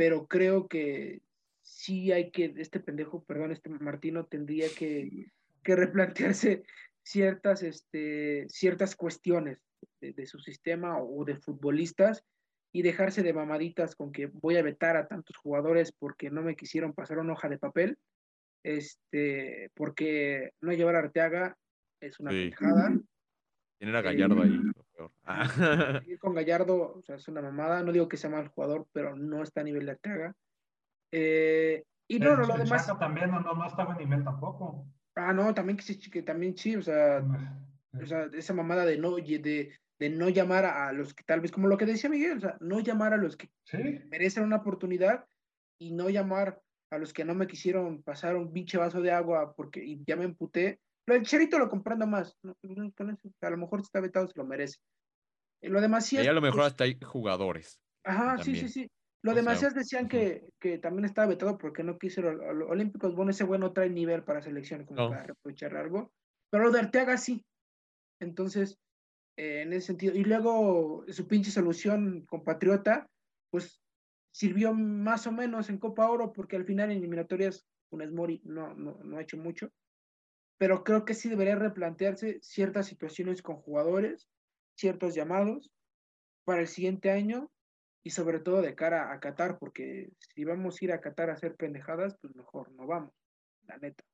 pero 0.00 0.26
creo 0.26 0.66
que 0.66 1.20
sí 1.60 2.10
hay 2.10 2.30
que, 2.30 2.54
este 2.56 2.80
pendejo, 2.80 3.22
perdón, 3.24 3.52
este 3.52 3.68
Martino 3.68 4.24
tendría 4.24 4.66
que, 4.74 5.26
que 5.62 5.76
replantearse 5.76 6.62
ciertas, 7.02 7.62
este, 7.62 8.48
ciertas 8.48 8.96
cuestiones 8.96 9.58
de, 10.00 10.14
de, 10.14 10.24
su 10.24 10.38
sistema 10.38 11.02
o 11.02 11.26
de 11.26 11.36
futbolistas 11.36 12.24
y 12.72 12.80
dejarse 12.80 13.22
de 13.22 13.34
mamaditas 13.34 13.94
con 13.94 14.10
que 14.10 14.28
voy 14.28 14.56
a 14.56 14.62
vetar 14.62 14.96
a 14.96 15.06
tantos 15.06 15.36
jugadores 15.36 15.92
porque 15.92 16.30
no 16.30 16.40
me 16.40 16.56
quisieron 16.56 16.94
pasar 16.94 17.18
una 17.18 17.34
hoja 17.34 17.50
de 17.50 17.58
papel, 17.58 17.98
este, 18.62 19.70
porque 19.74 20.54
no 20.62 20.72
llevar 20.72 20.96
a 20.96 21.00
Arteaga 21.00 21.58
es 22.00 22.18
una 22.20 22.30
sí. 22.30 22.50
Tener 23.80 23.96
a 23.96 24.02
Gallardo 24.02 24.42
ahí, 24.42 24.50
lo 24.50 24.84
peor. 24.94 25.10
Ah. 25.24 25.48
con 26.20 26.34
Gallardo, 26.34 26.98
o 26.98 27.02
sea, 27.02 27.16
es 27.16 27.26
una 27.28 27.40
mamada. 27.40 27.82
No 27.82 27.92
digo 27.92 28.08
que 28.08 28.18
sea 28.18 28.28
mal 28.28 28.48
jugador, 28.48 28.86
pero 28.92 29.16
no 29.16 29.42
está 29.42 29.62
a 29.62 29.64
nivel 29.64 29.86
de 29.86 29.92
Arteaga. 29.92 30.34
Eh, 31.10 31.82
y 32.06 32.18
no, 32.18 32.36
no, 32.36 32.46
lo 32.46 32.58
demás. 32.58 32.86
también 32.98 33.30
no, 33.30 33.40
no, 33.40 33.66
estaba 33.66 33.94
a 33.94 33.96
nivel 33.96 34.22
tampoco. 34.22 34.86
Ah, 35.14 35.32
no, 35.32 35.54
también 35.54 35.78
que 35.78 35.82
sí, 35.82 35.98
que 35.98 36.22
también 36.22 36.56
sí, 36.58 36.76
o 36.76 36.82
sea, 36.82 37.24
o 37.98 38.04
sea, 38.04 38.28
esa 38.34 38.52
mamada 38.52 38.84
de 38.84 38.98
no, 38.98 39.16
de, 39.16 39.72
de 39.98 40.10
no 40.10 40.28
llamar 40.28 40.66
a 40.66 40.92
los 40.92 41.14
que 41.14 41.24
tal 41.24 41.40
vez, 41.40 41.50
como 41.50 41.68
lo 41.68 41.78
que 41.78 41.86
decía 41.86 42.10
Miguel, 42.10 42.36
o 42.36 42.40
sea, 42.40 42.58
no 42.60 42.80
llamar 42.80 43.14
a 43.14 43.16
los 43.16 43.36
que 43.36 43.48
merecen 44.10 44.44
una 44.44 44.56
oportunidad 44.56 45.24
y 45.78 45.92
no 45.92 46.10
llamar 46.10 46.60
a 46.90 46.98
los 46.98 47.14
que 47.14 47.24
no 47.24 47.34
me 47.34 47.46
quisieron 47.46 48.02
pasar 48.02 48.36
un 48.36 48.52
pinche 48.52 48.76
vaso 48.76 49.00
de 49.00 49.12
agua 49.12 49.54
porque 49.54 49.82
y 49.82 50.02
ya 50.06 50.16
me 50.16 50.24
emputé. 50.24 50.80
Lo 51.10 51.14
del 51.14 51.26
Cherito 51.26 51.58
lo 51.58 51.68
comprando 51.68 52.06
más. 52.06 52.38
a 52.44 53.50
lo 53.50 53.56
mejor 53.56 53.80
si 53.80 53.86
está 53.86 53.98
vetado 53.98 54.28
se 54.28 54.38
lo 54.38 54.46
merece. 54.46 54.78
Eh, 55.60 55.68
lo 55.68 55.80
demás 55.80 56.06
sí. 56.06 56.16
Y 56.16 56.26
a 56.28 56.32
lo 56.32 56.40
mejor 56.40 56.62
hasta 56.62 56.84
hay 56.84 56.96
jugadores. 57.02 57.80
Ajá, 58.04 58.38
sí, 58.38 58.54
sí, 58.54 58.68
sí. 58.68 58.88
Lo 59.22 59.34
demás 59.34 59.60
decían 59.74 60.06
que, 60.06 60.46
que, 60.60 60.78
también 60.78 61.06
estaba 61.06 61.26
vetado 61.26 61.58
porque 61.58 61.82
no 61.82 61.98
quiso 61.98 62.22
los 62.22 62.70
Olímpicos. 62.70 63.16
Bueno, 63.16 63.32
ese 63.32 63.42
bueno 63.42 63.72
trae 63.72 63.90
nivel 63.90 64.22
para 64.22 64.40
selección 64.40 64.84
como 64.84 65.10
para 65.10 65.24
reprochar 65.24 65.76
algo. 65.76 66.12
Pero 66.48 66.66
lo 66.66 66.70
de 66.70 66.78
Arteaga 66.78 67.16
sí. 67.16 67.44
Entonces, 68.20 68.78
eh, 69.36 69.62
en 69.62 69.72
ese 69.72 69.88
sentido. 69.88 70.14
Y 70.14 70.22
luego 70.22 71.04
su 71.08 71.26
pinche 71.26 71.50
solución 71.50 72.24
compatriota, 72.24 73.08
pues 73.50 73.82
sirvió 74.32 74.74
más 74.74 75.26
o 75.26 75.32
menos 75.32 75.70
en 75.70 75.78
Copa 75.78 76.08
Oro, 76.08 76.32
porque 76.32 76.54
al 76.54 76.66
final 76.66 76.92
en 76.92 76.98
eliminatorias 76.98 77.66
Funes 77.90 78.12
Mori 78.12 78.40
no, 78.44 78.74
no, 78.74 79.00
no 79.02 79.18
ha 79.18 79.22
hecho 79.22 79.38
mucho. 79.38 79.72
Pero 80.60 80.84
creo 80.84 81.06
que 81.06 81.14
sí 81.14 81.30
debería 81.30 81.56
replantearse 81.56 82.38
ciertas 82.42 82.86
situaciones 82.86 83.40
con 83.40 83.56
jugadores, 83.56 84.28
ciertos 84.76 85.14
llamados 85.14 85.72
para 86.44 86.60
el 86.60 86.68
siguiente 86.68 87.10
año 87.10 87.50
y 88.04 88.10
sobre 88.10 88.40
todo 88.40 88.60
de 88.60 88.74
cara 88.74 89.10
a 89.10 89.20
Qatar, 89.20 89.58
porque 89.58 90.10
si 90.18 90.44
vamos 90.44 90.76
a 90.80 90.84
ir 90.84 90.92
a 90.92 91.00
Qatar 91.00 91.30
a 91.30 91.32
hacer 91.32 91.56
pendejadas, 91.56 92.18
pues 92.20 92.36
mejor 92.36 92.70
no 92.72 92.86
vamos, 92.86 93.14
la 93.62 93.78
neta. 93.78 94.04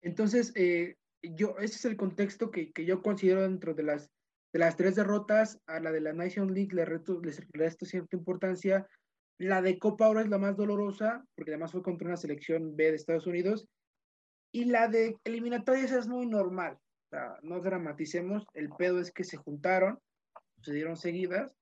Entonces, 0.00 0.52
eh, 0.54 0.96
yo, 1.20 1.58
ese 1.58 1.76
es 1.76 1.84
el 1.84 1.98
contexto 1.98 2.50
que, 2.50 2.72
que 2.72 2.86
yo 2.86 3.02
considero 3.02 3.42
dentro 3.42 3.74
de 3.74 3.82
las, 3.82 4.10
de 4.54 4.58
las 4.58 4.76
tres 4.76 4.94
derrotas, 4.94 5.60
a 5.66 5.80
la 5.80 5.92
de 5.92 6.00
la 6.00 6.14
Nation 6.14 6.54
League 6.54 6.74
le, 6.74 6.86
reto, 6.86 7.20
le 7.20 7.32
cierta 7.32 8.16
importancia, 8.16 8.88
la 9.36 9.60
de 9.60 9.78
Copa 9.78 10.08
Oro 10.08 10.20
es 10.20 10.28
la 10.28 10.38
más 10.38 10.56
dolorosa, 10.56 11.26
porque 11.34 11.50
además 11.50 11.72
fue 11.72 11.82
contra 11.82 12.08
una 12.08 12.16
selección 12.16 12.74
B 12.74 12.84
de 12.84 12.96
Estados 12.96 13.26
Unidos, 13.26 13.68
y 14.52 14.64
la 14.66 14.88
de 14.88 15.18
eliminatorias 15.24 15.92
es 15.92 16.08
muy 16.08 16.26
normal, 16.26 16.74
o 16.74 17.08
sea, 17.10 17.38
no 17.42 17.60
dramaticemos, 17.60 18.46
el 18.54 18.70
pedo 18.70 19.00
es 19.00 19.12
que 19.12 19.24
se 19.24 19.36
juntaron, 19.36 19.98
sucedieron 20.56 20.96
seguidas, 20.96 21.54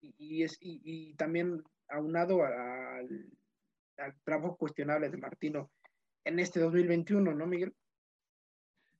y, 0.00 0.14
y 0.18 0.42
es, 0.44 0.56
y, 0.60 0.80
y, 0.84 1.14
también 1.14 1.62
aunado 1.88 2.44
al, 2.44 3.30
al 3.96 4.14
trabajo 4.24 4.56
cuestionable 4.56 5.08
de 5.08 5.16
Martino 5.16 5.70
en 6.24 6.38
este 6.38 6.60
2021, 6.60 7.34
¿no, 7.34 7.46
Miguel? 7.46 7.74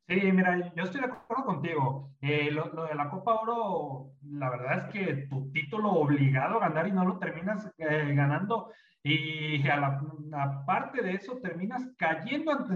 Sí, 0.09 0.33
mira, 0.33 0.73
yo 0.75 0.85
estoy 0.85 1.03
de 1.03 1.07
acuerdo 1.07 1.45
contigo. 1.45 2.11
Eh, 2.23 2.51
lo, 2.51 2.73
lo, 2.73 2.87
de 2.87 2.95
la 2.95 3.11
Copa 3.11 3.35
Oro, 3.43 4.13
la 4.23 4.49
verdad 4.49 4.87
es 4.87 4.93
que 4.95 5.15
tu 5.27 5.53
título 5.53 5.91
obligado 5.91 6.57
a 6.57 6.69
ganar 6.69 6.89
y 6.89 6.93
no 6.93 7.05
lo 7.05 7.19
terminas 7.19 7.71
eh, 7.77 8.15
ganando. 8.15 8.73
Y 9.03 9.67
a 9.69 9.77
la, 9.77 10.01
aparte 10.33 11.03
de 11.03 11.15
eso, 11.15 11.39
terminas 11.39 11.89
cayendo 11.97 12.53
ante, 12.53 12.75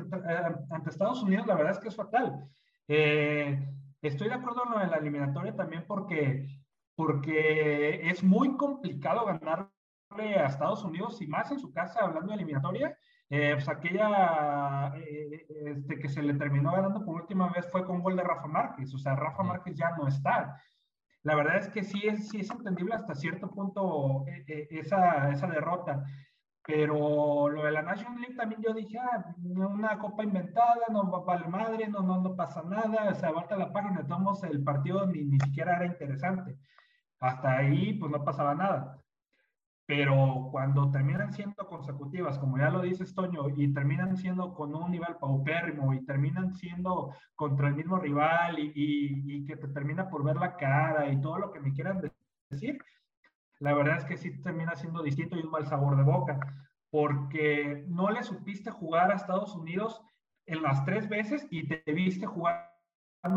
ante, 0.70 0.90
Estados 0.90 1.22
Unidos. 1.22 1.46
La 1.46 1.56
verdad 1.56 1.72
es 1.72 1.78
que 1.78 1.88
es 1.88 1.96
fatal. 1.96 2.48
Eh, 2.88 3.58
estoy 4.00 4.28
de 4.28 4.34
acuerdo 4.34 4.62
en 4.64 4.72
lo 4.72 4.78
de 4.78 4.86
la 4.86 4.96
eliminatoria 4.96 5.54
también 5.54 5.84
porque, 5.86 6.46
porque 6.94 8.08
es 8.08 8.22
muy 8.22 8.56
complicado 8.56 9.26
ganarle 9.26 9.68
a 10.36 10.46
Estados 10.46 10.84
Unidos 10.84 11.20
y 11.20 11.26
más 11.26 11.50
en 11.50 11.58
su 11.58 11.72
casa 11.72 12.00
hablando 12.00 12.28
de 12.28 12.36
eliminatoria 12.36 12.96
eh, 13.34 13.52
pues 13.54 13.66
aquella 13.66 14.92
eh, 14.94 15.46
este, 15.48 15.98
que 15.98 16.08
se 16.10 16.22
le 16.22 16.34
terminó 16.34 16.70
ganando 16.70 17.02
por 17.02 17.22
última 17.22 17.50
vez 17.50 17.66
fue 17.72 17.82
con 17.86 18.02
gol 18.02 18.14
de 18.14 18.22
Rafa 18.22 18.46
Márquez, 18.46 18.92
o 18.92 18.98
sea, 18.98 19.16
Rafa 19.16 19.42
Márquez 19.42 19.74
ya 19.74 19.96
no 19.96 20.06
está. 20.06 20.60
La 21.22 21.34
verdad 21.36 21.56
es 21.58 21.68
que 21.68 21.84
sí 21.84 22.02
es, 22.06 22.28
sí 22.28 22.40
es 22.40 22.50
entendible 22.50 22.94
hasta 22.94 23.14
cierto 23.14 23.48
punto 23.50 24.24
eh, 24.26 24.68
esa, 24.70 25.30
esa 25.30 25.46
derrota, 25.46 26.04
pero 26.66 27.48
lo 27.48 27.64
de 27.64 27.72
la 27.72 27.82
National 27.82 28.20
League 28.20 28.36
también 28.36 28.62
yo 28.62 28.72
dije, 28.74 28.98
ah, 28.98 29.34
una 29.44 29.98
copa 29.98 30.24
inventada, 30.24 30.86
no 30.90 31.04
vale 31.24 31.46
madre, 31.48 31.88
no, 31.88 32.00
no, 32.02 32.20
no 32.20 32.36
pasa 32.36 32.62
nada, 32.62 33.14
se 33.14 33.26
abarca 33.26 33.56
la 33.56 33.72
página, 33.72 34.02
tomamos 34.02 34.42
el 34.44 34.62
partido 34.64 35.06
ni, 35.06 35.24
ni 35.24 35.38
siquiera 35.40 35.76
era 35.76 35.86
interesante. 35.86 36.56
Hasta 37.20 37.58
ahí 37.58 37.94
pues 37.94 38.10
no 38.10 38.24
pasaba 38.24 38.54
nada 38.54 39.01
pero 39.94 40.48
cuando 40.50 40.90
terminan 40.90 41.34
siendo 41.34 41.66
consecutivas, 41.68 42.38
como 42.38 42.56
ya 42.56 42.70
lo 42.70 42.80
dices, 42.80 43.14
Toño, 43.14 43.50
y 43.54 43.74
terminan 43.74 44.16
siendo 44.16 44.54
con 44.54 44.74
un 44.74 44.90
nivel 44.90 45.16
paupérrimo 45.16 45.92
y 45.92 46.02
terminan 46.06 46.54
siendo 46.54 47.14
contra 47.34 47.68
el 47.68 47.74
mismo 47.74 47.98
rival 47.98 48.58
y, 48.58 48.72
y, 48.74 49.36
y, 49.36 49.44
que 49.44 49.58
te 49.58 49.68
termina 49.68 50.08
por 50.08 50.24
ver 50.24 50.36
la 50.36 50.56
cara 50.56 51.12
y 51.12 51.20
todo 51.20 51.38
lo 51.38 51.52
que 51.52 51.60
me 51.60 51.74
quieran 51.74 52.00
decir, 52.48 52.82
la 53.60 53.74
verdad 53.74 53.98
es 53.98 54.06
que 54.06 54.16
sí 54.16 54.40
termina 54.40 54.74
siendo 54.76 55.02
distinto 55.02 55.36
y 55.36 55.42
un 55.42 55.50
mal 55.50 55.66
sabor 55.66 55.98
de 55.98 56.04
boca, 56.04 56.40
porque 56.88 57.84
no 57.88 58.08
le 58.08 58.22
supiste 58.22 58.70
jugar 58.70 59.10
a 59.10 59.16
Estados 59.16 59.54
Unidos 59.54 60.00
en 60.46 60.62
las 60.62 60.86
tres 60.86 61.06
veces 61.06 61.46
y 61.50 61.68
te 61.68 61.82
viste 61.92 62.24
jugando 62.24 62.66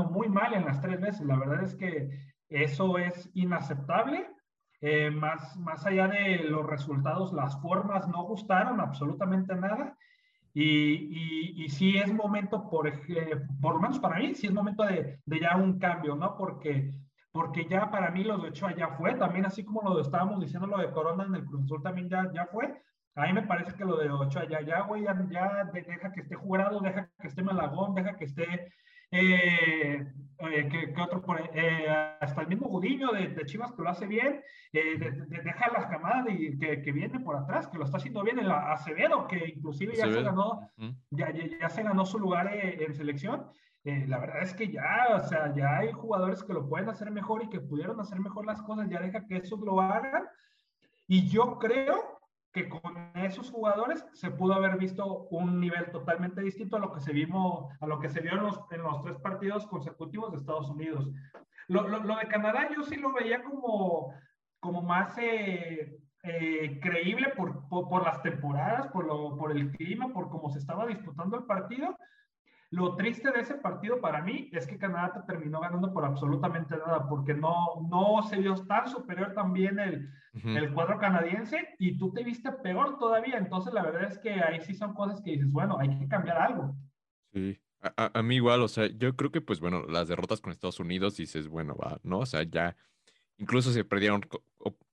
muy 0.10 0.30
mal 0.30 0.53
en 0.53 0.64
las 0.64 0.80
tres 0.80 1.01
veces. 1.01 1.26
La 1.26 1.36
verdad 1.36 1.64
es 1.64 1.76
que 1.76 2.34
eso 2.47 2.97
es 2.97 3.30
inaceptable 3.34 4.35
eh, 4.82 5.10
más, 5.12 5.56
más 5.58 5.86
allá 5.86 6.08
de 6.08 6.40
los 6.44 6.66
resultados, 6.66 7.34
las 7.34 7.60
formas 7.62 8.08
no 8.08 8.24
gustaron 8.24 8.80
absolutamente 8.80 9.56
nada. 9.56 9.98
Y, 10.54 10.64
y, 10.64 11.66
y 11.66 11.70
sí 11.70 11.98
es 11.98 12.14
momento, 12.14 12.70
por, 12.70 12.90
por 13.62 13.74
lo 13.76 13.82
menos 13.82 14.00
para 14.00 14.20
mí, 14.20 14.34
sí 14.36 14.48
es 14.48 14.54
momento 14.54 14.84
de, 14.84 15.20
de, 15.26 15.40
ya 15.40 15.58
un 15.58 15.80
cambio, 15.80 16.16
¿no? 16.16 16.38
Porque, 16.38 16.92
porque 17.32 17.68
ya 17.68 17.92
para 17.92 18.10
mí 18.10 18.24
lo 18.24 18.38
de 18.38 18.50
Ochoa 18.50 18.74
ya 18.74 18.88
fue, 18.90 19.16
también 19.16 19.46
así 19.46 19.66
como 19.66 19.82
lo 19.82 20.00
estábamos 20.00 20.40
diciendo, 20.40 20.68
lo 20.68 20.78
de 20.78 20.92
Corona 20.92 21.26
en 21.26 21.36
el 21.36 21.46
Cruz 21.46 21.66
Azul 21.66 21.84
también 21.84 22.10
ya, 22.10 22.32
ya 22.34 22.46
fue. 22.46 22.82
A 23.16 23.28
mí 23.28 23.34
me 23.34 23.44
parece 23.44 23.74
que 23.74 23.84
lo 23.84 23.98
de 23.98 24.10
Ochoa 24.10 24.48
ya, 24.48 24.62
ya, 24.62 24.82
güey, 24.82 25.04
ya, 25.04 25.28
ya 25.30 25.66
deja 25.74 26.14
que 26.14 26.22
esté 26.22 26.36
jurado, 26.36 26.80
deja 26.80 27.10
que 27.20 27.28
esté 27.28 27.44
Malagón, 27.44 27.94
deja 27.94 28.16
que 28.16 28.26
esté 28.26 28.72
eh, 29.16 30.07
eh, 30.38 30.68
que, 30.70 30.93
que, 30.93 31.01
otro, 31.01 31.24
eh, 31.53 31.88
hasta 32.20 32.41
el 32.41 32.47
mismo 32.47 32.68
Gudiño 32.68 33.11
de, 33.11 33.30
de, 33.30 33.45
Chivas 33.45 33.72
que 33.72 33.82
lo 33.82 33.89
hace 33.89 34.05
bien, 34.05 34.41
eh, 34.74 34.97
de, 34.97 35.11
de, 35.11 35.41
deja 35.41 35.72
las 35.72 35.86
camadas 35.86 36.26
y 36.30 36.57
que, 36.57 36.82
que, 36.82 36.91
viene 36.91 37.22
por 37.22 37.38
atrás, 37.38 37.68
que 37.68 37.78
lo 37.78 37.86
está 37.86 37.97
haciendo 37.97 38.22
bien, 38.22 38.39
el 38.39 38.51
Acevedo, 38.51 39.28
que 39.28 39.53
inclusive 39.55 39.95
ya, 39.95 40.11
se 40.11 40.22
ganó, 40.22 40.70
uh 40.78 40.84
-huh. 40.84 40.95
ya, 41.11 41.32
ya, 41.32 41.45
ya, 41.59 41.70
se 41.70 41.84
ganó 41.84 42.05
su 42.05 42.20
lugar 42.20 42.51
en 42.53 42.93
selección. 42.93 43.47
la 43.84 44.20
verdad 44.20 44.41
es 44.41 44.53
que 44.53 44.68
ya, 44.70 45.07
o 45.16 45.24
sea, 45.24 45.53
ya 45.55 45.78
hay 45.78 45.91
jugadores 45.93 46.43
que 46.43 46.53
lo 46.53 46.68
pueden 46.68 46.89
hacer 46.89 47.11
mejor 47.11 47.43
y 47.43 47.49
que 47.49 47.61
pudieron 47.61 47.99
hacer 48.01 48.20
mejor 48.20 48.45
las 48.45 48.61
cosas, 48.61 48.89
ya 48.89 48.99
deja 48.99 49.26
que 49.26 49.38
esos 49.38 49.59
lo 49.61 49.80
hagan. 49.80 50.26
Y 51.07 51.30
yo 51.30 51.59
creo 51.59 52.14
que 52.56 52.70
con 52.70 53.12
esos 53.16 53.51
jugadores 53.51 54.06
se 54.14 54.32
pudo 54.32 54.53
haber 54.53 54.78
visto 54.78 55.28
un 55.30 55.60
nivel 55.60 55.91
totalmente 55.91 56.41
distinto 56.41 56.78
a 56.78 56.80
lo 56.80 56.93
que 56.93 57.01
se, 57.01 57.12
vimos, 57.12 57.70
a 57.82 57.86
lo 57.86 57.99
que 57.99 58.08
se 58.08 58.22
vio 58.22 58.32
en 58.32 58.43
los, 58.43 58.58
en 58.72 58.82
los 58.82 59.01
tres 59.01 59.18
partidos 59.18 59.68
consecutivos 59.68 60.32
de 60.32 60.38
Estados 60.38 60.70
Unidos. 60.70 61.12
Lo, 61.68 61.86
lo, 61.86 62.16
de 62.16 62.28
Canadá 62.30 62.70
yo 62.74 62.82
sí 62.84 62.95
lo 62.95 63.12
veía 63.12 63.43
como, 63.43 64.14
como 64.62 64.82
más 64.82 65.18
eh, 65.18 65.99
eh, 66.24 66.80
creíble 66.82 67.34
por, 67.36 67.68
por, 67.68 67.89
por, 67.89 68.06
las 68.06 68.24
temporadas, 68.24 68.88
por, 68.88 69.06
lo, 69.06 69.36
por 69.36 69.51
el 69.51 69.70
clima, 69.72 70.14
por 70.14 70.30
cómo 70.30 70.49
se 70.49 70.60
estaba 70.60 70.86
disputando 70.86 71.36
el 71.36 71.43
partido, 71.43 71.97
lo 72.72 72.95
triste 72.95 73.32
de 73.32 73.41
ese 73.41 73.55
partido 73.55 74.01
para 74.01 74.22
mí 74.22 74.49
es 74.51 74.66
que 74.68 74.78
Canadá 74.78 75.13
te 75.13 75.34
terminó 75.34 75.59
ganando 75.61 75.93
por 75.93 76.03
absolutamente 76.03 76.76
nada, 76.78 77.07
porque 77.07 77.34
no, 77.34 77.88
no 77.89 78.24
se 78.24 78.38
vio 78.38 78.55
tan 78.66 78.88
superior 78.88 79.34
también 79.34 79.80
el, 79.80 80.09
uh 80.34 80.38
-huh. 80.39 80.57
el 80.57 80.74
cuadro 80.74 80.97
canadiense 80.97 81.76
y 81.80 81.97
tú 81.97 82.11
te 82.11 82.24
viste 82.24 82.51
peor 82.51 82.97
todavía. 82.97 83.38
Entonces, 83.38 83.74
la 83.74 83.84
verdad 83.84 84.11
es 84.11 84.18
que 84.20 84.32
ahí 84.32 84.61
sí 84.61 84.74
son 84.74 84.93
cosas 84.93 85.22
que 85.22 85.32
dices, 85.32 85.51
bueno, 85.51 85.78
hay 85.80 85.97
que 85.97 86.07
cambiar 86.07 86.38
algo. 86.38 86.76
Sí, 87.34 87.59
a, 87.82 88.11
a, 88.13 88.24
mí 88.24 88.36
igual, 88.36 88.61
o 88.61 88.68
sea, 88.68 88.88
yo 88.88 89.16
creo 89.16 89.32
que, 89.32 89.41
pues 89.41 89.59
bueno, 89.59 89.84
las 89.88 90.07
derrotas 90.07 90.41
con 90.41 90.51
Estados 90.51 90.80
Unidos 90.80 91.18
dices, 91.18 91.47
bueno, 91.47 91.76
va, 91.76 91.99
¿no? 92.03 92.20
O 92.20 92.26
sea, 92.26 92.43
ya 92.43 92.76
incluso 93.38 93.72
se 93.72 93.84
perdieron 93.84 94.22
co 94.22 94.43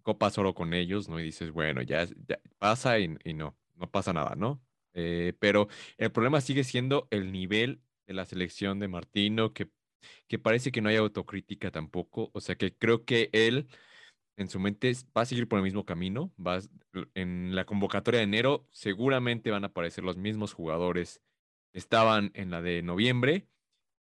copas 0.03 0.37
oro 0.37 0.53
con 0.53 0.75
ellos, 0.75 1.09
¿no? 1.09 1.21
Y 1.21 1.25
dices, 1.25 1.53
bueno, 1.53 1.81
ya, 1.81 2.05
ya 2.05 2.39
pasa 2.59 2.99
y, 2.99 3.17
y 3.25 3.35
no, 3.35 3.57
no 3.77 3.89
pasa 3.89 4.13
nada, 4.13 4.35
¿no? 4.37 4.61
Eh, 4.95 5.35
pero 5.39 5.69
el 5.99 6.13
problema 6.13 6.41
sigue 6.41 6.65
siendo 6.65 7.09
el 7.11 7.33
nivel 7.33 7.81
de 8.07 8.15
la 8.15 8.27
selección 8.27 8.79
de 8.79 8.89
Martino, 8.89 9.53
que, 9.53 9.71
que 10.29 10.39
parece 10.39 10.73
que 10.73 10.81
no 10.83 10.89
hay 10.89 10.97
autocrítica 10.97 11.71
tampoco. 11.71 12.31
O 12.35 12.41
sea 12.41 12.57
que 12.57 12.75
creo 12.77 13.05
que 13.05 13.31
él 13.33 13.69
en 14.37 14.49
su 14.49 14.61
mente 14.61 14.93
va 15.17 15.23
a 15.23 15.27
seguir 15.27 15.49
por 15.49 15.59
el 15.59 15.65
mismo 15.65 15.85
camino. 15.85 16.33
Va, 16.39 16.61
en 17.15 17.55
la 17.55 17.65
convocatoria 17.65 18.19
de 18.19 18.25
enero 18.25 18.67
seguramente 18.71 19.51
van 19.51 19.65
a 19.65 19.69
aparecer 19.69 20.05
los 20.05 20.17
mismos 20.17 20.53
jugadores 20.55 21.21
estaban 21.73 22.31
en 22.35 22.51
la 22.51 22.63
de 22.63 22.83
noviembre. 22.83 23.49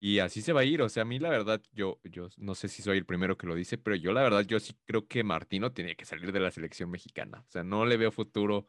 Y 0.04 0.20
así 0.20 0.42
se 0.42 0.54
va 0.54 0.62
a 0.62 0.66
ir. 0.66 0.82
O 0.82 0.90
sea, 0.90 1.04
a 1.04 1.06
mí 1.06 1.20
la 1.20 1.30
verdad, 1.30 1.62
yo, 1.74 2.00
yo 2.04 2.30
no 2.38 2.56
sé 2.56 2.68
si 2.68 2.82
soy 2.82 2.98
el 2.98 3.06
primero 3.06 3.38
que 3.38 3.48
lo 3.48 3.56
dice, 3.56 3.78
pero 3.78 3.96
yo 3.96 4.14
la 4.14 4.24
verdad, 4.24 4.42
yo 4.42 4.60
sí 4.60 4.74
creo 4.86 5.08
que 5.08 5.24
Martino 5.24 5.74
tiene 5.74 5.96
que 5.96 6.06
salir 6.06 6.32
de 6.32 6.40
la 6.40 6.52
selección 6.52 6.90
mexicana. 6.90 7.44
O 7.48 7.52
sea, 7.52 7.64
no 7.64 7.86
le 7.86 7.98
veo 7.98 8.12
futuro 8.12 8.68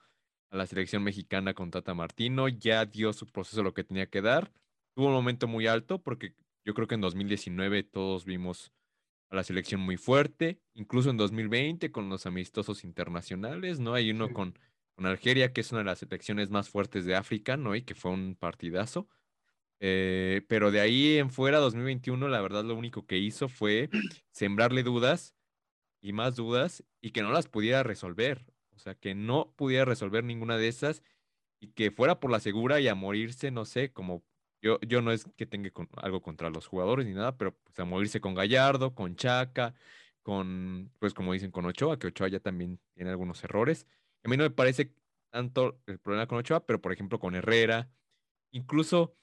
a 0.53 0.57
la 0.59 0.67
selección 0.67 1.03
mexicana 1.03 1.55
con 1.55 1.71
Tata 1.71 1.95
Martino, 1.95 2.47
ya 2.47 2.85
dio 2.85 3.13
su 3.15 3.27
proceso 3.27 3.63
lo 3.63 3.73
que 3.73 3.85
tenía 3.85 4.07
que 4.07 4.21
dar. 4.21 4.53
Tuvo 4.95 5.07
un 5.07 5.15
momento 5.15 5.49
muy 5.49 5.67
alto 5.67 6.03
porque 6.03 6.35
yo 6.63 6.75
creo 6.75 6.87
que 6.87 6.95
en 6.95 7.01
2019 7.01 7.83
todos 7.85 8.27
vimos 8.27 8.71
a 9.31 9.37
la 9.37 9.45
selección 9.45 9.81
muy 9.81 9.97
fuerte, 9.97 10.61
incluso 10.75 11.09
en 11.09 11.17
2020 11.17 11.91
con 11.91 12.11
los 12.11 12.27
amistosos 12.27 12.85
internacionales, 12.85 13.81
¿no? 13.81 13.95
Hay 13.95 14.11
uno 14.11 14.35
con, 14.35 14.59
con 14.95 15.07
Algeria, 15.07 15.55
que 15.55 15.63
es 15.63 15.73
una 15.73 15.79
de 15.79 15.87
las 15.87 16.01
selecciones 16.01 16.51
más 16.51 16.69
fuertes 16.69 17.07
de 17.07 17.17
África, 17.17 17.57
¿no? 17.57 17.75
Y 17.75 17.81
que 17.81 17.95
fue 17.95 18.11
un 18.11 18.37
partidazo. 18.37 19.09
Eh, 19.81 20.43
pero 20.49 20.71
de 20.71 20.81
ahí 20.81 21.17
en 21.17 21.31
fuera, 21.31 21.61
2021, 21.61 22.29
la 22.29 22.43
verdad 22.43 22.63
lo 22.63 22.77
único 22.77 23.07
que 23.07 23.17
hizo 23.17 23.49
fue 23.49 23.89
sembrarle 24.33 24.83
dudas 24.83 25.35
y 26.03 26.13
más 26.13 26.37
dudas 26.37 26.85
y 27.01 27.13
que 27.13 27.23
no 27.23 27.33
las 27.33 27.49
pudiera 27.49 27.83
resolver. 27.83 28.52
Sea, 28.83 28.95
que 28.97 29.15
no 29.15 29.53
pudiera 29.57 29.85
resolver 29.85 30.25
ninguna 30.25 30.57
de 30.57 30.69
esas 30.69 31.03
y 31.61 31.69
que 31.69 31.93
fuera 31.93 32.19
por 32.19 32.33
la 32.33 32.41
segura 32.41 32.81
y 32.81 32.89
a 32.89 32.97
morirse, 32.97 33.53
no 33.53 33.65
sé, 33.65 33.93
como 33.93 34.25
yo, 34.61 34.81
yo 34.81 35.03
no 35.03 35.13
es 35.13 35.25
que 35.37 35.47
tenga 35.47 35.71
con, 35.71 35.89
algo 35.97 36.21
contra 36.21 36.51
los 36.51 36.67
jugadores 36.67 37.07
ni 37.07 37.15
nada, 37.15 37.37
pero 37.37 37.57
pues 37.57 37.79
a 37.79 37.85
morirse 37.85 38.21
con 38.21 38.35
Gallardo, 38.35 38.95
con 38.95 39.15
Chaca, 39.15 39.75
con, 40.23 40.91
pues 40.99 41.15
como 41.15 41.33
dicen, 41.33 41.53
con 41.53 41.65
Ochoa, 41.67 41.99
que 41.99 42.09
Ochoa 42.09 42.29
ya 42.29 42.41
también 42.41 42.81
tiene 42.95 43.11
algunos 43.11 43.45
errores. 43.45 43.87
A 44.25 44.29
mí 44.29 44.37
no 44.37 44.43
me 44.45 44.51
parece 44.51 44.93
tanto 45.31 45.81
el 45.87 46.01
problema 46.01 46.27
con 46.27 46.39
Ochoa, 46.39 46.67
pero 46.67 46.81
por 46.81 46.93
ejemplo 46.93 47.21
con 47.21 47.37
Herrera, 47.37 47.89
incluso 48.51 49.17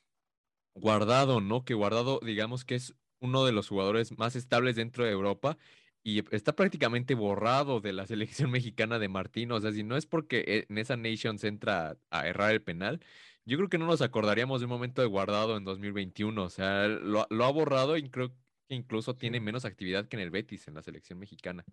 Guardado, 0.75 1.41
¿no? 1.41 1.65
Que 1.65 1.73
Guardado, 1.73 2.21
digamos 2.23 2.63
que 2.63 2.75
es 2.75 2.95
uno 3.19 3.43
de 3.43 3.51
los 3.51 3.67
jugadores 3.67 4.17
más 4.17 4.37
estables 4.37 4.77
dentro 4.77 5.03
de 5.03 5.11
Europa 5.11 5.57
y 6.03 6.23
está 6.33 6.55
prácticamente 6.55 7.13
borrado 7.13 7.81
de 7.81 7.93
la 7.93 8.07
selección 8.07 8.51
mexicana 8.51 8.99
de 8.99 9.09
Martín. 9.09 9.51
O 9.51 9.59
sea, 9.59 9.71
si 9.71 9.83
no 9.83 9.97
es 9.97 10.05
porque 10.05 10.43
e, 10.47 10.65
en 10.69 10.77
esa 10.77 10.97
Nations 10.97 11.43
entra 11.43 11.97
a 12.09 12.27
errar 12.27 12.51
el 12.51 12.61
penal, 12.61 12.99
yo 13.45 13.57
creo 13.57 13.69
que 13.69 13.77
no 13.77 13.87
nos 13.87 14.01
acordaríamos 14.01 14.61
de 14.61 14.65
un 14.65 14.71
momento 14.71 15.01
de 15.01 15.07
guardado 15.07 15.57
en 15.57 15.63
2021. 15.65 16.43
O 16.43 16.49
sea, 16.49 16.87
lo, 16.87 17.21
ha 17.21 17.51
borrado 17.51 17.97
y 17.97 18.09
creo 18.09 18.29
que 18.29 18.75
incluso 18.75 19.15
tiene 19.15 19.39
menos 19.39 19.65
actividad 19.65 20.07
que 20.07 20.17
en 20.17 20.23
el 20.23 20.31
Betis, 20.31 20.67
en 20.67 20.75
la 20.75 20.83
selección 20.83 21.19
mexicana. 21.19 21.65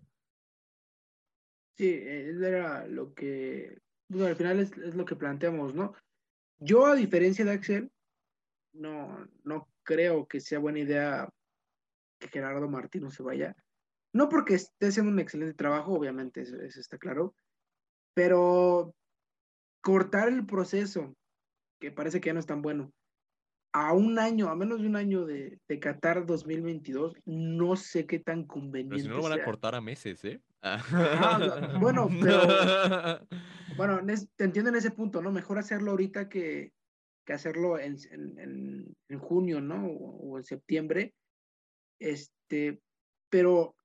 Sí, 1.77 1.93
era 1.93 2.87
lo 2.87 3.13
que, 3.13 3.77
bueno, 4.07 4.27
al 4.27 4.35
final 4.35 4.59
es, 4.59 4.71
es 4.77 4.95
lo 4.95 5.05
que 5.05 5.15
planteamos, 5.15 5.75
¿no? 5.75 5.93
Yo, 6.59 6.87
a 6.87 6.95
diferencia 6.95 7.45
de 7.45 7.51
Axel, 7.51 7.91
no, 8.73 9.27
no 9.43 9.69
creo 9.83 10.27
que 10.27 10.39
sea 10.39 10.57
buena 10.57 10.79
idea 10.79 11.29
que 12.19 12.27
Gerardo 12.29 12.67
Martino 12.67 13.11
se 13.11 13.21
vaya. 13.21 13.55
No 14.13 14.29
porque 14.29 14.55
esté 14.55 14.87
haciendo 14.87 15.11
un 15.11 15.19
excelente 15.19 15.53
trabajo, 15.53 15.93
obviamente, 15.93 16.41
eso, 16.41 16.57
está 16.61 16.97
claro, 16.97 17.35
pero 18.13 18.95
cortar 19.81 20.27
el 20.29 20.45
proceso, 20.45 21.15
que 21.79 21.91
parece 21.91 22.19
que 22.19 22.27
ya 22.27 22.33
no 22.33 22.39
es 22.39 22.45
tan 22.45 22.61
bueno, 22.61 22.91
a 23.73 23.93
un 23.93 24.17
año, 24.17 24.49
a 24.49 24.55
menos 24.55 24.81
de 24.81 24.87
un 24.87 24.95
año 24.95 25.25
de, 25.25 25.59
de 25.67 25.79
Qatar 25.79 26.25
2022, 26.25 27.15
no 27.25 27.75
sé 27.75 28.07
qué 28.07 28.19
tan 28.19 28.45
conveniente. 28.45 28.95
Pero 28.95 29.03
si 29.03 29.09
no 29.09 29.17
lo 29.17 29.23
van 29.23 29.39
a 29.39 29.43
cortar 29.43 29.75
a 29.75 29.81
meses, 29.81 30.23
¿eh? 30.25 30.41
bueno, 31.79 32.09
pero. 32.21 32.41
Bueno, 33.75 34.01
te 34.35 34.43
entiendo 34.43 34.71
en 34.71 34.77
ese 34.77 34.89
punto, 34.89 35.21
¿no? 35.21 35.31
Mejor 35.31 35.59
hacerlo 35.59 35.91
ahorita 35.91 36.29
que, 36.29 36.73
que 37.23 37.33
hacerlo 37.33 37.77
en, 37.77 37.95
en, 38.09 38.95
en, 39.07 39.19
junio, 39.19 39.61
¿no? 39.61 39.85
O, 39.85 40.39
en 40.39 40.43
septiembre. 40.43 41.13
Este, 41.99 42.81
pero 43.29 43.76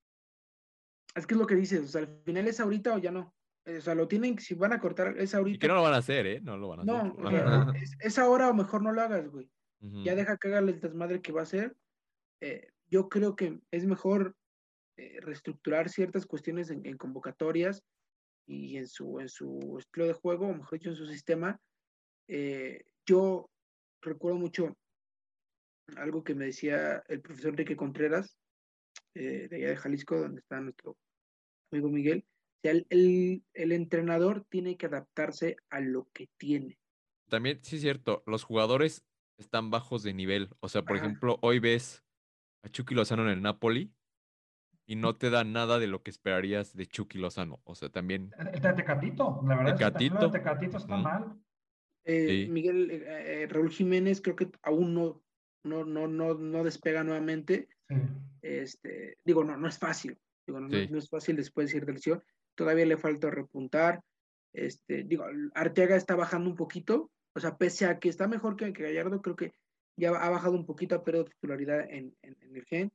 es 1.15 1.27
que 1.27 1.35
es 1.35 1.41
lo 1.41 1.47
que 1.47 1.55
dices, 1.55 1.81
o 1.81 1.89
sea, 1.89 2.03
al 2.03 2.23
final 2.25 2.47
es 2.49 2.61
ahorita 2.61 2.95
o 2.95 2.99
ya 2.99 3.11
no. 3.11 3.35
O 3.65 3.81
sea, 3.81 3.95
lo 3.95 4.09
tienen, 4.09 4.39
si 4.39 4.55
van 4.55 4.73
a 4.73 4.81
cortar, 4.81 5.17
es 5.19 5.35
ahorita. 5.35 5.57
Y 5.57 5.59
que 5.59 5.69
no 5.69 5.75
lo 5.75 5.83
van 5.83 5.95
a 5.95 5.99
hacer, 5.99 6.27
¿eh? 6.27 6.41
No 6.41 6.57
lo 6.57 6.69
van 6.69 6.81
a 6.81 6.85
no, 6.85 6.97
hacer. 6.97 7.45
No, 7.45 7.73
es, 8.01 8.19
ahora 8.19 8.51
o 8.51 8.55
mejor 8.55 8.83
no 8.83 8.93
lo 8.93 9.03
hagas, 9.03 9.29
güey. 9.29 9.49
Ya 10.05 10.15
deja 10.15 10.37
que 10.37 10.49
haga 10.49 10.61
el 10.61 10.81
desmadre 10.81 11.21
que 11.21 11.33
va 11.33 11.41
a 11.41 11.43
hacer. 11.43 11.77
Eh, 12.41 12.69
yo 12.89 13.09
creo 13.09 13.35
que 13.35 13.59
es 13.73 13.85
mejor 13.85 14.37
eh, 14.99 15.19
reestructurar 15.23 15.89
ciertas 15.89 16.27
cuestiones 16.27 16.71
en, 16.71 16.97
convocatorias 16.97 17.83
y 18.47 18.77
en 18.77 18.87
su, 18.87 19.19
en 19.21 19.29
su 19.29 19.77
estilo 19.79 20.07
de 20.07 20.13
juego, 20.13 20.49
o 20.49 20.55
mejor 20.55 20.79
dicho, 20.79 20.91
en 20.91 20.97
su 20.97 21.07
sistema. 21.07 21.59
Eh, 22.29 22.85
yo 23.07 23.51
recuerdo 24.03 24.39
mucho 24.39 24.77
algo 25.97 26.23
que 26.23 26.35
me 26.35 26.47
decía 26.47 27.03
el 27.09 27.23
profesor 27.23 27.51
Enrique 27.51 27.77
Contreras, 27.77 28.37
eh, 29.15 29.49
de 29.49 29.57
allá 29.57 29.69
de 29.71 29.77
Jalisco, 29.77 30.21
donde 30.21 30.41
está 30.41 30.61
nuestro 30.61 30.97
amigo 31.73 31.89
Miguel. 31.89 32.25
el, 32.63 32.87
el, 33.55 33.73
entrenador 33.73 34.45
tiene 34.49 34.77
que 34.77 34.87
adaptarse 34.87 35.57
a 35.71 35.81
lo 35.81 36.09
que 36.13 36.29
tiene. 36.37 36.79
También, 37.29 37.59
sí 37.63 37.77
es 37.77 37.83
cierto, 37.83 38.23
los 38.27 38.45
jugadores 38.45 39.05
están 39.39 39.71
bajos 39.71 40.03
de 40.03 40.15
nivel. 40.15 40.51
O 40.61 40.69
sea, 40.69 40.83
por 40.83 40.97
ejemplo, 40.97 41.39
hoy 41.43 41.59
ves 41.59 42.05
a 42.63 42.69
Chucky 42.69 42.95
Lozano 42.95 43.23
en 43.23 43.31
el 43.31 43.43
Napoli 43.43 43.93
y 44.87 44.97
no 44.97 45.17
te 45.17 45.31
da 45.31 45.45
nada 45.45 45.79
de 45.79 45.87
lo 45.87 46.03
que 46.03 46.11
esperarías 46.11 46.75
de 46.75 46.87
Chucky 46.87 47.19
Lozano. 47.19 47.61
O 47.65 47.75
sea, 47.75 47.89
también. 47.89 48.33
El 48.39 48.61
Tecatito, 48.61 49.41
la 49.47 49.57
verdad. 49.57 49.77
Tecatito. 49.77 50.15
Es 50.15 50.21
que 50.21 50.27
el 50.27 50.33
Tecatito 50.33 50.77
está 50.77 50.97
mal. 50.97 51.41
Eh, 52.05 52.49
Miguel 52.51 52.91
eh, 52.91 53.43
eh, 53.43 53.47
Raúl 53.49 53.71
Jiménez 53.71 54.21
creo 54.21 54.35
que 54.35 54.51
aún 54.63 54.93
no, 54.93 55.23
no, 55.65 55.85
no, 55.85 56.09
no, 56.09 56.35
no 56.35 56.65
despega 56.65 57.05
nuevamente. 57.05 57.69
Este, 58.41 59.19
digo, 59.25 59.45
no, 59.45 59.57
no 59.57 59.69
es 59.69 59.79
fácil. 59.79 60.19
Digo, 60.47 60.61
no, 60.61 60.99
es 60.99 61.09
fácil 61.09 61.37
después 61.37 61.71
de 61.71 61.79
ir 61.79 61.87
de 61.87 61.95
lesión. 61.95 62.23
Todavía 62.55 62.87
le 62.87 62.97
falta 62.97 63.31
repuntar. 63.31 64.03
Este, 64.53 65.05
digo, 65.05 65.25
Arteaga 65.55 65.97
está 65.97 66.15
bajando 66.15 66.51
un 66.51 66.57
poquito. 66.57 67.11
O 67.35 67.41
sea, 67.41 67.57
pese 67.57 67.87
a 67.87 67.99
que 67.99 68.09
está 68.09 68.29
mejor 68.29 68.57
que, 68.57 68.71
Gallardo, 68.71 69.23
creo 69.23 69.37
que 69.37 69.53
ya 69.97 70.11
ha 70.11 70.31
bajado 70.31 70.55
un 70.55 70.67
poquito, 70.67 70.95
ha 70.95 71.05
perdido 71.05 71.25
titularidad 71.25 71.81
en, 71.91 72.15
en, 72.23 72.37
en 72.41 72.57
el 72.57 72.65
gen. 72.65 72.93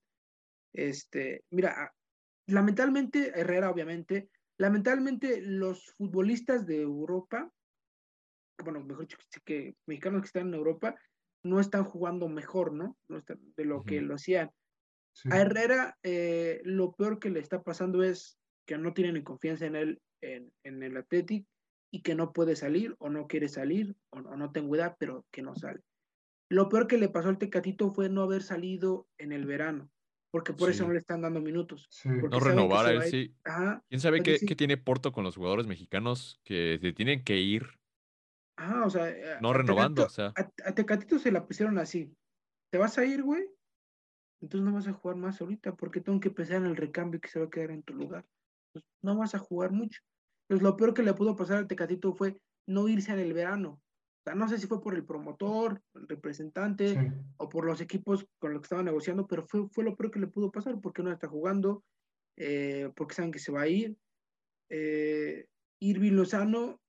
Este, 0.73 1.43
mira, 1.49 1.73
ah, 1.75 1.93
lamentablemente, 2.47 3.31
Herrera, 3.35 3.69
obviamente, 3.69 4.29
lamentablemente 4.57 5.41
los 5.41 5.85
futbolistas 5.97 6.65
de 6.65 6.81
Europa, 6.81 7.51
bueno, 8.63 8.83
mejor 8.83 9.07
dicho, 9.07 9.17
que 9.45 9.75
mexicanos 9.85 10.21
que 10.21 10.27
están 10.27 10.47
en 10.47 10.55
Europa, 10.55 10.95
no 11.43 11.59
están 11.59 11.83
jugando 11.83 12.27
mejor, 12.27 12.73
¿no? 12.73 12.97
de 13.07 13.65
lo 13.65 13.83
que 13.83 14.01
lo 14.01 14.15
hacían. 14.15 14.51
A 15.29 15.39
Herrera, 15.39 15.97
eh, 16.03 16.61
lo 16.63 16.93
peor 16.93 17.19
que 17.19 17.29
le 17.29 17.39
está 17.39 17.63
pasando 17.63 18.03
es 18.03 18.37
que 18.65 18.77
no 18.77 18.93
tienen 18.93 19.23
confianza 19.23 19.65
en 19.65 19.75
él, 19.75 20.01
en, 20.21 20.51
el 20.63 20.97
Athletic, 20.97 21.45
y 21.91 22.01
que 22.01 22.15
no 22.15 22.33
puede 22.33 22.55
salir, 22.55 22.95
o 22.99 23.09
no 23.09 23.27
quiere 23.27 23.47
salir, 23.47 23.95
o, 24.09 24.19
o 24.19 24.35
no 24.35 24.51
tengo 24.51 24.75
idea, 24.75 24.95
pero 24.99 25.25
que 25.31 25.41
no 25.41 25.55
sale. 25.55 25.81
Lo 26.49 26.69
peor 26.69 26.87
que 26.87 26.97
le 26.97 27.09
pasó 27.09 27.29
al 27.29 27.37
Tecatito 27.37 27.91
fue 27.93 28.09
no 28.09 28.23
haber 28.23 28.43
salido 28.43 29.07
en 29.17 29.31
el 29.31 29.45
verano 29.45 29.89
porque 30.31 30.53
por 30.53 30.69
eso 30.69 30.85
no 30.85 30.93
le 30.93 30.99
están 30.99 31.21
dando 31.21 31.41
minutos. 31.41 31.89
No 32.03 32.39
renovar 32.39 32.85
a 32.85 32.91
él, 32.91 33.03
sí. 33.03 33.35
¿Quién 33.89 33.99
sabe 33.99 34.21
qué, 34.21 34.37
tiene 34.55 34.77
Porto 34.77 35.11
con 35.11 35.23
los 35.23 35.35
jugadores 35.35 35.67
mexicanos 35.67 36.39
que 36.43 36.77
se 36.81 36.93
tienen 36.93 37.23
que 37.23 37.37
ir? 37.37 37.67
Ah, 38.57 38.83
o 38.85 38.89
sea. 38.89 39.09
Eh, 39.09 39.37
no 39.41 39.53
renovando, 39.53 40.05
o 40.05 40.09
sea. 40.09 40.33
A, 40.35 40.71
Tecatito 40.73 41.17
se 41.19 41.31
la 41.31 41.45
pusieron 41.45 41.77
así. 41.79 42.13
¿Te 42.71 42.77
vas 42.77 42.97
a 42.97 43.05
ir, 43.05 43.23
güey? 43.23 43.45
Entonces 44.41 44.65
no 44.65 44.73
vas 44.73 44.87
a 44.87 44.93
jugar 44.93 45.17
más 45.17 45.41
ahorita 45.41 45.75
porque 45.75 46.01
tengo 46.01 46.19
que 46.19 46.31
pensar 46.31 46.57
en 46.57 46.65
el 46.65 46.75
recambio 46.75 47.19
que 47.19 47.29
se 47.29 47.39
va 47.39 47.45
a 47.45 47.49
quedar 47.49 47.71
en 47.71 47.83
tu 47.83 47.93
lugar. 47.93 48.25
Pues, 48.71 48.85
no 49.01 49.17
vas 49.17 49.35
a 49.35 49.39
jugar 49.39 49.71
mucho. 49.71 50.01
Pues 50.47 50.61
lo 50.61 50.77
peor 50.77 50.93
que 50.93 51.03
le 51.03 51.13
pudo 51.13 51.35
pasar 51.35 51.57
al 51.57 51.67
Tecatito 51.67 52.13
fue 52.13 52.37
no 52.67 52.87
irse 52.87 53.11
en 53.11 53.19
el 53.19 53.33
verano 53.33 53.81
no 54.35 54.47
sé 54.47 54.57
si 54.57 54.67
fue 54.67 54.81
por 54.81 54.95
el 54.95 55.05
promotor, 55.05 55.81
el 55.93 56.07
representante 56.07 57.11
o 57.37 57.49
por 57.49 57.65
los 57.65 57.81
equipos 57.81 58.25
con 58.39 58.53
los 58.53 58.61
que 58.61 58.65
estaban 58.65 58.85
negociando, 58.85 59.27
pero 59.27 59.45
fue, 59.47 59.67
fue 59.69 59.83
lo 59.83 59.95
peor 59.95 60.11
que 60.11 60.19
le 60.19 60.27
pudo 60.27 60.51
pasar 60.51 60.79
porque 60.81 61.03
no 61.03 61.11
está 61.11 61.27
jugando, 61.27 61.83
eh, 62.35 62.91
porque 62.95 63.15
saben 63.15 63.31
que 63.31 63.39
se 63.39 63.51
va 63.51 63.61
a 63.61 63.67
ir. 63.67 63.95
Eh, 64.69 65.47
Irving 65.79 66.13
Lozano. 66.13 66.81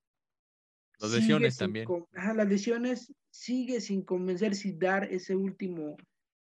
Las 0.99 1.11
lesiones 1.11 1.57
también. 1.57 1.87
las 2.11 2.47
lesiones 2.47 3.13
sigue 3.31 3.79
sin 3.79 4.01
convencer 4.01 4.55
si 4.55 4.73
dar 4.73 5.05
ese 5.05 5.35
último, 5.35 5.95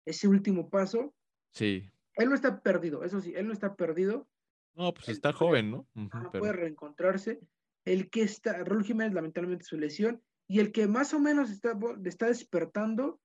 ese 0.06 0.28
último 0.28 0.70
paso. 0.70 1.14
Sí. 1.52 1.90
Él 2.14 2.30
no 2.30 2.34
está 2.34 2.62
perdido, 2.62 3.04
eso 3.04 3.20
sí, 3.20 3.34
él 3.36 3.46
no 3.46 3.52
está 3.52 3.76
perdido. 3.76 4.26
No, 4.74 4.94
pues 4.94 5.08
está 5.08 5.32
joven, 5.32 5.70
¿no? 5.70 5.86
Puede 6.32 6.52
reencontrarse. 6.52 7.40
El 7.84 8.10
que 8.10 8.22
está, 8.22 8.64
Raúl 8.64 8.84
Jiménez, 8.84 9.14
lamentablemente 9.14 9.64
su 9.64 9.78
lesión, 9.78 10.22
y 10.48 10.60
el 10.60 10.72
que 10.72 10.86
más 10.86 11.12
o 11.14 11.20
menos 11.20 11.50
está, 11.50 11.78
está 12.04 12.26
despertando 12.26 13.20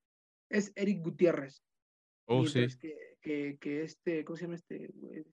es 0.50 0.72
Eric 0.76 1.04
Gutiérrez. 1.04 1.64
Oh, 2.26 2.46
sí. 2.46 2.68
Que, 3.22 3.58
que, 3.60 3.84
este, 3.84 4.26
¿cómo 4.26 4.38
se 4.38 4.44
llama 4.44 4.56
este? 4.56 4.90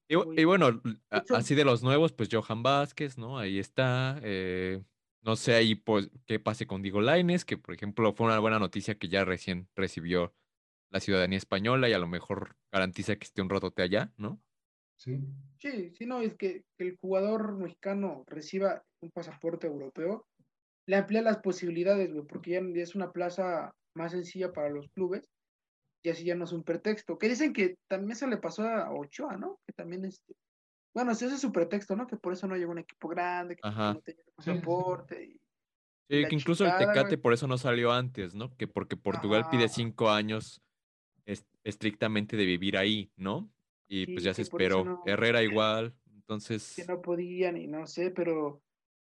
Y, 0.09 0.45
bueno, 0.45 0.83
así 1.11 1.55
de 1.55 1.65
los 1.65 1.83
nuevos, 1.83 2.13
pues 2.13 2.29
Johan 2.31 2.63
Vázquez, 2.63 3.17
¿no? 3.17 3.39
Ahí 3.39 3.59
está. 3.59 4.21
Eh, 4.23 4.83
no 5.23 5.37
sé 5.37 5.55
ahí 5.55 5.75
pues 5.75 6.11
qué 6.27 6.39
pase 6.39 6.67
con 6.67 6.83
Diego 6.83 7.01
Laines, 7.01 7.45
que 7.45 7.57
por 7.57 7.75
ejemplo 7.75 8.13
fue 8.13 8.27
una 8.27 8.39
buena 8.39 8.59
noticia 8.59 8.97
que 8.97 9.09
ya 9.09 9.25
recién 9.25 9.69
recibió 9.75 10.35
la 10.91 11.01
ciudadanía 11.01 11.39
española 11.39 11.89
y 11.89 11.93
a 11.93 11.99
lo 11.99 12.07
mejor 12.07 12.57
garantiza 12.73 13.17
que 13.17 13.25
esté 13.25 13.43
un 13.43 13.51
ratote 13.51 13.83
allá, 13.83 14.13
¿no? 14.17 14.41
Sí. 14.97 15.21
Sí, 15.59 15.93
sí, 15.95 16.07
no, 16.07 16.21
es 16.21 16.35
que 16.37 16.65
el 16.79 16.97
jugador 17.01 17.57
mexicano 17.57 18.25
reciba 18.27 18.83
un 19.01 19.11
pasaporte 19.11 19.67
europeo 19.67 20.27
le 20.89 20.97
amplía 20.97 21.21
las 21.21 21.39
posibilidades, 21.39 22.11
güey, 22.13 22.25
porque 22.27 22.53
ya, 22.53 22.61
es 22.83 22.95
una 22.95 23.13
plaza 23.13 23.75
más 23.95 24.13
sencilla 24.13 24.53
para 24.53 24.71
los 24.71 24.89
clubes 24.89 25.23
y 26.03 26.09
así 26.09 26.25
ya 26.25 26.35
no 26.35 26.45
es 26.45 26.53
un 26.53 26.65
pretexto. 26.65 27.19
Que 27.19 27.29
dicen 27.29 27.53
que 27.53 27.77
también 27.89 28.17
se 28.17 28.27
le 28.27 28.39
pasó 28.39 28.63
a 28.63 28.91
Ochoa, 28.91 29.37
¿no? 29.37 29.59
Que 29.67 29.75
también 29.75 30.07
este. 30.07 30.35
Bueno, 30.95 31.13
ese 31.13 31.27
es 31.27 31.41
su 31.41 31.53
pretexto, 31.53 31.95
¿no? 31.95 32.07
Que 32.07 32.17
por 32.17 32.33
eso 32.33 32.47
no 32.47 32.57
llegó 32.57 32.73
un 32.73 32.79
equipo 32.79 33.09
grande, 33.09 33.57
que 33.57 33.69
no 33.69 34.01
tenía 34.01 34.25
pasaporte. 34.35 35.25
Y, 35.25 35.33
sí, 36.09 36.27
que 36.27 36.35
incluso 36.35 36.65
el 36.65 36.75
Tecate 36.79 37.19
por 37.19 37.35
eso 37.35 37.47
no 37.47 37.59
salió 37.59 37.93
antes, 37.93 38.35
¿no? 38.35 38.57
Que 38.57 38.67
porque 38.67 38.97
Portugal 38.97 39.47
pide 39.51 39.69
cinco 39.69 40.09
años 40.09 40.63
estrictamente 41.69 42.37
de 42.37 42.45
vivir 42.45 42.77
ahí, 42.77 43.11
¿no? 43.17 43.51
Y 43.89 44.07
pues 44.07 44.25
ya 44.25 44.35
se 44.35 44.43
esperó. 44.43 45.03
Herrera 45.07 45.43
igual, 45.43 45.95
entonces. 46.15 46.75
Que 46.77 46.85
no 46.85 47.01
podían 47.01 47.57
y 47.57 47.67
no 47.67 47.87
sé, 47.87 48.11
pero 48.11 48.63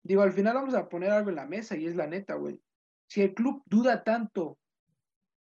Digo, 0.07 0.21
al 0.21 0.31
final 0.31 0.53
vamos 0.53 0.73
a 0.73 0.87
poner 0.87 1.11
algo 1.11 1.29
en 1.29 1.35
la 1.35 1.45
mesa 1.45 1.75
y 1.75 1.85
es 1.85 1.97
la 1.97 2.07
neta, 2.07 2.35
güey. 2.35 2.61
Si 3.09 3.21
el 3.21 3.33
club 3.33 3.61
duda 3.65 4.05
tanto 4.05 4.57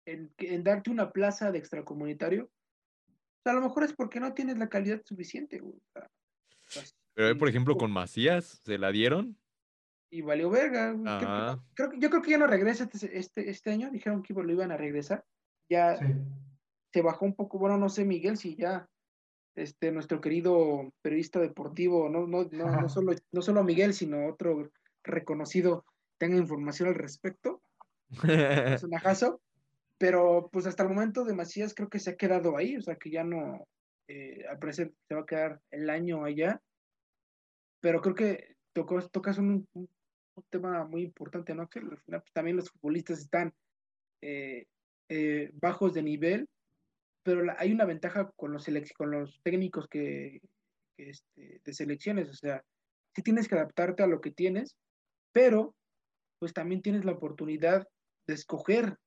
en, 0.05 0.33
en 0.39 0.63
darte 0.65 0.89
una 0.89 1.09
plaza 1.11 1.53
de 1.53 1.59
extracomunitario, 1.59 2.51
a 3.45 3.53
lo 3.53 3.61
mejor 3.61 3.85
es 3.85 3.93
porque 3.93 4.19
no 4.19 4.33
tienes 4.33 4.57
la 4.57 4.67
calidad 4.67 5.01
suficiente, 5.05 5.59
güey. 5.59 5.81
Pero, 7.13 7.37
por 7.37 7.47
ejemplo, 7.47 7.77
con 7.77 7.91
Macías, 7.91 8.61
¿se 8.65 8.77
la 8.77 8.91
dieron? 8.91 9.37
Y 10.09 10.21
valió 10.21 10.49
verga. 10.49 10.97
Creo, 11.73 11.93
yo 11.97 12.09
creo 12.09 12.21
que 12.21 12.31
ya 12.31 12.37
no 12.37 12.47
regresa 12.47 12.89
este, 12.91 13.17
este, 13.17 13.49
este, 13.49 13.71
año. 13.71 13.89
Dijeron 13.89 14.21
que 14.21 14.33
lo 14.33 14.51
iban 14.51 14.73
a 14.73 14.77
regresar. 14.77 15.23
Ya 15.69 15.97
se 16.93 17.01
bajó 17.01 17.25
un 17.25 17.35
poco. 17.35 17.57
Bueno, 17.57 17.77
no 17.77 17.89
sé, 17.89 18.05
Miguel, 18.05 18.37
si 18.37 18.55
ya 18.55 18.87
este, 19.55 19.91
nuestro 19.91 20.21
querido 20.21 20.93
periodista 21.01 21.39
deportivo, 21.39 22.09
no, 22.09 22.27
no, 22.27 22.47
no, 22.51 22.81
no, 22.81 22.89
solo, 22.89 23.13
no 23.31 23.41
solo 23.41 23.63
Miguel, 23.63 23.93
sino 23.93 24.27
otro 24.27 24.71
reconocido, 25.03 25.85
tenga 26.17 26.37
información 26.37 26.89
al 26.89 26.95
respecto. 26.95 27.61
es 28.23 28.83
un 28.83 28.95
ajazo. 28.95 29.41
Pero 29.97 30.49
pues 30.51 30.65
hasta 30.65 30.81
el 30.81 30.89
momento 30.89 31.23
de 31.25 31.35
Macías 31.35 31.75
creo 31.75 31.87
que 31.87 31.99
se 31.99 32.09
ha 32.09 32.17
quedado 32.17 32.57
ahí, 32.57 32.75
o 32.75 32.81
sea 32.81 32.95
que 32.95 33.11
ya 33.11 33.23
no, 33.23 33.67
eh, 34.07 34.43
al 34.49 34.57
parecer 34.57 34.91
se 35.07 35.13
va 35.13 35.21
a 35.21 35.25
quedar 35.27 35.61
el 35.69 35.91
año 35.91 36.23
allá. 36.23 36.59
Pero 37.81 38.01
creo 38.01 38.15
que 38.15 38.55
tocó, 38.73 38.99
tocas 39.09 39.37
un, 39.37 39.67
un, 39.73 39.89
tema 40.49 40.85
muy 40.85 41.03
importante, 41.03 41.53
¿no? 41.53 41.69
Que 41.69 41.79
al 41.79 41.99
final 41.99 42.21
pues, 42.21 42.33
también 42.33 42.57
los 42.57 42.71
futbolistas 42.71 43.19
están 43.19 43.53
eh, 44.21 44.65
eh, 45.07 45.51
bajos 45.53 45.93
de 45.93 46.01
nivel 46.01 46.49
pero 47.23 47.43
hay 47.57 47.71
una 47.71 47.85
ventaja 47.85 48.31
con 48.35 48.51
los, 48.51 48.67
con 48.95 49.11
los 49.11 49.41
técnicos 49.43 49.87
que, 49.87 50.41
este, 50.97 51.61
de 51.63 51.73
selecciones, 51.73 52.29
o 52.29 52.33
sea, 52.33 52.63
sí 53.15 53.21
tienes 53.21 53.47
que 53.47 53.55
adaptarte 53.55 54.03
a 54.03 54.07
lo 54.07 54.21
que 54.21 54.31
tienes, 54.31 54.75
pero 55.31 55.75
pues 56.39 56.53
también 56.53 56.81
tienes 56.81 57.05
la 57.05 57.13
oportunidad 57.13 57.87
de 58.27 58.33
escoger 58.33 58.97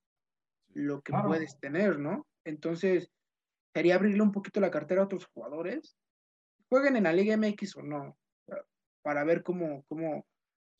lo 0.73 1.03
que 1.03 1.13
puedes 1.13 1.59
tener, 1.61 1.99
¿no? 1.99 2.27
Entonces, 2.45 3.11
quería 3.73 3.97
abrirle 3.97 4.23
un 4.23 4.33
poquito 4.33 4.61
la 4.61 4.71
cartera 4.71 5.03
a 5.03 5.05
otros 5.05 5.27
jugadores, 5.27 5.97
jueguen 6.69 6.97
en 6.97 7.05
la 7.05 7.13
Liga 7.13 7.37
MX 7.37 7.77
o 7.77 7.83
no, 7.83 8.17
para 9.03 9.25
ver 9.25 9.43
cómo, 9.43 9.85
cómo, 9.89 10.27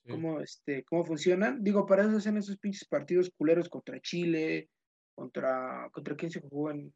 cómo, 0.09 0.41
este, 0.41 0.85
cómo 0.85 1.05
funcionan. 1.05 1.63
Digo, 1.63 1.87
para 1.87 2.03
eso 2.03 2.17
hacen 2.17 2.37
esos 2.37 2.57
pinches 2.59 2.89
partidos 2.89 3.31
culeros 3.37 3.69
contra 3.69 4.01
Chile, 4.01 4.69
contra, 5.15 5.89
contra 5.93 6.17
quién 6.17 6.31
se 6.31 6.41
jugó 6.41 6.71
en, 6.71 6.93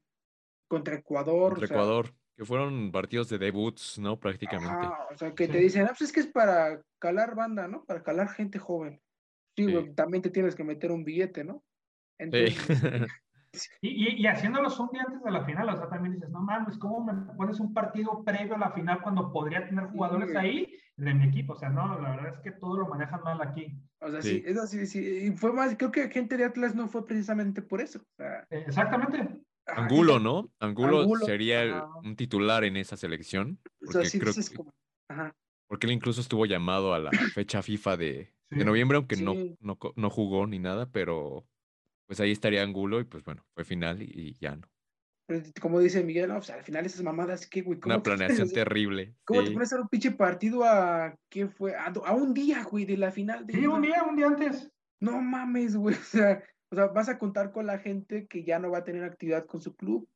contra 0.69 0.95
Ecuador. 0.95 1.55
Contra 1.55 1.66
Ecuador, 1.66 2.15
que 2.36 2.45
fueron 2.45 2.93
partidos 2.93 3.28
de 3.28 3.39
debuts, 3.39 3.99
¿no? 3.99 4.20
Prácticamente. 4.20 4.86
o 5.12 5.16
sea, 5.16 5.35
que 5.35 5.49
te 5.49 5.59
dicen, 5.59 5.85
ah, 5.85 5.89
pues 5.89 6.03
es 6.03 6.12
que 6.12 6.20
es 6.20 6.28
para 6.28 6.81
calar 7.01 7.35
banda, 7.35 7.66
¿no? 7.66 7.85
Para 7.85 8.03
calar 8.03 8.28
gente 8.28 8.59
joven. 8.59 9.01
Sí, 9.57 9.66
también 9.97 10.23
te 10.23 10.31
tienes 10.31 10.55
que 10.55 10.62
meter 10.62 10.93
un 10.93 11.03
billete, 11.03 11.43
¿no? 11.43 11.65
Entonces, 12.16 12.57
y, 13.81 14.23
y, 14.23 14.27
haciéndolos 14.27 14.78
un 14.78 14.90
día 14.90 15.03
antes 15.07 15.23
de 15.23 15.31
la 15.31 15.45
final, 15.45 15.69
o 15.69 15.77
sea, 15.77 15.89
también 15.89 16.15
dices, 16.15 16.31
no 16.31 16.40
mames, 16.40 16.78
¿cómo 16.78 17.05
me 17.05 17.35
pones 17.35 17.59
un 17.61 17.73
partido 17.73 18.23
previo 18.24 18.55
a 18.55 18.59
la 18.59 18.70
final 18.70 19.01
cuando 19.03 19.32
podría 19.32 19.66
tener 19.66 19.86
jugadores 19.86 20.35
ahí 20.36 20.73
de 20.97 21.15
mi 21.15 21.27
equipo? 21.27 21.55
O 21.55 21.57
sea, 21.57 21.70
no, 21.70 22.01
la 22.01 22.11
verdad 22.11 22.35
es 22.35 22.40
que 22.40 22.53
todo 22.53 22.78
lo 22.78 22.89
manejan 22.89 23.23
mal 23.23 23.40
aquí. 23.43 23.77
O 24.01 24.11
sea, 24.11 24.23
sí, 24.23 24.43
eso 24.47 24.66
sí, 24.66 24.86
sí. 24.86 25.27
Y 25.27 25.31
fue 25.32 25.53
más, 25.53 25.74
creo 25.77 25.90
que 25.90 26.09
gente 26.09 26.36
de 26.36 26.45
Atlas 26.45 26.74
no 26.74 26.89
fue 26.89 27.05
precisamente 27.07 27.62
por 27.62 27.81
eso. 27.81 28.01
Exactamente. 28.51 29.40
Angulo, 29.69 30.19
¿no? 30.19 30.51
Angulo, 30.61 31.07
sería 31.24 31.86
un 32.03 32.16
titular 32.16 32.65
en 32.65 32.77
esa 32.77 32.97
selección. 32.97 33.61
Porque, 33.81 34.19
creo 34.19 34.32
porque 35.69 35.86
él 35.86 35.93
incluso 35.93 36.20
estuvo 36.20 36.47
llamado 36.47 36.95
a 36.95 36.99
la 36.99 37.11
fecha 37.35 37.62
FIFA 37.62 37.97
de, 37.97 38.35
noviembre, 38.51 38.97
aunque 38.97 39.16
no, 39.16 39.35
no, 39.61 40.11
jugó 40.11 40.47
ni 40.47 40.59
nada, 40.59 40.90
pero 40.90 41.47
pues 42.07 42.20
ahí 42.20 42.32
estaría 42.32 42.62
Angulo 42.62 43.01
y 43.01 43.05
pues 43.05 43.23
bueno, 43.23 43.45
fue 43.55 43.65
final 43.65 44.03
y, 44.03 44.35
ya 44.40 44.57
no. 44.57 44.66
como 45.61 45.78
dice 45.78 46.03
Miguel, 46.03 46.28
no, 46.28 46.36
al 46.36 46.65
final 46.65 46.86
esas 46.86 47.03
mamadas, 47.03 47.47
¿qué, 47.47 47.61
güey? 47.61 47.78
Una 47.85 48.03
planeación 48.03 48.49
terrible. 48.51 49.15
¿Cómo 49.24 49.45
te 49.45 49.51
pones 49.51 49.73
a 49.74 49.81
un 49.81 49.89
pinche 49.89 50.11
partido 50.12 50.65
a, 50.65 51.15
¿qué 51.28 51.49
fue? 51.49 51.74
A, 51.77 52.15
un 52.15 52.32
día, 52.32 52.65
güey, 52.65 52.86
de 52.86 52.97
la 52.97 53.12
final. 53.12 53.47
De 53.47 53.53
sí, 53.53 53.66
un 53.66 53.82
día, 53.82 54.03
un 54.05 54.16
día 54.16 54.27
antes. 54.28 54.70
No 55.01 55.20
mames, 55.20 55.77
güey, 55.77 55.95
o 55.95 56.03
sea, 56.03 56.43
o 56.70 56.77
sea, 56.77 56.86
vas 56.89 57.09
a 57.09 57.19
contar 57.19 57.53
con 57.53 57.66
la 57.66 57.78
gente 57.78 58.27
que 58.27 58.45
ya 58.45 58.59
no 58.59 58.70
va 58.70 58.78
a 58.78 58.85
tener 58.85 59.05
actividad 59.05 59.47
con 59.47 59.61
su 59.61 59.74
club. 59.74 60.09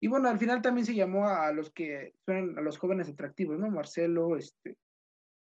Y 0.00 0.06
bueno, 0.06 0.28
al 0.28 0.38
final 0.38 0.62
también 0.62 0.86
se 0.86 0.94
llamó 0.94 1.28
a 1.28 1.52
los 1.52 1.70
que 1.70 2.14
son 2.24 2.56
a 2.56 2.60
los 2.60 2.78
jóvenes 2.78 3.08
atractivos, 3.08 3.58
¿no? 3.58 3.68
Marcelo, 3.68 4.36
este, 4.36 4.76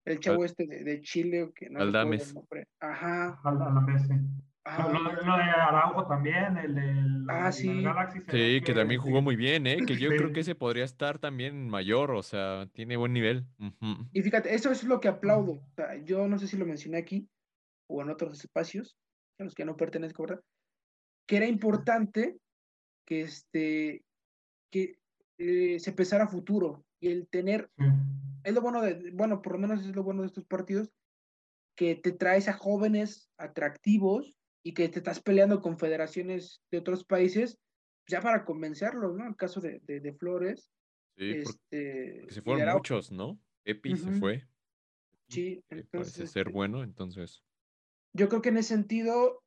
el 0.04 0.20
chavo 0.20 0.44
este 0.44 0.66
de, 0.66 1.00
Chile, 1.00 1.50
que 1.54 1.70
no 1.70 1.80
Aldames. 1.80 2.34
Ajá. 2.80 3.40
Aldames, 3.42 4.02
sí. 4.06 4.14
Ah, 4.66 4.88
lo, 4.88 5.36
de 5.36 5.42
Araujo 5.42 6.06
también, 6.06 6.56
el 6.56 6.74
del 6.74 7.26
ah, 7.28 7.52
sí. 7.52 7.82
Galaxy. 7.82 8.20
Sí, 8.30 8.62
que 8.62 8.72
también 8.72 8.98
jugó 8.98 9.20
muy 9.20 9.36
bien, 9.36 9.66
¿eh? 9.66 9.84
Que 9.86 9.96
yo 9.96 10.08
creo 10.08 10.32
que 10.32 10.40
ese 10.40 10.54
podría 10.54 10.84
estar 10.84 11.18
también 11.18 11.68
mayor, 11.68 12.12
o 12.12 12.22
sea, 12.22 12.66
tiene 12.72 12.96
buen 12.96 13.12
nivel. 13.12 13.44
Y 14.12 14.22
fíjate, 14.22 14.54
eso 14.54 14.70
es 14.70 14.84
lo 14.84 15.00
que 15.00 15.08
aplaudo. 15.08 15.52
O 15.52 15.72
sea, 15.76 15.96
yo 16.02 16.26
no 16.28 16.38
sé 16.38 16.46
si 16.46 16.56
lo 16.56 16.64
mencioné 16.64 16.96
aquí 16.96 17.28
o 17.88 18.00
en 18.00 18.08
otros 18.08 18.42
espacios, 18.42 18.96
a 19.38 19.44
los 19.44 19.54
que 19.54 19.64
no 19.64 19.76
pertenezco, 19.76 20.24
¿verdad? 20.24 20.42
Que 21.26 21.36
era 21.36 21.46
importante 21.46 22.38
que, 23.06 23.22
este, 23.22 24.04
que 24.70 24.98
eh, 25.38 25.78
se 25.80 25.92
pesara 25.92 26.28
futuro 26.28 26.84
y 27.00 27.08
el 27.08 27.28
tener, 27.28 27.70
es 28.44 28.54
lo 28.54 28.60
bueno 28.60 28.82
de, 28.82 29.10
bueno, 29.12 29.42
por 29.42 29.52
lo 29.54 29.58
menos 29.58 29.80
es 29.80 29.94
lo 29.94 30.02
bueno 30.02 30.22
de 30.22 30.28
estos 30.28 30.44
partidos, 30.46 30.90
que 31.76 31.96
te 31.96 32.12
traes 32.12 32.48
a 32.48 32.52
jóvenes 32.52 33.30
atractivos 33.36 34.38
y 34.62 34.74
que 34.74 34.88
te 34.88 35.00
estás 35.00 35.20
peleando 35.20 35.60
con 35.60 35.78
federaciones 35.78 36.62
de 36.70 36.78
otros 36.78 37.04
países, 37.04 37.58
ya 38.06 38.20
para 38.20 38.44
convencerlos, 38.44 39.14
¿no? 39.16 39.26
El 39.26 39.36
caso 39.36 39.60
de, 39.60 39.80
de, 39.80 40.12
Flores. 40.14 40.70
Sí, 41.16 41.30
este, 41.30 42.26
se 42.30 42.42
fueron 42.42 42.74
muchos, 42.74 43.10
¿no? 43.10 43.38
Epi 43.64 43.96
se 43.96 44.12
fue. 44.12 44.46
Sí, 45.28 45.64
entonces. 45.70 45.90
Parece 45.90 46.26
ser 46.26 46.46
este 46.46 46.52
bueno, 46.52 46.82
entonces 46.82 47.43
yo 48.14 48.28
creo 48.28 48.42
que 48.42 48.48
en 48.50 48.58
ese 48.58 48.70
sentido, 48.70 49.42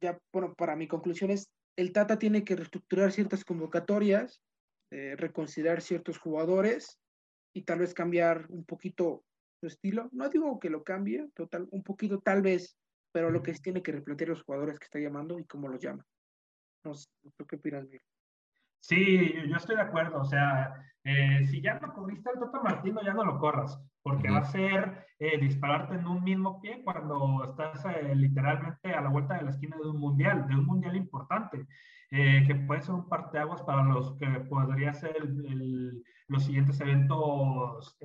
ya 0.00 0.18
bueno, 0.32 0.54
para 0.54 0.76
mi 0.76 0.88
conclusión 0.88 1.30
es, 1.30 1.48
el 1.76 1.92
Tata 1.92 2.18
tiene 2.18 2.44
que 2.44 2.56
reestructurar 2.56 3.12
ciertas 3.12 3.44
convocatorias, 3.44 4.42
eh, 4.90 5.14
reconsiderar 5.16 5.80
ciertos 5.80 6.18
jugadores 6.18 6.98
y 7.54 7.62
tal 7.62 7.78
vez 7.78 7.94
cambiar 7.94 8.46
un 8.50 8.64
poquito 8.64 9.24
su 9.60 9.68
estilo. 9.68 10.08
No 10.12 10.28
digo 10.28 10.58
que 10.58 10.70
lo 10.70 10.82
cambie, 10.82 11.28
total, 11.34 11.68
un 11.70 11.82
poquito 11.82 12.20
tal 12.20 12.42
vez, 12.42 12.76
pero 13.12 13.30
lo 13.30 13.42
que 13.42 13.52
es 13.52 13.62
tiene 13.62 13.82
que 13.82 13.92
replantear 13.92 14.30
los 14.30 14.42
jugadores 14.42 14.78
que 14.78 14.84
está 14.84 14.98
llamando 14.98 15.38
y 15.38 15.44
cómo 15.44 15.68
los 15.68 15.80
llama. 15.80 16.04
No 16.84 16.94
sé, 16.94 17.08
¿qué 17.48 17.56
opinas, 17.56 17.84
Miguel? 17.84 18.02
Sí, 18.80 19.32
yo 19.48 19.56
estoy 19.56 19.76
de 19.76 19.82
acuerdo. 19.82 20.20
O 20.20 20.24
sea, 20.24 20.74
eh, 21.04 21.46
si 21.46 21.62
ya 21.62 21.78
no 21.78 21.92
corriste 21.94 22.28
al 22.30 22.38
Toto 22.38 22.62
Martino, 22.62 23.00
ya 23.02 23.14
no 23.14 23.24
lo 23.24 23.38
corras, 23.38 23.80
porque 24.02 24.30
va 24.30 24.38
a 24.38 24.44
ser 24.44 25.06
eh, 25.18 25.38
dispararte 25.38 25.94
en 25.94 26.06
un 26.06 26.22
mismo 26.22 26.60
pie 26.60 26.82
cuando 26.84 27.44
estás 27.44 27.84
eh, 27.86 28.14
literalmente 28.14 28.92
a 28.92 29.00
la 29.00 29.08
vuelta 29.08 29.36
de 29.36 29.42
la 29.44 29.50
esquina 29.50 29.76
de 29.76 29.88
un 29.88 29.98
mundial, 29.98 30.46
de 30.46 30.54
un 30.54 30.66
mundial 30.66 30.96
importante, 30.96 31.66
que 32.10 32.64
puede 32.66 32.82
ser 32.82 32.96
un 32.96 33.08
parteaguas 33.08 33.62
para 33.62 33.84
los 33.84 34.16
que 34.18 34.26
podría 34.26 34.92
ser 34.92 35.14
los 36.26 36.44
siguientes 36.44 36.80
eventos 36.80 37.96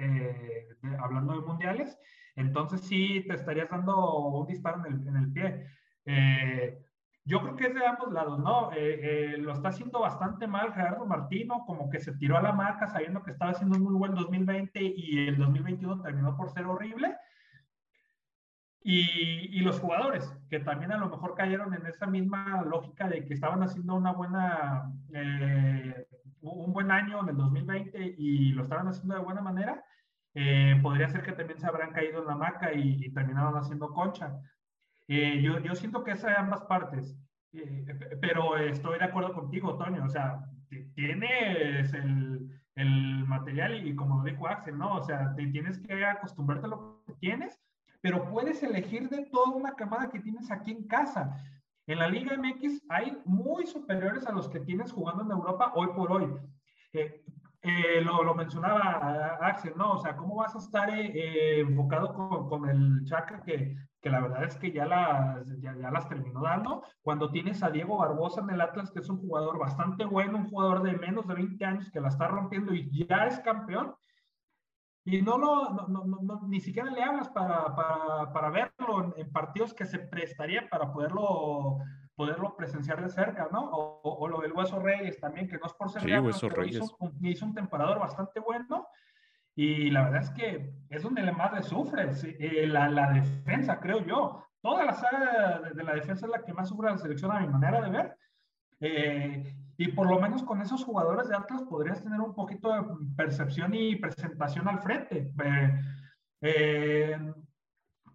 hablando 0.99 1.33
de 1.33 1.47
mundiales. 1.47 1.97
Entonces 2.35 2.81
sí 2.81 3.25
te 3.27 3.33
estarías 3.33 3.67
dando 3.67 4.27
un 4.27 4.45
disparo 4.45 4.85
en 4.85 4.93
el, 4.93 5.07
en 5.07 5.15
el 5.15 5.33
pie. 5.33 6.84
Yo 7.27 7.41
creo 7.41 7.55
que 7.55 7.67
es 7.67 7.73
de 7.73 7.83
ambos 7.83 8.13
lados, 8.13 8.37
¿no? 8.37 8.71
Eh, 8.73 8.99
eh, 9.33 9.37
lo 9.39 9.51
está 9.51 9.69
haciendo 9.69 9.99
bastante 9.99 10.45
mal 10.45 10.73
Gerardo 10.73 11.07
Martino, 11.07 11.63
como 11.65 11.89
que 11.89 11.99
se 11.99 12.13
tiró 12.13 12.37
a 12.37 12.41
la 12.41 12.53
marca 12.53 12.87
sabiendo 12.87 13.23
que 13.23 13.31
estaba 13.31 13.49
haciendo 13.49 13.77
un 13.77 13.83
muy 13.83 13.95
buen 13.95 14.13
2020 14.13 14.79
y 14.79 15.27
el 15.27 15.37
2021 15.37 16.03
terminó 16.03 16.37
por 16.37 16.51
ser 16.51 16.67
horrible. 16.67 17.15
Y, 18.83 19.57
y, 19.57 19.61
los 19.61 19.79
jugadores, 19.79 20.31
que 20.47 20.59
también 20.59 20.91
a 20.91 20.97
lo 20.97 21.09
mejor 21.09 21.33
cayeron 21.33 21.73
en 21.73 21.87
esa 21.87 22.05
misma 22.05 22.61
lógica 22.61 23.07
de 23.07 23.25
que 23.25 23.33
estaban 23.33 23.63
haciendo 23.63 23.95
una 23.95 24.11
buena, 24.11 24.93
eh, 25.11 26.05
un 26.41 26.71
buen 26.71 26.91
año 26.91 27.23
en 27.23 27.29
el 27.29 27.37
2020 27.37 28.15
y 28.19 28.51
lo 28.51 28.61
estaban 28.61 28.87
haciendo 28.87 29.15
de 29.15 29.21
buena 29.21 29.41
manera, 29.41 29.83
podría 30.83 31.09
ser 31.09 31.23
que 31.23 31.31
también 31.31 31.59
se 31.59 31.65
habrán 31.65 31.91
caído 31.91 32.21
en 32.21 32.27
la 32.27 32.35
maca 32.35 32.71
y, 32.73 33.03
y 33.03 33.11
terminaron 33.11 33.57
haciendo 33.57 33.91
concha. 33.91 34.39
Eh, 35.07 35.41
yo, 35.41 35.59
yo, 35.59 35.75
siento 35.75 36.03
que 36.03 36.11
es 36.11 36.23
de 36.23 36.31
ambas 36.31 36.61
partes, 36.63 37.15
eh, 37.53 37.85
pero 38.21 38.57
estoy 38.57 38.97
de 38.97 39.05
acuerdo 39.05 39.33
contigo, 39.33 39.77
Toño. 39.77 40.03
O 40.03 40.09
sea, 40.09 40.43
tienes 40.95 41.93
el, 41.93 42.49
el 42.75 43.25
material 43.25 43.87
y, 43.87 43.95
como 43.95 44.17
lo 44.17 44.23
dijo 44.23 44.47
Axel, 44.47 44.77
¿no? 44.77 44.95
O 44.95 45.03
sea, 45.03 45.33
te 45.35 45.47
tienes 45.47 45.79
que 45.79 46.05
acostumbrarte 46.05 46.65
a 46.65 46.69
lo 46.69 47.03
que 47.05 47.13
tienes, 47.13 47.59
pero 48.01 48.29
puedes 48.29 48.61
elegir 48.63 49.09
de 49.09 49.25
toda 49.25 49.55
una 49.55 49.75
camada 49.75 50.09
que 50.09 50.19
tienes 50.19 50.49
aquí 50.51 50.71
en 50.71 50.87
casa. 50.87 51.37
En 51.87 51.99
la 51.99 52.07
Liga 52.07 52.35
MX 52.35 52.83
hay 52.89 53.17
muy 53.25 53.67
superiores 53.67 54.25
a 54.25 54.31
los 54.31 54.49
que 54.49 54.59
tienes 54.59 54.91
jugando 54.91 55.23
en 55.23 55.31
Europa 55.31 55.71
hoy 55.75 55.87
por 55.95 56.11
hoy. 56.11 56.33
Eh, 56.93 58.01
lo, 58.03 58.23
lo, 58.23 58.35
mencionaba 58.35 59.37
Axel, 59.41 59.73
¿no? 59.75 59.93
O 59.93 59.97
sea, 59.97 60.15
¿cómo 60.15 60.35
vas 60.35 60.55
a 60.55 60.59
estar 60.59 60.89
enfocado 60.89 62.13
con, 62.13 62.47
con, 62.47 62.69
el 62.69 63.03
Chaca 63.05 63.41
que 63.41 63.75
que 64.05 64.11
la 64.11 64.21
verdad 64.21 64.43
es 64.43 64.55
que 64.57 64.71
ya 64.71 64.85
las, 64.85 65.59
ya, 65.59 65.73
las 65.73 66.07
terminó 66.07 66.43
dando. 66.43 66.83
Cuando 67.01 67.31
tienes 67.31 67.63
a 67.63 67.71
Diego 67.71 67.97
Barbosa 67.97 68.41
en 68.41 68.51
el 68.51 68.61
Atlas, 68.61 68.91
que 68.91 68.99
es 68.99 69.09
un 69.09 69.17
jugador 69.17 69.57
bastante 69.57 70.05
bueno, 70.05 70.37
un 70.37 70.47
jugador 70.47 70.83
de 70.83 70.93
menos 70.95 71.27
de 71.27 71.33
20 71.33 71.65
años 71.65 71.89
que 71.89 71.99
la 71.99 72.09
está 72.09 72.27
rompiendo 72.27 72.71
y 72.75 73.07
ya 73.07 73.25
es 73.25 73.39
campeón, 73.39 73.95
y 75.05 75.23
no 75.23 75.39
lo, 75.39 75.71
no, 75.87 76.03
no, 76.05 76.41
ni 76.47 76.61
siquiera 76.61 76.91
le 76.91 77.01
hablas 77.01 77.29
para, 77.29 77.75
para, 77.75 78.31
para 78.31 78.49
verlo 78.51 79.11
en, 79.17 79.31
partidos 79.31 79.73
que 79.73 79.85
se 79.85 79.97
prestaría 79.97 80.69
para 80.69 80.93
poderlo 80.93 81.79
poderlo 82.15 82.55
presenciar 82.55 83.01
de 83.01 83.09
cerca, 83.09 83.49
¿no? 83.51 83.71
O, 83.71 84.27
lo 84.27 84.39
del 84.39 84.53
Hueso 84.53 84.79
Reyes 84.79 85.19
también, 85.19 85.49
que 85.49 85.57
no 85.57 85.65
es 85.65 85.73
por 85.73 85.89
ser 85.89 86.03
sí, 86.03 86.09
Reyes. 86.09 86.37
Hizo, 86.75 86.87
hizo, 87.21 87.45
un 87.45 87.55
temporador 87.55 87.99
bastante 87.99 88.39
bueno 88.39 88.87
y 89.55 89.89
la 89.89 90.03
verdad 90.03 90.21
es 90.21 90.29
que 90.31 90.73
es 90.89 91.01
donde 91.01 91.31
más 91.31 91.53
le 91.53 91.63
sufre 91.63 92.09
eh, 92.39 92.67
la, 92.67 92.89
la, 92.89 93.13
defensa, 93.13 93.79
creo 93.79 94.05
yo. 94.05 94.45
Toda 94.61 94.83
la 94.83 94.93
saga 94.93 95.61
de, 95.73 95.83
la 95.83 95.93
defensa 95.93 96.25
es 96.25 96.31
la 96.31 96.43
que 96.43 96.53
más 96.53 96.69
sufre 96.69 96.89
la 96.89 96.97
selección 96.97 97.31
a 97.31 97.39
mi 97.39 97.47
manera 97.47 97.81
de 97.81 97.89
ver. 97.89 98.17
Eh, 98.81 99.55
y 99.77 99.87
por 99.89 100.09
lo 100.09 100.19
menos 100.19 100.43
con 100.43 100.61
esos 100.61 100.83
jugadores 100.83 101.29
de 101.29 101.35
Atlas 101.35 101.63
podrías 101.63 102.03
tener 102.03 102.19
un 102.19 102.33
poquito 102.33 102.73
de 102.73 102.81
percepción 103.15 103.73
y 103.73 103.95
presentación 103.95 104.67
al 104.67 104.81
frente. 104.81 105.31
Eh, 106.41 107.17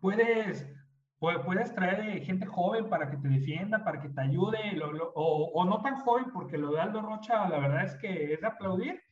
puedes, 0.01 0.67
puedes 1.19 1.75
traer 1.75 2.23
gente 2.23 2.45
joven 2.47 2.89
para 2.91 3.11
que 3.11 3.17
te 3.17 3.29
defienda, 3.29 3.83
para 3.83 4.01
que 4.01 4.11
te 4.11 4.21
ayude, 4.21 4.79
o, 5.15 5.51
o, 5.55 5.65
no 5.65 5.81
tan 5.81 5.97
joven, 5.97 6.27
porque 6.33 6.59
lo 6.59 6.73
de 6.73 6.81
Aldo 6.81 7.01
Rocha, 7.01 7.49
la 7.49 7.59
verdad 7.59 7.85
es 7.85 7.97
que 7.97 8.35
es 8.35 8.41
de 8.41 8.47
aplaudir, 8.47 9.03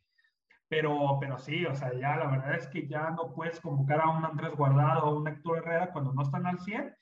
pero, 0.69 1.19
pero 1.21 1.39
sí, 1.39 1.65
o 1.65 1.75
sea, 1.75 1.93
ya 1.95 2.17
la 2.17 2.27
verdad 2.27 2.55
es 2.57 2.67
que 2.69 2.87
ya 2.87 3.11
no 3.11 3.33
puedes 3.35 3.61
convocar 3.61 4.01
a 4.01 4.11
un 4.11 4.25
Andrés 4.25 4.55
Guardado 4.55 5.07
o 5.07 5.19
un 5.19 5.29
Héctor 5.29 5.59
Herrera 5.59 5.93
cuando 5.93 6.13
no 6.13 6.23
están 6.23 6.47
al 6.47 6.59
100 6.61 6.95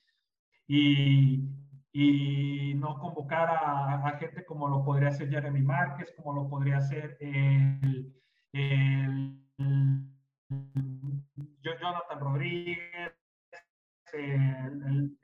y, 0.69 1.45
y 1.93 2.75
no 2.75 2.99
convocar 2.99 3.49
a, 3.51 4.17
gente 4.19 4.45
como 4.45 4.69
lo 4.69 4.85
podría 4.85 5.09
hacer 5.09 5.29
Jeremy 5.29 5.63
Márquez, 5.63 6.13
como 6.17 6.33
lo 6.33 6.49
podría 6.49 6.79
hacer 6.79 7.17
el, 7.21 8.15
el, 8.53 9.43
Jonathan 11.61 12.21
Rodríguez, 12.21 13.13
el, 14.13 15.19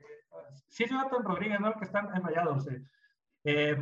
sí 0.67 0.85
Jonathan 0.85 1.23
Rodríguez, 1.23 1.59
¿no? 1.59 1.69
El 1.69 1.75
que 1.75 1.85
están 1.85 2.13
enrayados. 2.15 2.67
Eh, 2.67 2.83
eh, 3.43 3.77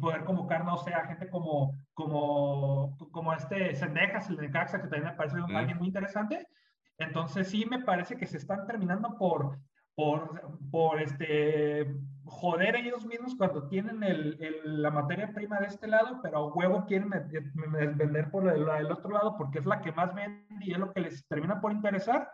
poder 0.00 0.24
convocar, 0.24 0.64
no 0.64 0.76
sé, 0.78 0.94
a 0.94 1.06
gente 1.06 1.28
como, 1.28 1.74
como, 1.94 2.96
como 3.10 3.32
este 3.32 3.74
Sendejas, 3.74 4.28
el 4.30 4.36
de 4.36 4.50
Caxa, 4.50 4.80
que 4.80 4.88
también 4.88 5.12
me 5.12 5.16
parece 5.16 5.36
alguien 5.54 5.78
muy 5.78 5.88
interesante. 5.88 6.46
Entonces 6.98 7.48
sí 7.48 7.64
me 7.66 7.80
parece 7.80 8.16
que 8.16 8.26
se 8.26 8.36
están 8.36 8.66
terminando 8.66 9.16
por, 9.18 9.58
por, 9.94 10.58
por 10.70 11.00
este, 11.00 11.86
joder 12.24 12.76
ellos 12.76 13.04
mismos 13.04 13.34
cuando 13.36 13.68
tienen 13.68 14.02
el, 14.02 14.36
el, 14.40 14.82
la 14.82 14.90
materia 14.90 15.32
prima 15.32 15.58
de 15.58 15.66
este 15.66 15.88
lado, 15.88 16.20
pero 16.22 16.38
a 16.38 16.54
huevo 16.54 16.84
quieren 16.86 17.10
vender 17.10 18.30
por 18.30 18.48
el, 18.48 18.68
el, 18.68 18.92
otro 18.92 19.10
lado 19.10 19.36
porque 19.36 19.58
es 19.58 19.66
la 19.66 19.80
que 19.80 19.92
más 19.92 20.14
vende 20.14 20.46
y 20.60 20.72
es 20.72 20.78
lo 20.78 20.92
que 20.92 21.00
les 21.00 21.26
termina 21.26 21.60
por 21.60 21.72
interesar. 21.72 22.30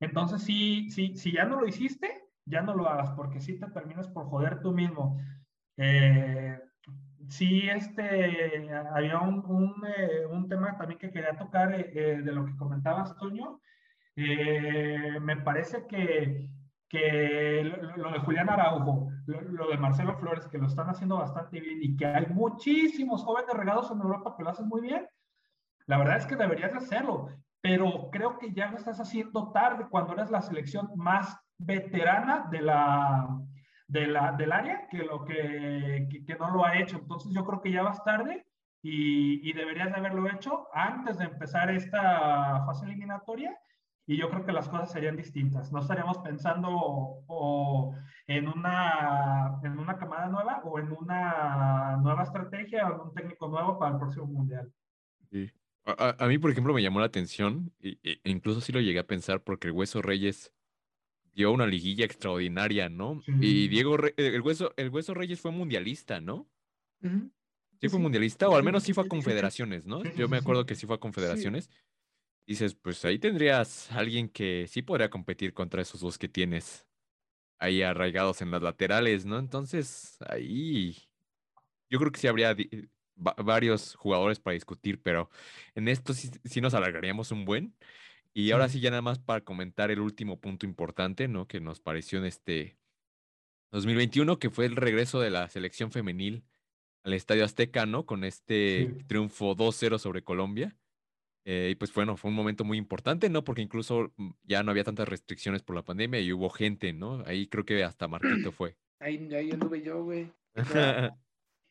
Entonces, 0.00 0.42
sí, 0.42 0.90
sí, 0.90 1.16
si 1.16 1.32
ya 1.32 1.44
no 1.44 1.60
lo 1.60 1.66
hiciste, 1.66 2.28
ya 2.44 2.62
no 2.62 2.74
lo 2.74 2.88
hagas 2.88 3.10
porque 3.12 3.40
si 3.40 3.58
te 3.58 3.66
terminas 3.68 4.08
por 4.08 4.26
joder 4.26 4.60
tú 4.60 4.72
mismo. 4.72 5.18
Eh, 5.78 6.60
sí, 7.28 7.68
este, 7.68 8.68
había 8.94 9.20
un, 9.20 9.44
un, 9.46 9.86
eh, 9.86 10.26
un, 10.26 10.48
tema 10.48 10.76
también 10.76 10.98
que 10.98 11.12
quería 11.12 11.36
tocar 11.36 11.72
eh, 11.72 11.90
eh, 11.94 12.22
de 12.22 12.32
lo 12.32 12.44
que 12.44 12.56
comentabas, 12.56 13.16
Toño. 13.16 13.60
me 14.16 15.36
parece 15.36 15.86
que 15.86 16.48
que 16.88 17.64
lo, 17.96 18.10
de 18.10 18.18
Julián 18.20 18.48
Araujo, 18.48 19.10
lo, 19.26 19.68
de 19.68 19.76
Marcelo 19.76 20.16
Flores, 20.16 20.48
que 20.48 20.58
lo 20.58 20.66
están 20.66 20.88
haciendo 20.88 21.18
bastante 21.18 21.60
bien 21.60 21.80
y 21.82 21.96
que 21.96 22.06
hay 22.06 22.26
muchísimos 22.26 23.22
jóvenes 23.24 23.54
regados 23.54 23.90
en 23.90 24.00
Europa 24.00 24.34
que 24.36 24.42
lo 24.42 24.50
hacen 24.50 24.68
muy 24.68 24.80
bien, 24.80 25.06
la 25.86 25.98
verdad 25.98 26.16
es 26.16 26.26
que 26.26 26.36
deberías 26.36 26.72
de 26.72 26.78
hacerlo, 26.78 27.28
pero 27.60 28.08
creo 28.10 28.38
que 28.38 28.52
ya 28.52 28.70
lo 28.70 28.78
estás 28.78 29.00
haciendo 29.00 29.52
tarde 29.52 29.86
cuando 29.90 30.14
eres 30.14 30.30
la 30.30 30.40
selección 30.40 30.90
más 30.96 31.38
veterana 31.58 32.48
de 32.50 32.62
la, 32.62 33.38
de 33.88 34.06
la, 34.06 34.32
del 34.32 34.52
área 34.52 34.86
que, 34.88 34.98
lo 34.98 35.24
que, 35.24 36.08
que, 36.26 36.34
no 36.36 36.50
lo 36.50 36.64
ha 36.64 36.78
hecho. 36.78 36.98
Entonces 36.98 37.32
yo 37.32 37.44
creo 37.44 37.60
que 37.60 37.72
ya 37.72 37.82
vas 37.82 38.04
tarde 38.04 38.46
y, 38.82 39.48
y 39.48 39.52
deberías 39.54 39.90
de 39.90 39.96
haberlo 39.96 40.30
hecho 40.30 40.68
antes 40.72 41.18
de 41.18 41.24
empezar 41.24 41.70
esta 41.70 42.64
fase 42.66 42.84
eliminatoria 42.86 43.58
y 44.08 44.16
yo 44.16 44.30
creo 44.30 44.46
que 44.46 44.52
las 44.52 44.68
cosas 44.70 44.90
serían 44.90 45.16
distintas. 45.16 45.70
No 45.70 45.80
estaríamos 45.80 46.16
pensando 46.18 46.70
o, 46.70 47.94
en, 48.26 48.48
una, 48.48 49.60
en 49.62 49.78
una 49.78 49.98
camada 49.98 50.28
nueva 50.28 50.62
o 50.64 50.78
en 50.78 50.90
una 50.92 51.98
nueva 51.98 52.22
estrategia 52.22 52.88
o 52.88 52.94
en 52.94 53.00
un 53.00 53.14
técnico 53.14 53.48
nuevo 53.48 53.78
para 53.78 53.92
el 53.92 53.98
próximo 53.98 54.26
mundial. 54.26 54.72
Sí. 55.30 55.50
A, 55.84 56.26
mí, 56.26 56.38
por 56.38 56.50
ejemplo, 56.50 56.72
me 56.72 56.82
llamó 56.82 57.00
la 57.00 57.06
atención, 57.06 57.70
e, 57.80 57.98
incluso 58.24 58.62
sí 58.62 58.72
lo 58.72 58.80
llegué 58.80 58.98
a 58.98 59.06
pensar, 59.06 59.42
porque 59.42 59.68
el 59.68 59.74
Hueso 59.74 60.00
Reyes 60.00 60.54
dio 61.38 61.52
una 61.52 61.66
liguilla 61.66 62.04
extraordinaria, 62.04 62.88
¿no? 62.88 63.22
Y 63.40 63.68
Diego, 63.68 63.96
el 64.16 64.40
Hueso, 64.42 64.74
el 64.76 64.90
Hueso 64.90 65.14
Reyes 65.14 65.40
fue 65.40 65.52
mundialista, 65.52 66.20
¿no? 66.20 66.50
Sí, 67.80 67.88
fue 67.88 68.00
mundialista, 68.00 68.48
o 68.48 68.56
al 68.56 68.64
menos 68.64 68.82
sí 68.82 68.92
fue 68.92 69.04
a 69.04 69.08
confederaciones, 69.08 69.86
¿no? 69.86 70.02
Yo 70.16 70.28
me 70.28 70.36
acuerdo 70.36 70.66
que 70.66 70.74
sí 70.74 70.86
fue 70.86 70.96
a 70.96 71.00
confederaciones 71.00 71.70
dices, 72.48 72.74
pues 72.74 73.04
ahí 73.04 73.18
tendrías 73.18 73.92
alguien 73.92 74.30
que 74.30 74.66
sí 74.68 74.80
podría 74.80 75.10
competir 75.10 75.52
contra 75.52 75.82
esos 75.82 76.00
dos 76.00 76.16
que 76.16 76.28
tienes 76.28 76.86
ahí 77.58 77.82
arraigados 77.82 78.40
en 78.40 78.50
las 78.50 78.62
laterales, 78.62 79.26
¿no? 79.26 79.38
Entonces, 79.38 80.16
ahí 80.26 80.96
yo 81.90 81.98
creo 81.98 82.10
que 82.10 82.18
sí 82.20 82.26
habría 82.26 82.56
varios 83.16 83.94
jugadores 83.96 84.40
para 84.40 84.54
discutir, 84.54 85.02
pero 85.02 85.28
en 85.74 85.88
esto 85.88 86.14
sí, 86.14 86.60
nos 86.62 86.72
alargaríamos 86.72 87.32
un 87.32 87.44
buen. 87.44 87.76
Y 88.38 88.52
ahora 88.52 88.68
sí, 88.68 88.78
ya 88.78 88.90
nada 88.90 89.02
más 89.02 89.18
para 89.18 89.40
comentar 89.40 89.90
el 89.90 89.98
último 89.98 90.40
punto 90.40 90.64
importante, 90.64 91.26
¿no? 91.26 91.48
Que 91.48 91.58
nos 91.58 91.80
pareció 91.80 92.20
en 92.20 92.24
este 92.24 92.78
2021, 93.72 94.38
que 94.38 94.48
fue 94.48 94.66
el 94.66 94.76
regreso 94.76 95.18
de 95.18 95.30
la 95.30 95.48
selección 95.48 95.90
femenil 95.90 96.44
al 97.02 97.14
Estadio 97.14 97.44
Azteca, 97.44 97.84
¿no? 97.84 98.06
Con 98.06 98.22
este 98.22 98.94
triunfo 99.08 99.56
2-0 99.56 99.98
sobre 99.98 100.22
Colombia. 100.22 100.76
Eh, 101.46 101.70
y 101.72 101.74
pues 101.74 101.92
bueno, 101.92 102.16
fue 102.16 102.30
un 102.30 102.36
momento 102.36 102.62
muy 102.62 102.78
importante, 102.78 103.28
¿no? 103.28 103.42
Porque 103.42 103.62
incluso 103.62 104.12
mm, 104.16 104.30
ya 104.44 104.62
no 104.62 104.70
había 104.70 104.84
tantas 104.84 105.08
restricciones 105.08 105.64
por 105.64 105.74
la 105.74 105.82
pandemia 105.82 106.20
y 106.20 106.32
hubo 106.32 106.48
gente, 106.48 106.92
¿no? 106.92 107.24
Ahí 107.26 107.48
creo 107.48 107.64
que 107.64 107.82
hasta 107.82 108.06
Marquito 108.06 108.52
fue. 108.52 108.76
Ahí, 109.00 109.34
ahí 109.34 109.50
anduve 109.50 109.82
yo, 109.82 110.04
güey. 110.04 110.30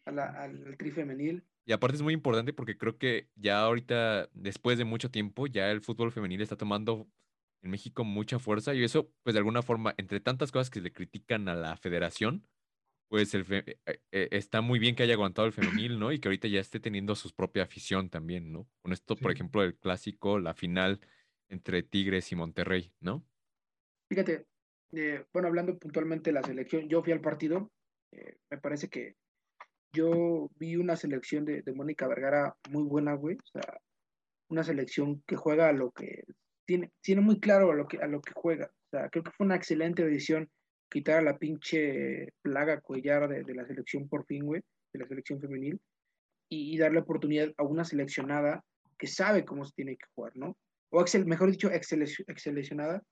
al 0.04 0.76
tri 0.78 0.92
femenil. 0.92 1.46
Y 1.68 1.74
aparte 1.74 1.98
es 1.98 2.02
muy 2.02 2.14
importante 2.14 2.54
porque 2.54 2.78
creo 2.78 2.98
que 2.98 3.28
ya 3.36 3.60
ahorita, 3.60 4.30
después 4.32 4.78
de 4.78 4.86
mucho 4.86 5.12
tiempo, 5.12 5.48
ya 5.48 5.70
el 5.70 5.82
fútbol 5.82 6.14
femenil 6.14 6.42
está 6.42 6.56
tomando 6.56 7.10
en 7.62 7.72
México 7.72 8.06
mucha 8.06 8.40
fuerza 8.40 8.74
y 8.74 8.86
eso, 8.86 9.12
pues 9.24 9.34
de 9.34 9.40
alguna 9.40 9.62
forma, 9.62 9.94
entre 9.98 10.22
tantas 10.22 10.54
cosas 10.54 10.70
que 10.70 10.80
le 10.80 10.94
critican 10.94 11.50
a 11.50 11.56
la 11.56 11.76
federación, 11.76 12.48
pues 13.10 13.34
el 13.34 13.46
eh, 13.50 13.80
eh, 13.86 14.30
está 14.32 14.62
muy 14.62 14.80
bien 14.80 14.96
que 14.96 15.04
haya 15.04 15.16
aguantado 15.16 15.46
el 15.46 15.52
femenil, 15.52 16.00
¿no? 16.00 16.14
Y 16.14 16.20
que 16.20 16.30
ahorita 16.30 16.48
ya 16.48 16.62
esté 16.62 16.80
teniendo 16.80 17.16
su 17.16 17.34
propia 17.36 17.64
afición 17.64 18.10
también, 18.10 18.54
¿no? 18.54 18.66
Con 18.82 18.94
esto, 18.94 19.18
por 19.18 19.34
ejemplo, 19.34 19.62
el 19.62 19.76
clásico, 19.76 20.40
la 20.40 20.54
final 20.54 21.02
entre 21.50 21.84
Tigres 21.84 22.32
y 22.32 22.38
Monterrey, 22.38 22.94
¿no? 23.02 23.26
Fíjate, 24.10 24.46
eh, 24.94 25.26
bueno, 25.34 25.50
hablando 25.50 25.78
puntualmente 25.78 26.30
de 26.30 26.36
la 26.36 26.44
selección, 26.44 26.88
yo 26.88 27.04
fui 27.04 27.12
al 27.12 27.20
partido, 27.20 27.70
me 28.50 28.58
parece 28.58 28.88
que 28.88 29.18
yo 29.94 30.50
vi 30.58 30.76
una 30.76 30.96
selección 30.96 31.46
de, 31.46 31.64
Mónica 31.74 32.08
Vergara 32.08 32.56
muy 32.70 32.84
buena, 32.84 33.14
güey, 33.14 33.38
o 33.38 33.48
sea, 33.48 33.80
una 34.50 34.64
selección 34.64 35.24
que 35.26 35.36
juega 35.36 35.70
a 35.70 35.74
lo 35.74 35.92
que, 35.92 36.24
tiene, 36.66 36.92
tiene 37.02 37.22
muy 37.22 37.40
claro 37.40 37.72
a 37.72 37.76
lo 37.76 37.88
que, 37.88 37.98
a 37.98 38.08
lo 38.08 38.22
que 38.22 38.34
juega, 38.36 38.66
o 38.66 38.90
sea, 38.90 39.10
creo 39.10 39.24
que 39.24 39.32
fue 39.32 39.46
una 39.46 39.56
excelente 39.56 40.04
edición 40.04 40.50
quitar 40.90 41.18
a 41.18 41.22
la 41.22 41.38
pinche 41.38 42.34
plaga 42.42 42.82
cuellar 42.82 43.28
de, 43.28 43.54
la 43.54 43.66
selección 43.66 44.08
por 44.08 44.26
fin, 44.26 44.46
güey, 44.46 44.62
de 44.94 45.00
la 45.00 45.08
selección 45.08 45.40
femenil, 45.40 45.80
y, 46.50 46.78
darle 46.78 47.00
oportunidad 47.00 47.54
a 47.58 47.64
una 47.64 47.84
seleccionada 47.84 48.64
que 48.98 49.08
sabe 49.08 49.44
cómo 49.44 49.66
se 49.66 49.74
tiene 49.76 49.98
que 49.98 50.06
jugar, 50.16 50.32
¿no? 50.36 50.58
O 50.90 51.02
excel, 51.02 51.26
mejor 51.26 51.52
dicho, 51.52 51.70
seleccionada. 51.82 53.04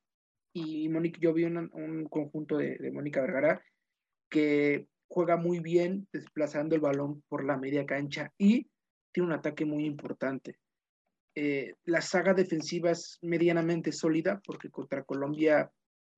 Y 0.54 0.88
Mónica, 0.88 1.20
yo 1.22 1.34
vi 1.34 1.44
un 1.44 2.08
conjunto 2.10 2.56
de, 2.58 2.78
de 2.78 2.92
Mónica 2.92 3.20
Vergara 3.20 3.62
que 4.30 4.88
juega 5.16 5.38
muy 5.38 5.62
bien 5.62 6.10
desplazando 6.12 6.76
el 6.76 6.82
balón 6.82 7.24
por 7.30 7.46
la 7.46 7.56
media 7.56 7.86
cancha 7.86 8.34
y 8.38 8.68
tiene 9.14 9.28
un 9.28 9.32
ataque 9.32 9.64
muy 9.64 9.86
importante. 9.86 10.60
Eh, 11.34 11.76
la 11.86 12.02
saga 12.02 12.34
defensiva 12.34 12.92
es 12.92 13.18
medianamente 13.22 13.94
sólida 13.94 14.42
porque 14.46 14.70
contra 14.70 15.04
Colombia 15.04 15.72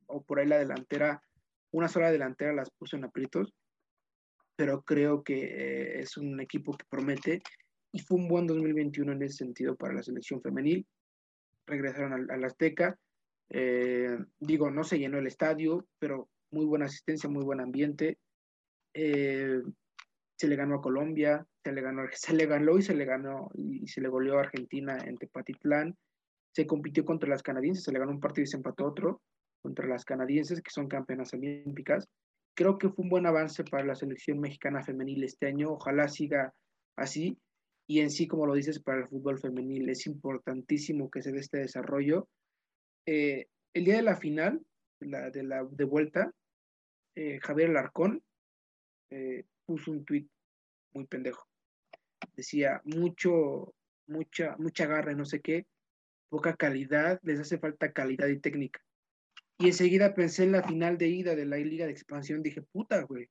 o 0.07 0.23
por 0.23 0.39
ahí 0.39 0.47
la 0.47 0.57
delantera 0.57 1.21
una 1.69 1.87
sola 1.87 2.11
delantera 2.11 2.53
las 2.53 2.71
puso 2.71 2.97
en 2.97 3.03
aprietos, 3.03 3.53
pero 4.55 4.81
creo 4.81 5.23
que 5.23 5.99
es 5.99 6.17
un 6.17 6.39
equipo 6.39 6.75
que 6.75 6.85
promete 6.89 7.43
y 7.91 7.99
fue 7.99 8.17
un 8.17 8.27
buen 8.27 8.47
2021 8.47 9.11
en 9.11 9.21
ese 9.21 9.45
sentido 9.45 9.75
para 9.75 9.93
la 9.93 10.01
selección 10.01 10.41
femenil. 10.41 10.87
Regresaron 11.67 12.31
al, 12.31 12.43
Azteca. 12.43 12.97
Eh, 13.49 14.17
digo, 14.39 14.71
no 14.71 14.83
se 14.83 14.97
llenó 14.97 15.19
el 15.19 15.27
estadio, 15.27 15.87
pero 15.99 16.29
muy 16.49 16.65
buena 16.65 16.85
asistencia, 16.85 17.29
muy 17.29 17.43
buen 17.43 17.59
ambiente. 17.59 18.17
Eh, 18.99 19.61
se 20.35 20.47
le 20.47 20.55
ganó 20.55 20.75
a 20.75 20.81
Colombia, 20.81 21.45
se 21.63 21.71
le 21.71 21.81
ganó, 21.81 22.01
se 22.11 22.33
le 22.33 22.47
ganó 22.47 22.77
y 22.77 22.81
se 22.81 22.95
le 22.95 23.05
ganó 23.05 23.49
y 23.53 23.87
se 23.87 24.01
le 24.01 24.09
goleó 24.09 24.37
a 24.37 24.41
Argentina 24.41 24.97
en 25.05 25.17
Tepatitlán. 25.17 25.95
Se 26.51 26.65
compitió 26.65 27.05
contra 27.05 27.29
las 27.29 27.43
canadienses, 27.43 27.83
se 27.83 27.91
le 27.91 27.99
ganó 27.99 28.11
un 28.11 28.19
partido 28.19 28.43
y 28.43 28.47
se 28.47 28.57
empató 28.57 28.85
otro 28.85 29.21
contra 29.61 29.87
las 29.87 30.03
canadienses, 30.03 30.61
que 30.61 30.71
son 30.71 30.87
campeonas 30.87 31.33
olímpicas. 31.33 32.07
creo 32.55 32.79
que 32.79 32.89
fue 32.89 33.03
un 33.03 33.09
buen 33.09 33.27
avance 33.27 33.63
para 33.63 33.85
la 33.85 33.93
selección 33.93 34.39
mexicana 34.39 34.83
femenil 34.83 35.23
este 35.23 35.45
año. 35.45 35.73
Ojalá 35.73 36.07
siga 36.07 36.53
así. 36.95 37.37
Y 37.87 37.99
en 37.99 38.09
sí, 38.09 38.27
como 38.27 38.47
lo 38.47 38.55
dices, 38.55 38.81
para 38.81 39.01
el 39.01 39.07
fútbol 39.07 39.37
femenil 39.37 39.87
es 39.89 40.07
importantísimo 40.07 41.11
que 41.11 41.21
se 41.21 41.31
dé 41.31 41.39
este 41.39 41.59
desarrollo. 41.59 42.27
Eh, 43.05 43.45
el 43.75 43.85
día 43.85 43.97
de 43.97 44.01
la 44.01 44.15
final, 44.15 44.65
la, 44.99 45.29
de 45.29 45.43
la 45.43 45.61
vuelta, 45.61 46.31
eh, 47.15 47.39
Javier 47.41 47.69
Larcón 47.69 48.23
eh, 49.09 49.45
puso 49.65 49.91
un 49.91 50.05
tuit 50.05 50.29
muy 50.93 51.05
pendejo. 51.05 51.47
Decía, 52.35 52.81
mucho, 52.85 53.73
mucha, 54.07 54.55
mucha 54.57 54.85
garra 54.85 55.11
y 55.11 55.15
no 55.15 55.25
sé 55.25 55.41
qué, 55.41 55.65
poca 56.29 56.55
calidad, 56.55 57.19
les 57.23 57.39
hace 57.39 57.57
falta 57.57 57.91
calidad 57.91 58.27
y 58.27 58.39
técnica. 58.39 58.81
Y 59.59 59.67
enseguida 59.67 60.13
pensé 60.13 60.43
en 60.43 60.51
la 60.51 60.63
final 60.63 60.97
de 60.97 61.07
ida 61.07 61.35
de 61.35 61.45
la 61.45 61.57
Liga 61.57 61.85
de 61.85 61.91
Expansión, 61.91 62.43
dije, 62.43 62.61
puta, 62.61 63.01
güey, 63.03 63.29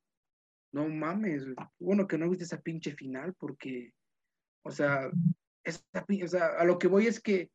no 0.72 0.88
mames, 0.88 1.44
bueno 1.78 2.06
que 2.06 2.18
no 2.18 2.28
viste 2.28 2.44
esa 2.44 2.60
pinche 2.60 2.92
final, 2.92 3.34
porque, 3.34 3.92
o 4.62 4.70
sea, 4.70 5.08
o 5.08 6.28
sea, 6.28 6.46
a 6.58 6.64
lo 6.64 6.78
que 6.78 6.88
voy 6.88 7.06
es 7.06 7.20
que 7.20 7.50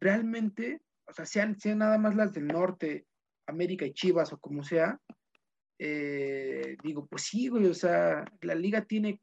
realmente, 0.00 0.80
o 1.06 1.12
sea, 1.12 1.26
sean, 1.26 1.58
sean 1.58 1.78
nada 1.78 1.98
más 1.98 2.14
las 2.14 2.32
del 2.32 2.46
norte, 2.46 3.06
América 3.46 3.84
y 3.84 3.92
Chivas 3.92 4.32
o 4.32 4.38
como 4.38 4.62
sea, 4.62 5.00
eh, 5.78 6.76
digo, 6.82 7.06
pues 7.06 7.22
sí, 7.22 7.48
güey, 7.48 7.66
o 7.66 7.74
sea, 7.74 8.24
la 8.40 8.54
liga 8.54 8.84
tiene 8.84 9.20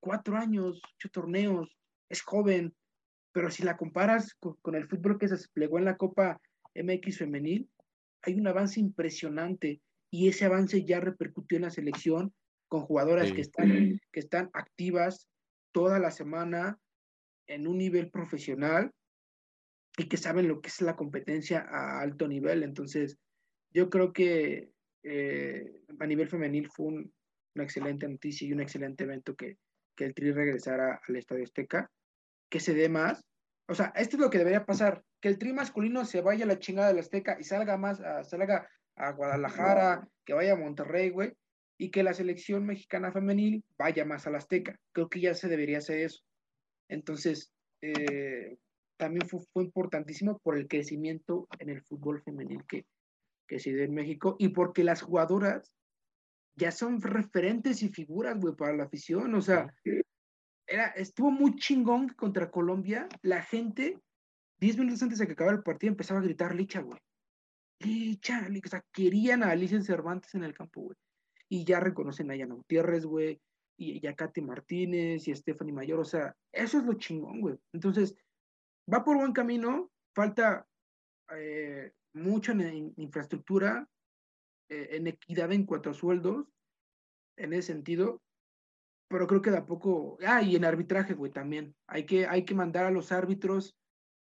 cuatro 0.00 0.36
años, 0.36 0.80
ocho 0.96 1.10
torneos, 1.10 1.76
es 2.08 2.22
joven, 2.22 2.74
pero 3.32 3.50
si 3.50 3.62
la 3.62 3.76
comparas 3.76 4.34
con, 4.34 4.74
el 4.74 4.88
fútbol 4.88 5.18
que 5.18 5.28
se 5.28 5.36
desplegó 5.36 5.78
en 5.78 5.84
la 5.84 5.96
Copa 5.96 6.40
MX 6.74 7.18
femenil, 7.18 7.70
hay 8.22 8.34
un 8.34 8.46
avance 8.46 8.80
impresionante 8.80 9.80
y 10.10 10.28
ese 10.28 10.44
avance 10.44 10.84
ya 10.84 11.00
repercutió 11.00 11.56
en 11.56 11.62
la 11.62 11.70
selección 11.70 12.34
con 12.68 12.82
jugadoras 12.82 13.32
que, 13.32 13.40
están, 13.40 14.00
que 14.12 14.20
están 14.20 14.50
activas 14.52 15.28
toda 15.72 15.98
la 15.98 16.10
semana 16.10 16.78
en 17.46 17.66
un 17.66 17.78
nivel 17.78 18.10
profesional 18.10 18.92
y 19.96 20.08
que 20.08 20.16
saben 20.16 20.48
lo 20.48 20.60
que 20.60 20.68
es 20.68 20.80
la 20.80 20.96
competencia 20.96 21.66
a 21.68 22.00
alto 22.00 22.28
nivel. 22.28 22.62
Entonces, 22.62 23.18
yo 23.72 23.90
creo 23.90 24.12
que 24.12 24.70
eh, 25.02 25.82
a 25.98 26.06
nivel 26.06 26.28
femenil 26.28 26.68
fue 26.68 26.86
una 26.86 27.64
excelente 27.64 28.08
noticia 28.08 28.46
y 28.46 28.52
un 28.52 28.60
excelente 28.60 29.04
evento 29.04 29.34
que, 29.34 29.56
que 29.96 30.04
el 30.04 30.14
Tri 30.14 30.32
regresara 30.32 31.00
al 31.06 31.16
Estadio 31.16 31.44
Azteca, 31.44 31.90
que 32.48 32.60
se 32.60 32.74
dé 32.74 32.88
más. 32.88 33.22
O 33.68 33.74
sea, 33.74 33.92
esto 33.96 34.16
es 34.16 34.22
lo 34.22 34.30
que 34.30 34.38
debería 34.38 34.64
pasar, 34.64 35.02
que 35.20 35.28
el 35.28 35.38
Tri 35.38 35.52
masculino 35.52 36.04
se 36.04 36.20
vaya 36.20 36.44
a 36.44 36.48
la 36.48 36.58
chingada 36.58 36.88
del 36.88 36.98
Azteca 36.98 37.36
y 37.38 37.44
salga 37.44 37.76
más, 37.76 38.00
a, 38.00 38.24
salga 38.24 38.68
a 38.96 39.12
Guadalajara, 39.12 40.08
que 40.24 40.34
vaya 40.34 40.52
a 40.52 40.56
Monterrey, 40.56 41.10
güey, 41.10 41.32
y 41.78 41.90
que 41.90 42.02
la 42.02 42.14
selección 42.14 42.66
mexicana 42.66 43.12
femenil 43.12 43.64
vaya 43.78 44.04
más 44.04 44.26
al 44.26 44.34
Azteca. 44.34 44.76
Creo 44.92 45.08
que 45.08 45.20
ya 45.20 45.34
se 45.34 45.48
debería 45.48 45.78
hacer 45.78 45.98
eso. 45.98 46.22
Entonces, 46.88 47.52
eh, 47.80 48.56
también 48.98 49.26
fue, 49.28 49.40
fue, 49.52 49.64
importantísimo 49.64 50.38
por 50.40 50.58
el 50.58 50.68
crecimiento 50.68 51.46
en 51.58 51.70
el 51.70 51.82
fútbol 51.84 52.22
femenil 52.22 52.64
que, 52.68 52.84
que 53.50 53.58
se 53.58 53.74
dio 53.74 53.82
en 53.82 53.92
México 53.92 54.36
y 54.38 54.50
porque 54.50 54.84
las 54.84 55.02
jugadoras 55.02 55.74
ya 56.54 56.70
son 56.70 57.02
referentes 57.02 57.82
y 57.82 57.88
figuras, 57.88 58.38
güey, 58.38 58.54
para 58.54 58.76
la 58.76 58.84
afición. 58.84 59.34
O 59.34 59.42
sea, 59.42 59.74
era, 60.68 60.86
estuvo 60.90 61.32
muy 61.32 61.56
chingón 61.56 62.10
contra 62.10 62.48
Colombia. 62.48 63.08
La 63.22 63.42
gente, 63.42 63.98
10 64.60 64.78
minutos 64.78 65.02
antes 65.02 65.18
de 65.18 65.26
que 65.26 65.32
acabara 65.32 65.56
el 65.56 65.64
partido, 65.64 65.90
empezaba 65.90 66.20
a 66.20 66.22
gritar 66.22 66.54
Licha, 66.54 66.80
güey. 66.80 67.00
Licha, 67.80 68.48
Licha. 68.48 68.68
O 68.68 68.70
sea, 68.70 68.84
querían 68.92 69.42
a 69.42 69.50
Alicia 69.50 69.82
Cervantes 69.82 70.32
en 70.36 70.44
el 70.44 70.54
campo, 70.54 70.82
güey. 70.82 70.96
Y 71.48 71.64
ya 71.64 71.80
reconocen 71.80 72.30
a 72.30 72.36
Yana 72.36 72.54
Gutiérrez, 72.54 73.04
güey. 73.04 73.40
Y, 73.76 74.06
a 74.06 74.14
Katy 74.14 74.42
Martínez 74.42 75.26
y 75.26 75.32
a 75.32 75.36
Stephanie 75.36 75.72
Mayor. 75.72 75.98
O 75.98 76.04
sea, 76.04 76.36
eso 76.52 76.78
es 76.78 76.84
lo 76.84 76.92
chingón, 76.94 77.40
güey. 77.40 77.58
Entonces, 77.72 78.14
va 78.92 79.02
por 79.02 79.16
buen 79.16 79.32
camino. 79.32 79.90
Falta 80.14 80.64
eh, 81.36 81.90
mucho 82.12 82.52
en, 82.52 82.92
infraestructura, 82.96 83.88
eh, 84.68 84.88
en 84.92 85.06
equidad 85.06 85.52
en 85.52 85.66
cuanto 85.66 85.90
a 85.90 85.94
sueldos, 85.94 86.46
en 87.36 87.52
ese 87.52 87.72
sentido, 87.72 88.22
pero 89.08 89.26
creo 89.26 89.42
que 89.42 89.50
de 89.50 89.58
a 89.58 89.66
poco, 89.66 90.18
ah, 90.24 90.42
y 90.42 90.54
en 90.54 90.64
arbitraje, 90.64 91.14
güey, 91.14 91.32
también. 91.32 91.74
Hay 91.88 92.06
que, 92.06 92.26
hay 92.26 92.44
que 92.44 92.54
mandar 92.54 92.86
a 92.86 92.90
los 92.90 93.10
árbitros 93.10 93.76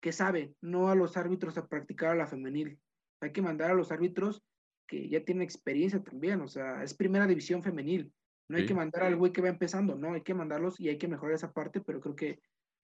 que 0.01 0.13
saben, 0.13 0.57
no 0.63 0.89
a 0.89 0.95
los 0.95 1.17
árbitros 1.17 1.59
a 1.59 1.69
practicar 1.69 2.13
a 2.13 2.15
la 2.15 2.27
femenil. 2.27 2.81
Hay 3.21 3.33
que 3.33 3.43
mandar 3.43 3.71
a 3.71 3.75
los 3.75 3.93
árbitros 3.93 4.43
que 4.87 5.09
ya 5.09 5.23
tienen 5.23 5.43
experiencia 5.43 6.03
también, 6.03 6.41
o 6.41 6.49
sea, 6.49 6.83
es 6.83 6.95
primera 6.95 7.27
división 7.27 7.63
femenil. 7.63 8.13
No 8.49 8.57
hay 8.57 8.67
que 8.67 8.75
mandar 8.75 9.05
al 9.05 9.15
güey 9.15 9.31
que 9.31 9.43
va 9.43 9.49
empezando, 9.49 9.95
no, 9.95 10.15
hay 10.15 10.23
que 10.23 10.35
mandarlos 10.35 10.81
y 10.81 10.89
hay 10.89 10.99
que 10.99 11.07
mejorar 11.07 11.37
esa 11.37 11.53
parte, 11.53 11.81
pero 11.81 12.01
creo 12.01 12.17
que 12.17 12.41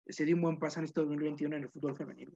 se 0.06 0.24
dio 0.24 0.36
un 0.36 0.42
buen 0.42 0.58
paso 0.58 0.78
en 0.78 0.84
este 0.84 1.00
2021 1.00 1.56
en 1.56 1.62
el 1.64 1.70
fútbol 1.70 1.96
femenil. 1.96 2.32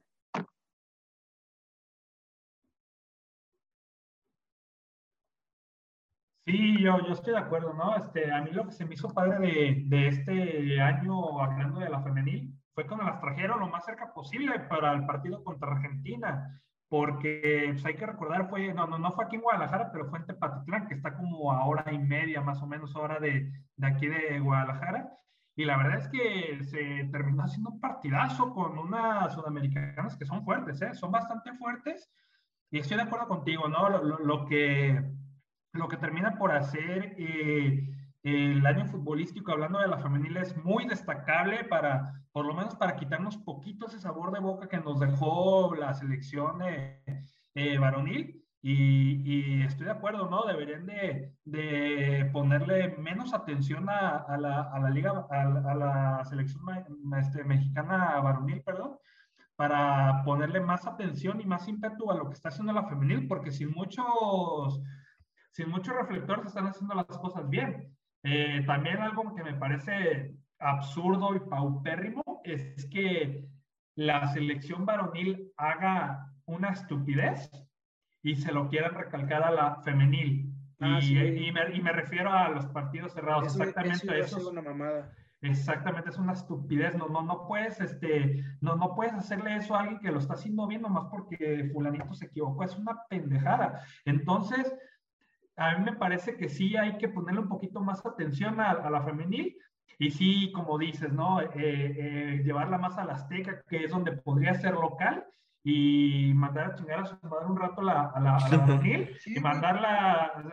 Sí, 6.45 6.81
yo, 6.81 6.99
yo 6.99 7.13
estoy 7.13 7.33
de 7.33 7.39
acuerdo, 7.39 7.73
¿no? 7.73 7.95
Este, 7.95 8.29
a 8.29 8.41
mí 8.41 8.51
lo 8.51 8.65
que 8.65 8.73
se 8.73 8.85
me 8.85 8.95
hizo 8.95 9.13
padre 9.13 9.39
de, 9.39 9.83
de 9.85 10.07
este 10.09 10.81
año, 10.81 11.39
hablando 11.41 11.79
de 11.79 11.89
la 11.89 12.01
femenil, 12.01 12.53
fue 12.73 12.85
cuando 12.85 13.05
las 13.05 13.21
trajeron 13.21 13.61
lo 13.61 13.69
más 13.69 13.85
cerca 13.85 14.13
posible 14.13 14.59
para 14.59 14.91
el 14.91 15.05
partido 15.05 15.41
contra 15.41 15.71
Argentina, 15.71 16.61
porque 16.89 17.69
pues, 17.71 17.85
hay 17.85 17.95
que 17.95 18.05
recordar, 18.05 18.49
fue, 18.49 18.73
no, 18.73 18.87
no, 18.87 18.97
no 18.97 19.13
fue 19.13 19.23
aquí 19.23 19.37
en 19.37 19.41
Guadalajara, 19.41 19.89
pero 19.91 20.09
fue 20.09 20.19
en 20.19 20.25
Tepatitlán, 20.25 20.87
que 20.87 20.95
está 20.95 21.15
como 21.15 21.53
a 21.53 21.65
hora 21.65 21.93
y 21.93 21.97
media 21.97 22.41
más 22.41 22.61
o 22.61 22.67
menos 22.67 22.93
hora 22.97 23.21
de, 23.21 23.49
de 23.77 23.87
aquí 23.87 24.07
de 24.07 24.41
Guadalajara, 24.41 25.17
y 25.55 25.63
la 25.63 25.77
verdad 25.77 25.99
es 25.99 26.09
que 26.09 26.61
se 26.65 27.05
terminó 27.11 27.43
haciendo 27.43 27.69
un 27.69 27.79
partidazo 27.79 28.53
con 28.53 28.77
unas 28.77 29.33
sudamericanas 29.33 30.17
que 30.17 30.25
son 30.25 30.43
fuertes, 30.43 30.81
¿eh? 30.81 30.93
Son 30.93 31.09
bastante 31.09 31.53
fuertes, 31.53 32.11
y 32.69 32.79
estoy 32.79 32.97
de 32.97 33.03
acuerdo 33.03 33.29
contigo, 33.29 33.69
¿no? 33.69 33.87
lo, 33.87 34.19
lo 34.19 34.45
que 34.45 35.22
lo 35.73 35.87
que 35.87 35.97
termina 35.97 36.37
por 36.37 36.51
hacer 36.51 37.15
eh, 37.17 37.89
el 38.23 38.65
año 38.65 38.85
futbolístico, 38.85 39.51
hablando 39.51 39.79
de 39.79 39.87
la 39.87 39.97
femenil, 39.97 40.37
es 40.37 40.55
muy 40.63 40.85
destacable 40.85 41.65
para, 41.65 42.23
por 42.31 42.45
lo 42.45 42.53
menos 42.53 42.75
para 42.75 42.95
quitarnos 42.95 43.37
poquito 43.37 43.87
ese 43.87 43.99
sabor 43.99 44.31
de 44.31 44.39
boca 44.39 44.69
que 44.69 44.77
nos 44.77 44.99
dejó 44.99 45.75
la 45.75 45.93
selección 45.93 46.59
eh, 46.63 47.77
varonil. 47.77 48.39
Y, 48.65 49.61
estoy 49.63 49.87
de 49.87 49.91
acuerdo, 49.91 50.29
¿no? 50.29 50.45
Deberían 50.45 50.85
de, 50.85 52.29
ponerle 52.31 52.95
menos 52.97 53.33
atención 53.33 53.89
a, 53.89 54.19
a, 54.19 54.37
la, 54.37 54.61
a 54.61 54.79
la, 54.79 54.89
liga, 54.89 55.27
a, 55.29 55.75
la 55.75 56.23
selección 56.23 56.61
este, 57.19 57.43
mexicana 57.43 58.21
varonil, 58.21 58.61
perdón, 58.61 58.97
para 59.57 60.23
ponerle 60.23 60.61
más 60.61 60.87
atención 60.87 61.41
y 61.41 61.45
más 61.45 61.67
ímpetu 61.67 62.09
a 62.09 62.15
lo 62.15 62.29
que 62.29 62.35
está 62.35 62.47
haciendo 62.49 62.71
la 62.71 62.87
femenil, 62.87 63.27
porque 63.27 63.51
sin 63.51 63.69
muchos 63.71 64.81
sin 65.53 65.69
mucho 65.69 65.93
reflector 65.93 66.41
se 66.41 66.47
están 66.47 66.67
haciendo 66.67 66.95
las 66.95 67.05
cosas 67.05 67.47
bien. 67.47 67.95
Eh, 68.23 68.63
también 68.65 68.97
algo 68.97 69.35
que 69.35 69.43
me 69.43 69.53
parece 69.53 70.35
absurdo 70.59 71.35
y 71.35 71.39
paupérrimo 71.41 72.41
es 72.43 72.85
que 72.87 73.45
la 73.95 74.27
selección 74.33 74.85
varonil 74.85 75.51
haga 75.57 76.33
una 76.45 76.69
estupidez 76.69 77.51
y 78.23 78.35
se 78.35 78.51
lo 78.51 78.67
quieran 78.69 78.95
recalcar 78.95 79.43
a 79.43 79.51
la 79.51 79.75
femenil. 79.83 80.51
Ah, 80.79 80.99
y, 81.01 81.17
y, 81.17 81.51
me, 81.51 81.75
y, 81.75 81.81
me, 81.81 81.91
refiero 81.91 82.31
a 82.31 82.49
los 82.49 82.65
partidos 82.67 83.13
cerrados. 83.13 83.45
Exactamente 83.45 84.19
eso. 84.19 84.39
Es 84.39 84.45
una 84.45 84.61
mamada. 84.61 85.13
Exactamente, 85.41 86.09
es 86.09 86.17
una 86.17 86.33
estupidez. 86.33 86.95
No, 86.95 87.09
no, 87.09 87.21
no 87.21 87.45
puedes, 87.45 87.79
este, 87.79 88.43
no, 88.61 88.75
no 88.75 88.95
puedes 88.95 89.13
hacerle 89.13 89.57
eso 89.57 89.75
a 89.75 89.81
alguien 89.81 89.99
que 89.99 90.11
lo 90.11 90.19
está 90.19 90.33
haciendo 90.33 90.65
bien 90.67 90.81
nomás 90.81 91.05
porque 91.11 91.69
fulanito 91.71 92.13
se 92.13 92.25
equivocó. 92.25 92.63
Es 92.63 92.75
una 92.77 93.03
pendejada. 93.09 93.85
Entonces, 94.05 94.73
a 95.55 95.77
mí 95.77 95.85
me 95.85 95.95
parece 95.95 96.35
que 96.37 96.49
sí 96.49 96.75
hay 96.75 96.97
que 96.97 97.09
ponerle 97.09 97.41
un 97.41 97.49
poquito 97.49 97.79
más 97.79 98.05
atención 98.05 98.59
a, 98.59 98.89
la 98.89 99.01
femenil 99.03 99.55
y 99.99 100.11
sí, 100.11 100.51
como 100.53 100.77
dices, 100.77 101.11
¿no? 101.13 101.41
Eh, 101.41 101.49
eh, 101.55 102.41
llevarla 102.43 102.77
más 102.77 102.97
a 102.97 103.05
la 103.05 103.13
Azteca, 103.13 103.63
que 103.69 103.83
es 103.83 103.91
donde 103.91 104.13
podría 104.13 104.55
ser 104.55 104.73
local 104.73 105.25
y 105.63 106.33
mandar 106.35 106.71
a 106.71 106.75
chingar 106.75 106.99
a 106.99 107.05
su 107.05 107.15
madre 107.27 107.45
un 107.45 107.57
rato 107.57 107.81
la, 107.81 108.09
a 108.09 108.19
la, 108.19 108.39
femenil 108.39 109.15
y 109.25 109.39
mandarla, 109.39 110.43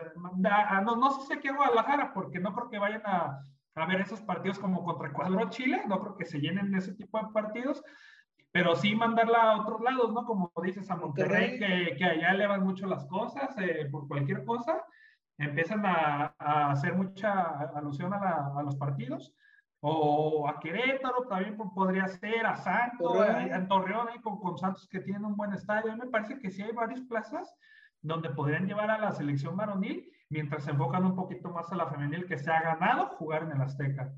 no, 0.85 0.95
no 0.95 1.11
sé 1.11 1.27
si 1.27 1.33
aquí 1.33 1.47
a 1.47 1.55
Guadalajara, 1.55 2.13
porque 2.13 2.39
no 2.39 2.53
creo 2.53 2.69
que 2.69 2.79
vayan 2.79 3.01
a, 3.05 3.41
a 3.75 3.85
ver 3.85 4.01
esos 4.01 4.21
partidos 4.21 4.59
como 4.59 4.83
contra 4.83 5.09
Ecuador 5.09 5.49
Chile, 5.49 5.81
no 5.87 5.99
creo 5.99 6.15
que 6.15 6.25
se 6.25 6.39
llenen 6.39 6.73
ese 6.75 6.93
tipo 6.93 7.17
de 7.17 7.31
partidos, 7.33 7.83
pero 8.51 8.75
sí 8.75 8.95
mandarla 8.95 9.51
a 9.51 9.61
otros 9.61 9.81
lados, 9.81 10.11
¿no? 10.11 10.25
Como 10.25 10.51
dices, 10.63 10.89
a 10.91 10.95
Monterrey, 10.95 11.57
que, 11.57 11.95
que 11.97 12.03
allá 12.03 12.31
elevan 12.31 12.63
mucho 12.63 12.85
las 12.85 13.05
cosas 13.05 13.55
eh, 13.59 13.87
por 13.89 14.07
cualquier 14.07 14.43
cosa, 14.43 14.83
empiezan 15.37 15.85
a, 15.85 16.35
a 16.37 16.71
hacer 16.71 16.93
mucha 16.95 17.59
alusión 17.75 18.13
a, 18.13 18.51
a, 18.57 18.63
los 18.63 18.75
partidos, 18.75 19.33
o 19.79 20.47
a 20.47 20.59
Querétaro 20.59 21.27
también 21.27 21.57
podría 21.57 22.07
ser, 22.07 22.45
a 22.45 22.55
Santos, 22.57 23.17
en 23.27 23.67
Torreón, 23.67 24.07
con, 24.21 24.39
con, 24.39 24.57
Santos 24.57 24.87
que 24.87 24.99
tienen 24.99 25.25
un 25.25 25.35
buen 25.35 25.53
estadio, 25.53 25.95
me 25.95 26.07
parece 26.07 26.37
que 26.37 26.51
sí 26.51 26.61
hay 26.61 26.71
varias 26.71 27.01
plazas 27.01 27.55
donde 28.01 28.29
podrían 28.31 28.67
llevar 28.67 28.91
a 28.91 28.99
la 28.99 29.11
selección 29.11 29.55
varonil 29.55 30.11
mientras 30.29 30.63
se 30.63 30.71
enfocan 30.71 31.05
un 31.05 31.15
poquito 31.15 31.49
más 31.49 31.71
a 31.71 31.75
la 31.75 31.87
femenil 31.87 32.25
que 32.25 32.37
se 32.37 32.51
ha 32.51 32.61
ganado 32.61 33.07
jugar 33.09 33.43
en 33.43 33.51
el 33.51 33.61
Azteca. 33.61 34.13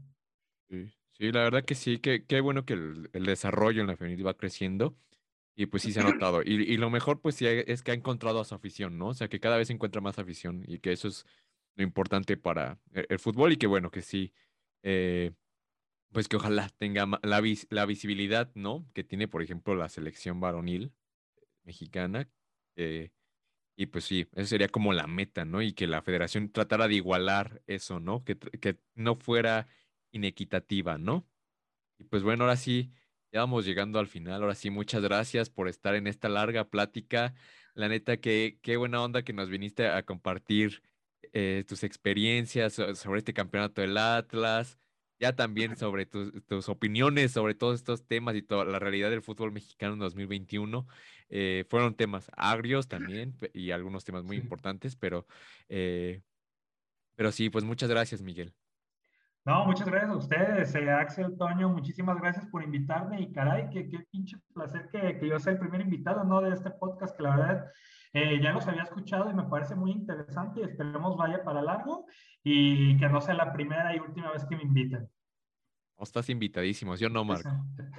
Sí, 0.69 0.91
la 1.19 1.43
verdad 1.43 1.63
que 1.63 1.75
sí, 1.75 1.99
que 1.99 2.25
qué 2.25 2.41
bueno 2.41 2.65
que 2.65 2.73
el, 2.73 3.09
desarrollo 3.25 3.81
en 3.81 3.87
la 3.87 3.97
femenil 3.97 4.25
va 4.25 4.35
creciendo 4.35 4.97
y 5.55 5.67
pues 5.67 5.83
sí 5.83 5.91
se 5.91 5.99
ha 5.99 6.03
notado. 6.13 6.41
Y, 6.43 6.77
lo 6.77 6.89
mejor 6.89 7.21
pues 7.21 7.35
sí 7.35 7.45
es 7.45 7.83
que 7.83 7.91
ha 7.91 7.93
encontrado 7.93 8.39
a 8.39 8.45
su 8.45 8.55
afición, 8.55 8.97
¿no? 8.97 9.09
O 9.09 9.13
sea, 9.13 9.27
que 9.27 9.39
cada 9.39 9.57
vez 9.57 9.69
encuentra 9.69 10.01
más 10.01 10.19
afición 10.19 10.63
y 10.67 10.79
que 10.79 10.91
eso 10.91 11.07
es 11.07 11.25
lo 11.75 11.83
importante 11.83 12.37
para 12.37 12.79
e, 12.93 13.05
el, 13.09 13.19
fútbol 13.19 13.53
y 13.53 13.57
que 13.57 13.67
bueno, 13.67 13.91
que 13.91 14.01
sí, 14.01 14.33
eh, 14.83 15.31
pues 16.11 16.27
que 16.27 16.37
ojalá 16.37 16.69
tenga 16.77 17.07
la, 17.23 17.41
la 17.69 17.85
visibilidad, 17.85 18.51
¿no? 18.55 18.85
Que 18.93 19.03
tiene, 19.03 19.27
por 19.27 19.43
ejemplo, 19.43 19.75
la 19.75 19.89
selección 19.89 20.39
varonil 20.39 20.93
mexicana. 21.63 22.29
y 23.75 23.87
pues 23.87 24.05
sí, 24.05 24.27
esa 24.33 24.47
sería 24.47 24.67
como 24.69 24.93
la 24.93 25.07
meta, 25.07 25.45
¿no? 25.45 25.61
Y 25.61 25.73
que 25.73 25.87
la 25.87 26.01
federación 26.01 26.51
tratara 26.51 26.87
de 26.87 26.95
igualar 26.95 27.61
eso, 27.67 27.99
¿no? 27.99 28.23
Que, 28.23 28.37
que 28.37 28.77
no 28.95 29.15
fuera 29.15 29.67
inequitativa, 30.13 30.97
¿no? 30.97 31.27
Y 31.99 32.05
pues 32.05 32.23
bueno, 32.23 32.45
ahora 32.45 32.57
sí, 32.57 32.93
ya 33.33 33.41
vamos 33.41 33.65
llegando 33.65 33.99
al 33.99 34.07
final. 34.07 34.41
Ahora 34.41 34.55
sí, 34.55 34.69
muchas 34.69 35.01
gracias 35.03 35.49
por 35.49 35.67
estar 35.67 35.95
en 35.95 36.07
esta 36.07 36.29
larga 36.29 36.69
plática. 36.69 37.33
La 37.73 37.89
neta, 37.89 38.17
que 38.17 38.59
qué 38.61 38.77
buena 38.77 39.03
onda 39.03 39.23
que 39.23 39.33
nos 39.33 39.49
viniste 39.49 39.87
a 39.87 40.03
compartir 40.03 40.83
eh, 41.33 41.63
tus 41.67 41.83
experiencias 41.83 42.73
sobre 42.73 43.19
este 43.19 43.33
campeonato 43.33 43.81
del 43.81 43.97
Atlas, 43.97 44.77
ya 45.19 45.35
también 45.35 45.77
sobre 45.77 46.05
tus, 46.05 46.69
opiniones 46.69 47.31
sobre 47.31 47.55
todos 47.55 47.79
estos 47.79 48.05
temas 48.05 48.35
y 48.35 48.43
toda 48.43 48.65
la 48.65 48.79
realidad 48.79 49.09
del 49.09 49.23
fútbol 49.23 49.51
mexicano 49.51 49.93
en 49.93 49.99
2021. 49.99 50.87
Eh, 51.29 51.65
fueron 51.69 51.95
temas 51.95 52.29
agrios 52.37 52.87
también 52.87 53.35
y 53.53 53.71
algunos 53.71 54.03
temas 54.03 54.23
muy 54.23 54.37
importantes, 54.37 54.95
pero, 54.95 55.25
eh, 55.69 56.21
pero 57.15 57.31
sí, 57.31 57.49
pues 57.49 57.63
muchas 57.63 57.89
gracias, 57.89 58.21
Miguel. 58.21 58.53
No, 59.45 59.65
muchas 59.65 59.87
gracias 59.87 60.09
a 60.09 60.15
ustedes, 60.15 60.75
eh, 60.75 60.89
Axel, 60.89 61.35
Toño, 61.37 61.67
muchísimas 61.67 62.17
gracias 62.17 62.45
por 62.45 62.63
invitarme 62.63 63.19
y 63.19 63.31
caray, 63.33 63.69
qué, 63.71 63.89
qué 63.89 63.99
pinche 64.09 64.37
placer 64.53 64.87
que, 64.89 65.19
que, 65.19 65.27
yo 65.27 65.37
sea 65.37 65.51
el 65.51 65.59
primer 65.59 65.81
invitado, 65.81 66.23
¿no? 66.23 66.39
De 66.39 66.53
este 66.53 66.71
podcast, 66.71 67.17
que 67.17 67.23
la 67.23 67.35
verdad 67.35 67.71
eh, 68.13 68.39
ya 68.41 68.53
los 68.53 68.65
había 68.67 68.83
escuchado 68.83 69.29
y 69.29 69.33
me 69.33 69.43
parece 69.43 69.75
muy 69.75 69.91
interesante 69.91 70.61
y 70.61 70.63
esperemos 70.63 71.17
vaya 71.17 71.43
para 71.43 71.61
largo 71.61 72.05
y 72.41 72.97
que 72.97 73.09
no 73.09 73.19
sea 73.19 73.33
la 73.33 73.51
primera 73.51 73.93
y 73.93 73.99
última 73.99 74.31
vez 74.31 74.45
que 74.45 74.55
me 74.55 74.63
inviten. 74.63 75.09
estás 75.99 76.29
invitadísimo, 76.29 76.95
yo 76.95 77.09
no, 77.09 77.25
Marco. 77.25 77.49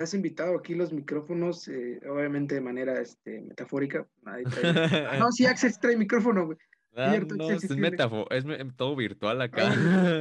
Has 0.01 0.15
invitado 0.15 0.57
aquí 0.57 0.75
los 0.75 0.95
micrófonos, 0.95 1.69
eh, 1.69 2.01
obviamente 2.09 2.55
de 2.55 2.63
manera 2.63 2.99
este, 2.99 3.43
metafórica. 3.43 4.07
ah, 4.25 5.17
no, 5.19 5.31
sí, 5.31 5.45
Axel 5.45 5.79
trae 5.79 5.95
micrófono, 5.95 6.47
güey. 6.47 6.59
Ah, 6.97 7.19
no, 7.37 7.51
es, 7.51 7.65
es 7.65 8.77
todo 8.77 8.97
virtual 8.97 9.43
acá. 9.43 9.75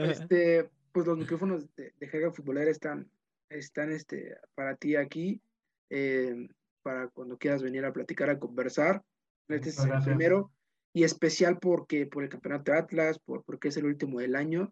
este, 0.10 0.70
pues 0.94 1.08
los 1.08 1.18
micrófonos 1.18 1.76
de, 1.76 1.94
de 2.00 2.08
Jerga 2.08 2.32
Futbolera 2.32 2.72
están, 2.72 3.10
están 3.50 3.92
este, 3.92 4.38
para 4.56 4.76
ti 4.76 4.96
aquí, 4.96 5.42
eh, 5.90 6.48
para 6.84 7.08
cuando 7.10 7.38
quieras 7.38 7.64
venir 7.64 7.84
a 7.84 7.92
platicar, 7.92 8.30
a 8.30 8.40
conversar. 8.40 9.04
Este 9.50 9.70
es 9.70 9.80
el 9.80 10.04
primero 10.04 10.52
y 10.94 11.04
especial 11.04 11.58
porque 11.60 12.06
por 12.06 12.24
el 12.24 12.30
campeonato 12.30 12.72
de 12.72 12.78
Atlas, 12.78 13.20
por, 13.20 13.44
porque 13.44 13.70
es 13.70 13.78
el 13.78 13.86
último 13.86 14.20
del 14.20 14.36
año. 14.36 14.72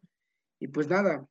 Y 0.60 0.68
pues 0.68 0.88
nada. 0.88 1.26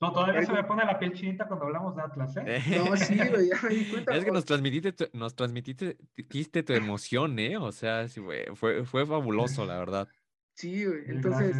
No, 0.00 0.12
todavía 0.12 0.44
se 0.44 0.52
me 0.52 0.64
pone 0.64 0.84
la 0.84 0.98
piel 0.98 1.12
chinita 1.12 1.46
cuando 1.46 1.66
hablamos 1.66 1.94
de 1.94 2.02
Atlas, 2.02 2.36
¿eh? 2.38 2.44
No, 2.90 2.96
sí, 2.96 3.16
güey, 3.16 3.48
ya 3.48 3.60
me 3.62 3.74
di 3.74 3.90
cuenta. 3.90 4.16
Es 4.16 4.24
que 4.24 4.32
nos 4.32 4.44
transmitiste, 4.44 5.10
nos 5.12 5.34
transmitiste 5.34 6.62
tu 6.62 6.72
emoción, 6.72 7.38
¿eh? 7.38 7.58
O 7.58 7.72
sea, 7.72 8.08
sí, 8.08 8.22
fue, 8.54 8.84
fue 8.86 9.06
fabuloso, 9.06 9.66
la 9.66 9.78
verdad. 9.78 10.08
Sí, 10.54 10.84
güey. 10.84 11.04
Entonces, 11.06 11.56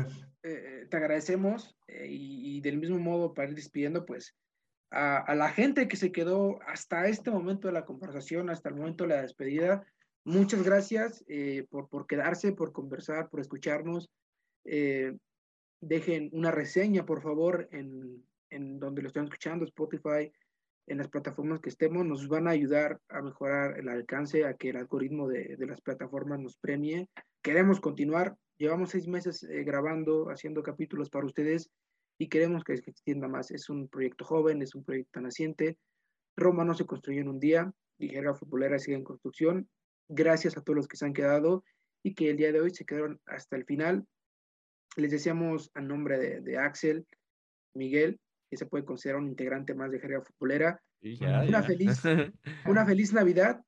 eh, 0.47 0.87
te 0.91 0.99
agradecemos 0.99 1.75
eh, 1.87 2.07
y, 2.07 2.61
del 2.61 2.77
mismo 2.77 2.99
modo 2.99 3.33
para 3.33 3.49
ir 3.49 3.55
despidiendo, 3.55 4.05
pues, 4.05 4.37
a, 4.91 5.35
la 5.35 5.49
gente 5.49 5.89
que 5.89 5.97
se 5.97 6.13
quedó 6.13 6.61
hasta 6.67 7.09
este 7.09 7.31
momento 7.31 7.67
de 7.67 7.73
la 7.73 7.87
conversación, 7.87 8.51
hasta 8.51 8.69
el 8.69 8.75
momento 8.75 9.05
de 9.05 9.09
la 9.09 9.23
despedida. 9.23 9.83
Muchas 10.23 10.63
gracias 10.63 11.25
eh, 11.29 11.67
por, 11.71 11.89
por, 11.89 12.07
quedarse, 12.07 12.53
por 12.53 12.73
conversar, 12.73 13.31
por 13.31 13.41
escucharnos. 13.41 14.11
dejen 15.81 16.29
una 16.33 16.51
reseña, 16.51 17.07
por 17.07 17.23
favor, 17.23 17.67
en, 17.73 18.23
en 18.51 18.79
donde 18.79 19.01
lo 19.01 19.09
están 19.09 19.25
escuchando, 19.25 19.65
Spotify, 19.65 20.31
en 20.87 20.99
las 20.99 21.09
plataformas 21.09 21.61
que 21.61 21.71
estemos, 21.71 22.05
nos 22.05 22.29
van 22.29 22.49
a 22.49 22.51
ayudar 22.51 23.01
a 23.09 23.23
mejorar 23.23 23.79
el 23.79 23.89
alcance, 23.89 24.45
a 24.45 24.55
que 24.55 24.71
el 24.71 24.77
algoritmo 24.77 25.27
de, 25.27 25.57
de 25.57 25.67
las 25.67 25.81
plataformas 25.81 26.39
nos 26.39 26.59
premie. 26.59 27.09
Queremos 27.45 27.79
continuar, 27.79 28.37
Llevamos 28.57 28.91
seis 28.91 29.09
meses 29.09 29.43
eh, 29.43 29.65
grabando, 29.65 30.31
haciendo 30.31 30.63
capítulos 30.63 31.11
para 31.11 31.27
ustedes 31.27 31.71
y 32.19 32.29
queremos 32.29 32.63
que 32.63 32.77
se 32.77 32.91
extienda 32.91 33.27
más. 33.27 33.51
Es 33.51 33.69
un 33.69 33.89
proyecto 33.89 34.25
joven, 34.25 34.63
es 34.63 34.75
un 34.75 34.85
proyecto 34.85 35.21
naciente. 35.21 35.77
Roma 36.37 36.65
no 36.65 36.75
se 36.75 36.87
construyó 36.87 37.21
en 37.21 37.29
un 37.29 37.41
día, 37.41 37.73
Ligera 37.99 38.35
Futbolera 38.35 38.79
sigue 38.79 38.97
en 38.97 39.05
construcción. 39.05 39.69
Gracias 40.09 40.57
a 40.57 40.63
todos 40.63 40.77
los 40.77 40.89
que 40.89 40.97
se 40.97 41.05
han 41.05 41.13
quedado 41.13 41.65
y 42.05 42.15
que 42.15 42.31
el 42.31 42.37
día 42.37 42.53
de 42.53 42.61
hoy 42.61 42.71
se 42.71 42.85
quedaron 42.85 43.21
hasta 43.27 43.57
el 43.57 43.65
final. 43.65 44.07
Les 44.97 45.11
deseamos 45.11 45.71
a 45.75 45.81
nombre 45.81 46.41
de, 46.41 46.59
Axel, 46.59 47.07
Miguel, 47.75 48.21
que 48.51 48.57
se 48.57 48.67
puede 48.67 48.85
considerar 48.85 49.21
un 49.21 49.29
integrante 49.29 49.75
más 49.75 49.91
de 49.91 49.99
Jerga 49.99 50.23
Futbolera, 50.23 50.81
una, 51.21 51.63
Feliz, 51.63 52.01
una 52.67 52.87
feliz 52.87 53.13
Navidad 53.13 53.61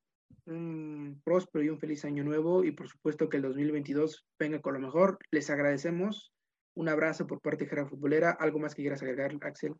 un 0.45 1.21
próspero 1.23 1.63
y 1.63 1.69
un 1.69 1.79
feliz 1.79 2.05
año 2.05 2.23
nuevo 2.23 2.63
y 2.63 2.71
por 2.71 2.87
supuesto 2.87 3.29
que 3.29 3.37
el 3.37 3.43
2022 3.43 4.25
venga 4.39 4.61
con 4.61 4.73
lo 4.73 4.79
mejor. 4.79 5.19
Les 5.31 5.49
agradecemos. 5.49 6.31
Un 6.73 6.89
abrazo 6.89 7.27
por 7.27 7.41
parte 7.41 7.63
de 7.63 7.69
Jera 7.69 7.87
Futbolera. 7.87 8.31
¿Algo 8.31 8.59
más 8.59 8.75
que 8.75 8.83
quieras 8.83 9.01
agregar, 9.01 9.35
Axel? 9.41 9.73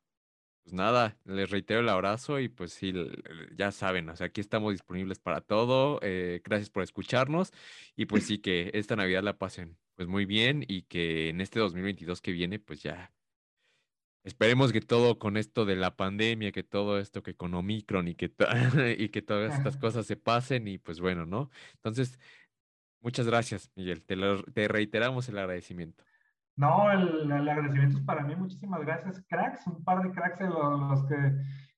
Pues 0.64 0.74
nada, 0.74 1.18
les 1.24 1.50
reitero 1.50 1.80
el 1.80 1.88
abrazo 1.88 2.40
y 2.40 2.50
pues 2.50 2.74
sí, 2.74 2.94
ya 3.56 3.72
saben, 3.72 4.10
o 4.10 4.16
sea, 4.18 4.28
aquí 4.28 4.42
estamos 4.42 4.74
disponibles 4.74 5.18
para 5.18 5.40
todo. 5.40 6.00
Eh, 6.02 6.42
gracias 6.44 6.70
por 6.70 6.84
escucharnos 6.84 7.54
y 7.96 8.06
pues 8.06 8.26
sí 8.26 8.40
que 8.40 8.72
esta 8.74 8.98
Navidad 8.98 9.24
la 9.24 9.38
pasen 9.38 9.78
pues 9.96 10.10
muy 10.10 10.26
bien 10.26 10.66
y 10.68 10.84
que 10.84 11.30
en 11.30 11.40
este 11.40 11.60
2022 11.60 12.22
que 12.22 12.34
viene 12.34 12.60
pues 12.60 12.84
ya 12.84 13.14
Esperemos 14.28 14.74
que 14.74 14.82
todo 14.82 15.20
con 15.20 15.38
esto 15.38 15.64
de 15.64 15.78
la 15.78 15.96
pandemia, 15.96 16.52
que 16.52 16.62
todo 16.62 17.00
esto 17.00 17.24
que 17.24 17.38
con 17.38 17.54
Omicron 17.54 18.10
y 18.10 18.16
que, 18.16 18.30
y 19.00 19.08
que 19.08 19.22
todas 19.22 19.58
estas 19.58 19.78
cosas 19.78 20.06
se 20.06 20.18
pasen 20.18 20.68
y 20.68 20.78
pues 20.78 21.00
bueno, 21.00 21.26
¿no? 21.26 21.50
Entonces, 21.76 22.20
muchas 23.00 23.26
gracias, 23.26 23.72
Miguel. 23.78 24.04
Te, 24.04 24.18
te 24.54 24.68
reiteramos 24.68 25.30
el 25.30 25.38
agradecimiento. 25.38 26.04
No, 26.58 26.92
el, 26.92 27.32
agradecimiento 27.32 28.00
es 28.00 28.04
para 28.04 28.24
mí. 28.24 28.36
Muchísimas 28.36 28.82
gracias, 28.82 29.24
cracks. 29.30 29.66
Un 29.66 29.82
par 29.86 30.02
de 30.04 30.12
cracks 30.12 30.42
los, 30.42 31.06
que, 31.06 31.16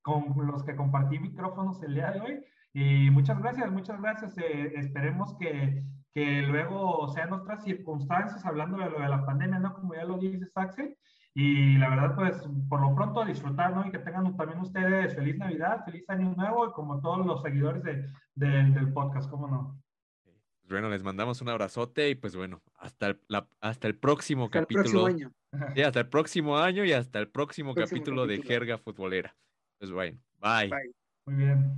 con 0.02 0.48
los 0.48 0.64
que 0.64 0.76
compartí 0.76 1.20
micrófonos 1.20 1.84
el 1.84 1.94
día 1.94 2.10
de 2.14 2.20
hoy. 2.20 2.46
Y 2.74 3.12
muchas 3.12 3.38
gracias, 3.40 3.72
muchas 3.72 4.02
gracias. 4.02 4.36
Eh, 4.40 4.74
esperemos 4.76 5.38
que, 5.38 5.84
que 6.12 6.42
luego 6.42 7.10
sean 7.10 7.32
otras 7.32 7.64
circunstancias, 7.64 8.44
hablando 8.44 8.80
de 8.80 8.90
lo 8.90 9.00
de 9.02 9.08
la 9.08 9.24
pandemia, 9.24 9.60
¿no? 9.60 9.76
Como 9.76 9.94
ya 9.94 10.04
lo 10.04 10.18
dices, 10.18 10.52
Axel. 10.56 10.98
Y 11.41 11.78
la 11.78 11.90
verdad, 11.90 12.16
pues 12.16 12.36
por 12.68 12.82
lo 12.82 12.94
pronto 12.94 13.24
disfrutar, 13.24 13.74
¿no? 13.74 13.88
Y 13.88 13.91
que 13.91 13.99
tengan 13.99 14.36
también 14.36 14.60
ustedes 14.60 15.16
feliz 15.16 15.38
Navidad, 15.38 15.86
feliz 15.86 16.03
Año 16.10 16.34
Nuevo 16.36 16.68
y 16.68 16.72
como 16.74 16.99
todos 16.99 17.26
los 17.26 17.41
seguidores 17.41 17.82
de, 17.82 18.03
del 18.36 18.91
podcast, 18.91 19.30
¿cómo 19.30 19.48
no? 19.48 19.82
Pues 20.26 20.70
bueno, 20.70 20.90
les 20.90 21.02
mandamos 21.02 21.41
un 21.41 21.48
abrazote 21.48 22.10
y 22.10 22.16
pues 22.16 22.36
bueno, 22.36 22.61
hasta 22.76 23.07
el, 23.07 23.22
hasta 23.61 23.88
el 23.88 23.95
próximo 23.95 24.49
capítulo. 24.49 24.82
El 24.82 24.91
próximo 24.91 25.06
año. 25.06 25.32
Sí, 25.76 25.82
hasta 25.82 26.02
el 26.02 26.10
próximo 26.10 26.57
año 26.57 26.84
y 26.84 26.91
hasta 26.91 27.20
el 27.20 27.30
próximo, 27.30 27.74
capítulo, 27.74 28.28
de 28.28 28.41
Jerga 28.41 28.78
Futbolera. 28.78 29.34
Pues 29.80 29.91
bueno, 29.91 30.20
bye. 30.40 30.68
bye. 30.68 30.91
Muy 31.26 31.45
bien. 31.45 31.74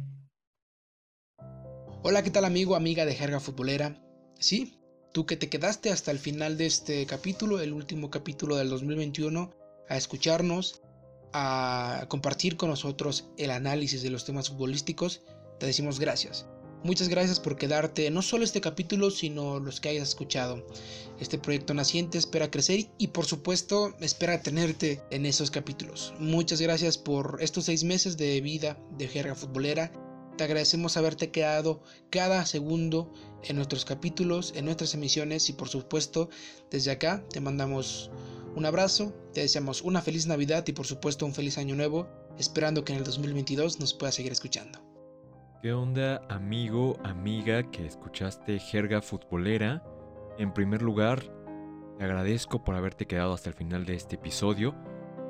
Hola, 2.02 2.24
¿qué 2.24 2.32
tal 2.32 2.46
amigo, 2.46 2.76
amiga 2.76 3.06
de 3.06 3.14
Jerga 3.14 3.40
Futbolera? 3.40 3.96
Sí, 4.40 4.81
Tú 5.12 5.26
que 5.26 5.36
te 5.36 5.50
quedaste 5.50 5.92
hasta 5.92 6.12
el 6.12 6.20
final 6.20 6.58
de 6.58 6.68
este 6.68 7.06
capítulo, 7.06 7.60
el 7.60 7.74
último 7.74 8.10
capítulo 8.10 8.56
del 8.56 8.70
2021, 8.70 9.52
a 9.90 9.98
escucharnos, 9.98 10.82
a 11.34 12.06
compartir 12.08 12.56
con 12.56 12.70
nosotros 12.70 13.26
el 13.38 13.52
análisis 13.52 14.04
de 14.04 14.10
los 14.10 14.24
temas 14.24 14.50
futbolísticos, 14.50 15.22
te 15.60 15.66
decimos 15.66 16.00
gracias. 16.00 16.46
Muchas 16.84 17.10
gracias 17.10 17.42
por 17.42 17.58
quedarte 17.58 18.10
no 18.10 18.22
solo 18.22 18.46
este 18.46 18.62
capítulo, 18.62 19.12
sino 19.12 19.60
los 19.60 19.82
que 19.82 19.90
hayas 19.90 20.08
escuchado. 20.08 20.66
Este 21.20 21.38
proyecto 21.38 21.74
naciente 21.74 22.18
espera 22.18 22.50
crecer 22.50 22.88
y 22.98 23.08
por 23.08 23.26
supuesto 23.26 23.94
espera 24.00 24.42
tenerte 24.42 25.02
en 25.12 25.26
esos 25.26 25.52
capítulos. 25.52 26.14
Muchas 26.20 26.62
gracias 26.62 26.98
por 26.98 27.38
estos 27.42 27.66
seis 27.66 27.84
meses 27.84 28.16
de 28.16 28.40
vida 28.40 28.80
de 28.98 29.10
jerga 29.10 29.36
futbolera 29.36 29.92
te 30.38 30.44
agradecemos 30.44 30.98
haberte 30.98 31.32
quedado 31.32 31.82
cada 32.10 32.46
segundo 32.46 33.12
en 33.44 33.56
nuestros 33.56 33.86
capítulos, 33.86 34.54
en 34.56 34.66
nuestras 34.66 34.94
emisiones 34.94 35.50
y 35.50 35.54
por 35.54 35.70
supuesto 35.70 36.30
desde 36.70 36.92
acá 36.92 37.24
te 37.30 37.42
mandamos 37.42 38.12
un 38.56 38.66
abrazo, 38.66 39.14
te 39.34 39.42
deseamos 39.42 39.82
una 39.82 40.02
feliz 40.02 40.28
Navidad 40.28 40.64
y 40.68 40.74
por 40.74 40.86
supuesto 40.86 41.26
un 41.26 41.34
feliz 41.34 41.58
año 41.58 41.76
nuevo, 41.76 42.08
esperando 42.38 42.84
que 42.84 42.94
en 42.94 43.00
el 43.00 43.06
2022 43.06 43.80
nos 43.80 43.94
puedas 43.94 44.16
seguir 44.16 44.32
escuchando. 44.32 44.80
¿Qué 45.62 45.74
onda 45.74 46.22
amigo, 46.28 47.00
amiga 47.04 47.70
que 47.72 47.86
escuchaste 47.86 48.60
Jerga 48.60 49.02
Futbolera? 49.02 49.84
En 50.38 50.54
primer 50.54 50.82
lugar, 50.82 51.22
te 51.98 52.04
agradezco 52.04 52.64
por 52.64 52.76
haberte 52.76 53.06
quedado 53.06 53.34
hasta 53.34 53.50
el 53.50 53.56
final 53.56 53.86
de 53.86 53.96
este 53.96 54.16
episodio. 54.16 54.76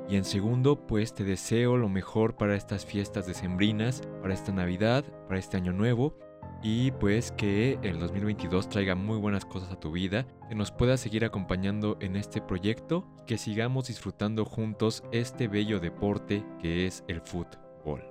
Y 0.08 0.16
en 0.16 0.24
segundo, 0.24 0.86
pues 0.86 1.14
te 1.14 1.24
deseo 1.24 1.76
lo 1.76 1.88
mejor 1.88 2.36
para 2.36 2.56
estas 2.56 2.84
fiestas 2.84 3.26
decembrinas, 3.26 4.02
para 4.20 4.34
esta 4.34 4.52
Navidad, 4.52 5.04
para 5.26 5.38
este 5.38 5.56
año 5.56 5.72
nuevo. 5.72 6.16
Y 6.62 6.92
pues 6.92 7.32
que 7.32 7.78
el 7.82 7.98
2022 7.98 8.68
traiga 8.68 8.94
muy 8.94 9.18
buenas 9.18 9.44
cosas 9.44 9.72
a 9.72 9.80
tu 9.80 9.90
vida, 9.90 10.26
que 10.48 10.54
nos 10.54 10.70
puedas 10.70 11.00
seguir 11.00 11.24
acompañando 11.24 11.96
en 12.00 12.14
este 12.14 12.40
proyecto, 12.40 13.04
que 13.26 13.36
sigamos 13.36 13.88
disfrutando 13.88 14.44
juntos 14.44 15.02
este 15.10 15.48
bello 15.48 15.80
deporte 15.80 16.44
que 16.60 16.86
es 16.86 17.02
el 17.08 17.20
fútbol. 17.20 18.02